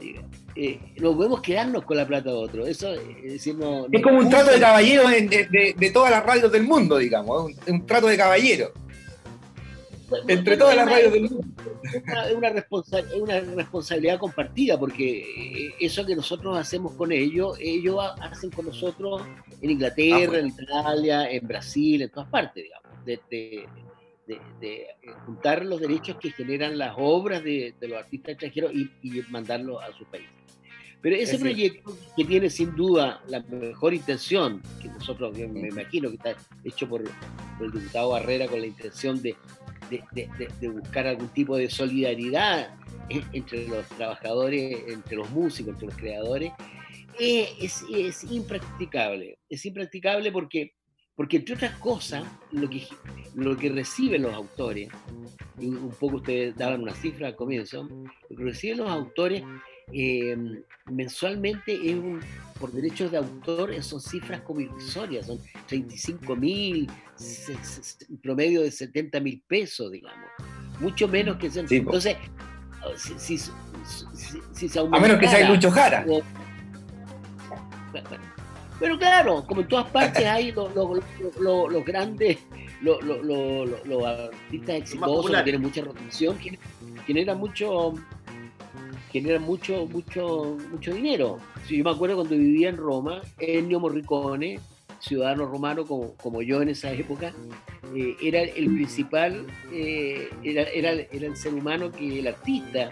Eh, 0.00 0.20
eh, 0.54 0.78
no 0.98 1.16
podemos 1.16 1.40
quedarnos 1.40 1.84
con 1.84 1.96
la 1.96 2.06
plata 2.06 2.30
de 2.30 2.36
otro. 2.36 2.66
Eso 2.66 2.92
es 2.92 3.32
decir, 3.32 3.54
no- 3.56 3.86
es 3.90 4.02
como 4.02 4.18
un 4.18 4.28
trato 4.30 4.50
de 4.52 4.60
caballero 4.60 5.08
de, 5.08 5.22
de- 5.22 5.46
de- 5.50 5.74
de 5.76 5.90
todas 5.90 6.10
las 6.10 6.24
radios 6.24 6.52
del 6.52 6.62
mundo, 6.64 6.98
digamos. 6.98 7.52
Un, 7.66 7.74
un 7.74 7.86
trato 7.86 8.06
de 8.06 8.16
caballero 8.16 8.72
entre 10.28 10.56
todas 10.56 10.76
las 10.76 10.88
radios 10.88 11.12
del 11.12 11.22
mundo. 11.30 11.46
es 11.84 12.02
una, 12.02 12.26
es 12.28 12.34
una 12.34 12.50
responsa- 12.50 13.04
una 13.20 13.40
responsabilidad 13.40 14.18
compartida, 14.18 14.78
porque 14.78 15.20
eh, 15.20 15.74
eso 15.80 16.04
que 16.06 16.14
nosotros 16.16 16.56
hacemos 16.56 16.92
con 16.94 17.12
ellos, 17.12 17.56
ellos 17.60 17.96
ha- 18.00 18.14
hacen 18.24 18.50
con 18.50 18.66
nosotros 18.66 19.22
en 19.60 19.70
Inglaterra, 19.70 20.38
en 20.38 20.48
Italia, 20.48 21.30
en 21.30 21.46
Brasil, 21.46 22.02
en 22.02 22.10
todas 22.10 22.28
partes, 22.28 22.64
digamos, 22.64 23.04
de, 23.04 23.20
de- 23.30 23.68
de- 24.26 24.40
de, 24.60 24.74
eh, 24.82 24.86
juntar 25.26 25.64
los 25.64 25.80
derechos 25.80 26.16
que 26.20 26.30
generan 26.30 26.78
las 26.78 26.94
obras 26.96 27.42
de, 27.42 27.74
los 27.80 27.98
artistas 27.98 28.30
extranjeros 28.34 28.72
y, 28.72 28.88
y 29.02 29.22
mandarlos 29.30 29.82
a 29.82 29.92
su 29.92 30.04
país. 30.04 30.26
Pero 31.00 31.16
ese 31.16 31.34
Es 31.34 31.40
proyecto 31.40 31.96
que 32.16 32.24
tiene 32.24 32.48
sin 32.48 32.76
duda 32.76 33.20
la 33.26 33.40
mejor 33.40 33.92
intención, 33.92 34.62
que 34.80 34.86
nosotros, 34.86 35.36
me 35.36 35.66
imagino 35.68 36.08
que 36.08 36.14
está 36.14 36.36
hecho 36.62 36.88
por, 36.88 37.02
por 37.58 37.66
el 37.66 37.72
diputado 37.72 38.10
Barrera 38.10 38.46
con 38.46 38.60
la 38.60 38.68
intención 38.68 39.20
de, 39.20 39.34
de, 39.90 40.02
de- 40.12 40.48
de- 40.60 40.68
buscar 40.68 41.06
algún 41.06 41.28
tipo 41.28 41.56
de 41.56 41.68
solidaridad 41.70 42.74
en- 43.08 43.24
entre 43.32 43.66
los 43.68 43.86
trabajadores, 43.88 44.84
entre 44.88 45.16
los 45.16 45.30
músicos, 45.30 45.74
entre 45.74 45.86
los 45.88 45.96
creadores, 45.96 46.52
eh, 47.18 47.48
es, 47.60 47.84
es 47.94 48.24
impracticable. 48.24 49.38
Es 49.48 49.64
impracticable 49.66 50.32
porque, 50.32 50.72
porque, 51.14 51.36
entre 51.38 51.54
otras 51.54 51.76
cosas, 51.78 52.24
lo 52.52 52.68
que, 52.70 52.82
lo 53.34 53.56
que 53.56 53.68
reciben 53.68 54.22
los 54.22 54.34
autores, 54.34 54.88
y 55.60 55.66
un 55.66 55.90
poco 55.90 56.16
ustedes 56.16 56.56
daban 56.56 56.82
una 56.82 56.94
cifra 56.94 57.28
al 57.28 57.36
comienzo, 57.36 57.82
lo 58.30 58.36
que 58.36 58.44
reciben 58.44 58.78
los 58.78 58.90
autores 58.90 59.42
eh, 59.92 60.36
mensualmente 60.86 61.74
es 61.74 61.94
un, 61.94 62.20
por 62.58 62.72
derechos 62.72 63.10
de 63.10 63.18
autor 63.18 63.80
son 63.82 64.00
cifras 64.00 64.40
como 64.42 64.60
irrisorias, 64.60 65.26
son 65.26 65.38
35 65.66 66.36
mil, 66.36 66.90
un 68.08 68.16
promedio 68.18 68.62
de 68.62 68.70
70 68.70 69.20
mil 69.20 69.42
pesos, 69.46 69.90
digamos. 69.92 70.28
Mucho 70.80 71.06
menos 71.08 71.36
que... 71.36 71.50
Sí, 71.50 71.58
entonces, 71.76 72.16
si, 72.96 73.14
si- 73.18 73.38
si- 73.38 73.52
si- 74.14 74.38
si 74.52 74.68
se 74.68 74.80
A 74.80 74.84
menos 74.84 75.18
que 75.18 75.28
sea 75.28 75.48
Lucho 75.48 75.70
Jara. 75.70 76.04
o- 76.08 76.22
Bueno, 78.80 78.98
claro, 78.98 79.44
como 79.46 79.60
en 79.60 79.68
todas 79.68 79.88
partes 79.90 80.24
hay 80.26 80.50
los, 80.52 80.74
los- 80.74 80.98
los- 81.20 81.36
los- 81.38 81.72
los 81.72 81.84
grandes, 81.84 82.38
lo- 82.80 83.00
lo- 83.00 83.22
lo- 83.22 83.64
lo- 83.66 83.84
los 83.84 84.04
artistas 84.04 84.76
exitosos 84.76 85.30
que 85.30 85.42
tienen 85.44 85.62
mucha 85.62 85.82
rotación 85.82 86.36
gen- 86.38 86.58
generan 87.06 87.38
mucho 87.38 87.94
generan 89.12 89.42
mucho 89.42 89.86
mucho 89.86 90.56
mucho 90.70 90.94
dinero 90.94 91.38
yo 91.68 91.84
me 91.84 91.90
acuerdo 91.90 92.16
cuando 92.16 92.36
vivía 92.36 92.68
en 92.68 92.76
Roma 92.76 93.22
Ennio 93.38 93.78
Morricone 93.80 94.58
ciudadano 95.00 95.46
romano 95.46 95.84
como, 95.84 96.14
como 96.14 96.42
yo 96.42 96.62
en 96.62 96.70
esa 96.70 96.92
época 96.92 97.34
eh, 97.94 98.16
era 98.22 98.42
el 98.42 98.66
principal 98.66 99.46
eh, 99.72 100.28
era, 100.42 100.62
era, 100.62 100.92
era 100.92 101.26
el 101.26 101.36
ser 101.36 101.54
humano 101.54 101.90
que 101.90 102.20
el 102.20 102.26
artista 102.26 102.90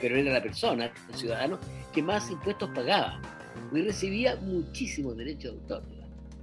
pero 0.00 0.16
era 0.16 0.32
la 0.32 0.42
persona 0.42 0.92
el 1.08 1.14
ciudadano 1.14 1.58
que 1.92 2.02
más 2.02 2.30
impuestos 2.30 2.70
pagaba 2.74 3.20
y 3.72 3.82
recibía 3.82 4.36
muchísimos 4.36 5.16
derechos 5.16 5.54
de 5.54 5.74
autor. 5.74 5.82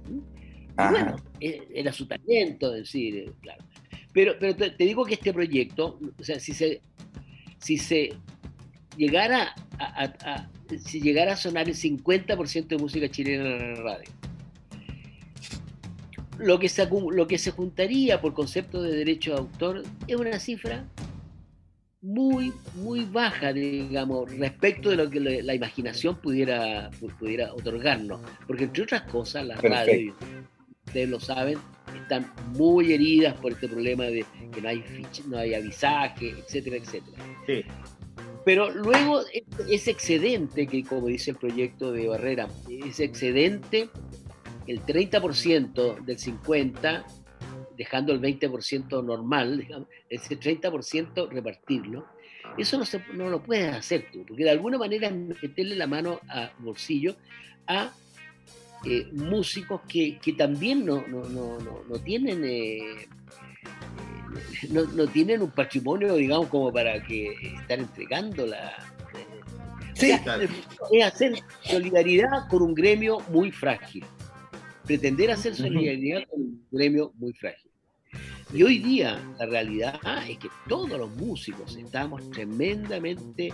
Y 0.08 0.90
bueno, 0.90 1.16
e- 1.40 1.68
era 1.74 1.92
su 1.92 2.06
talento, 2.06 2.70
decir, 2.70 3.16
eh, 3.16 3.32
claro. 3.40 3.64
Pero, 4.12 4.34
pero 4.38 4.54
te, 4.56 4.70
te 4.70 4.84
digo 4.84 5.04
que 5.04 5.14
este 5.14 5.32
proyecto, 5.32 5.98
o 6.18 6.24
sea, 6.24 6.38
si 6.38 6.52
se, 6.52 6.80
si 7.58 7.76
se 7.76 8.10
llegara 8.98 9.54
a, 9.78 10.04
a- 10.04 10.32
a- 10.34 10.50
si 10.84 11.00
llegara 11.00 11.32
a 11.32 11.36
sonar 11.36 11.66
el 11.68 11.74
50% 11.74 12.66
de 12.66 12.76
música 12.76 13.08
chilena 13.08 13.44
en 13.56 13.74
la 13.76 13.80
radio, 13.80 14.10
lo 16.38 16.58
que, 16.58 16.68
se, 16.68 16.86
lo 16.88 17.26
que 17.26 17.38
se 17.38 17.50
juntaría 17.50 18.20
por 18.20 18.32
concepto 18.34 18.82
de 18.82 18.94
derecho 18.96 19.32
de 19.32 19.38
autor 19.38 19.82
es 20.06 20.16
una 20.16 20.38
cifra 20.38 20.84
muy, 22.00 22.52
muy 22.76 23.04
baja, 23.04 23.52
digamos, 23.52 24.30
respecto 24.38 24.90
de 24.90 24.96
lo 24.96 25.10
que 25.10 25.18
la 25.18 25.54
imaginación 25.54 26.16
pudiera, 26.16 26.90
pu- 26.92 27.12
pudiera 27.18 27.52
otorgarnos. 27.54 28.20
Porque 28.46 28.64
entre 28.64 28.84
otras 28.84 29.02
cosas, 29.02 29.44
las 29.46 29.58
radios, 29.74 30.14
ustedes 30.86 31.08
lo 31.08 31.18
saben, 31.18 31.58
están 32.00 32.30
muy 32.52 32.92
heridas 32.92 33.34
por 33.40 33.50
este 33.52 33.66
problema 33.68 34.04
de 34.04 34.24
que 34.52 34.60
no 34.62 34.68
hay, 34.68 34.78
fich- 34.78 35.24
no 35.24 35.38
hay 35.38 35.54
avisaje, 35.54 36.30
etcétera, 36.38 36.76
etcétera. 36.76 37.16
Sí. 37.46 37.64
Pero 38.44 38.70
luego 38.70 39.22
ese- 39.68 39.90
excedente, 39.90 40.66
que 40.66 40.82
como 40.84 41.06
dice 41.08 41.32
el 41.32 41.36
proyecto 41.36 41.92
de 41.92 42.08
Barrera, 42.08 42.48
ese 42.68 43.04
excedente, 43.04 43.90
el 44.66 44.80
30% 44.84 46.04
del 46.04 46.18
50%, 46.18 47.04
dejando 47.76 48.12
el 48.12 48.20
20% 48.20 49.04
normal, 49.04 49.58
digamos, 49.60 49.88
ese 50.08 50.38
30% 50.38 51.28
repartirlo, 51.30 52.06
eso 52.56 52.76
no, 52.78 52.84
se, 52.84 53.00
no 53.14 53.28
lo 53.28 53.42
puedes 53.42 53.72
hacer 53.72 54.06
tú, 54.12 54.24
porque 54.26 54.44
de 54.44 54.50
alguna 54.50 54.78
manera 54.78 55.10
meterle 55.10 55.76
la 55.76 55.86
mano 55.86 56.20
a 56.28 56.50
bolsillo 56.58 57.16
a 57.66 57.92
eh, 58.84 59.06
músicos 59.12 59.82
que, 59.88 60.18
que 60.18 60.32
también 60.32 60.84
no, 60.84 61.06
no, 61.06 61.24
no, 61.28 61.58
no, 61.88 61.98
tienen... 62.00 62.42
eh, 62.44 63.08
no, 64.70 64.84
no 64.84 65.06
tienen 65.06 65.42
un 65.42 65.50
patrimonio, 65.50 66.14
digamos, 66.14 66.48
como 66.48 66.72
para 66.72 67.02
que 67.02 67.32
estar 67.60 67.78
entregando 67.78 68.46
la... 68.46 68.76
Sí, 69.94 70.12
claro. 70.22 70.46
Es 70.92 71.04
hacer 71.04 71.42
solidaridad 71.62 72.48
con 72.48 72.62
un 72.62 72.74
gremio 72.74 73.18
muy 73.30 73.50
frágil. 73.50 74.04
Pretender 74.86 75.32
hacer 75.32 75.54
solidaridad 75.54 76.22
con 76.28 76.40
un 76.40 76.66
gremio 76.70 77.12
muy 77.16 77.32
frágil. 77.32 77.70
Y 78.52 78.62
hoy 78.62 78.78
día 78.78 79.20
la 79.38 79.46
realidad 79.46 80.00
es 80.28 80.38
que 80.38 80.48
todos 80.68 80.98
los 80.98 81.10
músicos 81.16 81.76
estamos 81.76 82.30
tremendamente 82.30 83.52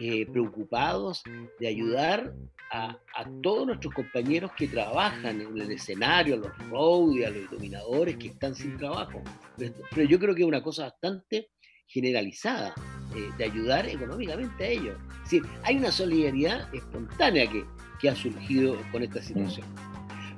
eh, 0.00 0.26
preocupados 0.26 1.22
de 1.60 1.68
ayudar 1.68 2.34
a, 2.70 2.90
a 3.14 3.24
todos 3.42 3.66
nuestros 3.66 3.94
compañeros 3.94 4.50
que 4.56 4.68
trabajan 4.68 5.40
en 5.40 5.58
el 5.58 5.70
escenario, 5.70 6.34
a 6.34 6.38
los 6.38 6.58
roadies, 6.68 7.26
a 7.26 7.30
los 7.30 7.50
dominadores 7.50 8.16
que 8.16 8.28
están 8.28 8.54
sin 8.54 8.76
trabajo. 8.76 9.22
Pero, 9.56 9.74
pero 9.94 10.08
yo 10.08 10.18
creo 10.18 10.34
que 10.34 10.42
es 10.42 10.48
una 10.48 10.62
cosa 10.62 10.84
bastante 10.84 11.50
generalizada 11.86 12.74
eh, 13.14 13.30
de 13.38 13.44
ayudar 13.44 13.88
económicamente 13.88 14.64
a 14.64 14.68
ellos. 14.68 14.96
Es 15.24 15.30
decir, 15.30 15.42
hay 15.62 15.76
una 15.76 15.92
solidaridad 15.92 16.74
espontánea 16.74 17.48
que, 17.50 17.64
que 18.00 18.10
ha 18.10 18.16
surgido 18.16 18.76
con 18.90 19.02
esta 19.02 19.22
situación. 19.22 19.66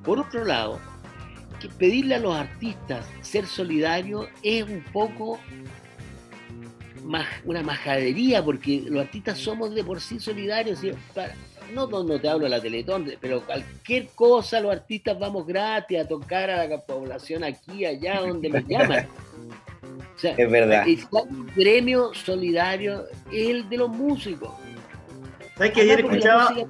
Por 0.05 0.21
otro 0.21 0.45
lado, 0.45 0.79
que 1.61 1.69
pedirle 1.69 2.17
a 2.17 2.19
los 2.21 2.35
artistas 2.35 3.07
ser 3.21 3.47
solidarios 3.47 4.29
es 4.43 4.65
un 4.65 4.85
poco 4.93 5.41
una 7.45 7.63
majadería, 7.63 8.45
porque 8.45 8.85
los 8.87 9.01
artistas 9.01 9.39
somos 9.39 9.75
de 9.75 9.83
por 9.83 10.01
sí 10.01 10.21
solidarios. 10.21 10.79
¿sí? 10.81 10.91
Para- 11.15 11.35
no, 11.73 11.87
no, 11.87 12.03
no 12.05 12.21
te 12.21 12.29
hablo 12.29 12.45
de 12.45 12.51
la 12.51 12.61
Teletón, 12.61 13.11
pero 13.21 13.45
cualquier 13.45 14.09
cosa 14.15 14.61
los 14.61 14.73
artistas 14.73 15.19
vamos 15.19 15.47
gratis 15.47 15.99
a 16.01 16.09
tocar 16.09 16.51
a 16.51 16.67
la 16.67 16.81
población 16.81 17.45
aquí, 17.45 17.85
allá, 17.85 18.21
donde 18.21 18.49
nos 18.51 18.65
llaman. 18.69 19.07
O 20.17 20.19
sea, 20.19 20.35
es 20.37 20.51
verdad. 20.51 20.85
el 20.87 20.99
gremio 21.55 22.13
solidario 22.15 23.05
es 23.31 23.49
el 23.49 23.69
de 23.69 23.77
los 23.77 23.89
músicos. 23.89 24.51
¿Sabes 25.57 25.73
que 25.73 25.81
ayer 25.83 26.01
escuchaba, 26.01 26.51
música- 26.51 26.69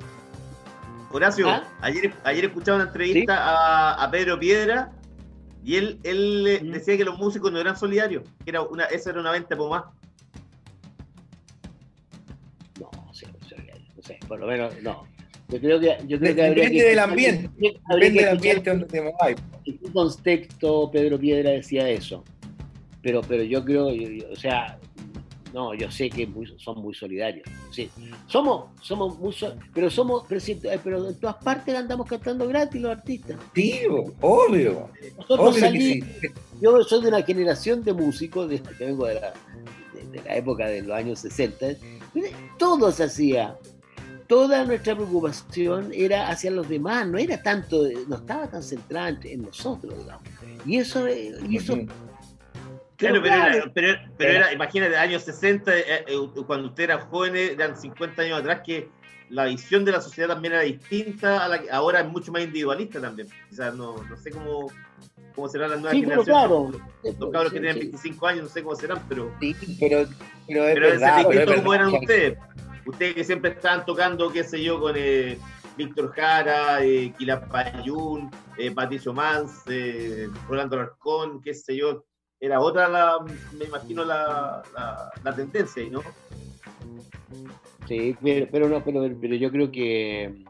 Horacio, 1.11 1.49
¿Ah? 1.49 1.65
ayer, 1.81 2.13
ayer 2.25 2.45
escuchaba 2.45 2.77
una 2.77 2.87
entrevista 2.89 3.35
a, 3.39 4.05
a 4.05 4.11
Pedro 4.11 4.39
Piedra 4.39 4.93
y 5.65 5.77
él, 5.77 5.99
él 6.03 6.47
eh, 6.47 6.61
Mm. 6.63 6.71
decía 6.73 6.97
que 6.99 7.05
los 7.05 7.17
músicos 7.19 7.51
no 7.51 7.59
eran 7.59 7.77
solidarios, 7.77 8.25
que 8.45 8.51
era 8.51 8.61
una, 8.63 8.85
esa 8.85 9.11
era 9.11 9.21
una 9.21 9.31
venta 9.33 9.57
por 9.57 9.71
más. 9.71 9.85
Sé, 14.09 14.19
por 14.27 14.41
lo 14.41 14.47
menos 14.47 14.75
no. 14.83 15.07
Yo 15.49 15.59
creo 15.61 15.81
que, 15.81 15.97
yo 16.07 16.19
creo 16.19 16.35
que 16.35 16.43
habría 16.47 16.65
Depende 16.65 16.83
que 16.83 16.89
del 16.91 16.99
ambiente, 16.99 17.51
habría 17.87 18.09
Depende 18.11 18.21
del 18.21 18.29
ambiente 18.37 18.71
donde 18.71 18.87
te 18.87 19.01
muevas. 19.01 19.29
en 19.65 19.79
qué 19.79 19.93
contexto 19.93 20.91
Pedro 20.91 21.19
Piedra 21.19 21.51
decía 21.51 21.89
eso. 21.89 22.23
Pero, 23.03 23.23
pero 23.23 23.43
yo 23.45 23.65
creo, 23.65 23.91
yo- 23.95 24.09
yo- 24.11 24.27
o 24.31 24.37
sea, 24.37 24.79
no, 25.55 25.73
yo 25.73 25.91
sé 25.91 26.11
que 26.11 26.27
muy- 26.27 26.53
son 26.59 26.83
muy 26.83 26.93
solidarios. 26.95 27.49
Sí. 27.71 27.89
Somos, 28.27 28.67
somos 28.83 29.19
muy 29.19 29.33
so- 29.33 29.55
pero 29.73 29.89
somos, 29.89 30.25
pero, 30.29 30.39
si- 30.41 30.53
eh, 30.65 30.79
pero 30.85 31.09
en 31.09 31.19
todas 31.19 31.37
partes 31.37 31.75
andamos 31.75 32.07
cantando 32.07 32.47
gratis 32.47 32.83
los 32.83 32.91
artistas. 32.91 33.39
Sí, 33.55 33.81
obvio. 34.21 34.91
Nosotros 35.17 35.57
Obvio 35.57 35.71
sí. 35.71 36.03
yo 36.61 36.83
soy 36.83 37.01
de 37.03 37.09
una 37.09 37.23
generación 37.23 37.83
de 37.85 37.95
músicos, 37.95 38.51
de, 38.51 38.61
que 38.61 38.85
vengo 38.85 39.07
de 39.07 39.15
la, 39.15 39.33
de, 39.95 40.19
de 40.19 40.23
la 40.29 40.37
época 40.37 40.67
de 40.67 40.83
los 40.83 40.95
años 40.95 41.21
60, 41.21 41.69
todo 42.59 42.93
se 42.93 43.05
hacía. 43.05 43.57
Toda 44.29 44.65
nuestra 44.65 44.95
preocupación 44.95 45.91
era 45.95 46.29
hacia 46.29 46.51
los 46.51 46.69
demás, 46.69 47.07
no 47.09 47.17
era 47.19 47.43
tanto, 47.43 47.83
no 48.09 48.17
estaba 48.17 48.47
tan 48.47 48.63
centrada 48.63 49.09
en, 49.09 49.19
en 49.25 49.43
nosotros, 49.43 49.97
digamos. 49.99 50.23
Y 50.67 50.77
eso, 50.79 51.07
eh, 51.09 51.33
y 51.49 51.57
eso. 51.57 51.75
Claro, 52.97 53.21
pero, 53.23 53.23
claro. 53.23 53.55
era, 53.57 53.71
pero, 53.73 53.99
pero 54.19 54.31
era, 54.33 54.53
imagínate, 54.53 54.97
años 54.97 55.23
60, 55.23 55.77
eh, 55.79 55.85
eh, 56.07 56.17
cuando 56.47 56.69
usted 56.69 56.85
era 56.85 56.99
joven, 57.01 57.37
eran 57.37 57.77
50 57.81 58.23
años 58.23 58.41
atrás, 58.41 58.61
que 58.67 58.89
la 59.31 59.45
visión 59.45 59.85
de 59.85 59.93
la 59.93 60.01
sociedad 60.01 60.29
también 60.29 60.55
era 60.55 60.63
distinta, 60.63 61.45
a 61.45 61.49
la 61.49 61.63
que 61.63 61.71
ahora 61.71 62.01
es 62.01 62.09
mucho 62.09 62.31
más 62.33 62.43
individualista 62.43 63.01
también. 63.01 63.29
O 63.51 63.55
sea, 63.55 63.71
no, 63.71 64.03
no 64.03 64.17
sé 64.17 64.31
cómo, 64.31 64.67
cómo 65.35 65.49
serán 65.49 65.71
las 65.71 65.81
nuevas 65.81 65.97
Sí, 65.97 66.05
pero 66.07 66.23
generaciones. 66.25 66.77
claro. 66.83 66.89
Los, 67.05 67.19
los 67.19 67.31
cabros 67.31 67.53
que 67.53 67.61
tienen 67.61 67.75
sí. 67.77 67.81
25 67.89 68.27
años, 68.27 68.43
no 68.43 68.49
sé 68.51 68.63
cómo 68.63 68.75
serán, 68.77 68.99
pero, 69.09 69.33
Sí, 69.41 69.55
pero, 69.81 70.07
pero 70.47 70.65
es 70.67 70.75
pero 70.75 70.87
verdad. 70.89 71.17
pero 71.17 71.31
es 71.31 71.37
distinto 71.39 71.55
como 71.63 71.75
eran 71.75 71.95
ustedes. 71.95 72.39
Ustedes 72.89 73.15
que 73.15 73.25
siempre 73.25 73.51
estaban 73.51 73.85
tocando, 73.85 74.33
qué 74.33 74.43
sé 74.43 74.63
yo, 74.63 74.81
con 74.81 74.95
eh, 74.97 75.39
Víctor 75.77 76.11
Jara, 76.11 76.83
eh, 76.83 77.13
Quilapayún, 77.19 78.31
eh, 78.57 78.71
Patricio 78.71 79.13
Mans, 79.13 79.63
eh, 79.69 80.27
Rolando 80.49 80.77
Alarcón, 80.77 81.43
qué 81.43 81.53
sé 81.53 81.77
yo. 81.77 82.07
Era 82.41 82.61
otra, 82.61 82.89
la, 82.89 83.19
me 83.59 83.67
imagino, 83.67 84.07
la, 84.07 84.63
tendencia, 85.37 85.83
¿no? 85.91 86.01
Sí, 87.87 88.17
pero, 88.51 88.71
no, 88.71 88.83
pero 88.83 89.35
yo 89.35 89.51
creo 89.51 89.71
que 89.71 90.45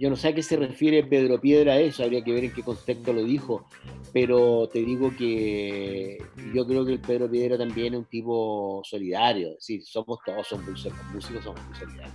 yo 0.00 0.08
no 0.10 0.16
sé 0.16 0.28
a 0.28 0.34
qué 0.34 0.42
se 0.42 0.56
refiere 0.56 1.04
Pedro 1.04 1.40
Piedra 1.40 1.74
a 1.74 1.78
eso, 1.80 2.02
habría 2.02 2.24
que 2.24 2.32
ver 2.32 2.44
en 2.44 2.52
qué 2.52 2.62
contexto 2.62 3.12
lo 3.12 3.22
dijo, 3.22 3.66
pero 4.12 4.68
te 4.72 4.80
digo 4.80 5.12
que 5.16 6.18
yo 6.54 6.66
creo 6.66 6.84
que 6.86 6.92
el 6.94 7.00
Pedro 7.00 7.30
Piedra 7.30 7.58
también 7.58 7.92
es 7.94 7.98
un 8.00 8.06
tipo 8.06 8.80
solidario, 8.84 9.48
es 9.50 9.54
decir, 9.56 9.82
somos 9.84 10.18
todos, 10.24 10.46
sol- 10.48 10.64
los 10.66 10.86
músicos 11.14 11.44
somos 11.44 11.60
muy 11.68 11.76
solidarios. 11.78 12.14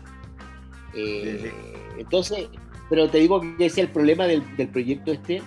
Eh, 0.96 1.40
Sí, 1.44 1.50
Entonces, 2.00 2.50
pero 2.90 3.10
te 3.10 3.20
digo 3.20 3.40
que 3.42 3.66
ese 3.66 3.82
es 3.82 3.88
el 3.88 3.90
problema 3.94 4.26
del, 4.28 4.44
del 4.58 4.70
proyecto 4.70 5.12
este, 5.12 5.42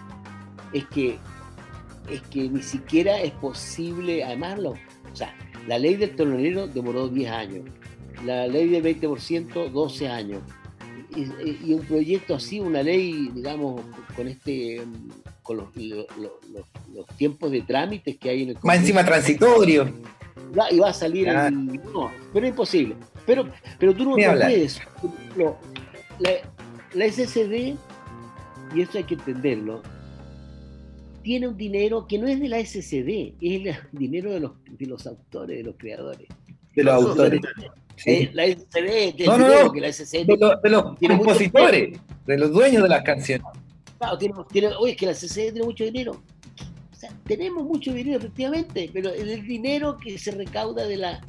es 0.72 0.86
que 0.86 1.18
es 2.10 2.22
que 2.22 2.48
ni 2.48 2.62
siquiera 2.62 3.20
es 3.20 3.32
posible, 3.32 4.24
además, 4.24 4.58
lo, 4.58 4.70
o 4.70 4.76
sea, 5.12 5.34
la 5.66 5.78
ley 5.78 5.96
del 5.96 6.16
telonero 6.16 6.66
demoró 6.66 7.08
10 7.08 7.30
años, 7.30 7.64
la 8.24 8.46
ley 8.46 8.68
del 8.68 8.82
20%, 8.82 9.68
12 9.70 10.08
años. 10.08 10.40
Y, 11.16 11.72
un 11.72 11.80
proyecto 11.86 12.34
así, 12.34 12.60
una 12.60 12.82
ley, 12.82 13.30
digamos, 13.34 13.80
con 14.14 14.28
este 14.28 14.82
con 15.42 15.56
los, 15.56 15.74
lo- 15.76 16.06
lo- 16.20 16.40
los- 16.52 16.66
los 16.94 17.06
tiempos 17.16 17.50
de 17.50 17.62
trámites 17.62 18.18
que 18.18 18.28
hay 18.28 18.42
en 18.42 18.48
el 18.50 18.54
Más 18.56 18.60
Congreso, 18.62 18.80
encima 18.82 19.04
transitorio. 19.04 19.90
y 20.70 20.78
va 20.78 20.90
a 20.90 20.92
salir 20.92 21.24
Claro. 21.24 21.48
el- 21.48 21.66
no, 21.92 22.10
pero 22.32 22.46
es 22.46 22.50
imposible. 22.50 22.94
Pero, 23.26 23.48
pero 23.78 23.94
tú 23.94 24.04
no, 24.04 24.10
no 24.10 24.16
puedes. 24.16 24.76
ejemplo, 24.78 25.56
la, 26.20 26.30
la 26.94 27.04
SSD, 27.06 27.76
y 28.74 28.80
esto 28.82 28.98
hay 28.98 29.04
que 29.04 29.14
entenderlo, 29.14 29.82
tiene 31.22 31.48
un 31.48 31.56
dinero 31.56 32.06
que 32.06 32.18
no 32.18 32.26
es 32.28 32.38
de 32.40 32.48
la 32.48 32.58
SCD, 32.58 33.34
es 33.40 33.66
el 33.66 33.76
dinero 33.92 34.30
de 34.32 34.40
los, 34.40 34.52
de 34.66 34.86
los 34.86 35.06
autores, 35.06 35.56
de 35.58 35.62
los 35.64 35.74
creadores. 35.76 36.28
De 36.74 36.84
los 36.84 36.94
autores. 36.94 37.40
Sí. 37.98 38.10
Eh, 38.10 38.30
la 38.32 38.44
SCD, 38.46 39.12
tiene 39.16 39.26
No, 39.26 39.38
no, 39.38 39.44
dinero 39.48 39.64
no. 39.66 39.72
que 39.72 39.80
la 39.80 39.88
SCD 39.92 40.24
De, 40.26 40.36
los- 40.38 40.62
de 40.62 40.68
los 40.70 40.84
mucho 40.84 41.08
compositores, 41.08 41.98
de 42.26 42.38
los 42.38 42.52
dueños 42.52 42.82
de 42.82 42.88
las 42.88 43.02
canciones. 43.02 43.46
Claro, 43.98 44.16
tiene, 44.18 44.34
tiene- 44.52 44.68
oye, 44.78 44.92
es 44.92 44.96
que 44.98 45.06
la 45.06 45.14
CCD 45.14 45.52
tiene 45.52 45.64
mucho 45.66 45.84
dinero. 45.84 46.22
O 46.92 46.96
sea, 46.96 47.10
tenemos 47.26 47.64
mucho 47.64 47.92
dinero, 47.92 48.18
efectivamente, 48.18 48.90
pero 48.92 49.10
es 49.10 49.22
el 49.22 49.46
dinero 49.46 49.98
que 49.98 50.18
se 50.18 50.30
recauda 50.32 50.86
de 50.86 50.96
la, 50.96 51.20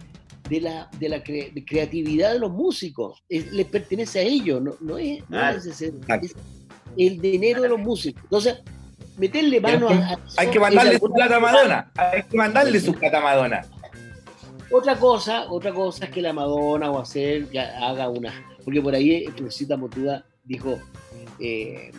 de 0.50 0.62
la, 0.62 0.90
de 1.00 1.10
la 1.10 1.24
cre- 1.24 1.52
de 1.54 1.64
creatividad 1.66 2.34
de 2.34 2.40
los 2.40 2.52
músicos 2.52 3.24
es- 3.30 3.52
les 3.52 3.66
pertenece 3.68 4.20
a 4.20 4.22
ellos, 4.24 4.62
no, 4.62 4.76
no 4.82 4.98
es, 4.98 5.20
no 5.22 5.28
Claro. 5.38 5.58
es 5.60 5.82
Exacto. 5.82 6.26
es 6.26 6.36
el 6.98 7.20
dinero 7.22 7.62
de 7.62 7.70
los 7.70 7.80
músicos. 7.80 8.24
Entonces, 8.24 8.58
meterle 9.18 9.60
mano 9.62 9.90
a, 9.90 10.18
Hay 10.38 10.48
que 10.50 10.60
mandarle 10.60 10.98
su 10.98 11.12
plata 11.12 11.36
a 11.36 11.40
Madonna. 11.40 11.92
Hay 11.96 12.24
que 12.24 12.38
mandarle 12.38 12.80
su 12.80 12.94
plata 12.94 13.18
a 13.20 13.22
Madonna. 13.22 13.62
Otra 14.72 15.00
cosa, 15.00 15.52
otra 15.52 15.74
cosa 15.74 16.06
es 16.06 16.12
que 16.12 16.22
la 16.22 16.32
Madonna 16.32 16.92
o 16.92 17.00
hacer 17.00 17.48
haga 17.82 18.08
una, 18.08 18.32
porque 18.64 18.80
por 18.82 18.94
ahí 18.94 19.26
Florcita 19.36 19.76
Motuda 19.76 20.24
dijo, 20.44 20.80
eh, 21.40 21.92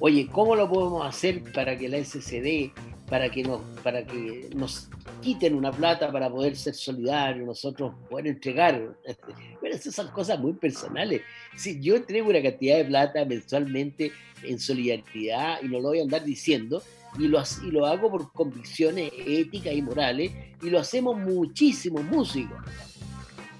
oye, 0.00 0.26
¿cómo 0.32 0.56
lo 0.56 0.70
podemos 0.70 1.06
hacer 1.06 1.42
para 1.52 1.76
que 1.76 1.90
la 1.90 2.02
SCD, 2.02 2.72
para 3.10 3.30
que 3.30 3.42
nos, 3.42 3.60
para 3.82 4.06
que 4.06 4.48
nos 4.56 4.88
quiten 5.20 5.54
una 5.54 5.70
plata 5.70 6.10
para 6.10 6.30
poder 6.30 6.56
ser 6.56 6.72
solidarios, 6.72 7.46
nosotros 7.46 7.94
poder 8.08 8.28
entregar? 8.28 8.96
Bueno, 9.60 9.76
esas 9.76 9.94
son 9.94 10.08
cosas 10.08 10.40
muy 10.40 10.54
personales. 10.54 11.22
Si 11.56 11.80
yo 11.80 11.94
entrego 11.94 12.30
una 12.30 12.42
cantidad 12.42 12.78
de 12.78 12.84
plata 12.84 13.24
mensualmente 13.24 14.10
en 14.42 14.58
solidaridad 14.58 15.62
y 15.62 15.68
no 15.68 15.78
lo 15.78 15.90
voy 15.90 16.00
a 16.00 16.02
andar 16.02 16.24
diciendo, 16.24 16.82
y 17.18 17.28
lo, 17.28 17.42
y 17.64 17.70
lo 17.70 17.86
hago 17.86 18.10
por 18.10 18.32
convicciones 18.32 19.12
éticas 19.26 19.72
y 19.74 19.82
morales, 19.82 20.32
y 20.62 20.70
lo 20.70 20.78
hacemos 20.78 21.16
muchísimos 21.18 22.04
músicos. 22.04 22.58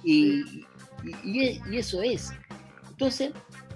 Y- 0.05 0.65
y 1.25 1.61
eso 1.77 2.03
es. 2.03 2.33
Entonces, 2.91 3.33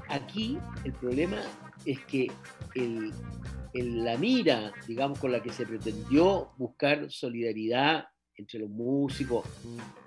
aquí 0.08 0.58
el 0.84 0.92
problema 0.92 1.40
es 1.84 1.98
que 2.06 2.30
el- 2.74 3.12
el- 3.74 4.04
la 4.04 4.16
mira, 4.16 4.72
digamos, 4.86 5.18
con 5.18 5.32
la 5.32 5.42
que 5.42 5.52
se 5.52 5.66
pretendió 5.66 6.50
buscar 6.56 7.10
solidaridad 7.10 8.06
entre 8.38 8.60
los 8.60 8.68
músicos 8.68 9.44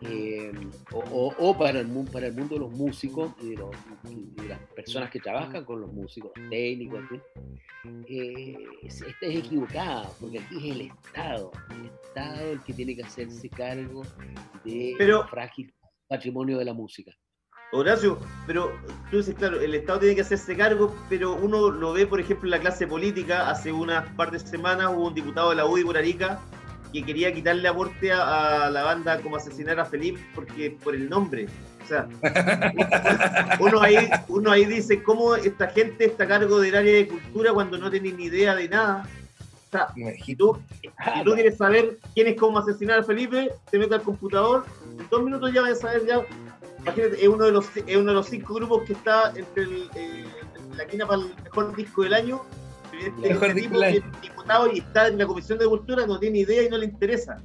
eh, 0.01 0.51
o, 0.91 0.99
o- 0.99 1.35
o 1.49 1.57
para, 1.57 1.79
el, 1.79 1.87
para 2.11 2.27
el 2.27 2.33
mundo 2.33 2.55
de 2.55 2.61
los 2.61 2.71
músicos 2.71 3.31
y 3.41 3.49
de, 3.51 3.55
los- 3.57 3.75
y 4.09 4.41
de 4.41 4.47
las 4.49 4.59
personas 4.75 5.09
que 5.09 5.19
trabajan 5.19 5.65
con 5.65 5.81
los 5.81 5.91
músicos, 5.91 6.31
técnicos, 6.49 6.99
en 6.99 7.07
fin, 7.09 8.05
eh, 8.07 8.55
es, 8.83 9.01
esta 9.01 9.25
es 9.25 9.39
equivocada, 9.39 10.09
porque 10.19 10.39
aquí 10.39 10.57
es 10.69 10.75
el 10.75 10.81
Estado, 10.81 11.51
el 11.71 11.85
Estado 11.87 12.51
el 12.51 12.63
que 12.63 12.73
tiene 12.73 12.95
que 12.95 13.03
hacerse 13.03 13.49
cargo 13.49 14.03
de 14.63 14.95
Pero- 14.97 15.27
frágil 15.27 15.73
patrimonio 16.07 16.57
de 16.57 16.65
la 16.65 16.73
música. 16.73 17.11
Horacio, 17.71 18.17
pero 18.47 18.71
tú 19.11 19.17
dices, 19.17 19.35
claro, 19.35 19.61
el 19.61 19.75
Estado 19.75 19.99
tiene 19.99 20.15
que 20.15 20.21
hacerse 20.21 20.57
cargo, 20.57 20.95
pero 21.07 21.35
uno 21.35 21.69
lo 21.69 21.93
ve, 21.93 22.07
por 22.07 22.19
ejemplo, 22.19 22.47
en 22.47 22.51
la 22.51 22.59
clase 22.59 22.87
política. 22.87 23.47
Hace 23.47 23.71
unas 23.71 24.11
par 24.15 24.31
de 24.31 24.39
semanas 24.39 24.87
hubo 24.91 25.05
un 25.09 25.13
diputado 25.13 25.51
de 25.51 25.57
la 25.57 25.67
UDI 25.67 25.83
por 25.83 25.95
Arica 25.95 26.39
que 26.91 27.03
quería 27.03 27.33
quitarle 27.33 27.67
aporte 27.67 28.11
a, 28.11 28.65
a 28.65 28.71
la 28.71 28.83
banda 28.83 29.19
como 29.21 29.35
asesinar 29.35 29.79
a 29.79 29.85
Felipe 29.85 30.19
porque 30.33 30.77
por 30.83 30.95
el 30.95 31.09
nombre. 31.09 31.47
O 31.83 31.87
sea, 31.87 32.07
uno 33.59 33.81
ahí, 33.81 33.97
uno 34.27 34.51
ahí 34.51 34.65
dice 34.65 35.01
cómo 35.01 35.35
esta 35.35 35.67
gente 35.69 36.05
está 36.05 36.25
a 36.25 36.27
cargo 36.27 36.59
del 36.59 36.75
área 36.75 36.93
de 36.93 37.07
cultura 37.07 37.51
cuando 37.53 37.77
no 37.77 37.89
tiene 37.89 38.11
ni 38.11 38.25
idea 38.25 38.55
de 38.55 38.69
nada. 38.69 39.07
O 39.67 39.71
sea, 39.71 39.87
si 40.23 40.35
tú, 40.35 40.57
si 40.81 41.23
tú 41.23 41.33
quieres 41.33 41.57
saber 41.57 41.99
quién 42.15 42.27
es 42.27 42.35
cómo 42.37 42.57
asesinar 42.59 42.99
a 42.99 43.03
Felipe, 43.03 43.51
te 43.69 43.77
metes 43.77 43.93
al 43.93 44.01
computador, 44.01 44.65
en 44.97 45.07
dos 45.09 45.23
minutos 45.23 45.53
ya 45.53 45.61
vas 45.61 45.71
a 45.71 45.75
saber 45.75 46.05
ya. 46.07 46.21
Imagínate, 46.79 47.21
es 47.21 47.27
uno 47.27 47.45
de 47.45 47.51
los, 47.51 47.65
es 47.75 47.97
uno 47.97 48.11
de 48.11 48.15
los 48.15 48.27
cinco 48.27 48.55
grupos 48.55 48.83
que 48.83 48.93
está 48.93 49.31
entre 49.35 49.63
el, 49.63 49.89
eh, 49.95 50.25
la 50.75 50.85
quina 50.87 51.05
para 51.05 51.21
el 51.21 51.33
mejor 51.43 51.75
disco 51.75 52.03
del 52.03 52.13
año. 52.13 52.41
Este, 52.93 53.29
Mejor 53.29 53.49
este 53.49 53.61
disco 53.61 53.79
tipo 54.21 54.38
que 54.38 54.38
y 54.73 54.79
está 54.79 55.07
en 55.07 55.17
la 55.17 55.25
Comisión 55.27 55.57
de 55.59 55.65
Cultura, 55.67 56.05
no 56.05 56.19
tiene 56.19 56.39
idea 56.39 56.63
y 56.63 56.69
no 56.69 56.77
le 56.77 56.85
interesa. 56.85 57.37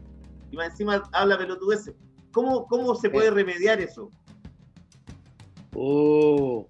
Y 0.50 0.56
más 0.56 0.70
encima 0.70 1.02
habla 1.12 1.36
pelotudeces. 1.38 1.94
¿Cómo, 2.32 2.66
¿Cómo 2.66 2.94
se 2.94 3.10
puede 3.10 3.30
remediar 3.30 3.80
eso? 3.80 4.10
Oh, 5.74 6.66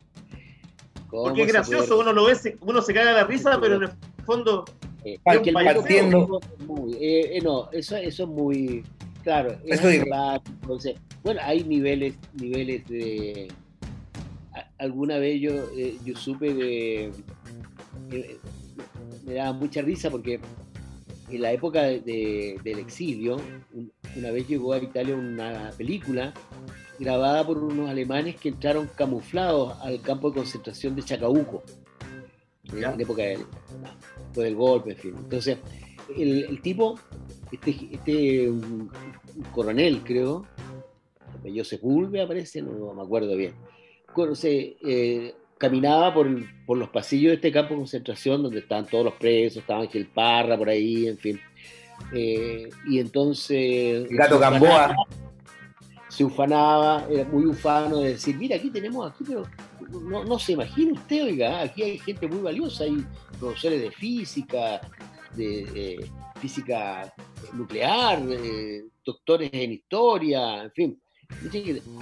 ¿cómo 1.09 1.25
Porque 1.25 1.43
es 1.43 1.49
gracioso, 1.49 1.89
puede- 1.97 2.01
uno 2.01 2.13
lo 2.13 2.25
ve, 2.27 2.57
uno 2.61 2.83
se 2.83 2.95
caga 2.95 3.13
la 3.13 3.25
risa, 3.25 3.59
pero 3.61 3.77
en 3.77 3.83
el 3.85 3.91
fondo 4.25 4.65
Eh, 5.05 5.19
porque 5.23 5.51
el 5.51 5.55
partiendo- 5.55 5.81
partiendo 5.81 6.41
muy- 6.67 6.95
eh, 6.95 7.37
eh, 7.37 7.41
no, 7.43 7.69
eso, 7.73 7.97
eso 7.97 8.23
es 8.25 8.29
muy 8.29 8.83
claro. 9.23 9.53
es 9.65 9.79
Eso 9.81 9.89
entonces, 9.91 10.97
bueno, 11.23 11.41
hay 11.45 11.65
niveles, 11.65 12.15
niveles 12.35 12.87
de. 12.89 13.49
a- 14.55 14.69
Alguna 14.79 15.19
vez 15.19 15.41
yo, 15.41 15.53
eh, 15.77 15.97
yo 16.05 16.17
supe 16.17 16.53
de. 16.55 17.13
Me 19.25 19.35
daba 19.35 19.53
mucha 19.53 19.83
risa 19.83 20.11
porque 20.11 20.41
en 21.31 21.43
la 21.43 21.53
época 21.53 21.83
de- 21.83 22.01
de- 22.01 22.61
del 22.63 22.79
exilio, 22.79 23.37
un- 23.73 23.93
una 24.17 24.31
vez 24.31 24.47
llegó 24.47 24.73
a 24.73 24.79
Italia 24.79 25.15
una 25.17 25.71
película 25.77 26.33
grabada 26.99 27.45
por 27.47 27.59
unos 27.59 27.89
alemanes 27.91 28.37
que 28.37 28.51
entraron 28.51 28.89
camuflados 28.95 29.77
al 29.81 30.01
campo 30.01 30.31
de 30.31 30.37
concentración 30.37 30.95
de 30.95 31.03
Chacabuco, 31.03 31.63
en 32.73 32.81
Ya. 32.81 32.91
época 33.03 33.23
del, 33.23 33.41
golpe, 34.55 34.93
en 34.93 34.97
fin. 34.99 35.15
Entonces, 35.17 35.59
el, 36.17 36.45
el 36.45 36.61
tipo, 36.63 36.99
este, 37.51 37.89
este 37.93 38.49
un, 38.51 38.91
un 39.37 39.43
coronel, 39.53 40.03
creo, 40.05 40.47
apellido 41.39 41.65
Sepúlveda 41.65 42.27
parece, 42.29 42.63
no, 42.63 42.73
no 42.73 42.95
me 42.95 43.03
acuerdo 43.03 43.35
bien, 43.37 43.55
se, 44.37 44.77
eh, 44.87 45.35
caminaba 45.59 46.13
por, 46.13 46.27
el- 46.27 46.47
por 46.67 46.77
los 46.79 46.89
pasillos 46.91 47.31
de 47.31 47.35
este 47.37 47.53
campo 47.53 47.75
de 47.75 47.81
concentración 47.81 48.43
donde 48.43 48.61
estaban 48.61 48.87
todos 48.87 49.05
los 49.05 49.15
presos, 49.15 49.59
estaba 49.59 49.81
Ángel 49.83 50.07
Parra 50.07 50.57
por 50.57 50.69
ahí, 50.69 51.07
en 51.07 51.19
fin. 51.19 51.41
Eh, 52.13 52.69
y 52.89 52.99
entonces... 52.99 54.07
El 54.11 54.17
gato 54.17 54.35
se 54.35 54.41
Gamboa. 54.41 54.69
ufanaba- 54.69 55.07
Se 56.09 56.25
ufanaba, 56.25 57.07
era 57.11 57.25
muy 57.25 57.47
ufano 57.47 57.99
de 57.99 58.11
decir, 58.11 58.37
mira, 58.37 58.57
aquí 58.57 58.71
tenemos, 58.71 59.11
aquí, 59.11 59.25
pero 59.27 59.43
no, 60.03 60.25
no 60.25 60.39
se 60.39 60.53
imagina 60.53 60.93
usted, 60.93 61.25
oiga, 61.25 61.61
aquí 61.63 61.83
hay 61.83 61.99
gente 61.99 62.29
muy 62.29 62.39
valiosa, 62.41 62.85
hay 62.85 63.05
profesores 63.41 63.81
de 63.83 63.91
física, 63.91 64.81
de, 65.35 65.65
de 65.65 66.11
física 66.41 67.13
nuclear, 67.53 68.23
eh, 68.31 68.85
doctores 69.05 69.51
en 69.53 69.73
historia, 69.73 70.63
en 70.65 70.71
fin. 70.73 71.01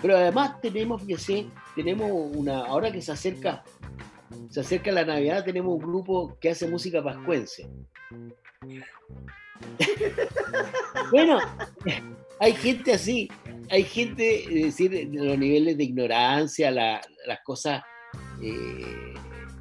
Pero 0.01 0.16
además 0.16 0.61
tenemos, 0.61 1.03
fíjese, 1.03 1.47
tenemos 1.75 2.11
una, 2.35 2.64
ahora 2.66 2.91
que 2.93 3.01
se 3.03 3.12
acerca, 3.12 3.62
se 4.51 4.61
acerca 4.61 4.91
la 4.93 5.05
Navidad, 5.05 5.45
tenemos 5.45 5.75
un 5.75 5.81
grupo 5.83 6.37
que 6.41 6.51
hace 6.51 6.66
música 6.68 7.03
pascuense. 7.03 7.68
bueno, 11.11 11.39
hay 12.41 12.53
gente 12.55 12.93
así, 12.95 13.29
hay 13.70 13.85
gente, 13.85 14.45
es 14.45 14.64
decir, 14.66 14.91
de 14.91 15.05
los 15.25 15.39
niveles 15.39 15.77
de 15.77 15.85
ignorancia, 15.85 16.70
la- 16.70 17.01
las 17.27 17.41
cosas. 17.45 17.83
eh, 18.43 19.14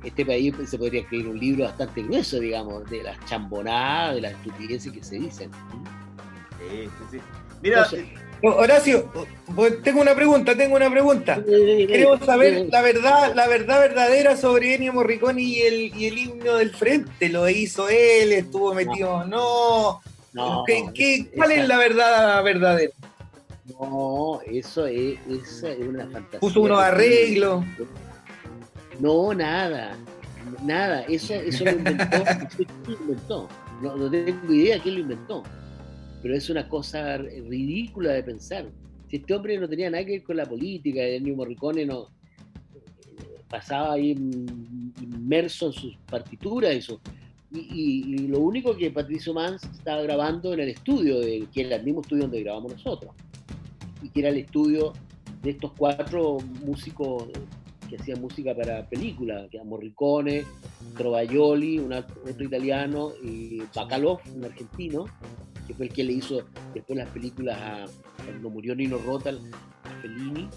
este 0.03 0.25
país 0.25 0.51
se 0.67 0.79
podría 0.79 1.01
escribir 1.01 1.27
un 1.27 1.39
libro 1.39 1.65
bastante 1.65 2.01
grueso, 2.01 2.39
digamos, 2.39 2.89
de 2.89 3.03
las 3.03 3.23
chambonadas, 3.25 4.15
de 4.15 4.21
las 4.21 4.31
estupideces 4.33 4.91
que 4.91 5.03
se 5.03 5.19
dicen. 5.19 5.51
Sí, 6.57 6.85
sí, 6.85 7.03
sí. 7.11 7.17
Mira, 7.61 7.83
Entonces, 7.83 8.07
Horacio, 8.43 9.11
tengo 9.83 10.01
una 10.01 10.15
pregunta, 10.15 10.55
tengo 10.55 10.75
una 10.75 10.89
pregunta. 10.89 11.43
Queremos 11.45 12.19
saber 12.25 12.67
la 12.71 12.81
verdad, 12.81 13.35
la 13.35 13.47
verdad 13.47 13.79
verdadera 13.81 14.35
sobre 14.35 14.75
Ennio 14.75 14.93
Morricone 14.93 15.41
y 15.41 15.61
el, 15.61 15.95
y 15.95 16.07
el 16.07 16.17
himno 16.17 16.55
del 16.55 16.71
frente. 16.71 17.29
¿Lo 17.29 17.47
hizo 17.47 17.87
él? 17.89 18.31
¿Estuvo 18.31 18.73
metido? 18.73 19.23
No. 19.25 20.01
No, 20.33 20.63
¿Qué- 20.65 20.85
qué- 20.93 21.29
¿Cuál 21.35 21.51
es 21.51 21.67
la 21.67 21.77
verdad 21.77 22.43
verdadera? 22.43 22.93
No, 23.79 24.39
eso 24.45 24.87
es, 24.87 25.19
esa 25.29 25.69
es 25.69 25.79
una 25.87 26.05
fantasía. 26.07 26.39
Puso 26.39 26.61
unos 26.61 26.81
arreglos. 26.81 27.63
No, 28.99 29.33
nada. 29.33 29.95
Nada. 30.63 31.01
Eso, 31.03 31.33
eso 31.33 31.65
lo 31.65 31.71
inventó. 31.71 32.15
eso 32.25 32.47
¿quién 32.57 32.67
lo 32.87 32.93
inventó? 32.93 33.49
No, 33.81 33.95
no 33.95 34.09
tengo 34.09 34.53
idea 34.53 34.79
quién 34.81 34.95
lo 34.95 35.01
inventó. 35.01 35.43
Pero 36.21 36.35
es 36.35 36.49
una 36.49 36.67
cosa 36.67 37.17
ridícula 37.17 38.11
de 38.13 38.23
pensar. 38.23 38.65
Si 39.09 39.17
este 39.17 39.33
hombre 39.33 39.57
no 39.59 39.67
tenía 39.67 39.89
nada 39.89 40.05
que 40.05 40.11
ver 40.11 40.23
con 40.23 40.37
la 40.37 40.45
política, 40.45 41.01
Ennio 41.03 41.35
Morricone 41.35 41.85
no 41.85 42.07
pasaba 43.49 43.93
ahí 43.93 44.11
inmerso 44.11 45.67
en 45.67 45.73
sus 45.73 45.97
partituras 46.09 46.89
y, 47.53 47.59
y, 48.13 48.27
lo 48.27 48.39
único 48.39 48.75
que 48.77 48.91
Patricio 48.91 49.33
Mans 49.33 49.63
estaba 49.63 50.01
grabando 50.03 50.53
en 50.53 50.61
el 50.61 50.69
estudio, 50.69 51.19
de, 51.19 51.45
que 51.53 51.61
era 51.61 51.75
el 51.75 51.83
mismo 51.83 51.99
estudio 51.99 52.23
donde 52.23 52.43
grabamos 52.43 52.71
nosotros, 52.71 53.13
y 54.01 54.09
que 54.09 54.21
era 54.21 54.29
el 54.29 54.37
estudio 54.37 54.93
de 55.43 55.51
estos 55.51 55.73
cuatro 55.73 56.37
músicos 56.65 57.25
que 57.89 57.97
hacían 57.97 58.21
música 58.21 58.55
para 58.55 58.87
películas, 58.87 59.49
que 59.49 59.61
Morricone, 59.61 60.45
Trovaioli, 60.95 61.79
un 61.79 61.91
otro 61.91 62.43
italiano, 62.45 63.11
y 63.21 63.61
Bacalov, 63.75 64.19
un 64.33 64.45
argentino, 64.45 65.05
que 65.71 65.77
fue 65.77 65.85
el 65.87 65.93
que 65.93 66.03
le 66.03 66.13
hizo 66.13 66.41
después 66.73 66.97
las 66.97 67.09
películas 67.09 67.57
a, 67.57 67.85
cuando 68.23 68.49
murió 68.49 68.75
Nino 68.75 68.97
Rota, 68.97 69.29
a 69.29 70.01
Fellini, 70.01 70.49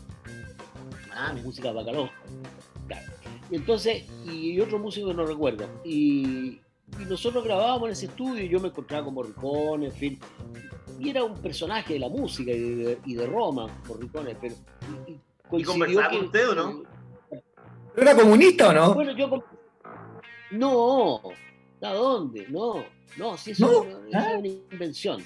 Ah, 1.17 1.33
música. 1.45 1.73
Claro. 1.73 3.13
Y 3.49 3.55
entonces, 3.55 4.05
y 4.27 4.59
otro 4.61 4.81
músico 4.81 5.09
que 5.09 5.15
no 5.15 5.25
recuerdo. 5.25 5.69
Y, 5.85 6.61
y 6.99 7.05
nosotros 7.09 7.45
grabábamos 7.45 7.87
en 7.87 7.93
ese 7.93 8.07
estudio 8.07 8.45
y 8.45 8.49
yo 8.49 8.59
me 8.59 8.69
encontraba 8.69 9.05
con 9.05 9.15
Morricone, 9.15 9.87
en 9.87 9.93
fin. 9.93 10.19
Y 10.99 11.11
era 11.11 11.23
un 11.23 11.35
personaje 11.41 11.95
de 11.95 12.01
la 12.01 12.09
música 12.09 12.51
y 12.51 12.59
de, 12.59 12.99
y 13.05 13.15
de 13.15 13.27
Roma, 13.27 13.69
Morricone, 13.87 14.35
pero. 14.41 14.57
Y, 15.07 15.13
y 15.13 15.21
coincidió 15.49 15.73
conversaba 15.73 16.11
con 16.11 16.25
usted 16.25 16.51
o 16.51 16.55
no? 16.57 16.83
¿Era 17.97 18.17
comunista 18.17 18.69
o 18.71 18.73
no? 18.73 18.95
Bueno, 18.95 19.13
yo. 19.17 19.45
No, 20.51 21.21
¿a 21.81 21.93
dónde? 21.93 22.47
No, 22.49 22.85
no, 23.17 23.37
si 23.37 23.53
eso, 23.53 23.67
No, 23.67 23.85
eso 23.85 24.09
ah. 24.15 24.31
es 24.33 24.39
una 24.39 24.49
invención. 24.73 25.25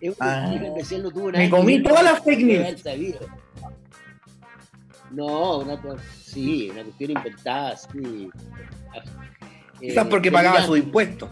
Es 0.00 0.14
Ah. 0.20 0.50
una 0.54 0.66
invención, 0.66 1.02
no 1.02 1.10
tuvo 1.10 1.32
nada 1.32 1.44
Me 1.44 1.50
comí 1.50 1.82
todas 1.82 2.02
las 2.04 2.22
fake 2.22 2.40
news. 2.44 2.80
sabía. 2.80 3.16
No, 5.10 5.58
una, 5.58 5.80
sí, 6.22 6.68
una 6.70 6.82
cuestión 6.82 7.10
inventada, 7.12 7.76
sí. 7.76 8.28
Quizás 9.80 10.06
Eh, 10.06 10.08
porque 10.10 10.32
pagaba 10.32 10.62
sus 10.62 10.78
impuestos. 10.78 11.30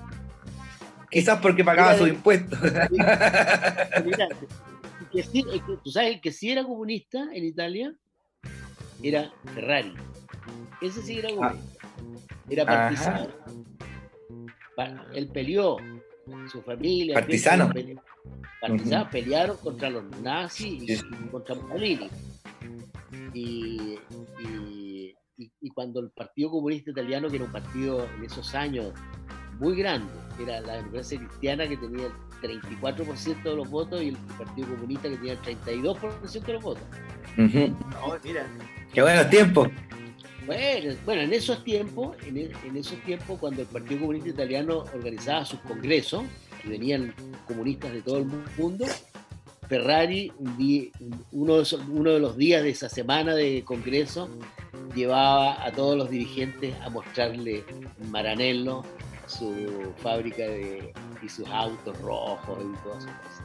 Quizás 1.10 1.40
porque 1.40 1.64
pagaba 1.64 1.96
sus 1.98 2.08
impuestos. 2.08 2.58
Que 5.12 5.22
sí, 5.22 5.44
es 5.54 5.62
Tú 5.84 5.90
sabes, 5.92 6.14
el 6.14 6.20
que 6.20 6.32
sí 6.32 6.50
era 6.50 6.64
comunista 6.64 7.28
en 7.32 7.44
Italia 7.44 7.94
era 9.00 9.30
Ferrari. 9.54 9.94
Ese 10.80 11.02
sí 11.02 11.18
era 11.20 11.28
comunista. 11.28 11.88
Era 12.50 12.66
partisano. 12.66 13.28
Él 15.14 15.28
peleó, 15.28 15.76
su 16.50 16.62
familia. 16.62 17.14
Partisano. 17.14 17.70
pele- 17.70 17.96
Partisanos 18.60 19.08
pelearon 19.08 19.56
contra 19.58 19.90
los 19.90 20.04
nazis 20.22 20.82
y, 20.82 20.96
Sí. 20.96 21.04
contra 21.30 21.54
Mussolini. 21.54 22.08
Y, 23.34 23.98
y- 24.40 25.14
y- 25.36 25.52
y 25.60 25.70
cuando 25.70 26.00
el 26.00 26.10
Partido 26.10 26.50
Comunista 26.50 26.90
Italiano, 26.90 27.28
que 27.28 27.36
era 27.36 27.44
un 27.44 27.52
partido 27.52 28.06
en 28.16 28.24
esos 28.24 28.54
años 28.54 28.92
muy 29.60 29.76
grande, 29.76 30.10
era 30.40 30.60
la 30.60 30.76
democracia 30.76 31.18
cristiana 31.18 31.68
que 31.68 31.76
tenía 31.76 32.06
el 32.06 32.12
34% 32.40 33.50
de 33.50 33.56
los 33.56 33.68
votos 33.70 34.02
y 34.02 34.08
el 34.08 34.16
Partido 34.16 34.68
Comunista 34.68 35.08
que 35.08 35.16
tenía 35.16 35.32
el 35.32 35.38
32% 35.40 36.46
de 36.46 36.52
los 36.54 36.62
votos. 36.62 36.84
Ujú. 37.36 37.58
no, 37.68 38.16
mira. 38.24 38.46
Qué 38.92 39.02
buenos 39.02 39.28
tiempos. 39.28 39.68
Bueno, 40.46 40.94
bueno, 41.04 41.22
en 41.22 41.32
esos 41.32 41.64
tiempos, 41.64 42.16
en, 42.26 42.36
e- 42.36 42.52
en 42.66 42.76
esos 42.76 42.98
tiempos, 43.02 43.38
cuando 43.38 43.62
el 43.62 43.68
Partido 43.68 44.00
Comunista 44.00 44.28
Italiano 44.30 44.84
organizaba 44.94 45.44
sus 45.44 45.60
congresos, 45.60 46.24
y 46.64 46.68
venían 46.68 47.14
comunistas 47.46 47.92
de 47.92 48.02
todo 48.02 48.18
el 48.18 48.26
mundo, 48.56 48.86
Ferrari, 49.68 50.32
un 50.38 50.90
uno, 51.32 51.62
de 52.10 52.20
los 52.20 52.36
días 52.36 52.62
de 52.62 52.70
esa 52.70 52.88
semana 52.88 53.34
de 53.34 53.62
congreso, 53.64 54.28
llevaba 54.94 55.64
a 55.64 55.72
todos 55.72 55.96
los 55.96 56.10
dirigentes 56.10 56.74
a 56.82 56.90
mostrarle 56.90 57.64
Maranello 58.10 58.82
su 59.26 59.92
fábrica 59.98 60.42
de, 60.42 60.92
y 61.22 61.28
sus 61.28 61.48
autos 61.48 61.98
rojos 62.00 62.58
y 62.60 62.82
todas 62.84 63.04
esas 63.04 63.16
cosas. 63.20 63.44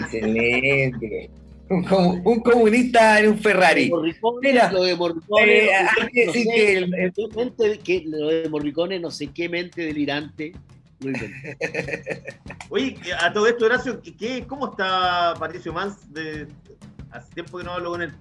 Excelente. 0.00 1.30
Un, 1.70 2.20
un 2.24 2.40
comunista 2.40 3.20
en 3.20 3.28
un 3.30 3.38
Ferrari. 3.38 3.88
Morricone, 3.90 4.38
Mira, 4.48 4.72
lo 4.72 4.82
de 4.82 4.96
Morricone, 4.96 5.66
Eh, 5.66 5.70
hay 5.74 6.08
que 6.08 6.26
no 6.26 6.32
decir 6.32 6.46
sé, 6.46 6.54
que 6.54 6.76
el- 6.78 6.94
el- 6.94 7.12
qué 7.12 7.28
mente- 7.36 7.78
que 7.78 8.04
lo 8.06 8.26
de 8.28 8.48
Morricone, 8.48 8.98
no 8.98 9.10
sé 9.12 9.28
qué 9.28 9.48
mente 9.48 9.82
delirante 9.82 10.52
lo. 11.00 11.12
Oye, 12.70 12.96
a 13.20 13.32
todo 13.32 13.46
esto, 13.46 13.66
Horacio, 13.66 14.00
¿qué, 14.02 14.14
qué- 14.16 14.46
cómo 14.46 14.70
está 14.70 15.34
Patricio 15.38 15.72
Mans? 15.72 16.12
De, 16.12 16.46
hace 17.10 17.32
tiempo 17.34 17.58
que 17.58 17.64
no 17.64 17.72
hablo 17.72 17.90
con 17.90 18.02
él. 18.02 18.12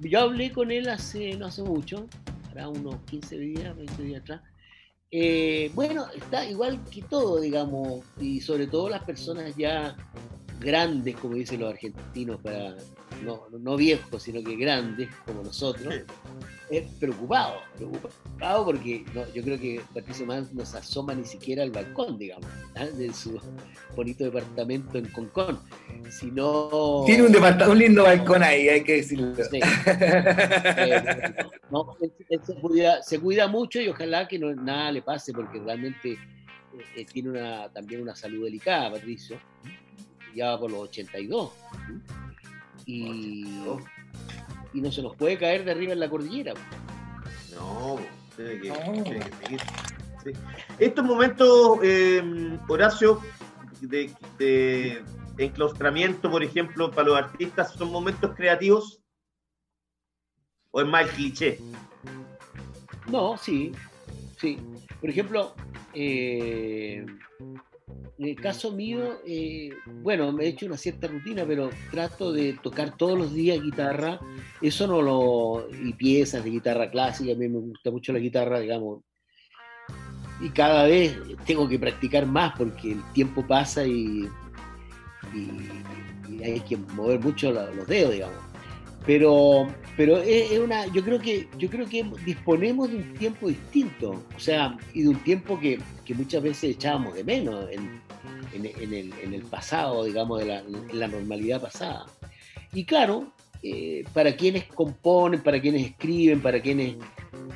Yo 0.00 0.20
hablé 0.20 0.50
con 0.50 0.70
él 0.70 0.88
hace, 0.88 1.36
no 1.36 1.46
hace 1.46 1.62
mucho, 1.62 2.06
hará 2.50 2.68
unos 2.68 2.96
15 3.10 3.38
días, 3.38 3.76
20 3.76 4.02
días 4.02 4.22
atrás. 4.22 4.40
Eh, 5.12 5.70
bueno, 5.74 6.06
está 6.16 6.44
igual 6.48 6.80
que 6.90 7.02
todo, 7.02 7.40
digamos, 7.40 8.04
y 8.20 8.40
sobre 8.40 8.66
todo 8.66 8.88
las 8.88 9.02
personas 9.04 9.54
ya 9.56 9.96
grandes, 10.60 11.16
como 11.16 11.34
dicen 11.34 11.60
los 11.60 11.70
argentinos, 11.72 12.40
para 12.42 12.76
no, 13.24 13.46
no 13.58 13.76
viejos, 13.76 14.22
sino 14.22 14.42
que 14.42 14.56
grandes, 14.56 15.08
como 15.26 15.42
nosotros, 15.42 15.94
es 16.70 16.82
preocupado, 17.00 17.56
preocupado 17.76 18.64
porque 18.64 19.04
no, 19.14 19.22
yo 19.34 19.42
creo 19.42 19.58
que 19.58 19.80
Patricio 19.92 20.24
Mans 20.26 20.52
no 20.52 20.64
se 20.64 20.78
asoma 20.78 21.14
ni 21.14 21.24
siquiera 21.24 21.62
al 21.62 21.70
balcón, 21.70 22.16
digamos, 22.18 22.46
¿ah? 22.76 22.84
de 22.86 23.12
su 23.12 23.40
bonito 23.96 24.24
departamento 24.24 24.96
en 24.98 25.06
Concón, 25.06 25.58
sino... 26.10 27.02
Tiene 27.06 27.24
un, 27.24 27.32
departa- 27.32 27.68
un 27.68 27.78
lindo 27.78 28.04
balcón 28.04 28.42
ahí, 28.42 28.68
hay 28.68 28.84
que 28.84 28.96
decirlo. 28.96 29.34
Sí. 29.34 29.60
Eh, 29.60 31.02
no, 31.70 31.96
él- 32.00 32.12
él 32.28 32.40
se, 32.44 32.54
cuida, 32.54 33.02
se 33.02 33.18
cuida 33.18 33.48
mucho 33.48 33.80
y 33.80 33.88
ojalá 33.88 34.28
que 34.28 34.38
no, 34.38 34.54
nada 34.54 34.92
le 34.92 35.02
pase 35.02 35.32
porque 35.32 35.58
realmente 35.58 36.12
eh, 36.12 36.18
eh, 36.96 37.04
tiene 37.04 37.30
una, 37.30 37.68
también 37.70 38.02
una 38.02 38.14
salud 38.14 38.44
delicada, 38.44 38.92
Patricio. 38.92 39.38
Ya 40.34 40.58
por 40.58 40.70
los 40.70 40.80
82. 40.88 41.50
Y, 42.86 43.44
y 44.72 44.80
no 44.80 44.90
se 44.92 45.02
nos 45.02 45.16
puede 45.16 45.38
caer 45.38 45.64
de 45.64 45.72
arriba 45.72 45.92
en 45.92 46.00
la 46.00 46.08
cordillera. 46.10 46.54
No, 47.54 47.98
tiene 48.36 48.60
que, 48.60 48.68
No. 48.68 49.02
tiene 49.02 49.20
que 49.20 49.36
seguir. 49.44 49.60
Sí. 50.24 50.30
Estos 50.78 51.04
momentos, 51.04 51.78
eh, 51.82 52.58
Horacio, 52.68 53.20
de, 53.80 54.12
de 54.38 55.02
enclaustramiento, 55.38 56.30
por 56.30 56.42
ejemplo, 56.44 56.90
para 56.90 57.08
los 57.08 57.16
artistas, 57.16 57.72
¿son 57.72 57.90
momentos 57.90 58.34
creativos? 58.36 59.00
¿O 60.72 60.80
es 60.80 60.86
más 60.86 61.04
el 61.06 61.10
cliché? 61.10 61.58
No, 63.08 63.36
sí, 63.36 63.72
sí. 64.38 64.58
Por 65.00 65.10
ejemplo, 65.10 65.54
eh, 65.94 67.04
en 68.18 68.28
el 68.28 68.36
caso 68.36 68.72
mío, 68.72 69.18
eh, 69.26 69.70
bueno, 70.02 70.30
me 70.32 70.44
he 70.44 70.48
hecho 70.48 70.66
una 70.66 70.76
cierta 70.76 71.06
rutina, 71.08 71.44
pero 71.46 71.70
trato 71.90 72.32
de 72.32 72.52
tocar 72.62 72.96
todos 72.96 73.18
los 73.18 73.32
días 73.34 73.62
guitarra. 73.62 74.20
Eso 74.60 74.86
no 74.86 75.00
lo. 75.00 75.68
y 75.82 75.92
piezas 75.94 76.44
de 76.44 76.50
guitarra 76.50 76.90
clásica, 76.90 77.32
a 77.32 77.36
mí 77.36 77.48
me 77.48 77.58
gusta 77.58 77.90
mucho 77.90 78.12
la 78.12 78.18
guitarra, 78.18 78.60
digamos. 78.60 79.02
Y 80.42 80.50
cada 80.50 80.84
vez 80.84 81.16
tengo 81.46 81.68
que 81.68 81.78
practicar 81.78 82.26
más 82.26 82.54
porque 82.58 82.92
el 82.92 83.02
tiempo 83.12 83.46
pasa 83.46 83.84
y, 83.86 84.28
y- 85.34 85.68
y 86.28 86.42
hay 86.42 86.60
que 86.60 86.76
mover 86.76 87.20
mucho 87.20 87.50
los 87.52 87.86
dedos, 87.86 88.12
digamos 88.12 88.49
pero 89.06 89.66
pero 89.96 90.18
es, 90.18 90.58
una 90.58 90.86
yo 90.86 91.02
creo 91.02 91.18
que 91.18 91.48
yo 91.58 91.68
creo 91.68 91.86
que 91.88 92.04
disponemos 92.24 92.90
de 92.90 92.96
un 92.96 93.14
tiempo 93.14 93.48
distinto 93.48 94.24
o 94.36 94.40
sea 94.40 94.76
y 94.94 95.02
de 95.02 95.08
un 95.08 95.22
tiempo 95.24 95.58
que, 95.58 95.78
que 96.04 96.14
muchas 96.14 96.42
veces 96.42 96.76
echábamos 96.76 97.14
de 97.14 97.24
menos 97.24 97.66
en, 97.70 98.00
en- 98.52 99.34
el, 99.34 99.42
pasado 99.42 100.04
digamos 100.04 100.40
de 100.40 100.46
la, 100.46 100.58
en 100.60 100.98
la 100.98 101.08
normalidad 101.08 101.60
pasada. 101.60 102.06
Y 102.72 102.84
claro 102.84 103.32
eh, 103.62 104.04
para 104.12 104.34
quienes 104.36 104.64
componen 104.66 105.40
para 105.42 105.60
quienes 105.60 105.86
escriben 105.86 106.40
para 106.40 106.60
quienes 106.60 106.96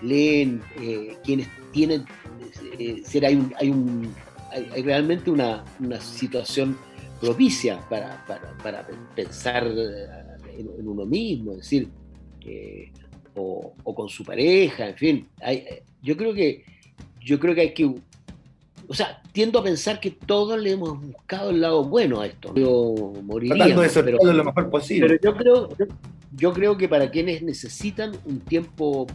leen 0.03 0.63
eh, 0.81 1.17
quienes 1.25 1.49
tienen 1.73 2.05
eh, 2.79 3.03
hay 3.23 3.35
un, 3.35 3.55
hay 3.59 3.71
un 3.71 4.15
hay, 4.51 4.83
realmente 4.83 5.31
una, 5.31 5.65
una 5.81 6.01
situación 6.01 6.77
propicia 7.21 7.81
para, 7.89 8.25
para, 8.27 8.57
para 8.59 8.87
pensar 9.15 9.67
eh, 9.67 10.24
en, 10.59 10.71
en 10.79 10.89
uno 10.89 11.05
mismo, 11.05 11.53
es 11.53 11.59
decir, 11.59 11.89
eh, 12.45 12.91
o, 13.35 13.73
o 13.83 13.95
con 13.95 14.09
su 14.09 14.25
pareja, 14.25 14.89
en 14.89 14.97
fin. 14.97 15.29
Hay, 15.41 15.57
eh, 15.57 15.83
yo 16.03 16.17
creo 16.17 16.35
que 16.35 16.65
yo 17.21 17.41
creo 17.41 17.55
que 17.55 17.61
hay 17.63 17.75
que 17.75 17.95
o 18.87 18.95
sea, 18.95 19.23
tiendo 19.33 19.59
a 19.59 19.65
pensar 19.65 20.01
que 20.01 20.11
todos 20.11 20.61
le 20.61 20.73
hemos 20.73 21.01
buscado 21.01 21.51
el 21.51 21.61
lado 21.61 21.85
bueno 21.85 22.21
a 22.21 22.27
esto. 22.27 22.55
Yo 22.55 23.15
moriría, 23.23 23.67
de 23.67 23.89
pero, 24.03 24.19
lo 24.33 24.45
mejor 24.45 24.71
posible. 24.71 25.09
pero 25.09 25.21
yo 25.23 25.37
creo, 25.37 25.69
yo, 25.77 25.87
yo 26.37 26.53
creo 26.53 26.77
que 26.77 26.89
para 26.89 27.11
quienes 27.11 27.43
necesitan 27.43 28.13
un 28.25 28.41
tiempo, 28.41 29.07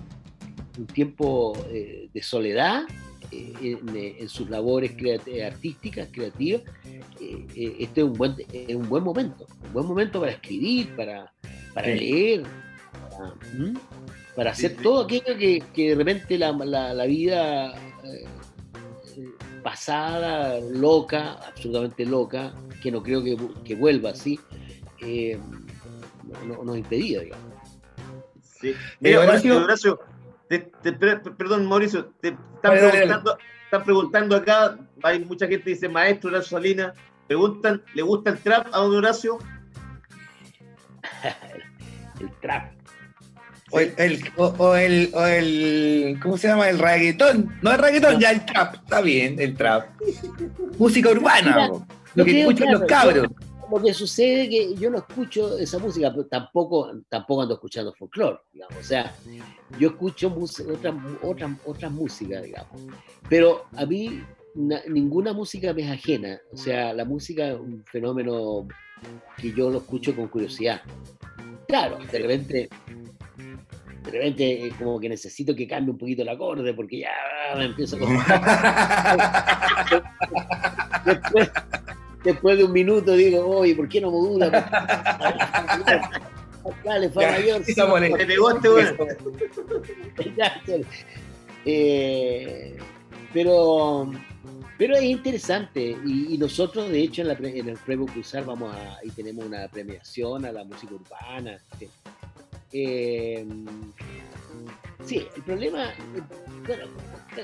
un 0.78 0.88
tiempo 0.88 1.54
eh, 1.70 2.10
de 2.14 2.24
soledad 2.24 2.84
en, 3.32 3.96
eh, 3.96 4.16
en 4.20 4.30
sus 4.30 4.50
labores 4.50 4.96
creat- 4.98 5.28
eh, 5.28 5.46
artísticas, 5.46 6.10
creativas, 6.12 6.62
eh, 7.20 7.46
eh, 7.56 7.76
este 7.80 8.02
es 8.02 8.08
un 8.08 8.14
buen, 8.14 8.36
es 8.52 8.76
un 8.76 8.88
buen 8.90 9.04
momento, 9.04 9.46
un 9.66 9.74
buen 9.74 9.86
momento 9.86 10.20
para 10.20 10.32
escribir, 10.34 10.96
para, 10.96 11.32
para 11.74 11.88
Sí. 11.94 12.00
leer, 12.00 12.44
para, 14.36 14.52
hacer 14.52 14.72
Sí, 14.72 14.78
sí. 14.78 14.84
todo 14.84 15.02
aquello 15.04 15.38
que, 15.38 15.64
que 15.74 15.90
de 15.90 15.96
repente 15.96 16.38
la, 16.38 16.52
la- 16.52 16.94
la 16.94 17.06
vida 17.06 17.74
eh, 18.04 18.26
eh, 19.18 19.26
pasada, 19.64 20.60
loca, 20.60 21.34
absolutamente 21.34 22.06
loca, 22.06 22.54
que 22.82 22.92
no 22.92 23.04
creo 23.04 23.24
que, 23.24 23.38
que 23.66 23.76
vuelva 23.76 24.12
así, 24.12 24.40
eh, 25.02 25.38
no- 26.48 26.64
nos 26.64 26.78
impedía, 26.78 27.22
digamos. 27.22 27.46
Sí. 28.62 28.70
Eh, 28.70 28.76
Mira, 29.00 29.20
Horacio- 29.22 29.64
Horacio, 29.64 30.00
Te- 30.50 30.72
te- 30.82 30.94
per- 30.94 31.22
perdón, 31.22 31.68
Mauricio, 31.68 32.06
te 32.22 32.30
están, 32.30 32.44
Dale, 32.64 32.82
dale, 32.82 32.82
dale. 32.82 32.92
preguntando, 33.06 33.38
están 33.66 33.84
preguntando 33.84 34.36
acá, 34.36 34.78
hay 35.04 35.24
mucha 35.24 35.46
gente 35.48 35.66
que 35.66 35.70
dice, 35.72 35.88
maestro 35.88 36.32
Horacio 36.32 36.58
Salinas, 36.58 36.94
preguntan, 37.28 37.84
¿le 37.94 38.02
gusta 38.02 38.32
el 38.32 38.40
trap 38.40 38.68
a 38.74 38.80
don 38.80 38.96
Horacio? 38.96 39.38
El 42.20 42.32
trap. 42.42 42.72
O 43.72 43.80
el, 43.80 43.94
el- 43.98 44.24
o, 44.36 44.46
o 44.58 44.76
el, 44.76 45.12
o 45.14 45.26
el- 45.26 46.20
¿cómo 46.22 46.38
se 46.38 46.48
llama? 46.48 46.70
El 46.70 46.80
reggaetón. 46.80 47.56
No 47.62 47.72
el 47.72 47.78
reggaetón, 47.78 48.20
ya 48.20 48.32
el 48.32 48.44
trap. 48.46 48.76
Está 48.76 49.02
bien, 49.02 49.40
el 49.40 49.56
trap. 49.56 49.88
Música 50.80 51.10
urbana, 51.12 51.70
Mira, 51.70 51.86
lo 52.16 52.26
que 52.26 52.40
escuchan 52.42 52.72
los 52.74 52.82
cabros. 52.84 53.28
Lo 53.72 53.82
que 53.84 53.94
sucede 53.94 54.44
es 54.44 54.50
que 54.50 54.76
yo 54.76 54.90
no 54.90 54.98
escucho 55.00 55.58
esa 55.58 55.78
música, 55.80 56.12
pero 56.12 56.26
tampoco, 56.26 56.92
tampoco 57.08 57.42
ando 57.44 57.54
escuchando 57.56 57.94
folclore, 57.94 58.40
digamos. 58.54 58.78
O 58.78 58.84
sea, 58.84 59.14
yo 59.78 59.90
escucho 59.90 60.34
otras 60.74 60.96
otras 61.22 61.52
otras 61.66 61.92
músicas, 61.92 62.44
digamos. 62.44 62.82
Pero 63.30 63.66
a 63.76 63.86
mí 63.86 64.22
na- 64.56 64.82
ninguna 64.88 65.34
música 65.34 65.74
me 65.74 65.84
es 65.84 65.92
ajena. 65.92 66.40
O 66.52 66.58
sea, 66.58 66.94
la 66.94 67.06
música 67.06 67.50
es 67.50 67.60
un 67.60 67.84
fenómeno 67.86 68.68
que 69.38 69.54
yo 69.54 69.70
lo 69.70 69.78
escucho 69.80 70.16
con 70.16 70.28
curiosidad. 70.28 70.82
Claro, 71.68 72.00
de 72.12 72.20
repente, 72.20 72.70
de 74.04 74.12
repente 74.12 74.74
como 74.80 75.00
que 75.00 75.10
necesito 75.10 75.56
que 75.56 75.68
cambie 75.68 75.92
un 75.92 75.98
poquito 76.00 76.24
el 76.24 76.30
acorde 76.30 76.74
porque 76.74 77.00
ya 77.02 77.12
me 77.56 77.66
empiezo 77.66 77.98
a... 78.02 78.10
después, 81.06 81.52
después 82.24 82.58
de 82.58 82.64
un 82.66 82.72
minuto 82.74 83.14
digo, 83.14 83.46
oye, 83.48 83.76
¿por 83.76 83.88
qué 83.90 84.02
no 84.02 84.12
modula? 84.12 84.50
Dale, 86.84 87.10
Ya, 87.16 87.32
mayor. 87.32 87.64
Te 88.18 88.26
pegó 88.26 88.52
este. 88.52 88.68
Eh, 91.66 92.78
pero, 93.34 94.12
pero 94.78 94.96
es 94.96 95.04
interesante 95.04 95.98
y, 96.06 96.36
y 96.36 96.38
nosotros 96.38 96.90
de 96.90 97.02
hecho 97.02 97.22
en, 97.22 97.28
la 97.30 97.38
pre- 97.38 97.58
en 97.58 97.70
el 97.70 97.78
premio 97.78 98.06
Cruzar 98.06 98.46
vamos 98.46 98.74
a 98.76 98.98
y 99.04 99.10
tenemos 99.12 99.46
una 99.46 99.68
premiación 99.68 100.46
a 100.46 100.52
la 100.52 100.64
música 100.64 100.94
urbana. 100.96 101.58
este. 101.72 101.90
Eh, 102.72 103.46
sí, 105.06 105.26
el 105.36 105.44
problema, 105.44 105.90
eh, 105.90 106.22
bueno, 106.68 106.84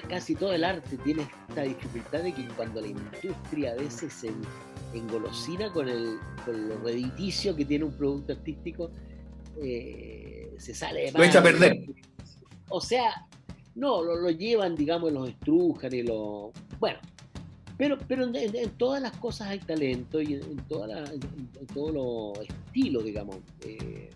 casi 0.10 0.36
todo 0.36 0.54
el 0.54 0.64
arte 0.64 0.98
tiene 0.98 1.28
esta 1.50 1.62
dificultad 1.64 2.24
de 2.24 2.34
que 2.34 2.48
cuando 2.50 2.82
la 2.82 2.88
industria 2.88 3.72
a 3.72 3.76
veces 3.76 4.14
se 4.14 4.28
en- 4.28 4.42
engolosina 4.94 5.72
con, 5.72 5.90
el, 5.90 6.18
con 6.46 6.70
lo 6.70 6.78
rediticio 6.80 7.56
que 7.56 7.66
tiene 7.66 7.86
un 7.86 7.94
producto 7.94 8.34
artístico, 8.34 8.92
eh, 9.62 10.54
se 10.58 10.74
sale 10.74 11.06
de 11.06 11.12
Lo 11.12 11.24
echa 11.24 11.40
a 11.40 11.44
perder. 11.44 11.86
O 12.70 12.82
sea, 12.82 13.26
no, 13.76 14.04
lo, 14.04 14.16
lo 14.16 14.30
llevan, 14.30 14.76
digamos, 14.76 15.12
los 15.12 15.30
estrujan 15.30 15.94
y 15.94 16.04
lo. 16.04 16.52
Bueno, 16.80 17.00
pero, 17.78 17.98
pero 18.08 18.26
en, 18.34 18.70
todas 18.78 19.02
las 19.02 19.12
cosas 19.18 19.50
hay 19.50 19.60
talento 19.60 20.22
y 20.22 20.34
en, 20.36 20.44
en 20.44 20.58
toda 20.68 20.88
la- 20.88 21.00
en- 21.12 21.50
en 21.60 21.68
todos 21.74 21.94
los 21.94 22.48
estilos, 22.48 23.04
digamos. 23.04 23.38
eh, 23.62 24.10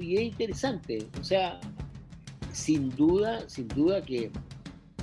y 0.00 0.16
es 0.16 0.22
interesante. 0.22 1.06
O 1.20 1.24
sea, 1.24 1.58
sin 2.52 2.90
duda, 2.90 3.48
sin 3.48 3.66
duda 3.68 4.02
que 4.02 4.30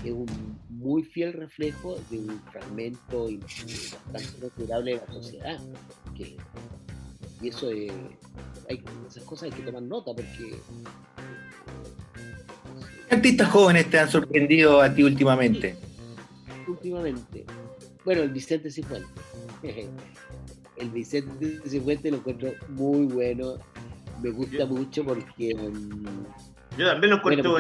es 0.03 0.11
un 0.11 0.57
muy 0.69 1.03
fiel 1.03 1.33
reflejo 1.33 1.95
de 2.09 2.19
un 2.19 2.39
fragmento 2.51 3.27
bastante 4.11 4.39
considerable 4.39 4.91
de 4.91 4.97
la 4.97 5.13
sociedad. 5.13 5.59
que- 6.15 6.37
y 7.41 7.47
eso 7.49 7.69
es, 7.69 7.91
hay, 8.69 8.81
esas 9.07 9.23
cosas 9.23 9.43
hay 9.43 9.51
que 9.51 9.63
tomar 9.63 9.81
nota 9.83 10.13
porque 10.13 10.55
¿Qué 13.07 13.15
artistas 13.15 13.49
jóvenes 13.49 13.89
te 13.89 13.97
han 13.99 14.09
sorprendido 14.09 14.81
a 14.81 14.93
ti 14.93 15.03
últimamente? 15.03 15.75
últimamente. 16.67 17.45
Bueno, 18.05 18.21
el 18.23 18.29
Vicente 18.29 18.69
Cifuentes. 18.69 19.09
El 20.77 20.89
Vicente 20.91 21.59
Cifuentes 21.67 22.09
lo 22.11 22.19
encuentro 22.19 22.53
muy 22.69 23.05
bueno. 23.07 23.55
Me 24.21 24.29
gusta 24.31 24.65
mucho 24.65 25.03
porque, 25.03 25.53
mm, 25.55 26.77
Yo 26.77 26.87
también 26.87 27.11
lo 27.11 27.17
encuentro. 27.17 27.57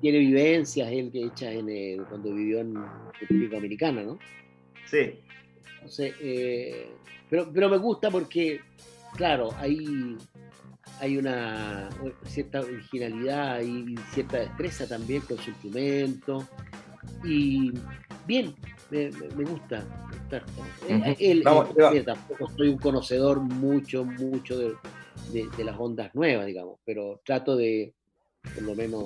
Tiene, 0.00 0.18
vivencias 0.18 0.90
él 0.90 1.10
que 1.10 1.24
hechas 1.24 1.54
en, 1.54 1.68
eh, 1.68 1.98
cuando 2.08 2.32
vivió 2.34 2.60
en 2.60 2.74
República 3.20 3.56
Dominicana, 3.56 4.02
¿no? 4.02 4.18
Sí. 4.86 5.12
Entonces, 5.74 6.14
eh, 6.20 6.88
pero, 7.28 7.50
pero 7.52 7.68
me 7.68 7.78
gusta 7.78 8.10
porque, 8.10 8.60
claro, 9.16 9.50
hay, 9.58 10.16
hay 11.00 11.16
una 11.16 11.88
cierta 12.26 12.60
originalidad 12.60 13.60
y 13.62 13.94
cierta 14.12 14.38
destreza 14.38 14.86
también 14.88 15.22
con 15.22 15.38
su 15.38 15.50
instrumento. 15.50 16.46
Y 17.24 17.72
bien, 18.26 18.54
me, 18.90 19.10
me- 19.36 19.44
gusta. 19.44 19.84
Eh, 20.88 21.16
él- 21.18 21.42
Vamos, 21.42 21.68
él- 21.70 21.74
te 21.76 21.82
va. 21.82 21.90
mira, 21.90 22.04
tampoco 22.04 22.48
soy 22.56 22.68
un 22.68 22.78
conocedor 22.78 23.40
mucho, 23.40 24.04
mucho 24.04 24.58
de, 24.58 24.74
de- 25.32 25.48
de 25.56 25.64
las 25.64 25.76
ondas 25.78 26.14
nuevas, 26.14 26.46
digamos, 26.46 26.78
pero 26.84 27.20
trato 27.24 27.56
de, 27.56 27.94
por 28.42 28.62
lo 28.62 28.74
menos, 28.74 29.04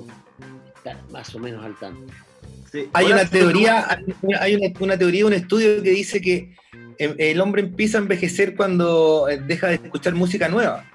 estar 0.77 1.03
más 1.11 1.35
o 1.35 1.39
menos 1.39 1.65
al 1.65 1.79
tanto. 1.79 2.13
sí. 2.71 2.89
Hay 2.93 3.07
una 3.07 3.29
teoría, 3.29 3.87
hay 4.41 4.55
una, 4.57 4.73
una 4.81 4.99
teoría, 4.99 5.27
un 5.27 5.33
estudio 5.33 5.83
que 5.83 5.91
dice 5.91 6.21
que 6.21 6.57
eh, 6.99 7.15
el 7.19 7.41
hombre 7.41 7.63
empieza 7.63 7.99
a 7.99 8.03
envejecer 8.03 8.57
cuando 8.57 9.29
eh, 9.29 9.39
deja 9.39 9.69
de 9.69 9.75
escuchar 9.75 10.15
música 10.15 10.49
nueva. 10.49 10.91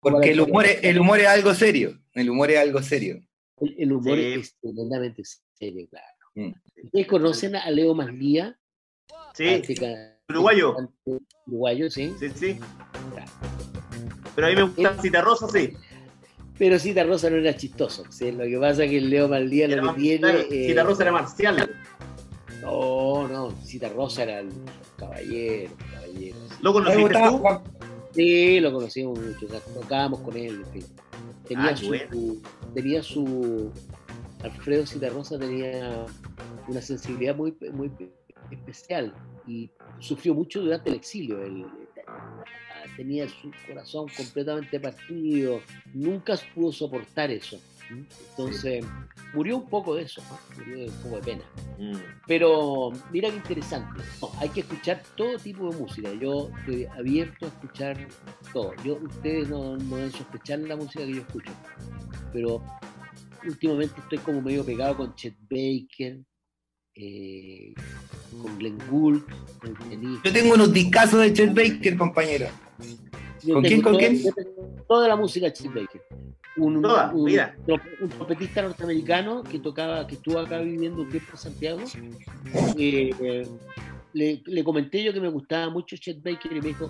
Porque 0.00 0.32
el 0.32 0.40
humor, 0.40 0.66
es, 0.66 0.78
el 0.82 0.98
humor 0.98 1.20
es 1.20 1.28
algo 1.28 1.54
serio. 1.54 1.98
El 2.12 2.28
humor 2.28 2.50
es 2.50 2.58
algo 2.58 2.82
serio. 2.82 3.22
El, 3.60 3.74
el 3.78 3.92
humor 3.92 4.18
Sí. 4.18 4.24
es 4.34 4.54
tremendamente 4.60 5.22
serio, 5.58 5.86
claro. 5.88 6.06
Mm. 6.34 6.52
¿Ustedes 6.84 7.06
conocen 7.06 7.56
a 7.56 7.70
Leo 7.70 7.94
Maslía? 7.94 8.58
Sí, 9.34 9.62
uruguayo. 10.28 10.76
Uruguayo, 11.46 11.90
sí. 11.90 12.12
Sí, 12.20 12.28
sí. 12.34 12.58
Pero 14.34 14.46
a 14.46 14.50
mí 14.50 14.56
me 14.56 14.62
gusta 14.64 15.00
Cita 15.00 15.20
Rosa, 15.22 15.48
sí. 15.48 15.72
Pero 16.58 16.78
Cita 16.78 17.02
Rosa 17.04 17.30
no 17.30 17.36
era 17.36 17.56
chistoso. 17.56 18.04
¿sí? 18.10 18.30
Lo 18.32 18.44
que 18.44 18.58
pasa 18.58 18.84
es 18.84 18.90
que 18.90 18.98
el 18.98 19.10
Leo 19.10 19.26
Era 19.34 19.76
lo 19.76 19.82
más- 19.82 19.94
que 19.96 20.00
tiene. 20.00 20.18
claro, 20.20 20.38
eh, 20.50 20.66
Cita 20.68 20.82
Rosa 20.84 21.02
era 21.02 21.12
marcial. 21.12 21.70
No, 22.62 23.28
no. 23.28 23.50
Cita 23.64 23.88
Rosa 23.88 24.22
era 24.22 24.40
el 24.40 24.48
caballero. 24.96 25.70
caballero 25.92 26.36
sí. 26.48 26.54
¿Lo 26.62 26.72
conociste 26.72 27.14
tú? 27.28 27.38
Juan- 27.38 27.60
Sí, 28.12 28.60
lo 28.60 28.72
conocimos 28.72 29.18
mucho. 29.18 29.46
o 29.46 29.48
sea, 29.48 29.60
tocábamos 29.60 30.20
con 30.20 30.36
él. 30.36 30.62
en 30.64 30.72
fin. 30.72 30.84
Tenía, 31.48 31.70
Ah, 31.70 31.76
su, 31.76 31.88
bueno. 31.88 32.36
tenía 32.72 33.02
su. 33.02 33.70
Alfredo 34.42 34.86
Citarrosa 34.86 35.38
tenía 35.38 36.06
una 36.68 36.80
sensibilidad 36.80 37.34
muy, 37.34 37.54
muy 37.72 37.90
especial 38.50 39.12
y 39.46 39.70
sufrió 39.98 40.34
mucho 40.34 40.60
durante 40.60 40.90
el 40.90 40.96
exilio. 40.96 41.38
Tenía 42.96 43.28
su 43.28 43.50
corazón 43.66 44.06
completamente 44.16 44.80
partido, 44.80 45.60
nunca 45.92 46.38
pudo 46.54 46.72
soportar 46.72 47.30
eso. 47.30 47.58
Entonces, 47.90 48.84
murió 49.34 49.58
un 49.58 49.68
poco 49.68 49.94
de 49.94 50.02
eso, 50.02 50.22
¿no? 50.22 50.38
murió 50.58 50.78
de 50.78 50.88
un 50.88 50.96
poco 51.02 51.16
de 51.16 51.22
pena. 51.22 51.44
Mm. 51.78 51.98
Pero 52.26 52.92
mira 53.12 53.30
qué 53.30 53.36
interesante. 53.36 54.02
No, 54.20 54.30
hay 54.38 54.48
que 54.48 54.60
escuchar 54.60 55.02
todo 55.16 55.38
tipo 55.38 55.70
de 55.70 55.78
música. 55.78 56.12
Yo 56.14 56.50
estoy 56.60 56.86
abierto 56.86 57.46
a 57.46 57.48
escuchar 57.48 58.08
todo. 58.52 58.72
Yo, 58.84 58.94
ustedes 58.96 59.48
no, 59.48 59.76
no 59.76 59.96
deben 59.96 60.12
sospechar 60.12 60.60
la 60.60 60.76
música 60.76 61.04
que 61.04 61.14
yo 61.14 61.20
escucho. 61.20 61.52
Pero 62.32 62.62
últimamente 63.46 64.00
estoy 64.00 64.18
como 64.18 64.40
medio 64.40 64.64
pegado 64.64 64.96
con 64.96 65.14
Chet 65.14 65.36
Baker, 65.42 66.20
eh, 66.94 67.74
con 68.42 68.58
Glenn 68.58 68.78
Gould, 68.90 69.22
con. 69.60 69.76
Yo 70.24 70.32
tengo 70.32 70.54
unos 70.54 70.72
discazos 70.72 71.20
de 71.20 71.32
Chet 71.32 71.54
Baker, 71.54 71.96
compañero. 71.96 72.46
Yo 73.42 73.54
¿Con 73.54 73.62
quién, 73.64 73.82
con 73.82 73.92
toda- 73.92 74.06
quién? 74.08 74.22
Toda 74.88 75.08
la 75.08 75.16
música 75.16 75.46
de 75.46 75.52
Chet 75.52 75.68
Baker. 75.74 76.02
Un, 76.56 76.80
Toda, 76.82 77.10
un, 77.12 77.24
mira. 77.24 77.56
un 78.00 78.08
trompetista 78.08 78.62
norteamericano 78.62 79.42
que 79.42 79.58
tocaba, 79.58 80.06
que 80.06 80.14
estuvo 80.14 80.38
acá 80.38 80.58
viviendo 80.60 81.02
un 81.02 81.08
tiempo 81.10 81.32
en 81.32 81.36
Santiago. 81.38 81.80
eh, 82.78 83.46
le, 84.12 84.42
le 84.46 84.64
comenté 84.64 85.02
yo 85.02 85.12
que 85.12 85.20
me 85.20 85.28
gustaba 85.28 85.68
mucho 85.70 85.96
Chet 85.96 86.22
Baker 86.22 86.52
y 86.52 86.60
me 86.60 86.68
dijo, 86.68 86.88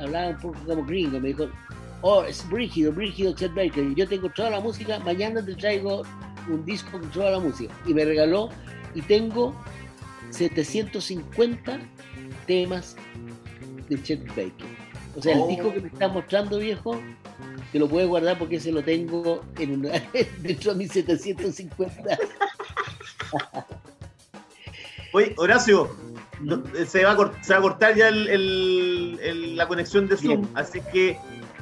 hablaba 0.00 0.28
un 0.30 0.38
poco 0.38 0.58
como 0.64 0.84
gringo, 0.86 1.20
me 1.20 1.28
dijo, 1.28 1.48
oh, 2.00 2.24
es 2.24 2.48
brígido, 2.48 2.90
brígido 2.92 3.34
Chet 3.34 3.54
Baker. 3.54 3.94
Yo 3.94 4.08
tengo 4.08 4.30
toda 4.30 4.50
la 4.50 4.60
música, 4.60 4.98
mañana 5.00 5.44
te 5.44 5.54
traigo 5.54 6.02
un 6.48 6.64
disco 6.64 6.92
con 6.98 7.10
toda 7.10 7.32
la 7.32 7.38
música. 7.40 7.74
Y 7.86 7.92
me 7.92 8.04
regaló, 8.06 8.48
y 8.94 9.02
tengo 9.02 9.54
750 10.36 11.78
temas 12.46 12.96
de 13.88 14.02
Chet 14.02 14.26
Baker. 14.28 14.86
O 15.16 15.22
sea, 15.22 15.36
Oh. 15.36 15.44
el 15.48 15.56
disco 15.56 15.72
que 15.72 15.80
me 15.80 15.88
está 15.88 16.08
mostrando, 16.08 16.58
viejo, 16.58 17.00
te 17.72 17.78
lo 17.78 17.88
puedes 17.88 18.08
guardar 18.08 18.38
porque 18.38 18.56
ese 18.56 18.70
lo 18.72 18.82
tengo 18.84 19.42
en 19.58 19.72
una, 19.80 19.90
dentro 20.42 20.72
de 20.72 20.78
mis 20.78 20.92
750. 20.92 22.18
Oye, 25.12 25.34
Horacio, 25.38 25.96
no- 26.40 26.62
se, 26.86 27.04
va 27.04 27.12
a 27.12 27.16
cort- 27.16 27.40
se 27.42 27.52
va 27.54 27.58
a 27.60 27.62
cortar 27.62 27.94
ya 27.96 28.08
el- 28.08 28.28
el- 28.28 29.18
el- 29.22 29.56
la 29.56 29.66
conexión 29.66 30.06
de 30.08 30.16
Zoom, 30.16 30.42
Bien. 30.42 30.48
así 30.54 30.80
que 30.92 31.18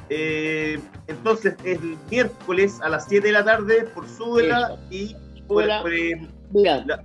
Eh, 0.07 0.79
entonces, 1.07 1.55
el 1.63 1.97
miércoles 2.11 2.79
a 2.83 2.89
las 2.89 3.07
7 3.07 3.25
de 3.25 3.33
la 3.33 3.43
tarde 3.43 3.85
por 3.85 4.07
Súbela 4.07 4.77
y 4.91 5.15
por, 5.47 5.63
Súbela. 5.63 5.81
por, 5.81 5.91
eh, 5.95 6.29
Mira, 6.51 6.85
la- 6.85 7.03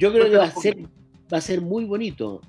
yo 0.00 0.10
creo 0.10 0.30
que 0.30 0.36
va 0.38 0.44
a 0.44 0.50
ser, 0.50 0.78
va 1.32 1.38
a 1.38 1.40
ser 1.42 1.60
muy 1.60 1.84
bonito. 1.84 2.40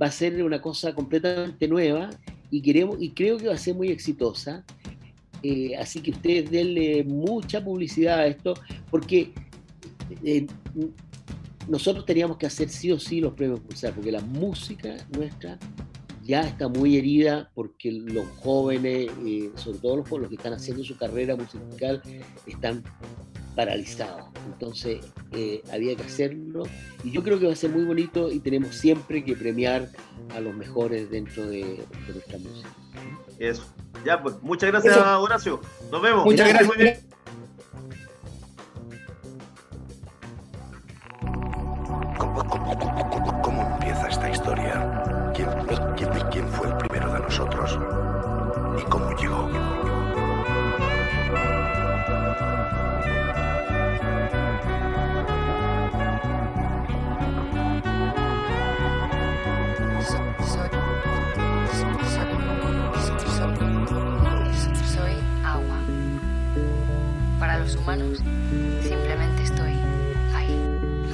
Va 0.00 0.06
a 0.06 0.10
ser 0.12 0.42
una 0.44 0.60
cosa 0.62 0.94
completamente 0.94 1.66
nueva 1.66 2.10
y 2.50 2.62
queremos 2.62 3.02
y 3.02 3.10
creo 3.10 3.36
que 3.36 3.48
va 3.48 3.54
a 3.54 3.58
ser 3.58 3.74
muy 3.74 3.88
exitosa. 3.88 4.64
Eh, 5.42 5.76
así 5.76 6.00
que 6.00 6.12
ustedes 6.12 6.50
denle 6.50 7.02
mucha 7.04 7.62
publicidad 7.62 8.20
a 8.20 8.26
esto, 8.26 8.54
porque 8.90 9.32
eh, 10.24 10.46
nosotros 11.68 12.06
teníamos 12.06 12.38
que 12.38 12.46
hacer 12.46 12.68
sí 12.68 12.92
o 12.92 12.98
sí 12.98 13.20
los 13.20 13.34
premios 13.34 13.60
Pulsar, 13.60 13.92
porque 13.92 14.12
la 14.12 14.20
música 14.20 14.96
nuestra 15.16 15.58
ya 16.24 16.40
está 16.42 16.68
muy 16.68 16.96
herida 16.96 17.50
porque 17.54 17.92
los 17.92 18.26
jóvenes, 18.40 19.10
eh, 19.26 19.50
sobre 19.56 19.78
todo 19.78 19.96
los, 19.98 20.10
los 20.10 20.28
que 20.28 20.36
están 20.36 20.54
haciendo 20.54 20.82
su 20.82 20.96
carrera 20.96 21.36
musical, 21.36 22.02
están 22.46 22.82
paralizados. 23.54 24.26
Entonces 24.46 25.00
eh, 25.32 25.62
había 25.72 25.94
que 25.94 26.02
hacerlo 26.02 26.64
y 27.04 27.10
yo 27.12 27.22
creo 27.22 27.38
que 27.38 27.46
va 27.46 27.52
a 27.52 27.56
ser 27.56 27.70
muy 27.70 27.84
bonito 27.84 28.30
y 28.32 28.40
tenemos 28.40 28.74
siempre 28.74 29.22
que 29.24 29.36
premiar 29.36 29.88
a 30.34 30.40
los 30.40 30.54
mejores 30.54 31.10
dentro 31.10 31.46
de, 31.46 31.60
de 32.06 32.12
nuestra 32.12 32.38
música. 32.38 32.68
eso. 33.38 33.64
Ya, 34.04 34.20
pues, 34.22 34.34
muchas 34.42 34.70
gracias, 34.70 34.96
Eso. 34.96 35.20
Horacio. 35.22 35.60
Nos 35.90 36.02
vemos. 36.02 36.24
Muchas 36.26 36.48
estés 36.50 36.68
gracias. 36.68 36.76
muy 36.76 36.84
bien. 36.84 36.98
¿Cómo, 42.18 42.44
cómo- 42.48 42.78
cómo- 42.78 43.42
cómo 43.42 43.62
empieza 43.74 44.08
esta 44.08 44.30
historia? 44.30 45.32
¿Quién, 45.34 45.48
quién, 45.68 45.80
quién 45.93 45.93
nosotros? 47.36 47.78
¿Y 48.78 48.82
cómo 48.88 49.10
llegó? 49.16 49.50
Soy 64.86 65.16
agua. 65.44 65.76
Para 67.40 67.58
los 67.58 67.74
humanos, 67.74 68.18
simplemente 68.80 69.42
estoy 69.42 69.72
ahí, 70.36 70.56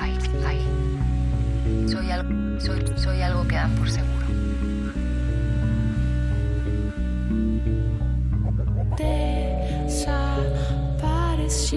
ahí, 0.03 0.18
ahí. 0.47 1.89
Soy 1.89 2.11
algo, 2.11 2.61
soy, 2.61 2.85
soy 2.97 3.23
algo 3.23 3.49
que 3.49 3.55
dan 3.55 3.75
por 3.77 3.91
seguro. 3.91 4.30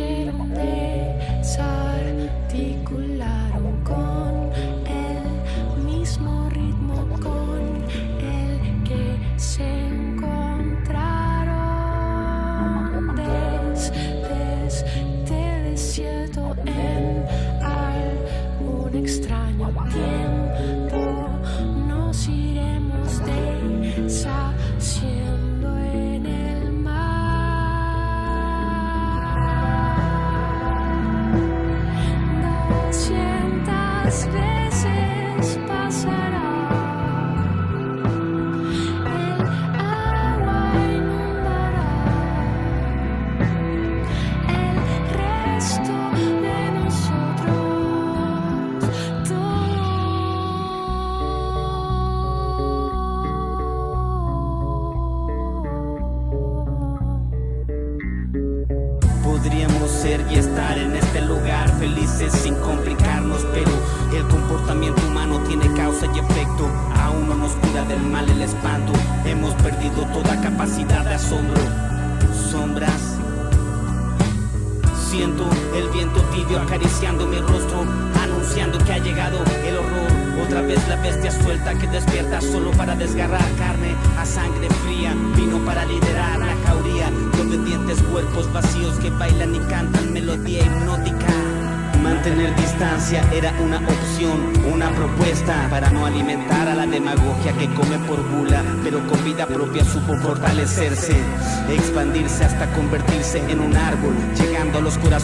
Get 0.04 0.28
on 0.34 0.50
there. 0.50 0.83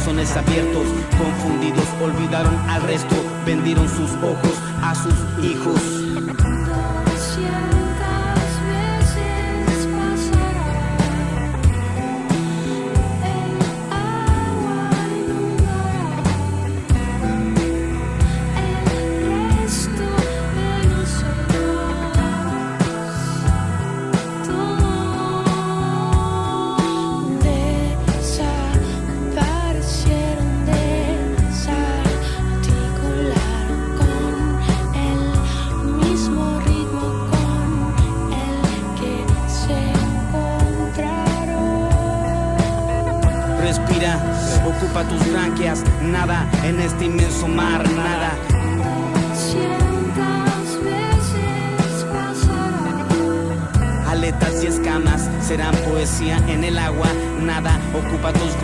Corazones 0.09 0.37
abiertos, 0.37 0.68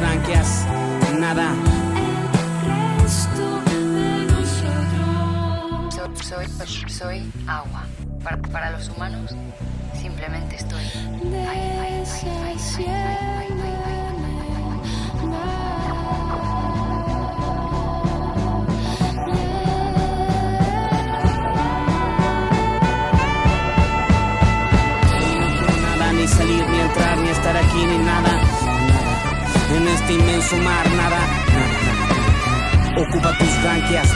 branquias, 0.05 0.65
nada. 1.19 1.53
Soy, 6.21 6.45
soy, 6.87 7.31
agua. 7.47 7.83
Para, 8.23 8.37
para, 8.37 8.71
los 8.71 8.89
humanos, 8.89 9.35
simplemente 10.01 10.55
estoy. 10.55 10.83
Ay, 11.47 11.59
ay, 11.81 12.03
ay, 12.45 12.59
salir, 26.27 26.67
ni 26.67 26.79
entrar, 26.79 27.17
ni 27.17 27.29
estar 27.29 27.55
aquí, 27.55 27.85
ni 27.85 27.97
nada 27.99 28.44
en 29.85 29.93
este 29.93 30.13
inmenso 30.13 30.57
mar 30.57 30.89
nada. 30.91 31.19
Ocupa 32.97 33.37
tus 33.37 33.61
branquias, 33.61 34.09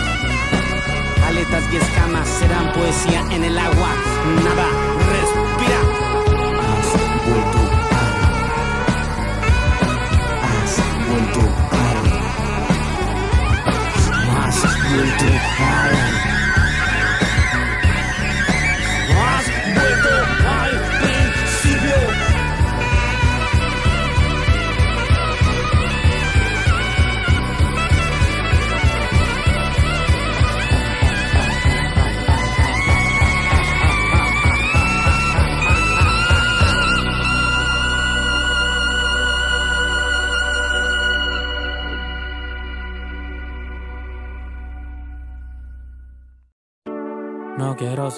aletas 1.28 1.64
y 1.72 1.78
escamas 1.78 2.28
serán 2.28 2.72
poesía 2.74 3.22
en 3.30 3.44
el 3.44 3.58
agua. 3.58 3.90
Nada, 4.44 4.68
respira. 5.12 5.80
Has 6.66 6.90
vuelto 7.28 7.60
al. 8.00 8.14
Has 10.44 10.74
vuelto 11.08 11.42
al. 11.72 11.98
Has 14.48 14.60
vuelto 14.92 15.26
al. 15.60 15.99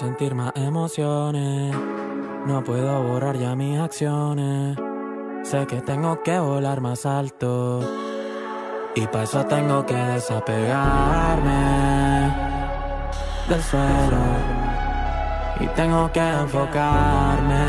Sentir 0.02 0.34
más 0.34 0.52
emociones. 0.56 1.74
No 2.46 2.64
puedo 2.64 3.02
borrar 3.04 3.36
ya 3.36 3.54
mis 3.54 3.78
acciones. 3.78 4.76
Sé 5.44 5.64
que 5.68 5.80
tengo 5.80 6.22
que 6.24 6.40
volar 6.40 6.80
más 6.80 7.06
alto. 7.06 7.80
Y 8.96 9.06
para 9.06 9.24
eso 9.24 9.44
tengo 9.46 9.86
que 9.86 9.94
desapegarme 9.94 11.54
del 13.48 13.62
suelo. 13.62 14.24
Y 15.60 15.66
tengo 15.78 16.10
que 16.10 16.20
enfocarme 16.20 17.64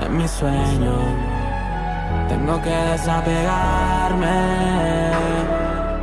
en 0.00 0.16
mi 0.16 0.26
sueño. 0.26 0.96
Tengo 2.30 2.62
que 2.62 2.76
desapegarme. 2.92 4.36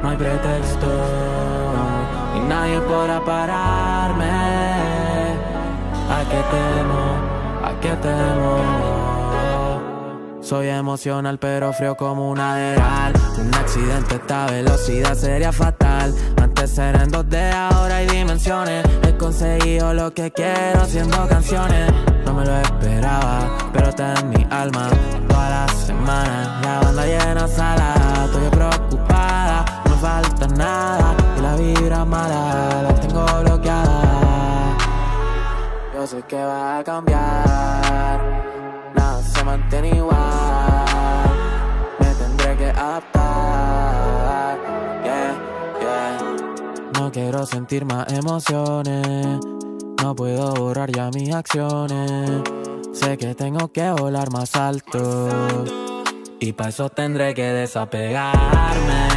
No 0.04 0.10
hay 0.10 0.18
pretexto. 0.18 0.92
Y 2.38 2.40
nadie 2.48 2.80
podrá 2.82 3.20
pararme. 3.26 4.01
¿A 6.32 6.34
qué 6.34 6.44
temo? 6.56 7.04
¿A 7.62 7.72
qué 7.82 7.90
temo? 8.02 8.56
Soy 10.42 10.70
emocional 10.70 11.38
pero 11.38 11.74
frío 11.74 11.98
como 11.98 12.30
un 12.30 12.40
aderal. 12.40 13.12
Un 13.38 13.54
accidente 13.54 14.14
a 14.14 14.18
esta 14.18 14.46
velocidad 14.46 15.14
sería 15.16 15.52
fatal. 15.52 16.16
Antes 16.42 16.78
era 16.78 17.04
en 17.04 17.12
2D, 17.12 17.52
ahora 17.54 17.98
hay 17.98 18.08
dimensiones. 18.08 18.86
He 19.06 19.14
conseguido 19.18 19.94
lo 19.94 20.14
que 20.14 20.32
quiero 20.32 20.80
haciendo 20.82 21.28
canciones. 21.28 21.92
No 22.26 22.34
me 22.34 22.46
lo 22.46 22.56
esperaba, 22.60 23.58
pero 23.74 23.90
está 23.90 24.14
en 24.22 24.30
mi 24.30 24.48
alma. 24.50 24.90
Toda 25.28 25.50
la 25.50 25.68
semana, 25.86 26.62
la 26.64 26.80
banda 26.80 27.06
llena 27.08 27.46
sala. 27.50 27.94
Estoy 28.24 28.50
preocupada, 28.52 29.66
no 29.84 29.98
falta 29.98 30.48
nada. 30.48 31.14
Y 31.38 31.42
la 31.42 31.56
vibra 31.58 32.06
mala, 32.06 32.84
la 32.84 33.01
Yo 36.02 36.08
sé 36.08 36.24
que 36.24 36.44
va 36.44 36.80
a 36.80 36.84
cambiar 36.84 37.22
nada 38.96 39.22
se 39.22 39.44
mantiene 39.44 39.90
igual. 39.90 40.18
Me 42.00 42.08
tendré 42.16 42.58
que 42.58 42.70
adaptar. 42.72 44.58
Yeah, 45.04 45.38
yeah. 45.80 46.18
No 47.00 47.12
quiero 47.12 47.46
sentir 47.46 47.86
más 47.86 48.12
emociones. 48.12 49.38
No 50.02 50.16
puedo 50.16 50.56
borrar 50.56 50.90
ya 50.92 51.12
mis 51.12 51.32
acciones. 51.36 52.32
Sé 52.94 53.16
que 53.20 53.36
tengo 53.36 53.72
que 53.72 53.92
volar 53.92 54.32
más 54.32 54.56
alto. 54.56 55.30
Y 56.40 56.54
para 56.54 56.70
eso 56.70 56.90
tendré 56.90 57.36
que 57.36 57.46
desapegarme 57.46 59.08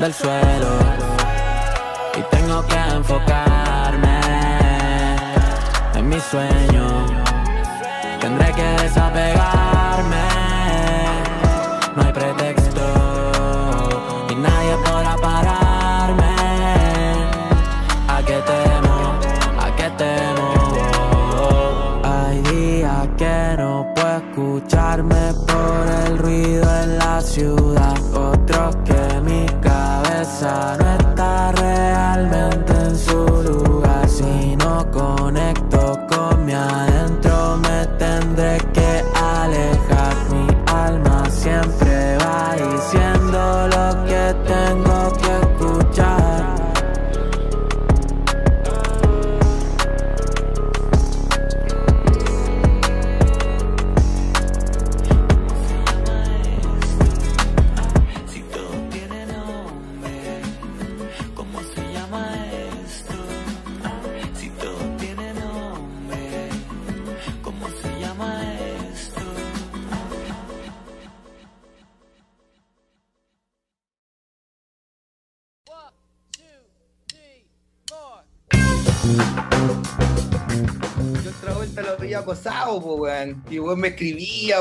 del 0.00 0.12
suelo. 0.12 0.66
Y 2.18 2.22
tengo 2.34 2.66
que 2.66 2.74
enfocarme 2.96 3.46
en 3.46 3.55
mi 6.06 6.20
sueño. 6.20 7.06
Tendré 8.20 8.52
que 8.52 8.82
desapegarme. 8.82 9.55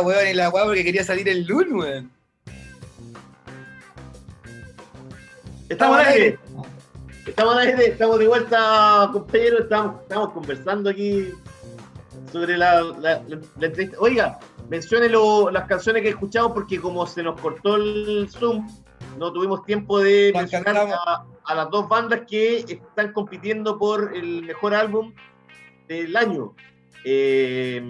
Weón, 0.01 0.27
en 0.27 0.37
la 0.37 0.49
weón 0.49 0.67
porque 0.67 0.83
quería 0.83 1.03
salir 1.03 1.27
el 1.29 1.45
lunes, 1.45 1.73
weón. 1.73 2.11
Estamos 5.69 5.97
al 5.99 6.05
aire. 6.07 6.39
Estamos 7.25 7.53
al 7.55 7.59
aire, 7.67 7.85
estamos 7.87 8.19
de 8.19 8.27
vuelta, 8.27 9.09
compañeros. 9.11 9.61
Estamos, 9.61 10.01
estamos 10.01 10.29
conversando 10.31 10.89
aquí 10.89 11.29
sobre 12.31 12.57
la, 12.57 12.81
la- 12.81 13.21
la- 13.27 13.39
la 13.59 13.65
entrevista. 13.67 13.97
Oiga, 13.99 14.39
mencione 14.69 15.09
lo- 15.09 15.49
las 15.49 15.67
canciones 15.67 16.03
que 16.03 16.09
escuchamos 16.09 16.51
porque 16.53 16.79
como 16.79 17.05
se 17.07 17.23
nos 17.23 17.39
cortó 17.41 17.77
el 17.77 18.27
Zoom, 18.29 18.67
no 19.17 19.31
tuvimos 19.33 19.65
tiempo 19.65 19.99
de 19.99 20.31
Nos 20.33 20.43
mencionar 20.43 20.87
a 21.47 21.55
las 21.55 21.69
dos 21.71 21.87
bandas 21.89 22.21
que 22.27 22.57
están 22.59 23.11
compitiendo 23.13 23.77
por 23.79 24.15
el 24.15 24.43
mejor 24.43 24.75
álbum 24.75 25.13
del 25.87 26.15
año. 26.15 26.53
Eh, 27.05 27.81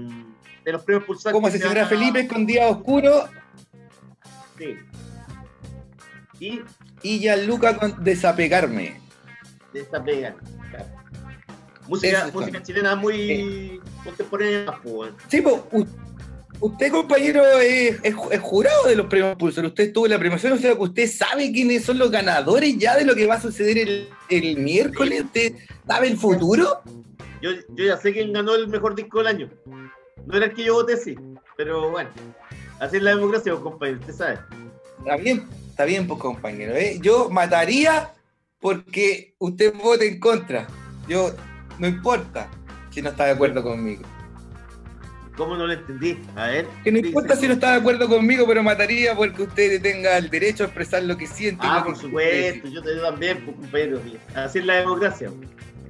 de 0.65 0.71
los 0.73 0.83
premios 0.83 1.05
Pulsar. 1.05 1.33
Se 1.33 1.47
asesinara 1.47 1.83
a 1.83 1.87
Felipe 1.87 2.27
con 2.27 2.45
Día 2.45 2.67
Oscuro 2.67 3.29
Sí. 4.57 4.75
Y 6.39 6.61
y 7.03 7.19
Gianluca 7.19 7.77
con 7.77 8.03
Desapegarme. 8.03 8.99
de 9.73 9.79
esta 9.81 10.03
pega. 10.03 10.35
claro. 10.71 10.85
Música, 11.87 12.29
música 12.33 12.63
chilena 12.63 12.95
muy 12.95 13.79
contemporánea. 14.03 14.79
pues. 14.81 15.11
Sí, 15.27 15.41
pues, 15.41 15.55
usted, 16.59 16.91
compañero, 16.91 17.43
es, 17.59 17.99
es 18.01 18.15
ju- 18.15 18.31
es 18.31 18.39
jurado 18.39 18.85
de 18.87 18.95
los 18.95 19.05
premios 19.05 19.35
Pulsar. 19.35 19.65
Usted 19.65 19.83
estuvo 19.85 20.05
en 20.07 20.13
la 20.13 20.19
premiación, 20.19 20.53
o 20.53 20.57
sea 20.57 20.73
que 20.73 20.81
usted 20.81 21.07
sabe 21.07 21.51
quiénes 21.51 21.83
son 21.85 21.99
los 21.99 22.09
ganadores 22.09 22.75
ya 22.77 22.95
de 22.97 23.05
lo 23.05 23.13
que 23.13 23.27
va 23.27 23.35
a 23.35 23.41
suceder 23.41 23.77
el, 23.77 24.09
el 24.29 24.57
miércoles. 24.57 25.25
¿Usted 25.25 25.53
sabe 25.85 26.07
el 26.07 26.17
futuro? 26.17 26.81
Yo, 27.41 27.51
yo 27.75 27.85
ya 27.85 27.97
sé 27.97 28.13
quién 28.13 28.33
ganó 28.33 28.55
el 28.55 28.67
mejor 28.67 28.95
disco 28.95 29.19
del 29.19 29.27
año. 29.27 29.49
No 30.25 30.37
era 30.37 30.47
el 30.47 30.53
que 30.53 30.63
yo 30.63 30.75
voté, 30.75 30.97
sí. 30.97 31.15
Pero 31.57 31.91
bueno, 31.91 32.09
así 32.79 32.97
es 32.97 33.03
la 33.03 33.15
democracia, 33.15 33.51
pues, 33.53 33.63
compañero, 33.63 33.99
usted 33.99 34.13
sabe. 34.13 34.39
Está 34.99 35.17
bien, 35.17 35.47
está 35.69 35.85
bien, 35.85 36.07
pues, 36.07 36.19
compañero. 36.19 36.73
¿eh? 36.75 36.97
Yo 37.01 37.29
mataría 37.29 38.11
porque 38.59 39.35
usted 39.37 39.73
vote 39.73 40.07
en 40.07 40.19
contra. 40.19 40.67
Yo, 41.07 41.31
no 41.77 41.87
importa 41.87 42.49
si 42.89 43.01
no 43.01 43.09
está 43.09 43.25
de 43.25 43.31
acuerdo 43.31 43.61
conmigo. 43.61 44.03
¿Cómo 45.37 45.57
no 45.57 45.67
lo 45.67 45.73
entendí? 45.73 46.17
A 46.35 46.47
ver. 46.47 46.67
Que 46.83 46.91
no 46.91 47.01
¿qué 47.01 47.07
importa 47.07 47.33
dice? 47.33 47.41
si 47.41 47.47
no 47.47 47.53
está 47.55 47.71
de 47.71 47.79
acuerdo 47.79 48.07
conmigo, 48.07 48.47
pero 48.47 48.63
mataría 48.63 49.15
porque 49.15 49.43
usted 49.43 49.81
tenga 49.81 50.17
el 50.17 50.29
derecho 50.29 50.63
a 50.63 50.67
expresar 50.67 51.03
lo 51.03 51.17
que 51.17 51.27
siente. 51.27 51.61
Ah, 51.67 51.83
por 51.85 51.97
supuesto, 51.97 52.67
yo, 52.69 52.81
también, 53.01 53.43
pues, 53.43 53.57
compañero. 53.57 54.01
Así 54.33 54.59
es 54.59 54.65
la 54.65 54.75
democracia. 54.75 55.29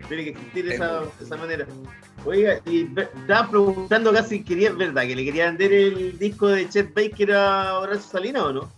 Tiene 0.08 0.24
que 0.26 0.30
existir 0.32 0.72
esa, 0.72 1.02
esa 1.22 1.38
manera. 1.38 1.66
Oiga, 2.26 2.60
y 2.66 2.88
estaba 3.22 3.50
preguntando 3.50 4.12
casi, 4.14 4.44
quería, 4.44 4.72
¿verdad? 4.72 5.04
Que 5.04 5.16
le 5.16 5.26
quería 5.26 5.46
vender 5.46 5.74
el 5.74 6.18
disco 6.20 6.48
de 6.48 6.68
Chet 6.70 6.94
Baker 6.94 7.32
a 7.34 7.80
Horacio 7.80 8.10
Salinas 8.12 8.44
o 8.44 8.54
no? 8.54 8.72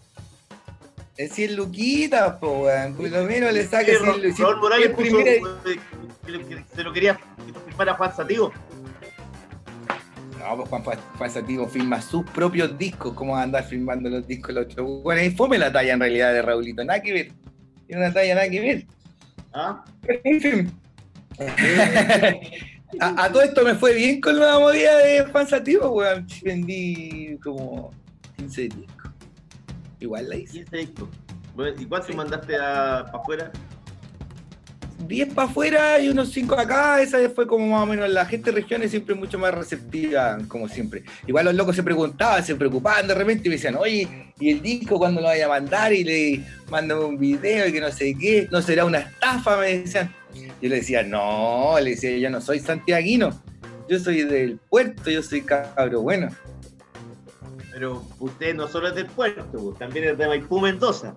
Es 1.17 1.31
100 1.33 1.55
luquitas, 1.55 2.33
po, 2.37 2.63
weón. 2.63 2.93
Por 2.95 3.09
lo 3.09 3.23
menos 3.23 3.51
le 3.51 3.65
saque 3.65 3.91
Sí, 3.95 3.97
100 3.97 4.05
Ra- 4.05 4.17
luquitas. 4.17 4.39
Raúl 4.39 4.57
Morales 4.57 4.89
Es 4.89 4.95
puso, 4.95 5.19
eh, 5.19 5.41
que, 6.25 6.31
lo- 6.31 6.47
que 6.47 6.63
se 6.75 6.83
lo 6.83 6.93
quería 6.93 7.19
firmar 7.65 7.89
a 7.89 7.93
Juan 7.95 8.15
Sativo. 8.15 8.53
No, 10.39 10.55
pues 10.57 10.69
Juan 10.69 10.83
Fa- 10.83 10.97
Juan 11.17 11.31
Sativo 11.31 11.67
firma 11.67 12.01
sus 12.01 12.23
propios 12.29 12.77
discos. 12.77 13.13
¿Cómo 13.13 13.33
va 13.33 13.39
a 13.41 13.43
andar 13.43 13.63
firmando 13.65 14.09
los 14.09 14.25
discos 14.27 14.53
los 14.53 14.65
otros? 14.65 15.03
Bueno, 15.03 15.21
ahí 15.21 15.31
fome 15.31 15.57
la 15.57 15.71
talla 15.71 15.93
en 15.93 15.99
realidad 15.99 16.31
de 16.33 16.41
Raulito. 16.41 16.83
Nada 16.85 17.01
que 17.01 17.11
ver. 17.13 17.31
Tiene 17.87 18.03
una 18.05 18.13
talla 18.13 18.35
nada 18.35 18.49
que 18.49 18.59
ver. 18.59 18.85
¿Ah? 19.53 19.83
Pero, 20.05 20.19
en 20.23 20.41
fin. 20.41 20.71
a, 22.99 23.23
a 23.25 23.31
todo 23.31 23.41
esto 23.41 23.63
me 23.63 23.75
fue 23.75 23.93
bien 23.93 24.21
con 24.21 24.39
la 24.39 24.57
movida 24.59 24.97
de 24.97 25.25
Juan 25.25 25.47
Sativo, 25.47 25.89
weón. 25.89 26.25
Vendí 26.43 27.37
como 27.43 27.91
15 28.37 28.61
discos. 28.63 29.11
Igual 29.99 30.29
la 30.29 30.35
hice. 30.35 30.53
15 30.65 30.77
discos. 30.77 31.09
¿Y 31.79 31.85
cuánto 31.85 32.13
mandaste 32.13 32.55
a- 32.55 33.05
para 33.11 33.17
afuera? 33.23 33.51
10 35.07 35.33
para 35.33 35.47
afuera 35.47 35.99
y 35.99 36.09
unos 36.09 36.31
5 36.31 36.55
acá. 36.55 37.01
Esa 37.01 37.17
fue 37.29 37.45
como 37.47 37.67
más 37.67 37.83
o 37.83 37.85
menos 37.85 38.09
la 38.09 38.25
gente 38.25 38.51
de 38.51 38.59
regiones 38.61 38.91
siempre 38.91 39.15
mucho 39.15 39.37
más 39.39 39.53
receptiva, 39.53 40.37
como 40.47 40.67
siempre. 40.67 41.03
Igual 41.27 41.45
los 41.45 41.55
locos 41.55 41.75
se 41.75 41.83
preguntaban, 41.83 42.43
se 42.43 42.55
preocupaban 42.55 43.07
de 43.07 43.13
repente 43.15 43.43
y 43.45 43.49
me 43.49 43.55
decían, 43.55 43.75
oye, 43.75 44.33
¿y 44.39 44.51
el 44.51 44.61
disco 44.61 44.97
cuándo 44.97 45.21
lo 45.21 45.27
vaya 45.27 45.45
a 45.45 45.49
mandar? 45.49 45.93
Y 45.93 46.03
le 46.03 46.43
mandan 46.69 46.97
un 46.99 47.17
video 47.17 47.67
y 47.67 47.71
que 47.73 47.81
no 47.81 47.91
sé 47.91 48.15
qué, 48.19 48.47
¿no 48.51 48.61
será 48.61 48.85
una 48.85 48.99
estafa? 48.99 49.57
Me 49.57 49.79
decían. 49.79 50.13
Yo 50.61 50.69
le 50.69 50.75
decía, 50.77 51.03
no, 51.03 51.75
le 51.79 51.91
decía, 51.91 52.17
yo 52.17 52.29
no 52.29 52.41
soy 52.41 52.59
santiaguino, 52.59 53.29
yo 53.89 53.99
soy 53.99 54.23
del 54.23 54.57
puerto, 54.69 55.09
yo 55.09 55.21
soy 55.23 55.41
cabro 55.41 56.01
bueno. 56.01 56.29
Pero 57.71 58.03
usted 58.19 58.55
no 58.55 58.67
solo 58.67 58.87
es 58.87 58.95
del 58.95 59.05
puerto, 59.05 59.51
pues, 59.51 59.77
también 59.77 60.05
es 60.05 60.17
de 60.17 60.27
Maipú, 60.27 60.59
Mendoza. 60.59 61.15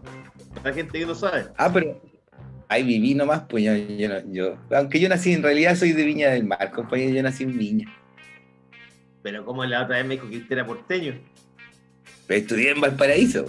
La 0.62 0.73
gente 0.73 0.99
que 0.99 1.07
no 1.07 1.15
sabe. 1.15 1.47
Ah, 1.57 1.70
pero 1.73 2.01
ahí 2.69 2.82
viví 2.82 3.15
nomás, 3.15 3.43
pues 3.49 3.65
yo, 3.65 3.74
yo, 3.74 4.09
yo- 4.31 4.57
aunque 4.77 5.01
yo 5.01 5.09
nací, 5.09 5.32
en 5.32 5.43
realidad 5.43 5.74
soy 5.77 5.93
de 5.93 6.05
Viña 6.05 6.31
del 6.31 6.45
Mar, 6.45 6.70
compañero, 6.70 7.15
yo 7.15 7.23
nací 7.23 7.45
en 7.45 7.57
Viña. 7.57 7.87
Pero 9.23 9.45
como 9.45 9.65
la 9.65 9.85
otra 9.85 9.97
vez 9.99 10.07
me 10.07 10.15
dijo 10.15 10.28
que 10.28 10.39
usted 10.39 10.53
era 10.53 10.66
porteño. 10.66 11.15
Pero 12.27 12.41
estudié 12.41 12.70
en 12.73 12.81
Valparaíso. 12.81 13.45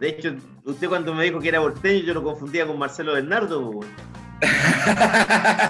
De 0.00 0.08
hecho, 0.10 0.34
usted 0.64 0.88
cuando 0.88 1.14
me 1.14 1.24
dijo 1.24 1.40
que 1.40 1.48
era 1.48 1.60
porteño, 1.60 2.04
yo 2.04 2.14
lo 2.14 2.22
confundía 2.22 2.66
con 2.66 2.78
Marcelo 2.78 3.12
Bernardo. 3.14 3.70
pues, 3.72 3.88
Aunque 3.90 4.27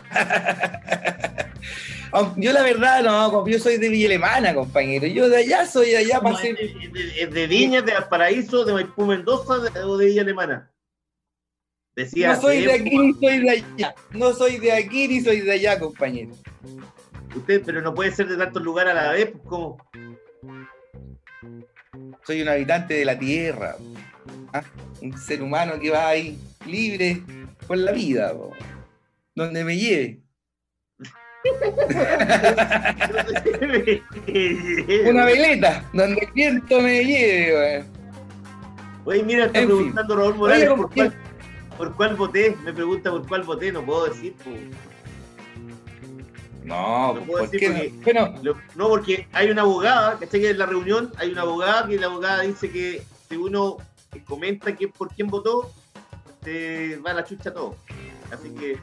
Yo 2.37 2.53
la 2.53 2.63
verdad 2.63 3.03
no, 3.03 3.47
yo 3.47 3.59
soy 3.59 3.77
de 3.77 3.89
Villa 3.89 4.07
Alemana, 4.07 4.55
compañero. 4.55 5.07
Yo 5.07 5.29
de 5.29 5.39
allá 5.39 5.67
soy 5.67 5.91
de 5.91 5.99
allá, 5.99 6.21
¿Cómo 6.21 6.35
pasé. 6.35 6.51
¿Es 6.51 6.93
de, 6.93 7.03
de- 7.03 7.27
de 7.27 7.47
Viña, 7.47 7.83
de 7.83 7.93
Valparaíso, 7.93 8.65
de 8.65 8.73
Maipú, 8.73 9.05
Mendoza 9.07 9.59
de- 9.59 9.81
o 9.81 9.97
de 9.99 10.07
Villa 10.07 10.23
Alemana? 10.23 10.71
Decía, 11.95 12.35
No 12.35 12.41
soy 12.41 12.63
de 12.65 12.73
aquí 12.73 12.97
ni 12.99 13.13
soy 13.15 13.39
de 13.41 13.51
allá. 13.51 13.95
No 14.13 14.33
soy 14.33 14.59
de 14.59 14.73
aquí 14.73 15.09
ni 15.09 15.21
soy 15.21 15.41
de 15.43 15.53
allá, 15.53 15.79
compañero. 15.79 16.33
Usted, 17.37 17.63
pero 17.65 17.83
no 17.83 17.95
puede 17.95 18.11
ser 18.13 18.29
de 18.29 18.37
tantos 18.37 18.63
lugares 18.63 18.93
a 18.93 19.03
la 19.03 19.13
vez, 19.13 19.31
pues 19.31 19.43
¿cómo? 19.47 19.77
Soy 22.27 22.43
un 22.43 22.49
habitante 22.49 22.95
de 22.95 23.05
la 23.05 23.19
tierra. 23.19 23.77
¿ah? 24.53 24.63
Un 25.03 25.17
ser 25.19 25.43
humano 25.43 25.75
que 25.81 25.91
va 25.91 26.09
ahí 26.09 26.39
libre 26.67 27.23
por 27.69 27.79
la 27.79 27.93
vida, 27.93 28.33
po. 28.33 28.53
donde 29.35 29.65
me 29.65 29.77
lleve. 29.77 30.21
Una 35.09 35.25
veleta, 35.25 35.89
donde 35.93 36.21
el 36.23 36.33
viento 36.33 36.81
me 36.81 37.05
lleve. 37.05 37.55
weón. 37.55 37.87
Oye, 39.05 39.23
mira, 39.23 39.47
está 39.47 39.61
En 39.61 39.69
fin. 39.69 39.77
preguntando 39.77 40.17
Raúl 40.17 40.35
Morales 40.35 40.69
Oye, 40.69 40.77
por, 40.77 40.93
cuál, 40.95 41.15
por 41.77 41.95
cuál 41.97 42.17
voté. 42.17 42.57
Me 42.65 42.73
pregunta 42.73 43.11
por 43.11 43.27
cuál 43.27 43.43
voté, 43.45 43.73
no 43.73 43.85
puedo 43.85 44.07
decir. 44.09 44.35
No, 46.65 47.15
No 47.15 47.21
puedo 47.23 47.41
¿por 47.45 47.51
decir 47.51 47.61
qué 47.61 47.69
porque- 48.03 48.15
no? 48.15 48.27
Bueno, 48.31 48.41
Lo- 48.43 48.57
no, 48.75 48.89
porque 48.89 49.27
hay 49.33 49.51
una 49.51 49.63
abogada, 49.63 50.19
¿cachai? 50.19 50.41
Que 50.41 50.51
en 50.51 50.59
la 50.59 50.67
reunión 50.67 51.13
hay 51.17 51.31
una 51.33 51.43
abogada 51.43 51.87
que 51.89 51.99
la 51.99 52.07
abogada 52.07 52.43
dice 52.43 52.71
que 52.71 53.03
si 53.29 53.37
uno 53.37 53.79
comenta 54.27 54.75
que 54.77 54.89
por 54.89 55.09
quién 55.15 55.29
votó, 55.29 55.71
te 56.49 56.97
va 56.97 57.11
a 57.11 57.15
la 57.15 57.25
chucha 57.25 57.53
todo. 57.53 57.77
Así 58.33 58.51
que. 58.51 58.79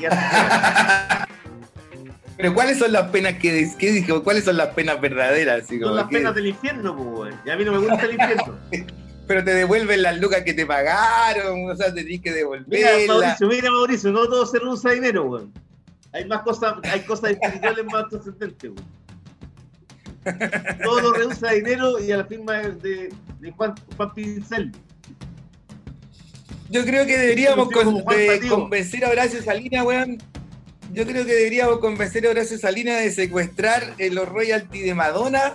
ya 0.00 1.26
pero 2.36 2.54
¿cuáles 2.54 2.78
son 2.78 2.92
las 2.92 3.10
penas 3.10 3.34
que, 3.34 3.70
que 3.78 3.92
dijo? 3.92 4.22
¿Cuáles 4.22 4.44
son 4.44 4.56
las 4.56 4.68
penas 4.68 5.00
verdaderas? 5.00 5.64
Así 5.64 5.78
son 5.78 5.88
como 5.88 5.96
las 5.96 6.08
penas 6.08 6.34
del 6.34 6.46
infierno, 6.46 6.96
pues. 6.96 7.34
Y 7.44 7.50
a 7.50 7.56
mí 7.56 7.64
no 7.64 7.72
me 7.72 7.78
gusta 7.78 8.02
el 8.06 8.12
infierno. 8.12 8.58
Pero 9.26 9.42
te 9.42 9.54
devuelven 9.54 10.02
las 10.02 10.20
lucas 10.20 10.42
que 10.42 10.54
te 10.54 10.64
pagaron, 10.64 11.68
o 11.68 11.74
sea, 11.74 11.92
tenés 11.92 12.20
que 12.20 12.30
Mira, 12.30 12.36
devolverlas. 12.36 13.08
Mauricio, 13.08 13.48
mira, 13.48 13.70
Mauricio, 13.72 14.12
no 14.12 14.24
todo 14.28 14.46
se 14.46 14.58
usa 14.58 14.92
dinero, 14.92 15.24
weón. 15.24 15.52
Hay 16.12 16.26
más 16.26 16.42
cosas, 16.42 16.74
hay 16.84 17.00
cosas 17.00 17.32
espirituales 17.32 17.84
más 17.86 18.08
trascendentes, 18.08 18.70
weón. 18.70 18.86
Todo 20.84 21.00
lo 21.00 21.12
reduce 21.12 21.44
a 21.44 21.52
dinero 21.54 21.98
y 21.98 22.12
a 22.12 22.18
la 22.18 22.24
firma 22.24 22.52
de, 22.54 23.12
de 23.40 23.50
Juan, 23.50 23.74
Juan 23.96 24.14
Pincel. 24.14 24.72
Yo 26.70 26.84
creo 26.84 27.06
que 27.06 27.16
deberíamos 27.16 27.70
con- 27.70 28.04
de 28.04 28.40
convencer 28.48 29.04
a 29.04 29.10
Horacio 29.10 29.42
Salinas, 29.42 29.84
weón. 29.84 30.18
Yo 30.92 31.04
creo 31.04 31.24
que 31.26 31.34
deberíamos 31.34 31.78
convencer 31.78 32.26
a 32.26 32.30
Horacio 32.30 32.58
Salinas 32.58 33.00
de 33.02 33.10
secuestrar 33.10 33.94
eh, 33.98 34.10
los 34.10 34.28
royalties 34.28 34.84
de 34.84 34.94
Madonna 34.94 35.52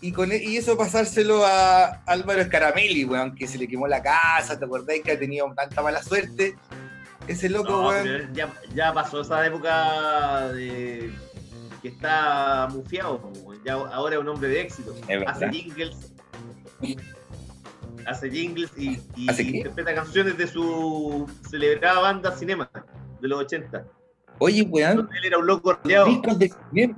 y, 0.00 0.12
con, 0.12 0.32
e- 0.32 0.42
y 0.42 0.56
eso 0.56 0.76
pasárselo 0.76 1.44
a 1.44 2.02
Álvaro 2.06 2.42
Scaramelli, 2.44 3.04
weón, 3.04 3.34
que 3.34 3.46
se 3.46 3.58
le 3.58 3.68
quemó 3.68 3.86
la 3.86 4.02
casa, 4.02 4.58
¿te 4.58 4.64
acordáis 4.64 5.02
que 5.02 5.12
ha 5.12 5.18
tenido 5.18 5.52
tanta 5.54 5.82
mala 5.82 6.02
suerte? 6.02 6.54
Ese 7.26 7.48
loco, 7.48 7.70
No, 7.70 7.88
weón. 7.88 8.32
ya, 8.34 8.52
ya 8.74 8.92
pasó 8.94 9.20
esa 9.20 9.44
época 9.46 10.48
de 10.52 11.10
que 11.82 11.88
está 11.88 12.66
mufiado, 12.70 13.30
weón. 13.44 13.60
ya 13.64 13.74
ahora 13.74 14.16
es 14.16 14.20
un 14.22 14.28
hombre 14.28 14.48
de 14.48 14.60
éxito. 14.62 14.96
Es 15.08 15.22
Hace 15.26 15.50
jingles. 15.50 15.96
Hace 18.08 18.30
jingles 18.30 18.70
y, 18.76 18.98
y 19.16 19.28
interpreta 19.30 19.94
canciones 19.94 20.38
de 20.38 20.46
su 20.46 21.28
celebrada 21.50 22.00
banda 22.00 22.34
Cinema 22.36 22.70
de 23.20 23.28
los 23.28 23.40
80. 23.40 23.84
Oye, 24.38 24.62
weón, 24.62 25.08
él 25.18 25.24
era 25.24 25.38
un 25.38 25.46
loco 25.46 25.72
los 25.72 25.82
rodeado. 25.82 26.06
discos 26.06 26.38
de 26.38 26.52
cinema, 26.70 26.96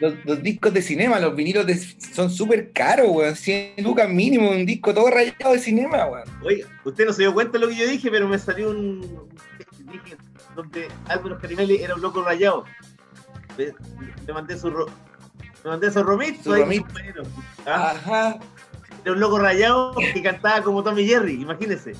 los, 0.00 0.14
los 0.24 0.42
discos 0.42 0.72
de 0.72 0.80
cinema, 0.82 1.18
los 1.20 1.34
vinilos 1.36 1.66
de- 1.66 1.76
son 1.76 2.30
súper 2.30 2.72
caros, 2.72 3.08
weón. 3.10 3.34
100 3.36 3.82
lucas 3.84 4.08
mínimo, 4.08 4.50
un 4.50 4.64
disco 4.64 4.94
todo 4.94 5.10
rayado 5.10 5.52
de 5.52 5.58
cinema, 5.58 6.06
weón. 6.06 6.28
Oiga, 6.42 6.66
usted 6.84 7.04
no 7.06 7.12
se 7.12 7.22
dio 7.22 7.34
cuenta 7.34 7.58
de 7.58 7.58
lo 7.58 7.68
que 7.68 7.76
yo 7.76 7.86
dije, 7.86 8.10
pero 8.10 8.26
me 8.28 8.38
salió 8.38 8.70
un. 8.70 9.28
Dije 9.80 10.16
donde 10.56 10.88
Álvaro 11.08 11.38
Carimelli 11.38 11.76
era 11.82 11.94
un 11.94 12.00
loco 12.02 12.22
rayado. 12.22 12.64
Le, 13.58 13.74
mandé 14.32 14.56
su. 14.56 14.70
ro- 14.70 14.86
Le 15.64 15.70
mandé 15.70 15.90
su 15.90 16.02
romito. 16.02 16.42
Su 16.44 16.52
ahí, 16.54 16.62
romito. 16.62 16.84
compañero. 16.86 17.22
Ah, 17.66 17.90
Ajá. 17.90 18.40
Era 19.04 19.12
un 19.12 19.20
loco 19.20 19.38
rayado 19.38 19.94
que 19.94 20.22
cantaba 20.22 20.62
como 20.62 20.82
Tommy 20.82 21.06
Jerry, 21.06 21.40
imagínese. 21.40 21.94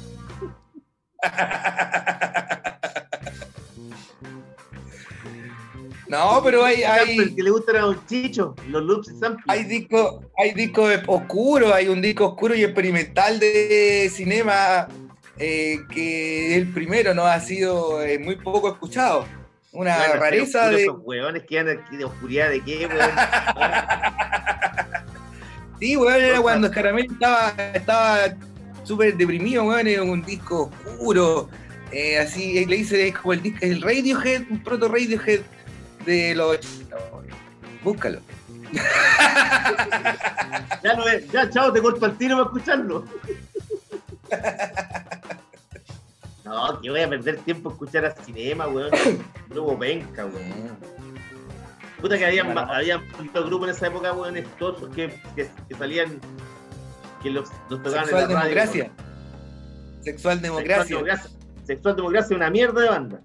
No, 6.08 6.42
pero 6.44 6.62
hay, 6.62 6.82
hay, 6.82 7.34
que 7.34 7.42
le 7.42 7.48
gusta 7.48 7.72
era 7.72 7.80
Don 7.80 8.06
Chicho, 8.06 8.54
los 8.68 8.82
loops 8.82 9.10
y 9.10 9.18
samples. 9.18 9.46
hay 9.48 9.64
discos 9.64 10.22
hay 10.36 10.52
discos 10.52 10.92
oscuros, 11.06 11.72
hay 11.72 11.88
un 11.88 12.02
disco 12.02 12.26
oscuro 12.26 12.54
y 12.54 12.62
experimental 12.62 13.40
de 13.40 14.10
cinema 14.12 14.88
eh, 15.38 15.78
que 15.90 16.54
el 16.54 16.70
primero 16.70 17.14
no 17.14 17.24
ha 17.24 17.40
sido 17.40 18.02
eh, 18.02 18.18
muy 18.18 18.36
poco 18.36 18.68
escuchado. 18.68 19.24
Una 19.72 19.96
Bueno, 19.96 20.14
rareza 20.20 20.68
de. 20.68 20.82
Esos 20.82 20.98
huevones 21.00 21.44
que 21.44 21.58
andan 21.58 21.78
aquí 21.78 21.96
de 21.96 22.04
oscuridad, 22.04 22.50
¿de 22.50 22.60
qué, 22.60 22.86
weón? 22.86 23.10
Sí, 25.82 25.96
weón, 25.96 26.22
era 26.22 26.40
cuando 26.40 26.70
Caramel 26.70 27.06
estaba, 27.10 27.48
estaba 27.74 28.18
súper 28.84 29.16
deprimido, 29.16 29.64
weón, 29.64 29.88
era 29.88 30.04
un 30.04 30.22
disco 30.22 30.70
oscuro. 30.86 31.48
eh, 31.90 32.20
así, 32.20 32.64
le 32.66 32.76
dice, 32.76 33.08
es 33.08 33.16
como 33.16 33.32
el 33.32 33.42
disco, 33.42 33.58
el 33.62 33.82
Radiohead, 33.82 34.42
un 34.48 34.62
proto 34.62 34.86
Radiohead 34.86 35.40
de 36.06 36.36
los 36.36 36.52
80, 36.52 36.96
weón. 37.12 37.26
Búscalo. 37.82 38.20
Ya, 40.84 40.94
lo 40.94 41.04
ves, 41.04 41.28
ya, 41.32 41.50
chao, 41.50 41.72
te 41.72 41.82
corto 41.82 42.06
al 42.06 42.16
tiro 42.16 42.36
para 42.36 42.46
escucharlo. 42.46 43.04
No, 46.44 46.80
que 46.80 46.90
voy 46.90 47.00
a 47.00 47.08
perder 47.08 47.38
tiempo 47.38 47.70
a 47.70 47.72
escuchar 47.72 48.04
a 48.04 48.14
cinema, 48.24 48.68
weón. 48.68 48.90
Grupo 49.48 49.76
penca, 49.78 50.26
weón. 50.26 50.76
Puta 52.02 52.18
que 52.18 52.26
habían, 52.26 52.46
Bueno. 52.52 52.60
habían 52.72 53.00
grupos 53.32 53.68
en 53.68 53.74
esa 53.74 53.86
época, 53.86 54.12
weón, 54.12 54.36
esos 54.36 54.88
que, 54.94 55.08
que, 55.36 55.48
que 55.68 55.74
salían, 55.76 56.18
que 57.22 57.30
los, 57.30 57.48
los 57.70 57.82
tocaban 57.82 58.04
Sexual 58.06 58.22
en 58.24 58.28
la 58.28 58.34
radio. 58.40 58.48
democracia. 58.50 58.90
Sexual 60.02 60.02
Sexual 60.02 60.42
democracia. 60.42 60.96
democracia. 60.96 61.30
Sexual 61.64 61.96
democracia 61.96 62.34
es 62.34 62.36
una 62.36 62.50
mierda 62.50 62.80
de 62.82 62.88
banda. 62.88 63.20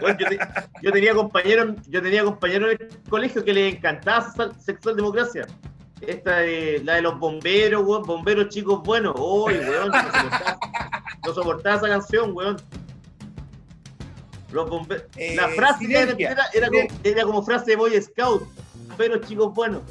Yo, 0.00 0.16
te- 0.16 0.38
yo 0.82 0.92
tenía 0.92 1.14
compañeros, 1.14 1.76
yo 1.88 2.02
tenía 2.02 2.24
compañeros 2.24 2.72
en 2.72 2.82
el 2.90 2.98
colegio 3.08 3.44
que 3.44 3.52
les 3.52 3.74
encantaba 3.76 4.24
sexual, 4.24 4.52
sexual 4.60 4.96
democracia. 4.96 5.46
Esta 6.00 6.38
de 6.38 6.80
la 6.84 6.94
de 6.94 7.02
los 7.02 7.18
bomberos, 7.18 7.84
weón, 7.84 8.02
bomberos 8.02 8.48
chicos 8.48 8.82
buenos. 8.82 9.14
Uy, 9.16 9.54
weón, 9.58 9.88
no 9.90 10.02
soportaba, 10.02 10.58
no 11.24 11.32
soportaba 11.34 11.76
esa 11.76 11.88
canción, 11.88 12.32
weón. 12.34 12.56
Los 14.52 14.68
bomberos. 14.70 15.04
Eh, 15.16 15.34
la 15.34 15.48
frase 15.48 15.86
que 15.86 15.94
era, 15.96 16.12
era, 16.52 16.68
como, 16.68 16.82
era 17.02 17.22
como 17.24 17.42
frase 17.42 17.70
de 17.72 17.76
Boy 17.76 18.00
Scout. 18.02 18.46
Bomberos 18.88 19.26
chicos 19.26 19.54
buenos. 19.54 19.82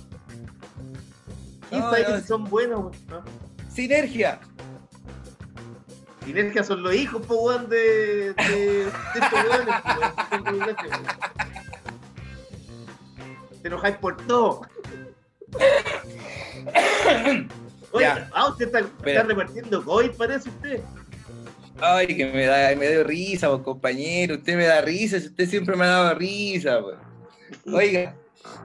¿Quién 1.70 1.82
No, 1.82 1.90
sabe 1.90 2.04
no, 2.08 2.16
que 2.16 2.22
son 2.28 2.44
buenos? 2.46 2.96
¿No? 3.08 3.24
Sinergia. 3.74 4.40
Sinergia 6.26 6.64
son 6.64 6.84
los 6.84 6.94
hijos, 6.94 7.26
po, 7.26 7.36
weón, 7.36 7.68
de, 7.70 8.34
de, 8.34 8.86
de 8.86 8.92
estos 9.16 9.44
weones. 9.50 9.76
Te 13.62 13.68
enojáis 13.68 13.98
por 13.98 14.18
todo. 14.28 14.62
Oye, 17.94 18.06
Ya. 18.06 18.30
ah, 18.34 18.48
usted 18.50 18.68
está, 18.68 18.80
está 18.80 19.24
repartiendo 19.24 19.84
COVID, 19.84 20.12
parece 20.12 20.50
usted. 20.50 20.82
Ay, 21.82 22.08
que 22.08 22.28
me 22.28 22.46
da, 22.46 22.76
me 22.76 22.88
dio 22.88 23.04
risa, 23.04 23.50
compañero. 23.64 24.36
Usted 24.36 24.56
me 24.56 24.66
da 24.66 24.82
risa, 24.82 25.18
usted 25.18 25.50
siempre 25.50 25.76
me 25.76 25.86
ha 25.86 25.90
dado 25.90 26.16
risa, 26.16 26.80
pues. 26.82 26.98
Oiga, 27.66 28.16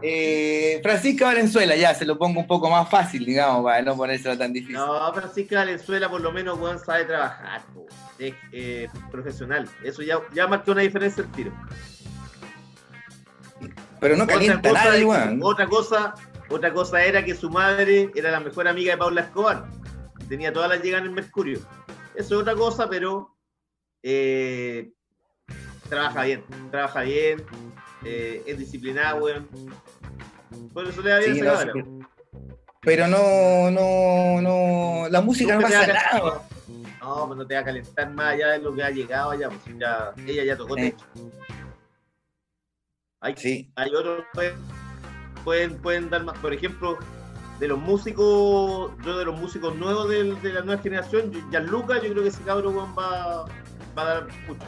eh, 0.02 0.80
Francisca 0.82 1.26
Valenzuela, 1.26 1.76
ya 1.76 1.94
se 1.94 2.04
lo 2.04 2.18
pongo 2.18 2.40
un 2.40 2.46
poco 2.46 2.70
más 2.70 2.88
fácil, 2.88 3.24
digamos, 3.24 3.64
para 3.64 3.82
no 3.82 3.96
ponérselo 3.96 4.36
tan 4.36 4.52
difícil. 4.52 4.76
No, 4.76 5.12
Francisca 5.14 5.56
Valenzuela 5.56 6.08
por 6.08 6.20
lo 6.20 6.32
menos 6.32 6.58
weón, 6.58 6.78
sabe 6.78 7.04
trabajar, 7.04 7.62
es 8.18 8.34
eh, 8.52 8.88
profesional. 9.10 9.68
Eso 9.82 10.02
ya, 10.02 10.18
ya 10.34 10.46
marcó 10.46 10.72
una 10.72 10.82
diferencia 10.82 11.22
el 11.22 11.32
tiro. 11.32 11.52
Pero 14.00 14.16
no 14.16 14.24
Otra 14.24 14.34
calienta 14.34 14.68
cosa 14.68 14.98
nada. 14.98 15.36
Otra 15.40 15.66
cosa, 15.66 16.14
otra 16.50 16.72
cosa 16.72 17.02
era 17.02 17.24
que 17.24 17.34
su 17.34 17.48
madre 17.50 18.10
era 18.14 18.30
la 18.30 18.40
mejor 18.40 18.68
amiga 18.68 18.92
de 18.92 18.98
Paula 18.98 19.22
Escobar. 19.22 19.64
Tenía 20.28 20.52
todas 20.52 20.68
las 20.68 20.82
llegadas 20.82 21.06
en 21.06 21.14
Mercurio. 21.14 21.60
Eso 22.16 22.34
es 22.34 22.40
otra 22.40 22.54
cosa, 22.54 22.88
pero 22.88 23.36
eh, 24.02 24.90
trabaja 25.88 26.24
bien, 26.24 26.44
trabaja 26.70 27.02
bien, 27.02 27.44
eh, 28.04 28.42
es 28.46 28.58
disciplinada, 28.58 29.14
weón. 29.16 29.48
Por 30.72 30.86
eso 30.86 31.02
le 31.02 31.10
da 31.10 31.18
bien 31.18 31.34
Sí, 31.34 31.40
esa 31.40 31.64
no, 31.66 31.72
sí. 31.72 31.80
Pero 32.82 33.08
no, 33.08 33.70
no, 33.70 34.40
no. 34.40 35.08
La 35.08 35.20
música 35.20 35.54
no 35.54 35.60
Nunca 35.60 35.86
te 35.86 35.92
pasa 35.92 35.92
va 35.92 35.98
a 35.98 36.24
nada. 36.24 36.48
No, 37.00 37.26
pues 37.26 37.38
no 37.38 37.46
te 37.46 37.54
va 37.54 37.60
a 37.60 37.64
calentar 37.64 38.10
más 38.10 38.34
allá 38.34 38.48
de 38.52 38.58
lo 38.60 38.74
que 38.74 38.82
ha 38.82 38.90
llegado 38.90 39.30
allá, 39.30 39.48
pues 39.48 39.78
ya, 39.78 40.12
ella 40.26 40.44
ya 40.44 40.56
tocó 40.56 40.74
techo. 40.74 41.04
Hay, 43.20 43.36
Sí. 43.36 43.72
hay 43.76 43.94
otros 43.94 44.20
que 44.20 44.26
pueden, 44.34 44.56
pueden, 45.44 45.78
pueden 45.82 46.10
dar 46.10 46.24
más, 46.24 46.38
por 46.38 46.52
ejemplo, 46.52 46.98
de 47.58 47.68
los 47.68 47.78
músicos, 47.78 48.92
yo 49.04 49.18
de 49.18 49.24
los 49.24 49.38
músicos 49.38 49.74
nuevos 49.76 50.08
de, 50.08 50.24
la 50.52 50.60
nueva 50.62 50.82
generación, 50.82 51.32
Gianluca, 51.50 51.94
yo 52.02 52.10
creo 52.10 52.22
que 52.22 52.28
ese 52.28 52.42
cabro 52.42 52.70
weón, 52.70 52.94
va, 52.96 53.46
va 53.96 54.02
a 54.02 54.04
dar 54.04 54.26
mucho. 54.46 54.60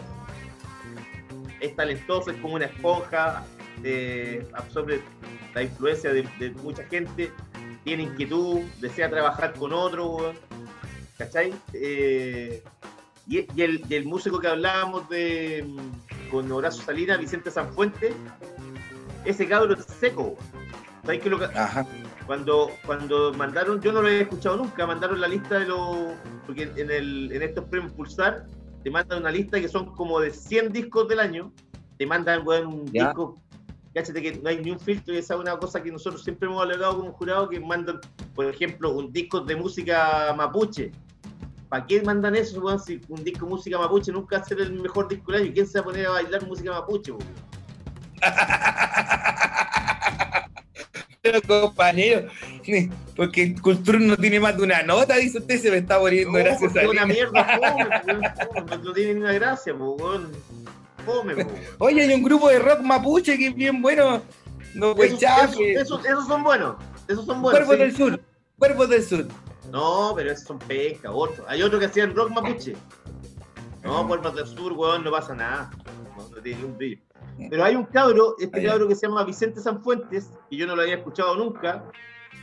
Es 1.61 1.75
talentoso, 1.77 2.31
es 2.31 2.37
como 2.41 2.55
una 2.55 2.67
esponja, 2.67 3.45
eh, 3.85 4.47
absorbe 4.55 5.03
la 5.55 5.63
influencia 5.63 6.13
de, 6.13 6.51
mucha 6.63 6.85
gente, 6.85 7.33
tiene 7.85 8.05
inquietud, 8.05 8.61
desea 8.81 9.11
trabajar 9.11 9.55
con 9.55 9.73
otro. 9.73 10.33
¿cachai? 11.19 11.53
Eh, 11.75 12.63
y, 13.27 13.47
el, 13.61 14.05
músico 14.07 14.39
que 14.39 14.49
hablábamos 14.49 15.09
de 15.11 15.65
mm, 15.67 16.31
con 16.31 16.51
Horacio 16.51 16.83
Salinas, 16.83 17.19
Vicente 17.19 17.51
Sanfuente, 17.51 18.15
ese 19.25 19.47
cabro 19.47 19.75
es 19.75 19.85
seco. 19.85 20.37
¿Sabes 21.05 21.21
que 21.21 21.31
lo. 21.31 21.39
Cuando, 22.29 22.71
cuando 22.85 23.33
mandaron, 23.33 23.81
yo 23.81 23.91
no 23.91 24.03
lo 24.03 24.09
había 24.09 24.21
escuchado 24.21 24.59
nunca, 24.59 24.87
mandaron 24.87 25.19
la 25.19 25.29
lista 25.29 25.59
de 25.59 25.65
los. 25.65 26.13
Porque 26.45 26.71
en, 26.77 26.91
el, 26.91 27.33
en 27.33 27.43
estos 27.43 27.65
premios 27.65 27.91
Pulsar 27.93 28.45
te 28.85 28.91
mandan 28.91 29.21
una 29.21 29.31
lista 29.31 29.59
que 29.59 29.67
son 29.67 29.87
como 29.97 30.21
de 30.21 30.31
100 30.31 30.71
discos 30.73 31.09
del 31.09 31.21
año. 31.21 31.51
Te 31.97 32.07
mandan, 32.07 32.47
un 32.47 32.87
Ya. 32.93 33.07
disco. 33.07 33.41
Cáchate 33.95 34.21
que 34.21 34.37
no 34.37 34.51
hay 34.51 34.59
ni 34.63 34.71
un 34.71 34.79
filtro 34.79 35.15
y 35.15 35.17
esa 35.17 35.35
es 35.35 35.41
una 35.41 35.57
cosa 35.59 35.83
que 35.83 35.91
nosotros 35.91 36.23
siempre 36.23 36.47
hemos 36.49 36.63
alegado 36.63 36.99
como 36.99 37.13
jurado 37.13 37.49
que 37.49 37.59
mandan, 37.59 37.99
por 38.35 38.45
ejemplo, 38.45 38.93
un 38.93 39.11
disco 39.11 39.41
de 39.41 39.57
música 39.57 40.33
mapuche. 40.37 40.93
¿Para 41.71 41.87
qué 41.87 42.03
mandan 42.03 42.37
eso? 42.37 42.79
Si 42.79 43.01
un 43.09 43.25
disco 43.25 43.47
de 43.47 43.53
música 43.53 43.79
mapuche 43.79 44.13
nunca 44.13 44.37
va 44.37 44.43
a 44.43 44.47
ser 44.47 44.61
el 44.61 44.75
mejor 44.75 45.09
disco 45.09 45.33
del 45.33 45.43
año. 45.45 45.53
¿Quién 45.55 45.67
se 45.67 45.79
va 45.79 45.81
a 45.81 45.85
poner 45.87 46.07
a 46.07 46.11
bailar 46.11 46.47
música 46.47 46.73
mapuche, 46.73 47.13
compañero, 51.47 52.29
porque 53.17 53.55
Cultura 53.61 53.99
no 53.99 54.17
tiene 54.17 54.41
más 54.41 54.57
de 54.57 54.63
una 54.63 54.83
nota, 54.83 55.17
dice 55.17 55.39
usted, 55.39 55.61
se 55.61 55.71
me 55.71 55.79
está 55.79 55.99
muriendo 55.99 56.33
No, 56.39 56.45
gracias 56.45 56.77
a 56.77 56.89
una 56.89 57.07
mierda, 57.07 57.45
fome, 58.55 58.77
no, 58.85 58.93
tiene 58.93 59.15
ni 59.15 59.21
una 59.21 59.33
gracia. 59.33 59.75
Fome, 59.75 60.29
po, 61.05 61.13
weón. 61.25 61.49
Oye, 61.79 62.03
hay 62.03 62.13
un 62.15 62.23
grupo 62.23 62.49
de 62.49 62.59
rock 62.59 62.81
mapuche 62.81 63.37
que 63.39 63.49
es 63.49 63.55
bien 63.55 63.81
bueno. 63.81 64.23
No, 64.75 64.95
pues 64.95 65.13
Esos, 65.13 65.23
esos- 65.23 65.61
esos- 65.61 66.05
esos 66.05 66.27
son 66.27 66.45
buenos, 66.45 66.77
esos 67.09 67.25
son 67.25 67.41
buenos. 67.41 67.65
Cuerpos 67.67 67.75
sí. 67.77 67.81
del 67.83 67.97
Sur, 67.97 68.21
Cuerpos 68.59 68.89
del 68.91 69.03
Sur. 69.05 69.27
No, 69.73 70.13
pero 70.17 70.31
esos 70.33 70.47
son 70.47 70.59
pesca, 70.59 71.11
otros. 71.11 71.47
Hay 71.49 71.63
otros 71.63 71.81
que 71.81 71.87
hacían 71.87 72.15
rock 72.15 72.31
mapuche. 72.31 72.75
No, 73.83 74.07
Cuerpos 74.07 74.35
del 74.35 74.47
Sur, 74.47 74.73
weón, 74.75 75.03
no 75.05 75.11
pasa 75.11 75.35
nada. 75.35 75.71
No, 76.17 76.29
no 76.29 76.43
tiene 76.43 76.59
ni 76.59 76.65
un 76.65 76.77
brillo. 76.77 76.99
Pero 77.51 77.65
hay 77.65 77.77
un 77.77 77.85
cabro, 77.85 78.35
este 78.39 78.61
cabro 78.65 78.89
que 78.89 78.95
se 78.97 79.07
llama 79.07 79.25
Vicente 79.25 79.61
Sanfuentes, 79.61 80.31
que 80.51 80.57
yo 80.57 80.67
no 80.67 80.75
lo 80.75 80.83
había 80.83 80.97
escuchado 80.97 81.37
nunca, 81.37 81.85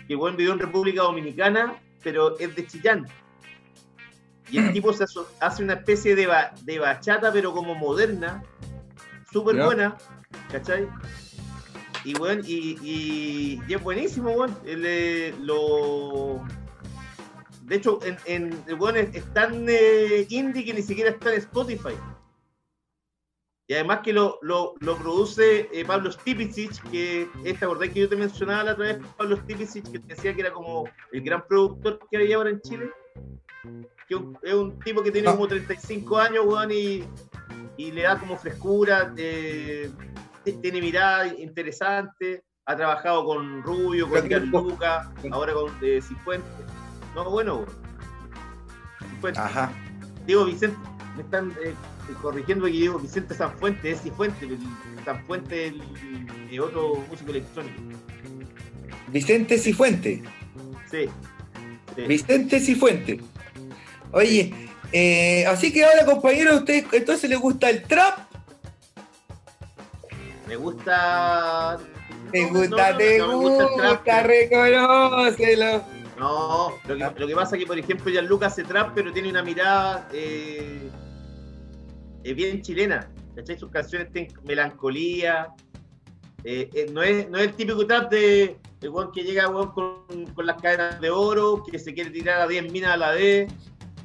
que 0.08 0.16
weón 0.16 0.38
vivió 0.38 0.54
en 0.54 0.60
República 0.60 1.02
Dominicana, 1.04 1.82
pero 2.04 2.38
es 2.40 2.56
de 2.56 2.66
Chillán. 2.66 3.06
Y 4.50 4.60
el 4.60 4.72
tipo 4.74 4.94
se 4.94 5.06
hace 5.42 5.64
una 5.64 5.74
especie 5.74 6.16
de, 6.16 6.28
ba- 6.28 6.54
de 6.64 6.80
bachata, 6.80 7.32
pero 7.34 7.52
como 7.54 7.76
moderna, 7.76 8.44
súper 9.32 9.56
buena, 9.66 9.98
¿cachai? 10.52 10.88
Y 12.06 12.14
bueno, 12.14 12.44
y, 12.46 12.78
y, 12.84 13.62
y 13.68 13.74
es 13.74 13.84
buenísimo, 13.84 14.32
weón. 14.32 14.56
Él, 14.66 14.84
eh, 14.86 15.34
lo... 15.42 16.42
De 17.64 17.78
hecho, 17.78 18.00
en, 18.06 18.54
el 18.68 18.78
es, 18.96 19.16
es 19.16 19.34
tan 19.34 19.66
eh, 19.68 20.28
indie 20.30 20.64
que 20.64 20.74
ni 20.76 20.84
siquiera 20.84 21.10
está 21.10 21.34
en 21.34 21.40
Spotify. 21.40 21.96
Y 23.68 23.74
además 23.74 24.02
que 24.04 24.14
lo, 24.14 24.38
lo, 24.44 24.76
lo 24.80 24.96
produce 24.98 25.70
eh, 25.74 25.84
Pablo 25.86 26.12
Stipicic, 26.12 26.84
que 26.92 27.28
esta 27.44 27.68
verdad 27.68 27.92
que 27.92 28.02
yo 28.02 28.10
te 28.10 28.16
mencionaba 28.16 28.64
la 28.64 28.72
otra 28.74 28.86
vez, 28.86 28.98
Pablo 29.18 29.38
Stipicic, 29.38 29.92
que 29.92 30.00
decía 30.00 30.36
que 30.36 30.42
era 30.42 30.52
como 30.54 30.88
el 31.12 31.22
gran 31.24 31.44
productor 31.48 32.00
que 32.12 32.18
había 32.18 32.36
ahora 32.36 32.52
en 32.52 32.62
Chile. 32.62 32.92
Que 34.08 34.16
un- 34.16 34.38
es 34.44 34.54
un 34.54 34.78
tipo 34.80 35.02
que 35.02 35.12
tiene 35.12 35.26
No. 35.26 35.34
como 35.34 35.48
35 35.48 36.18
años, 36.20 36.46
weón, 36.46 36.70
y, 36.72 37.04
y 37.78 37.92
le 37.92 38.04
da 38.04 38.20
como 38.20 38.38
frescura, 38.38 39.12
eh, 39.18 39.90
tiene 40.62 40.80
mirada 40.80 41.26
interesante, 41.36 42.44
ha 42.68 42.76
trabajado 42.76 43.26
con 43.26 43.64
Rubio, 43.64 44.08
con 44.08 44.28
Gianluca, 44.30 45.12
ahora 45.32 45.54
con 45.54 45.72
eh, 45.82 46.00
Cifuentes. 46.04 46.52
No, 47.16 47.28
bueno, 47.32 47.56
weón. 47.56 47.70
Cifuentes. 49.10 49.42
Ajá. 49.42 49.72
Digo 50.28 50.46
Vicente, 50.46 50.78
me 51.16 51.24
están 51.24 51.52
eh, 51.64 51.74
corrigiendo 52.22 52.66
que 52.66 52.72
digo 52.72 53.00
Vicente 53.00 53.34
Sanfuente, 53.34 53.92
es 53.92 54.02
Cifuente, 54.02 54.48
Sanfuente 55.04 55.68
es 55.68 55.74
el, 55.74 55.82
el 56.52 56.60
otro 56.60 57.04
músico 57.10 57.32
electrónico. 57.32 57.82
Vicente 59.08 59.58
Cifuente. 59.58 60.24
Sí. 60.90 61.08
sí. 61.96 62.02
Vicente 62.08 62.60
Cifuente. 62.60 63.22
Oye, 64.12 64.54
eh, 64.92 65.46
así 65.48 65.74
que 65.74 65.84
ahora, 65.84 66.06
compañero, 66.06 66.52
¿a 66.52 66.56
usted 66.58 66.86
entonces 66.92 67.30
le 67.30 67.36
gusta 67.36 67.70
el 67.70 67.84
trap? 67.84 68.20
Me 70.48 70.56
gusta. 70.56 71.78
¿Te 72.32 72.46
gusta, 72.46 72.92
no, 72.92 72.98
te 72.98 73.18
no 73.18 73.28
me 73.28 73.36
gusta 73.36 73.64
el 73.64 73.76
trap, 73.76 73.98
gusta? 73.98 74.24
Reconócelo. 74.24 75.84
No, 76.18 76.74
lo 76.88 76.96
que, 76.96 77.20
lo 77.20 77.28
que 77.28 77.36
pasa 77.36 77.56
es 77.56 77.62
que, 77.62 77.68
por 77.68 77.78
ejemplo, 77.78 78.10
Gianluca 78.10 78.48
hace 78.48 78.64
trap, 78.64 78.92
pero 78.96 79.12
tiene 79.12 79.30
una 79.30 79.44
mirada 79.44 80.08
eh, 80.14 80.90
eh, 82.30 82.34
bien 82.34 82.62
chilena. 82.62 83.10
¿Cachai? 83.36 83.58
Sus 83.58 83.70
canciones 83.72 84.12
tienen 84.12 84.34
melancolía. 84.46 85.48
eh, 86.44 86.70
eh, 86.74 86.90
no, 86.92 87.02
es, 87.04 87.30
no 87.30 87.38
es 87.38 87.48
el 87.48 87.54
típico 87.54 87.86
trap 87.86 88.10
de 88.12 88.58
el 88.82 88.90
weón 88.90 89.12
que 89.12 89.24
llega 89.24 89.50
weón, 89.50 89.72
con, 89.72 90.26
con 90.36 90.46
las 90.46 90.62
cadenas 90.62 91.02
de 91.02 91.10
oro, 91.10 91.64
que 91.64 91.80
se 91.80 91.94
quiere 91.94 92.12
tirar 92.12 92.42
a 92.42 92.48
10 92.48 92.72
minas 92.72 92.92
a 92.92 92.98
la 92.98 93.12
vez, 93.12 93.52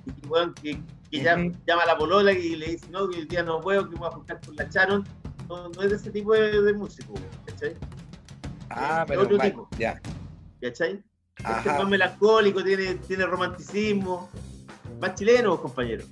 y 0.06 0.12
que, 0.12 0.26
weón, 0.26 0.54
que, 0.54 0.80
que 1.10 1.20
ya- 1.22 1.36
Ujú. 1.36 1.52
llama 1.66 1.82
a 1.82 1.86
la 1.86 1.98
polola 1.98 2.32
y 2.32 2.56
le 2.56 2.66
dice, 2.72 2.86
no, 2.90 3.08
que 3.08 3.18
el 3.18 3.28
día 3.28 3.42
no 3.42 3.60
puedo, 3.60 3.88
que 3.88 3.96
voy 3.96 4.08
a 4.08 4.12
juntar 4.12 4.40
con 4.44 4.56
la 4.56 4.68
Charon. 4.68 5.06
No, 5.48 5.68
no 5.68 5.82
es 5.82 5.90
de 5.90 5.96
ese 5.96 6.10
tipo 6.10 6.32
de, 6.32 6.62
de 6.62 6.72
músico, 6.72 7.12
¿cachai? 7.44 7.76
Ah, 8.70 9.02
Es 9.02 9.08
pero 9.08 9.22
otro 9.22 9.38
tipo. 9.38 9.68
ya. 9.78 10.00
¿Cachai? 10.62 11.02
Este 11.36 11.68
es 11.70 11.76
más 11.76 11.88
melancólico, 11.88 12.62
tiene, 12.62 12.94
tiene 13.06 13.26
romanticismo. 13.26 14.30
Más 15.00 15.14
chileno, 15.14 15.60
compañero. 15.60 16.04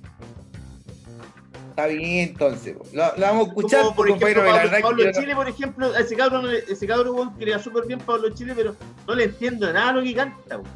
Está 1.79 1.87
bien, 1.87 2.29
entonces. 2.29 2.75
Lo, 2.91 3.15
lo 3.15 3.21
vamos 3.21 3.45
a 3.45 3.49
escuchar, 3.49 3.81
Como, 3.83 3.95
por 3.95 4.09
compañero, 4.09 4.45
ejemplo, 4.45 4.63
la 4.65 4.71
Pablo, 4.81 4.89
Pablo 4.89 5.05
no- 5.05 5.11
Chile, 5.21 5.35
por 5.35 5.47
ejemplo, 5.49 5.95
ese 5.95 6.15
cabrón, 6.15 6.45
ese 6.67 6.87
cabrón 6.87 7.33
da 7.39 7.59
súper 7.59 7.85
bien 7.87 7.99
Pablo 7.99 8.29
Chile, 8.31 8.53
pero 8.55 8.75
no 9.07 9.15
le 9.15 9.23
entiendo 9.25 9.71
nada 9.71 9.89
a 9.89 9.93
lo 9.93 10.03
que 10.03 10.13
canta. 10.13 10.57
weón. 10.57 10.69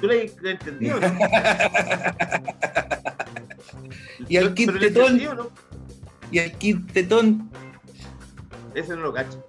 ¿Tú 0.00 0.06
le, 0.06 0.30
le 0.42 0.50
entendió, 0.52 1.00
no? 1.00 1.06
Y 4.28 4.38
le 4.38 4.54
quintetón, 4.54 5.20
y 6.30 6.38
el 6.38 6.52
quintetón, 6.52 7.50
Ese 8.74 8.94
no 8.94 9.02
lo 9.02 9.12
cacho. 9.12 9.44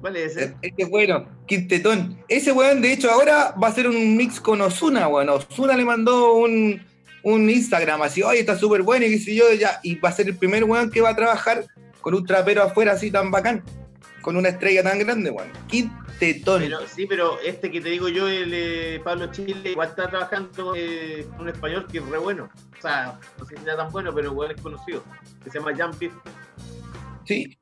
¿Cuál 0.00 0.16
es 0.16 0.36
ese? 0.36 0.56
ese 0.62 0.84
bueno, 0.86 1.26
quintetón. 1.46 2.18
Ese 2.28 2.50
weón, 2.52 2.82
de 2.82 2.92
hecho, 2.92 3.10
ahora 3.10 3.54
va 3.62 3.68
a 3.68 3.70
hacer 3.70 3.86
un 3.86 4.16
mix 4.16 4.40
con 4.40 4.60
Osuna, 4.62 5.06
weón. 5.08 5.28
Osuna 5.28 5.76
le 5.76 5.84
mandó 5.84 6.34
un, 6.34 6.82
un 7.26 7.50
Instagram 7.50 8.02
así, 8.02 8.22
oye, 8.22 8.38
está 8.38 8.56
súper 8.56 8.82
bueno 8.82 9.04
y 9.04 9.10
qué 9.10 9.18
sé 9.18 9.34
yo, 9.34 9.52
ya. 9.52 9.80
Y 9.82 9.96
va 9.96 10.10
a 10.10 10.12
ser 10.12 10.28
el 10.28 10.36
primer 10.36 10.62
weón 10.62 10.92
que 10.92 11.00
va 11.00 11.10
a 11.10 11.16
trabajar 11.16 11.66
con 12.00 12.14
un 12.14 12.24
trapero 12.24 12.62
afuera 12.62 12.92
así 12.92 13.10
tan 13.10 13.32
bacán. 13.32 13.64
con 14.22 14.36
una 14.36 14.48
estrella 14.48 14.82
tan 14.82 14.98
grande, 15.00 15.30
weón. 15.30 15.50
Quintetón. 15.66 16.62
Pero, 16.62 16.86
sí, 16.86 17.06
pero 17.06 17.40
este 17.40 17.70
que 17.70 17.80
te 17.80 17.88
digo 17.90 18.08
yo, 18.08 18.28
el 18.28 18.52
eh, 18.52 19.00
Pablo 19.02 19.30
Chile, 19.32 19.70
igual 19.70 19.88
está 19.88 20.08
trabajando 20.08 20.74
eh, 20.76 21.26
con 21.30 21.42
un 21.42 21.48
español 21.48 21.86
que 21.90 21.98
es 21.98 22.06
re 22.06 22.18
bueno. 22.18 22.48
O 22.78 22.80
sea, 22.80 23.18
no 23.38 23.44
sé 23.44 23.56
si 23.56 23.64
sea 23.64 23.76
tan 23.76 23.90
bueno, 23.90 24.14
pero 24.14 24.30
igual 24.30 24.52
es 24.52 24.60
conocido. 24.60 25.02
Que 25.42 25.50
se 25.50 25.58
llama 25.58 25.76
Jan 25.76 25.94
Pitt. 25.96 26.12
Sí. 27.24 27.58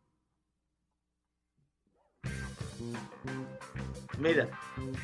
Mira, 4.18 4.48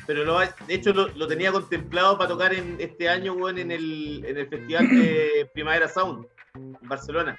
pero 0.07 0.23
lo, 0.23 0.39
de 0.39 0.49
hecho 0.69 0.93
lo, 0.93 1.07
lo 1.09 1.27
tenía 1.27 1.51
contemplado 1.51 2.17
para 2.17 2.29
tocar 2.29 2.53
en 2.53 2.77
este 2.79 3.09
año, 3.09 3.33
weón, 3.33 3.57
en 3.57 3.71
el, 3.71 4.23
en 4.25 4.37
el 4.37 4.47
festival 4.47 4.87
de 4.89 5.49
Primavera 5.53 5.87
Sound, 5.87 6.25
en 6.55 6.77
Barcelona. 6.83 7.37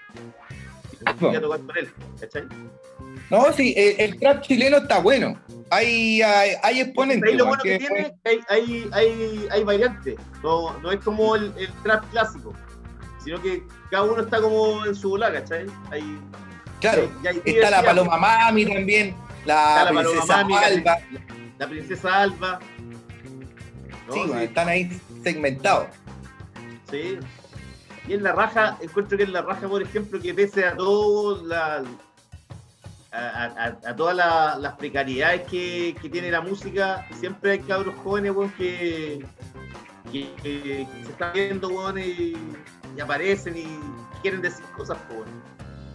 Y 1.00 1.14
quería 1.14 1.40
tocar 1.40 1.60
con 1.60 1.78
él, 1.78 1.90
¿cachai? 2.20 2.44
No, 3.30 3.52
sí, 3.52 3.74
el, 3.76 4.00
el 4.00 4.18
trap 4.20 4.42
chileno 4.42 4.76
está 4.78 4.98
bueno. 5.00 5.40
Hay, 5.70 6.20
hay, 6.22 6.50
hay 6.62 6.80
exponentes. 6.80 7.30
Ahí 7.30 7.36
lo 7.36 7.46
bueno 7.46 7.62
que 7.62 7.70
que- 7.70 7.78
tiene, 7.78 8.12
hay, 8.24 8.40
hay, 8.48 8.88
hay, 8.92 9.48
hay 9.50 9.64
variantes. 9.64 10.16
No, 10.42 10.78
no 10.80 10.92
es 10.92 11.00
como 11.00 11.34
el, 11.34 11.52
el 11.56 11.72
trap 11.82 12.04
clásico, 12.10 12.52
sino 13.24 13.40
que 13.40 13.62
cada 13.90 14.04
uno 14.04 14.22
está 14.22 14.40
como 14.40 14.84
en 14.84 14.94
su 14.94 15.10
bola, 15.10 15.32
¿cachai? 15.32 15.66
Hay, 15.90 16.18
Claro, 16.80 17.08
está 17.44 17.70
la 17.70 17.82
Paloma 17.82 18.16
Mami 18.16 18.66
también, 18.66 19.14
la, 19.44 19.84
la 19.86 19.92
Paloma 19.92 20.26
Mami, 20.26 20.54
Alba. 20.54 20.98
La 21.10 21.20
princesa 21.68 22.22
Alba. 22.22 22.60
¿no? 24.08 24.12
Sí, 24.14 24.20
están 24.42 24.68
ahí 24.68 25.00
segmentados. 25.22 25.88
Sí. 26.90 27.18
Y 28.08 28.14
en 28.14 28.22
la 28.24 28.32
raja, 28.32 28.76
encuentro 28.80 29.16
que 29.16 29.24
en 29.24 29.32
la 29.32 29.42
raja, 29.42 29.68
por 29.68 29.80
ejemplo, 29.82 30.20
que 30.20 30.34
pese 30.34 30.64
a 30.66 30.76
todo 30.76 31.44
la. 31.46 31.82
a, 33.12 33.44
a- 33.44 33.78
a 33.90 33.96
todas 33.96 34.16
la- 34.16 34.56
las 34.58 34.74
precariedades 34.76 35.42
que, 35.48 35.94
que 36.00 36.08
tiene 36.08 36.30
la 36.30 36.40
música, 36.40 37.06
siempre 37.20 37.52
hay 37.52 37.58
cabros 37.60 37.94
jóvenes, 38.02 38.32
weón, 38.32 38.50
que, 38.52 39.24
que, 40.10 40.28
que 40.42 40.86
se 41.04 41.10
están 41.10 41.32
viendo, 41.32 41.68
weón, 41.68 41.98
y, 41.98 42.34
y 42.96 43.00
aparecen 43.00 43.56
y 43.56 43.66
quieren 44.22 44.40
decir 44.42 44.64
cosas, 44.76 44.98
weón. 45.10 45.28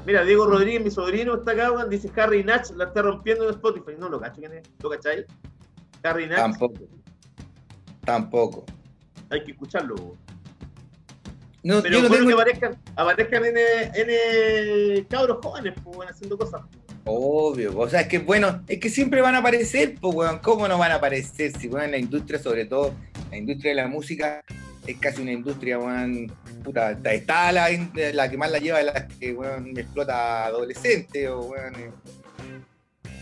Mira, 0.06 0.23
Diego 0.23 0.45
Rodríguez, 0.48 0.81
mi 0.81 0.89
sobrino, 0.91 1.35
está 1.35 1.52
acá, 1.52 1.72
weón, 1.73 1.89
dice 1.89 2.10
Harry 2.15 2.41
Natch 2.44 2.69
la 2.72 2.85
está 2.85 3.02
rompiendo 3.02 3.44
en 3.45 3.49
Spotify. 3.56 3.91
No 3.99 4.07
lo 4.07 4.22
cacho, 4.22 4.39
¿quién 4.39 4.53
es? 4.53 4.64
¿Lo 4.81 4.89
cacháis? 4.89 5.26
Harry 6.10 6.30
Tampoco. 6.30 6.84
Tampoco. 8.06 8.66
hay 9.30 9.44
que 9.44 9.52
escucharlo. 9.52 10.16
No, 11.64 11.82
Pero 11.82 11.96
yo 11.98 12.04
no 12.04 12.08
bueno 12.10 12.26
tengo- 12.26 12.28
que 12.38 12.42
aparezcan, 12.42 12.78
aparezcan 12.96 13.46
en, 13.46 13.58
en 13.58 15.04
cabros 15.06 15.40
jóvenes, 15.44 15.74
pues, 15.84 16.10
haciendo 16.10 16.38
cosas. 16.38 16.62
Obvio, 17.04 17.78
o 17.78 17.90
sea, 17.90 18.02
es 18.02 18.08
que 18.08 18.20
bueno, 18.20 18.64
es 18.68 18.80
que 18.80 18.90
siempre 18.90 19.22
van 19.22 19.36
a 19.36 19.40
aparecer, 19.40 19.96
pues, 20.00 20.16
weón, 20.16 20.40
¿cómo 20.40 20.68
no 20.68 20.78
van 20.78 20.92
a 20.92 20.96
aparecer? 20.96 21.52
Si, 21.58 21.68
weón, 21.68 21.92
la 21.92 21.98
industria, 21.98 22.40
sobre 22.40 22.66
todo, 22.66 22.94
la 23.32 23.38
industria 23.38 23.72
de 23.72 23.76
la 23.76 23.88
música, 23.88 24.42
es 24.86 24.98
casi 25.00 25.22
una 25.22 25.32
industria, 25.34 25.78
weón, 25.80 26.32
puta, 26.64 26.92
está, 26.92 27.14
está 27.14 27.52
la, 27.52 27.68
la 28.14 28.30
que 28.30 28.38
más 28.38 28.52
la 28.52 28.60
lleva, 28.60 28.82
la 28.84 29.08
que, 29.08 29.34
weón, 29.34 29.78
explota 29.78 30.46
adolescente, 30.46 31.28
o, 31.30 31.42
weón, 31.42 31.76
eh, 31.76 31.92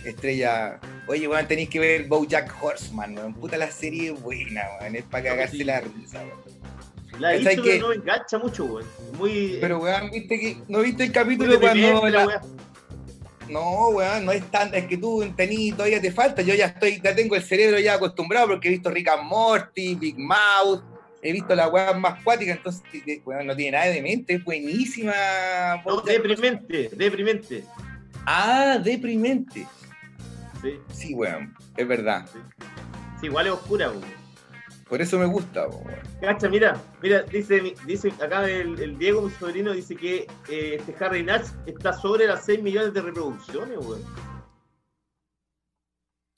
estrella, 0.09 0.79
oye, 1.07 1.27
weón, 1.27 1.47
tenéis 1.47 1.69
que 1.69 1.79
ver 1.79 2.05
BoJack 2.07 2.53
Horseman, 2.61 3.17
weón, 3.17 3.33
puta, 3.33 3.57
la 3.57 3.71
serie 3.71 4.11
es 4.13 4.21
buena, 4.21 4.61
weón, 4.79 4.95
es 4.95 5.03
para 5.03 5.23
cagarse 5.25 5.63
la 5.63 5.81
risa, 5.81 6.19
weón. 6.23 6.55
La 7.19 7.33
he 7.33 7.37
¿Cachai 7.37 7.55
visto, 7.55 7.69
que- 7.71 7.79
no 7.79 7.87
me 7.89 7.95
engancha 7.95 8.37
mucho, 8.37 8.65
güey. 8.65 8.85
Muy. 9.17 9.57
Pero, 9.61 9.79
weón, 9.79 10.09
¿viste 10.11 10.37
que, 10.39 10.57
¿no 10.67 10.79
viste 10.81 11.03
el 11.05 11.11
capítulo 11.13 11.59
cuando 11.59 12.07
la. 12.09 12.41
No, 13.47 13.89
weón, 13.89 14.25
no 14.25 14.31
es 14.31 14.43
tan, 14.49 14.73
es 14.73 14.85
que 14.87 14.97
tú 14.97 15.23
tení, 15.37 15.71
todavía 15.71 16.01
te 16.01 16.11
falta, 16.11 16.41
yo 16.41 16.55
ya 16.55 16.65
estoy, 16.65 16.99
ya 17.01 17.15
tengo 17.15 17.35
el 17.35 17.43
cerebro 17.43 17.79
ya 17.79 17.93
acostumbrado 17.93 18.47
porque 18.47 18.67
he 18.67 18.71
visto 18.71 18.89
Rick 18.89 19.07
and 19.09 19.23
Morty, 19.23 19.93
Big 19.95 20.17
Mouth, 20.17 20.81
he 21.21 21.31
visto 21.31 21.53
la 21.53 21.67
weá 21.67 21.93
más 21.93 22.23
cuática, 22.23 22.51
entonces, 22.53 22.81
weón, 23.23 23.45
no 23.45 23.55
tiene 23.55 23.77
nada 23.77 23.91
de 23.91 24.01
mente, 24.01 24.33
es 24.33 24.43
buenísima. 24.43 25.13
No, 25.85 26.01
deprimente, 26.01 26.89
deprimente. 26.93 27.63
Ah, 28.25 28.79
deprimente. 28.83 29.67
Sí, 30.65 30.79
Sí, 31.07 31.13
weón, 31.13 31.53
es 31.77 31.87
verdad. 31.87 32.27
sí, 33.19 33.27
igual 33.27 33.47
es 33.47 33.53
oscura, 33.53 33.87
güey. 33.89 34.25
Por 34.89 35.01
eso 35.01 35.17
me 35.17 35.25
gusta, 35.25 35.67
weón. 35.67 35.83
Cacha, 36.21 36.47
mira, 36.49 36.79
mira, 37.01 37.23
dice, 37.23 37.73
dice 37.85 38.09
acá 38.23 38.47
el, 38.49 38.79
el 38.79 38.97
Diego, 38.97 39.21
mi 39.21 39.31
sobrino, 39.31 39.71
dice 39.73 39.95
que 39.95 40.27
eh, 40.49 40.77
este 40.79 40.95
Harry 41.03 41.23
Natch 41.23 41.47
está 41.65 41.93
sobre 41.93 42.27
las 42.27 42.45
6 42.45 42.61
millones 42.61 42.93
de 42.93 43.01
reproducciones, 43.01 43.77
güey. 43.79 44.01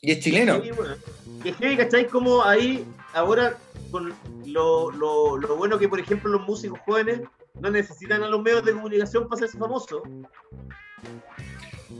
Y 0.02 0.12
es 0.12 0.20
chileno. 0.20 0.62
Sí, 0.62 0.72
bueno. 0.72 0.96
Que 1.44 1.54
heavy, 1.54 1.78
¿cachai? 1.78 2.08
Como 2.08 2.44
ahí, 2.44 2.86
ahora, 3.14 3.58
con 3.92 4.14
lo, 4.46 4.92
lo, 4.92 5.38
lo 5.38 5.56
bueno 5.58 5.80
que, 5.80 5.90
por 5.90 6.00
ejemplo, 6.00 6.30
los 6.32 6.48
músicos 6.48 6.80
jóvenes 6.86 7.22
no 7.60 7.72
necesitan 7.72 8.24
a 8.24 8.28
los 8.28 8.42
medios 8.42 8.64
de 8.64 8.74
comunicación 8.74 9.24
para 9.28 9.38
hacerse 9.38 9.58
famosos. 9.58 10.04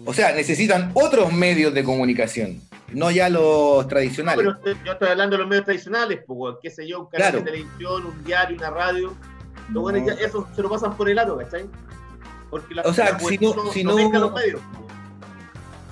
O 0.06 0.14
sea, 0.14 0.34
necesitan 0.34 0.92
otros 0.94 1.32
medios 1.34 1.74
de 1.74 1.84
comunicación, 1.84 2.62
no 2.94 3.10
ya 3.12 3.30
los 3.30 3.88
tradicionales. 3.88 4.46
Pero 4.64 4.76
yo 4.86 4.92
estoy 4.94 5.08
hablando 5.10 5.36
de 5.36 5.40
los 5.42 5.50
medios 5.50 5.66
tradicionales, 5.66 6.20
pues, 6.26 6.56
qué 6.62 6.70
sé 6.70 6.88
yo, 6.88 7.02
un 7.02 7.06
canal 7.08 7.32
Claro. 7.32 7.40
de 7.46 7.52
televisión, 7.52 8.06
un 8.06 8.24
diario, 8.24 8.58
una 8.58 8.70
radio. 8.70 9.16
No. 9.70 9.90
eso 9.90 10.48
se 10.56 10.62
lo 10.62 10.70
pasan 10.70 10.96
por 10.96 11.10
el 11.10 11.20
aro, 11.20 11.38
¿cachai? 11.38 11.66
Porque 12.50 12.74
la, 12.76 12.84
O 12.84 12.94
sea, 12.94 13.12
la 13.12 13.20
si 13.20 13.26
juventud 13.38 13.56
no- 13.66 13.72
si 13.74 13.84
no- 13.84 13.98
los 13.98 14.34
medios. 14.34 14.62
pues. 14.74 14.88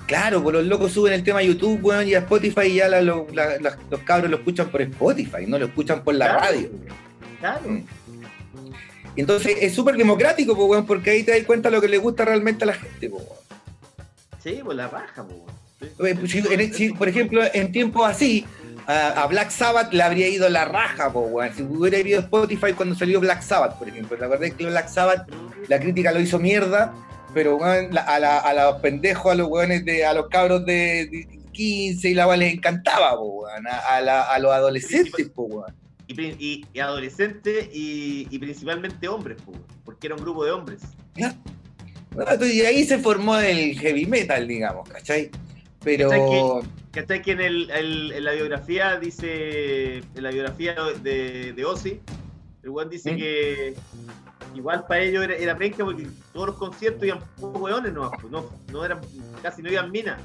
Claro, 0.06 0.42
pues 0.42 0.54
los 0.54 0.64
locos 0.66 0.92
suben 0.92 1.12
el 1.12 1.22
tema 1.24 1.40
a 1.40 1.42
YouTube, 1.42 1.80
weón, 1.82 2.06
y 2.08 2.14
a 2.14 2.18
Spotify 2.20 2.66
y 2.68 2.74
ya 2.76 2.88
la- 2.88 3.02
la- 3.02 3.76
los 3.90 4.00
cabros 4.04 4.30
lo 4.30 4.36
escuchan 4.38 4.68
por 4.68 4.80
Spotify, 4.82 5.46
no 5.46 5.58
lo 5.58 5.66
escuchan 5.66 6.02
por 6.04 6.14
la 6.14 6.26
Claro, 6.26 6.40
radio. 6.40 6.70
Claro. 7.40 7.60
Mm. 7.68 7.82
Entonces 9.16 9.56
es 9.60 9.74
súper 9.74 9.96
democrático, 9.96 10.54
pues, 10.56 10.68
weón, 10.68 10.86
porque 10.86 11.10
ahí 11.10 11.22
te 11.22 11.32
das 11.32 11.42
cuenta 11.46 11.70
lo 11.70 11.80
que 11.80 11.88
le 11.88 11.98
gusta 11.98 12.24
realmente 12.24 12.64
a 12.64 12.68
la 12.68 12.74
gente, 12.74 13.10
pues, 13.10 13.22
weón. 13.24 13.45
Sí, 14.46 14.60
pues 14.64 14.76
la 14.76 14.88
raja, 14.88 15.26
pues. 15.26 15.90
Oye, 15.98 16.14
pues, 16.14 16.30
si- 16.30 16.38
en- 16.38 16.72
si, 16.72 16.92
por 16.92 17.08
ejemplo, 17.08 17.42
en 17.52 17.72
tiempos 17.72 18.08
así, 18.08 18.46
a, 18.86 19.08
a 19.22 19.26
Black 19.26 19.50
Sabbath 19.50 19.92
le 19.92 20.02
habría 20.02 20.28
ido 20.28 20.48
la 20.48 20.64
raja, 20.64 21.12
pues, 21.12 21.26
weón. 21.30 21.54
Si 21.54 21.62
hubiera 21.62 21.98
ido 21.98 22.20
Spotify 22.20 22.72
cuando 22.72 22.94
salió 22.94 23.18
Black 23.20 23.42
Sabbath, 23.42 23.76
por 23.78 23.88
ejemplo. 23.88 24.16
La 24.16 24.28
verdad 24.28 24.46
es 24.46 24.54
que 24.54 24.66
Black 24.66 24.88
Sabbath, 24.88 25.28
la 25.68 25.80
crítica 25.80 26.12
lo 26.12 26.20
hizo 26.20 26.38
mierda, 26.38 26.94
pero 27.34 27.56
weón, 27.56 27.92
la- 27.92 28.02
a, 28.02 28.18
la- 28.20 28.38
a 28.38 28.54
los 28.54 28.76
pendejos, 28.80 29.32
a 29.32 29.34
los 29.34 29.48
weones 29.48 29.84
de, 29.84 30.06
a 30.06 30.14
los 30.14 30.28
cabros 30.28 30.64
de, 30.64 31.08
de 31.10 31.28
15 31.52 32.10
y 32.10 32.14
la 32.14 32.26
weón 32.28 32.38
les 32.40 32.54
encantaba, 32.54 33.18
pues, 33.18 33.30
weón. 33.52 33.66
A, 33.66 33.78
a 33.96 34.00
la- 34.00 34.22
a 34.22 34.38
los 34.38 34.52
adolescentes, 34.52 35.30
pues, 35.34 35.48
weón. 35.50 35.74
Y, 36.06 36.14
pri- 36.14 36.36
y- 36.38 36.64
y 36.72 36.78
adolescentes 36.78 37.68
y, 37.72 38.28
y 38.30 38.38
principalmente 38.38 39.08
hombres, 39.08 39.38
pues, 39.44 39.58
porque 39.84 40.06
era 40.06 40.14
un 40.14 40.22
grupo 40.22 40.44
de 40.44 40.52
hombres. 40.52 40.80
¿Ya? 41.16 41.34
No, 42.16 42.46
y 42.46 42.60
ahí 42.62 42.84
se 42.84 42.98
formó 42.98 43.38
el 43.38 43.78
heavy 43.78 44.06
metal, 44.06 44.46
digamos, 44.48 44.88
¿cachai? 44.88 45.30
Pero. 45.84 46.08
¿Cachai 46.10 46.70
¿Cachai 46.92 47.22
que 47.22 47.32
en, 47.32 47.40
el, 47.42 47.70
el- 47.70 48.12
en 48.12 48.24
la 48.24 48.32
biografía 48.32 48.98
dice, 48.98 49.98
en 49.98 50.22
la 50.22 50.30
biografía 50.30 50.74
de, 51.02 51.52
de 51.52 51.64
Ozzy, 51.66 52.00
el 52.62 52.70
weón 52.70 52.88
dice 52.88 53.12
¿Mm? 53.12 53.16
que 53.18 53.74
igual 54.54 54.86
para 54.88 55.02
ellos 55.02 55.22
era, 55.24 55.36
era 55.36 55.58
penca 55.58 55.84
porque 55.84 56.06
todos 56.32 56.46
los 56.46 56.56
conciertos 56.56 57.04
iban 57.04 57.18
pocos 57.38 57.60
weones, 57.60 57.92
no, 57.92 58.10
no, 58.30 58.50
no 58.72 58.84
eran, 58.84 59.00
casi 59.42 59.62
no 59.62 59.70
iban 59.70 59.90
minas. 59.90 60.18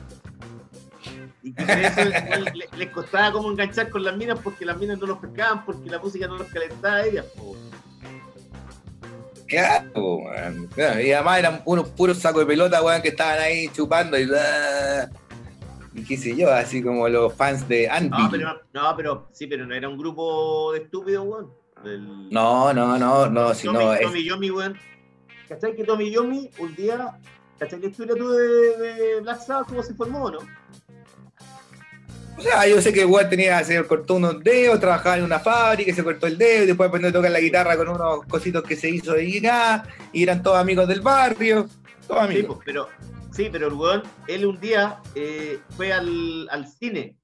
Y 1.43 1.53
que 1.53 1.63
eso 1.63 2.01
igual 2.01 2.53
le- 2.55 2.77
les 2.77 2.89
costaba 2.91 3.31
como 3.33 3.51
enganchar 3.51 3.89
con 3.89 4.03
las 4.03 4.15
minas 4.15 4.39
porque 4.41 4.63
las 4.63 4.77
minas 4.77 4.97
no 4.99 5.07
los 5.07 5.17
pescaban, 5.17 5.65
porque 5.65 5.89
la 5.89 5.99
música 5.99 6.27
no 6.27 6.37
los 6.37 6.47
calentaba 6.47 6.95
a 6.97 7.05
ellas. 7.05 7.25
po. 7.35 7.57
Claro, 9.51 11.01
Y 11.03 11.11
además 11.11 11.39
eran 11.39 11.61
unos 11.65 11.89
puros 11.89 12.17
sacos 12.17 12.41
de 12.41 12.45
pelota, 12.45 12.81
weón, 12.81 13.01
que 13.01 13.09
estaban 13.09 13.39
ahí 13.39 13.67
chupando 13.69 14.17
y. 14.17 14.27
Y 15.93 16.05
qué 16.05 16.15
sé 16.15 16.35
yo, 16.37 16.49
así 16.53 16.81
como 16.81 17.09
los 17.09 17.33
fans 17.33 17.67
de 17.67 17.89
Andy. 17.89 18.09
No, 18.09 18.29
pero, 18.31 18.61
no, 18.73 18.93
pero 18.95 19.27
sí, 19.33 19.45
pero 19.47 19.65
no 19.65 19.75
era 19.75 19.89
un 19.89 19.97
grupo 19.97 20.71
de 20.71 20.79
estúpidos, 20.79 21.27
weón. 21.27 21.51
El- 21.83 22.29
No, 22.29 22.73
no, 22.73 22.97
no, 22.97 23.27
no, 23.29 23.53
si 23.53 23.67
no 23.67 23.93
es. 23.93 24.01
Tommy 24.01 24.23
Yomi, 24.23 24.51
weón. 24.51 24.77
¿Cachai 25.49 25.75
que 25.75 25.83
Tommy 25.83 26.09
Yomi 26.09 26.49
un 26.59 26.73
día, 26.75 27.19
¿cachai 27.59 27.81
que 27.81 27.87
historia 27.87 28.15
tú 28.15 28.29
de, 28.31 28.77
de 28.77 29.19
Black 29.21 29.41
Sabbath 29.41 29.67
cómo 29.67 29.83
se 29.83 29.93
formó, 29.93 30.31
no? 30.31 30.39
O 32.41 32.43
sea, 32.43 32.67
yo 32.67 32.81
sé 32.81 32.91
que 32.91 33.05
weón 33.05 33.29
tenía, 33.29 33.63
se 33.63 33.83
cortó 33.85 34.15
unos 34.15 34.43
dedos, 34.43 34.79
trabajaba 34.79 35.17
en 35.17 35.23
una 35.25 35.39
fábrica, 35.39 35.93
se 35.93 36.03
cortó 36.03 36.25
el 36.25 36.39
dedo, 36.39 36.63
y 36.63 36.67
después 36.67 36.87
aprendió 36.89 37.09
a 37.11 37.13
tocar 37.13 37.29
la 37.29 37.39
guitarra 37.39 37.77
con 37.77 37.87
unos 37.89 38.25
cositos 38.25 38.63
que 38.63 38.75
se 38.75 38.89
hizo 38.89 39.13
de 39.13 39.37
acá, 39.37 39.83
y 40.11 40.23
eran 40.23 40.41
todos 40.41 40.57
amigos 40.57 40.87
del 40.87 41.01
barrio, 41.01 41.67
todos 42.07 42.27
Sí, 42.27 42.33
amigos. 42.33 42.55
pues, 42.55 42.65
pero, 42.65 42.89
sí, 43.31 43.47
pero 43.51 43.67
el 43.67 43.73
weón, 43.73 44.01
él 44.27 44.47
un 44.47 44.59
día 44.59 44.99
eh, 45.13 45.59
fue 45.77 45.93
al, 45.93 46.47
al 46.49 46.67
cine. 46.67 47.15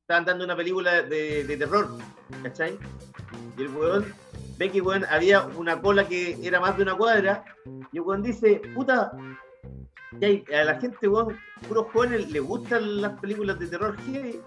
Estaban 0.00 0.24
dando 0.24 0.44
una 0.46 0.56
película 0.56 1.02
de, 1.02 1.44
de 1.44 1.56
terror, 1.58 1.88
¿cachai? 2.42 2.78
Y 3.58 3.62
el 3.62 3.68
weón 3.68 4.06
ve 4.56 4.70
que 4.70 4.80
weón, 4.80 5.04
había 5.10 5.42
una 5.44 5.82
cola 5.82 6.08
que 6.08 6.38
era 6.42 6.60
más 6.60 6.78
de 6.78 6.82
una 6.84 6.96
cuadra. 6.96 7.44
Y 7.92 7.98
el 7.98 8.02
weón 8.02 8.22
dice, 8.22 8.62
puta, 8.74 9.12
hay- 10.20 10.44
a 10.54 10.64
la 10.64 10.78
gente, 10.80 11.08
weón, 11.08 11.38
puros 11.68 11.86
jóvenes, 11.92 12.30
le 12.30 12.40
gustan 12.40 13.00
las 13.00 13.18
películas 13.20 13.58
de 13.58 13.66
terror 13.68 13.96
heavy. 14.06 14.40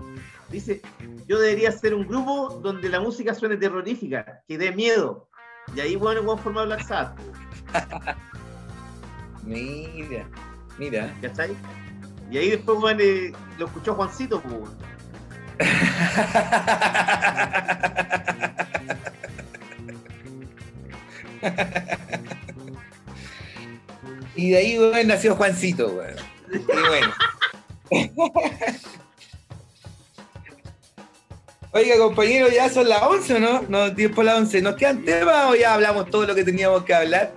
Dice, 0.49 0.81
yo 1.27 1.39
debería 1.39 1.71
ser 1.71 1.93
un 1.95 2.05
grupo 2.07 2.59
donde 2.61 2.89
la 2.89 2.99
música 2.99 3.33
suene 3.33 3.57
terrorífica, 3.57 4.43
que 4.47 4.57
dé 4.57 4.71
miedo. 4.71 5.27
Y 5.75 5.79
ahí, 5.79 5.93
el 5.93 5.97
weón 5.97 6.39
forma 6.39 6.63
Black 6.65 6.85
Sabbath, 6.85 7.17
Mira, 9.43 10.27
mira. 10.77 11.13
¿cachai? 11.21 11.55
Y 12.31 12.37
ahí 12.37 12.49
después, 12.51 12.77
weón, 12.79 12.97
eh, 12.99 13.31
lo 13.57 13.65
escuchó 13.67 13.95
Juancito, 13.95 14.41
pues, 14.41 14.53
weón. 14.53 14.75
Y 24.35 24.51
de 24.51 24.57
ahí, 24.57 25.05
nació 25.05 25.35
Juancito. 25.35 26.01
Y 26.51 26.87
bueno. 26.87 27.13
Oiga, 31.71 31.97
compañero, 31.97 32.47
ya 32.49 32.69
son 32.69 32.87
las 32.87 33.01
11, 33.01 33.33
¿o 33.35 33.39
¿no? 33.39 33.65
No, 33.67 33.89
10 33.89 34.11
por 34.11 34.23
las 34.25 34.37
11. 34.39 34.61
¿Nos 34.61 34.75
quedan 34.75 35.03
temas 35.03 35.51
o 35.51 35.55
ya 35.55 35.73
hablamos 35.73 36.09
todo 36.09 36.25
lo 36.25 36.33
que 36.33 36.43
teníamos 36.43 36.83
que 36.83 36.93
hablar? 36.93 37.33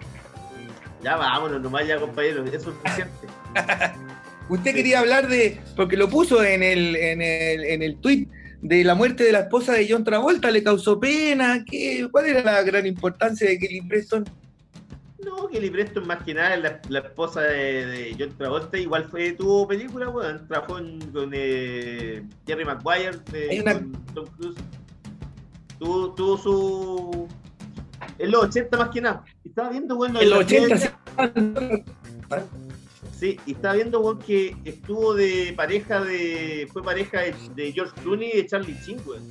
Ya 1.02 1.16
vámonos 1.16 1.60
nomás 1.60 1.86
ya, 1.86 1.98
compañero, 1.98 2.44
es 2.44 2.62
suficiente. 2.62 3.26
Usted 4.48 4.74
quería 4.74 5.00
hablar 5.00 5.28
de, 5.28 5.60
porque 5.76 5.96
lo 5.96 6.08
puso 6.08 6.42
en 6.42 6.62
el, 6.62 6.96
en 6.96 7.20
el, 7.20 7.64
en 7.64 7.82
el 7.82 7.96
tweet 8.00 8.28
de 8.62 8.82
la 8.84 8.94
muerte 8.94 9.24
de 9.24 9.32
la 9.32 9.40
esposa 9.40 9.72
de 9.72 9.86
John 9.88 10.04
Travolta, 10.04 10.50
le 10.50 10.62
causó 10.62 10.98
pena, 10.98 11.64
¿qué, 11.68 12.08
¿cuál 12.10 12.26
era 12.26 12.42
la 12.42 12.62
gran 12.62 12.86
importancia 12.86 13.48
de 13.48 13.58
Kelly 13.58 13.82
Preston? 13.82 14.24
No, 15.24 15.48
Kelly 15.48 15.70
Preston 15.70 16.06
más 16.06 16.22
que 16.22 16.32
nada, 16.32 16.56
la, 16.56 16.80
la 16.88 16.98
esposa 17.00 17.40
de, 17.42 17.86
de 17.86 18.16
John 18.18 18.36
Travolta, 18.38 18.78
igual 18.78 19.04
fue, 19.10 19.32
tuvo 19.32 19.66
película, 19.66 20.08
weón, 20.08 20.46
trabajó 20.46 20.78
en- 20.78 21.00
con 21.10 21.30
eh, 21.34 22.22
Jerry 22.46 22.64
Maguire, 22.64 23.18
de, 23.32 23.50
Hay 23.50 23.60
una- 23.60 23.74
con 23.74 23.92
Tom 24.14 24.26
Cruise. 24.36 24.56
Tuvo, 25.80 26.12
tuvo 26.14 26.38
su... 26.38 27.28
En 28.18 28.30
los 28.30 28.44
80 28.44 28.76
más 28.76 28.88
que 28.90 29.00
nada. 29.00 29.24
Estaba 29.44 29.70
viendo, 29.70 29.96
weón, 29.96 30.12
de 30.12 30.20
En 30.22 30.30
los 30.30 30.38
la 30.40 30.44
80, 30.44 30.76
serie- 30.78 31.84
sí. 31.84 31.84
Sí, 33.18 33.40
y 33.46 33.52
estaba 33.52 33.74
viendo, 33.74 33.98
weón, 34.00 34.18
que 34.20 34.56
estuvo 34.64 35.14
de 35.14 35.52
pareja 35.56 36.00
de... 36.00 36.68
Fue 36.72 36.82
pareja 36.84 37.20
de, 37.22 37.34
de 37.56 37.72
George 37.72 37.92
Clooney 38.02 38.30
y 38.32 38.36
de 38.36 38.46
Charlie 38.46 38.76
Chin, 38.84 38.98
weón. 39.04 39.28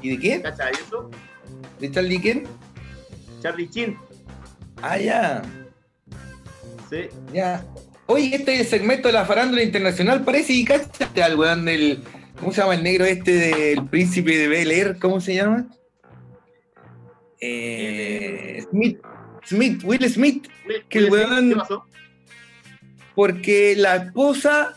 ¿Y 0.00 0.10
de 0.10 0.18
quién? 0.18 0.42
¿Cachai 0.42 0.72
eso? 0.72 1.08
¿De 1.78 1.90
Charlie 1.92 2.20
quién? 2.20 2.44
Charlie 3.42 3.68
Chin, 3.68 3.98
Ah, 4.80 4.98
ya, 4.98 5.42
sí. 6.90 7.08
ya. 7.32 7.64
Oye, 8.06 8.34
este 8.36 8.62
segmento 8.64 9.08
de 9.08 9.14
la 9.14 9.24
farándula 9.24 9.62
internacional, 9.62 10.22
parece, 10.24 10.52
y 10.52 10.64
cállate 10.64 11.22
al 11.22 11.38
weón 11.38 11.64
del, 11.64 12.02
¿cómo 12.38 12.52
se 12.52 12.60
llama 12.60 12.74
el 12.74 12.82
negro 12.82 13.04
este 13.04 13.32
del 13.32 13.86
príncipe 13.86 14.36
de 14.36 14.48
Bel 14.48 14.70
Air? 14.70 14.98
¿Cómo 15.00 15.20
se 15.20 15.34
llama? 15.34 15.66
Eh, 17.40 18.64
Smith, 18.70 18.98
Smith, 19.44 19.82
Will 19.84 20.08
Smith. 20.10 20.46
Que 20.88 20.98
el 20.98 21.10
Will 21.10 21.22
weón- 21.22 21.48
¿Qué 21.50 21.56
pasó? 21.56 21.86
porque 23.14 23.74
la 23.76 23.96
esposa 23.96 24.74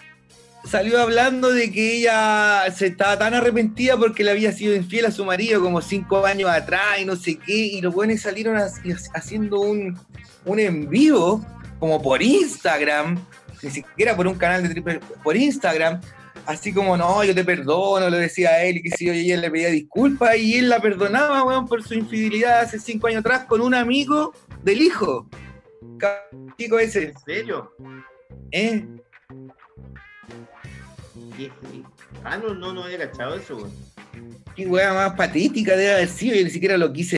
salió 0.70 1.00
hablando 1.02 1.52
de 1.52 1.72
que 1.72 1.98
ella 1.98 2.64
se 2.76 2.88
estaba 2.88 3.18
tan 3.18 3.34
arrepentida 3.34 3.98
porque 3.98 4.24
le 4.24 4.32
había 4.32 4.52
sido 4.52 4.76
infiel 4.76 5.06
a 5.06 5.12
su 5.12 5.24
marido 5.26 5.62
como 5.62 5.82
cinco 5.82 6.26
años 6.26 6.50
atrás 6.50 7.00
y 7.02 7.06
no 7.06 7.16
sé 7.16 7.36
qué, 7.38 7.56
y 7.56 7.82
los 7.82 7.94
buenos 7.94 8.22
salieron 8.22 8.58
ha- 8.58 8.68
haciendo 9.14 9.60
un, 9.62 9.98
un 10.46 10.60
en 10.60 10.90
vivo, 10.90 11.46
como 11.80 12.02
por 12.02 12.22
Instagram, 12.22 13.20
ni 13.62 13.70
siquiera 13.72 14.16
por 14.16 14.28
un 14.28 14.36
canal 14.36 14.64
de 14.64 14.70
triple, 14.70 15.00
por 15.24 15.36
Instagram, 15.36 16.02
así 16.46 16.74
como, 16.74 16.96
no, 16.98 17.24
yo 17.24 17.34
te 17.34 17.44
perdono, 17.44 18.10
lo 18.10 18.18
decía 18.18 18.50
a 18.50 18.64
él, 18.64 18.78
y 18.78 18.84
que 18.84 18.92
si 18.92 19.06
yo, 19.06 19.14
y 19.14 19.20
ella 19.20 19.38
le 19.38 19.52
pedía 19.52 19.70
disculpas, 19.70 20.38
y 20.38 20.56
él 20.58 20.70
la 20.70 20.80
perdonaba, 20.80 21.44
weón, 21.44 21.68
por 21.68 21.84
su 21.84 21.94
infidelidad 21.94 22.60
hace 22.62 22.80
cinco 22.80 23.08
años 23.08 23.22
atrás 23.22 23.46
con 23.46 23.62
un 23.62 23.74
amigo 23.74 24.34
del 24.64 24.82
hijo. 24.82 25.28
Chico 26.58 26.80
ese, 26.80 27.04
¿En 27.06 27.20
serio? 27.26 27.72
¿eh? 28.52 28.86
Ah, 32.24 32.38
no, 32.38 32.53
no, 32.53 32.74
no 32.74 32.84
había 32.84 32.98
cachado 32.98 33.36
eso, 33.36 33.57
weón. 33.57 33.72
Qué 34.56 34.66
weá 34.66 34.94
más 34.94 35.14
patética 35.14 35.76
debe 35.76 35.94
haber 35.94 36.07
sido, 36.07 36.36
yo 36.36 36.44
ni 36.44 36.49
siquiera 36.49 36.78
lo 36.78 36.94
quise 36.94 37.14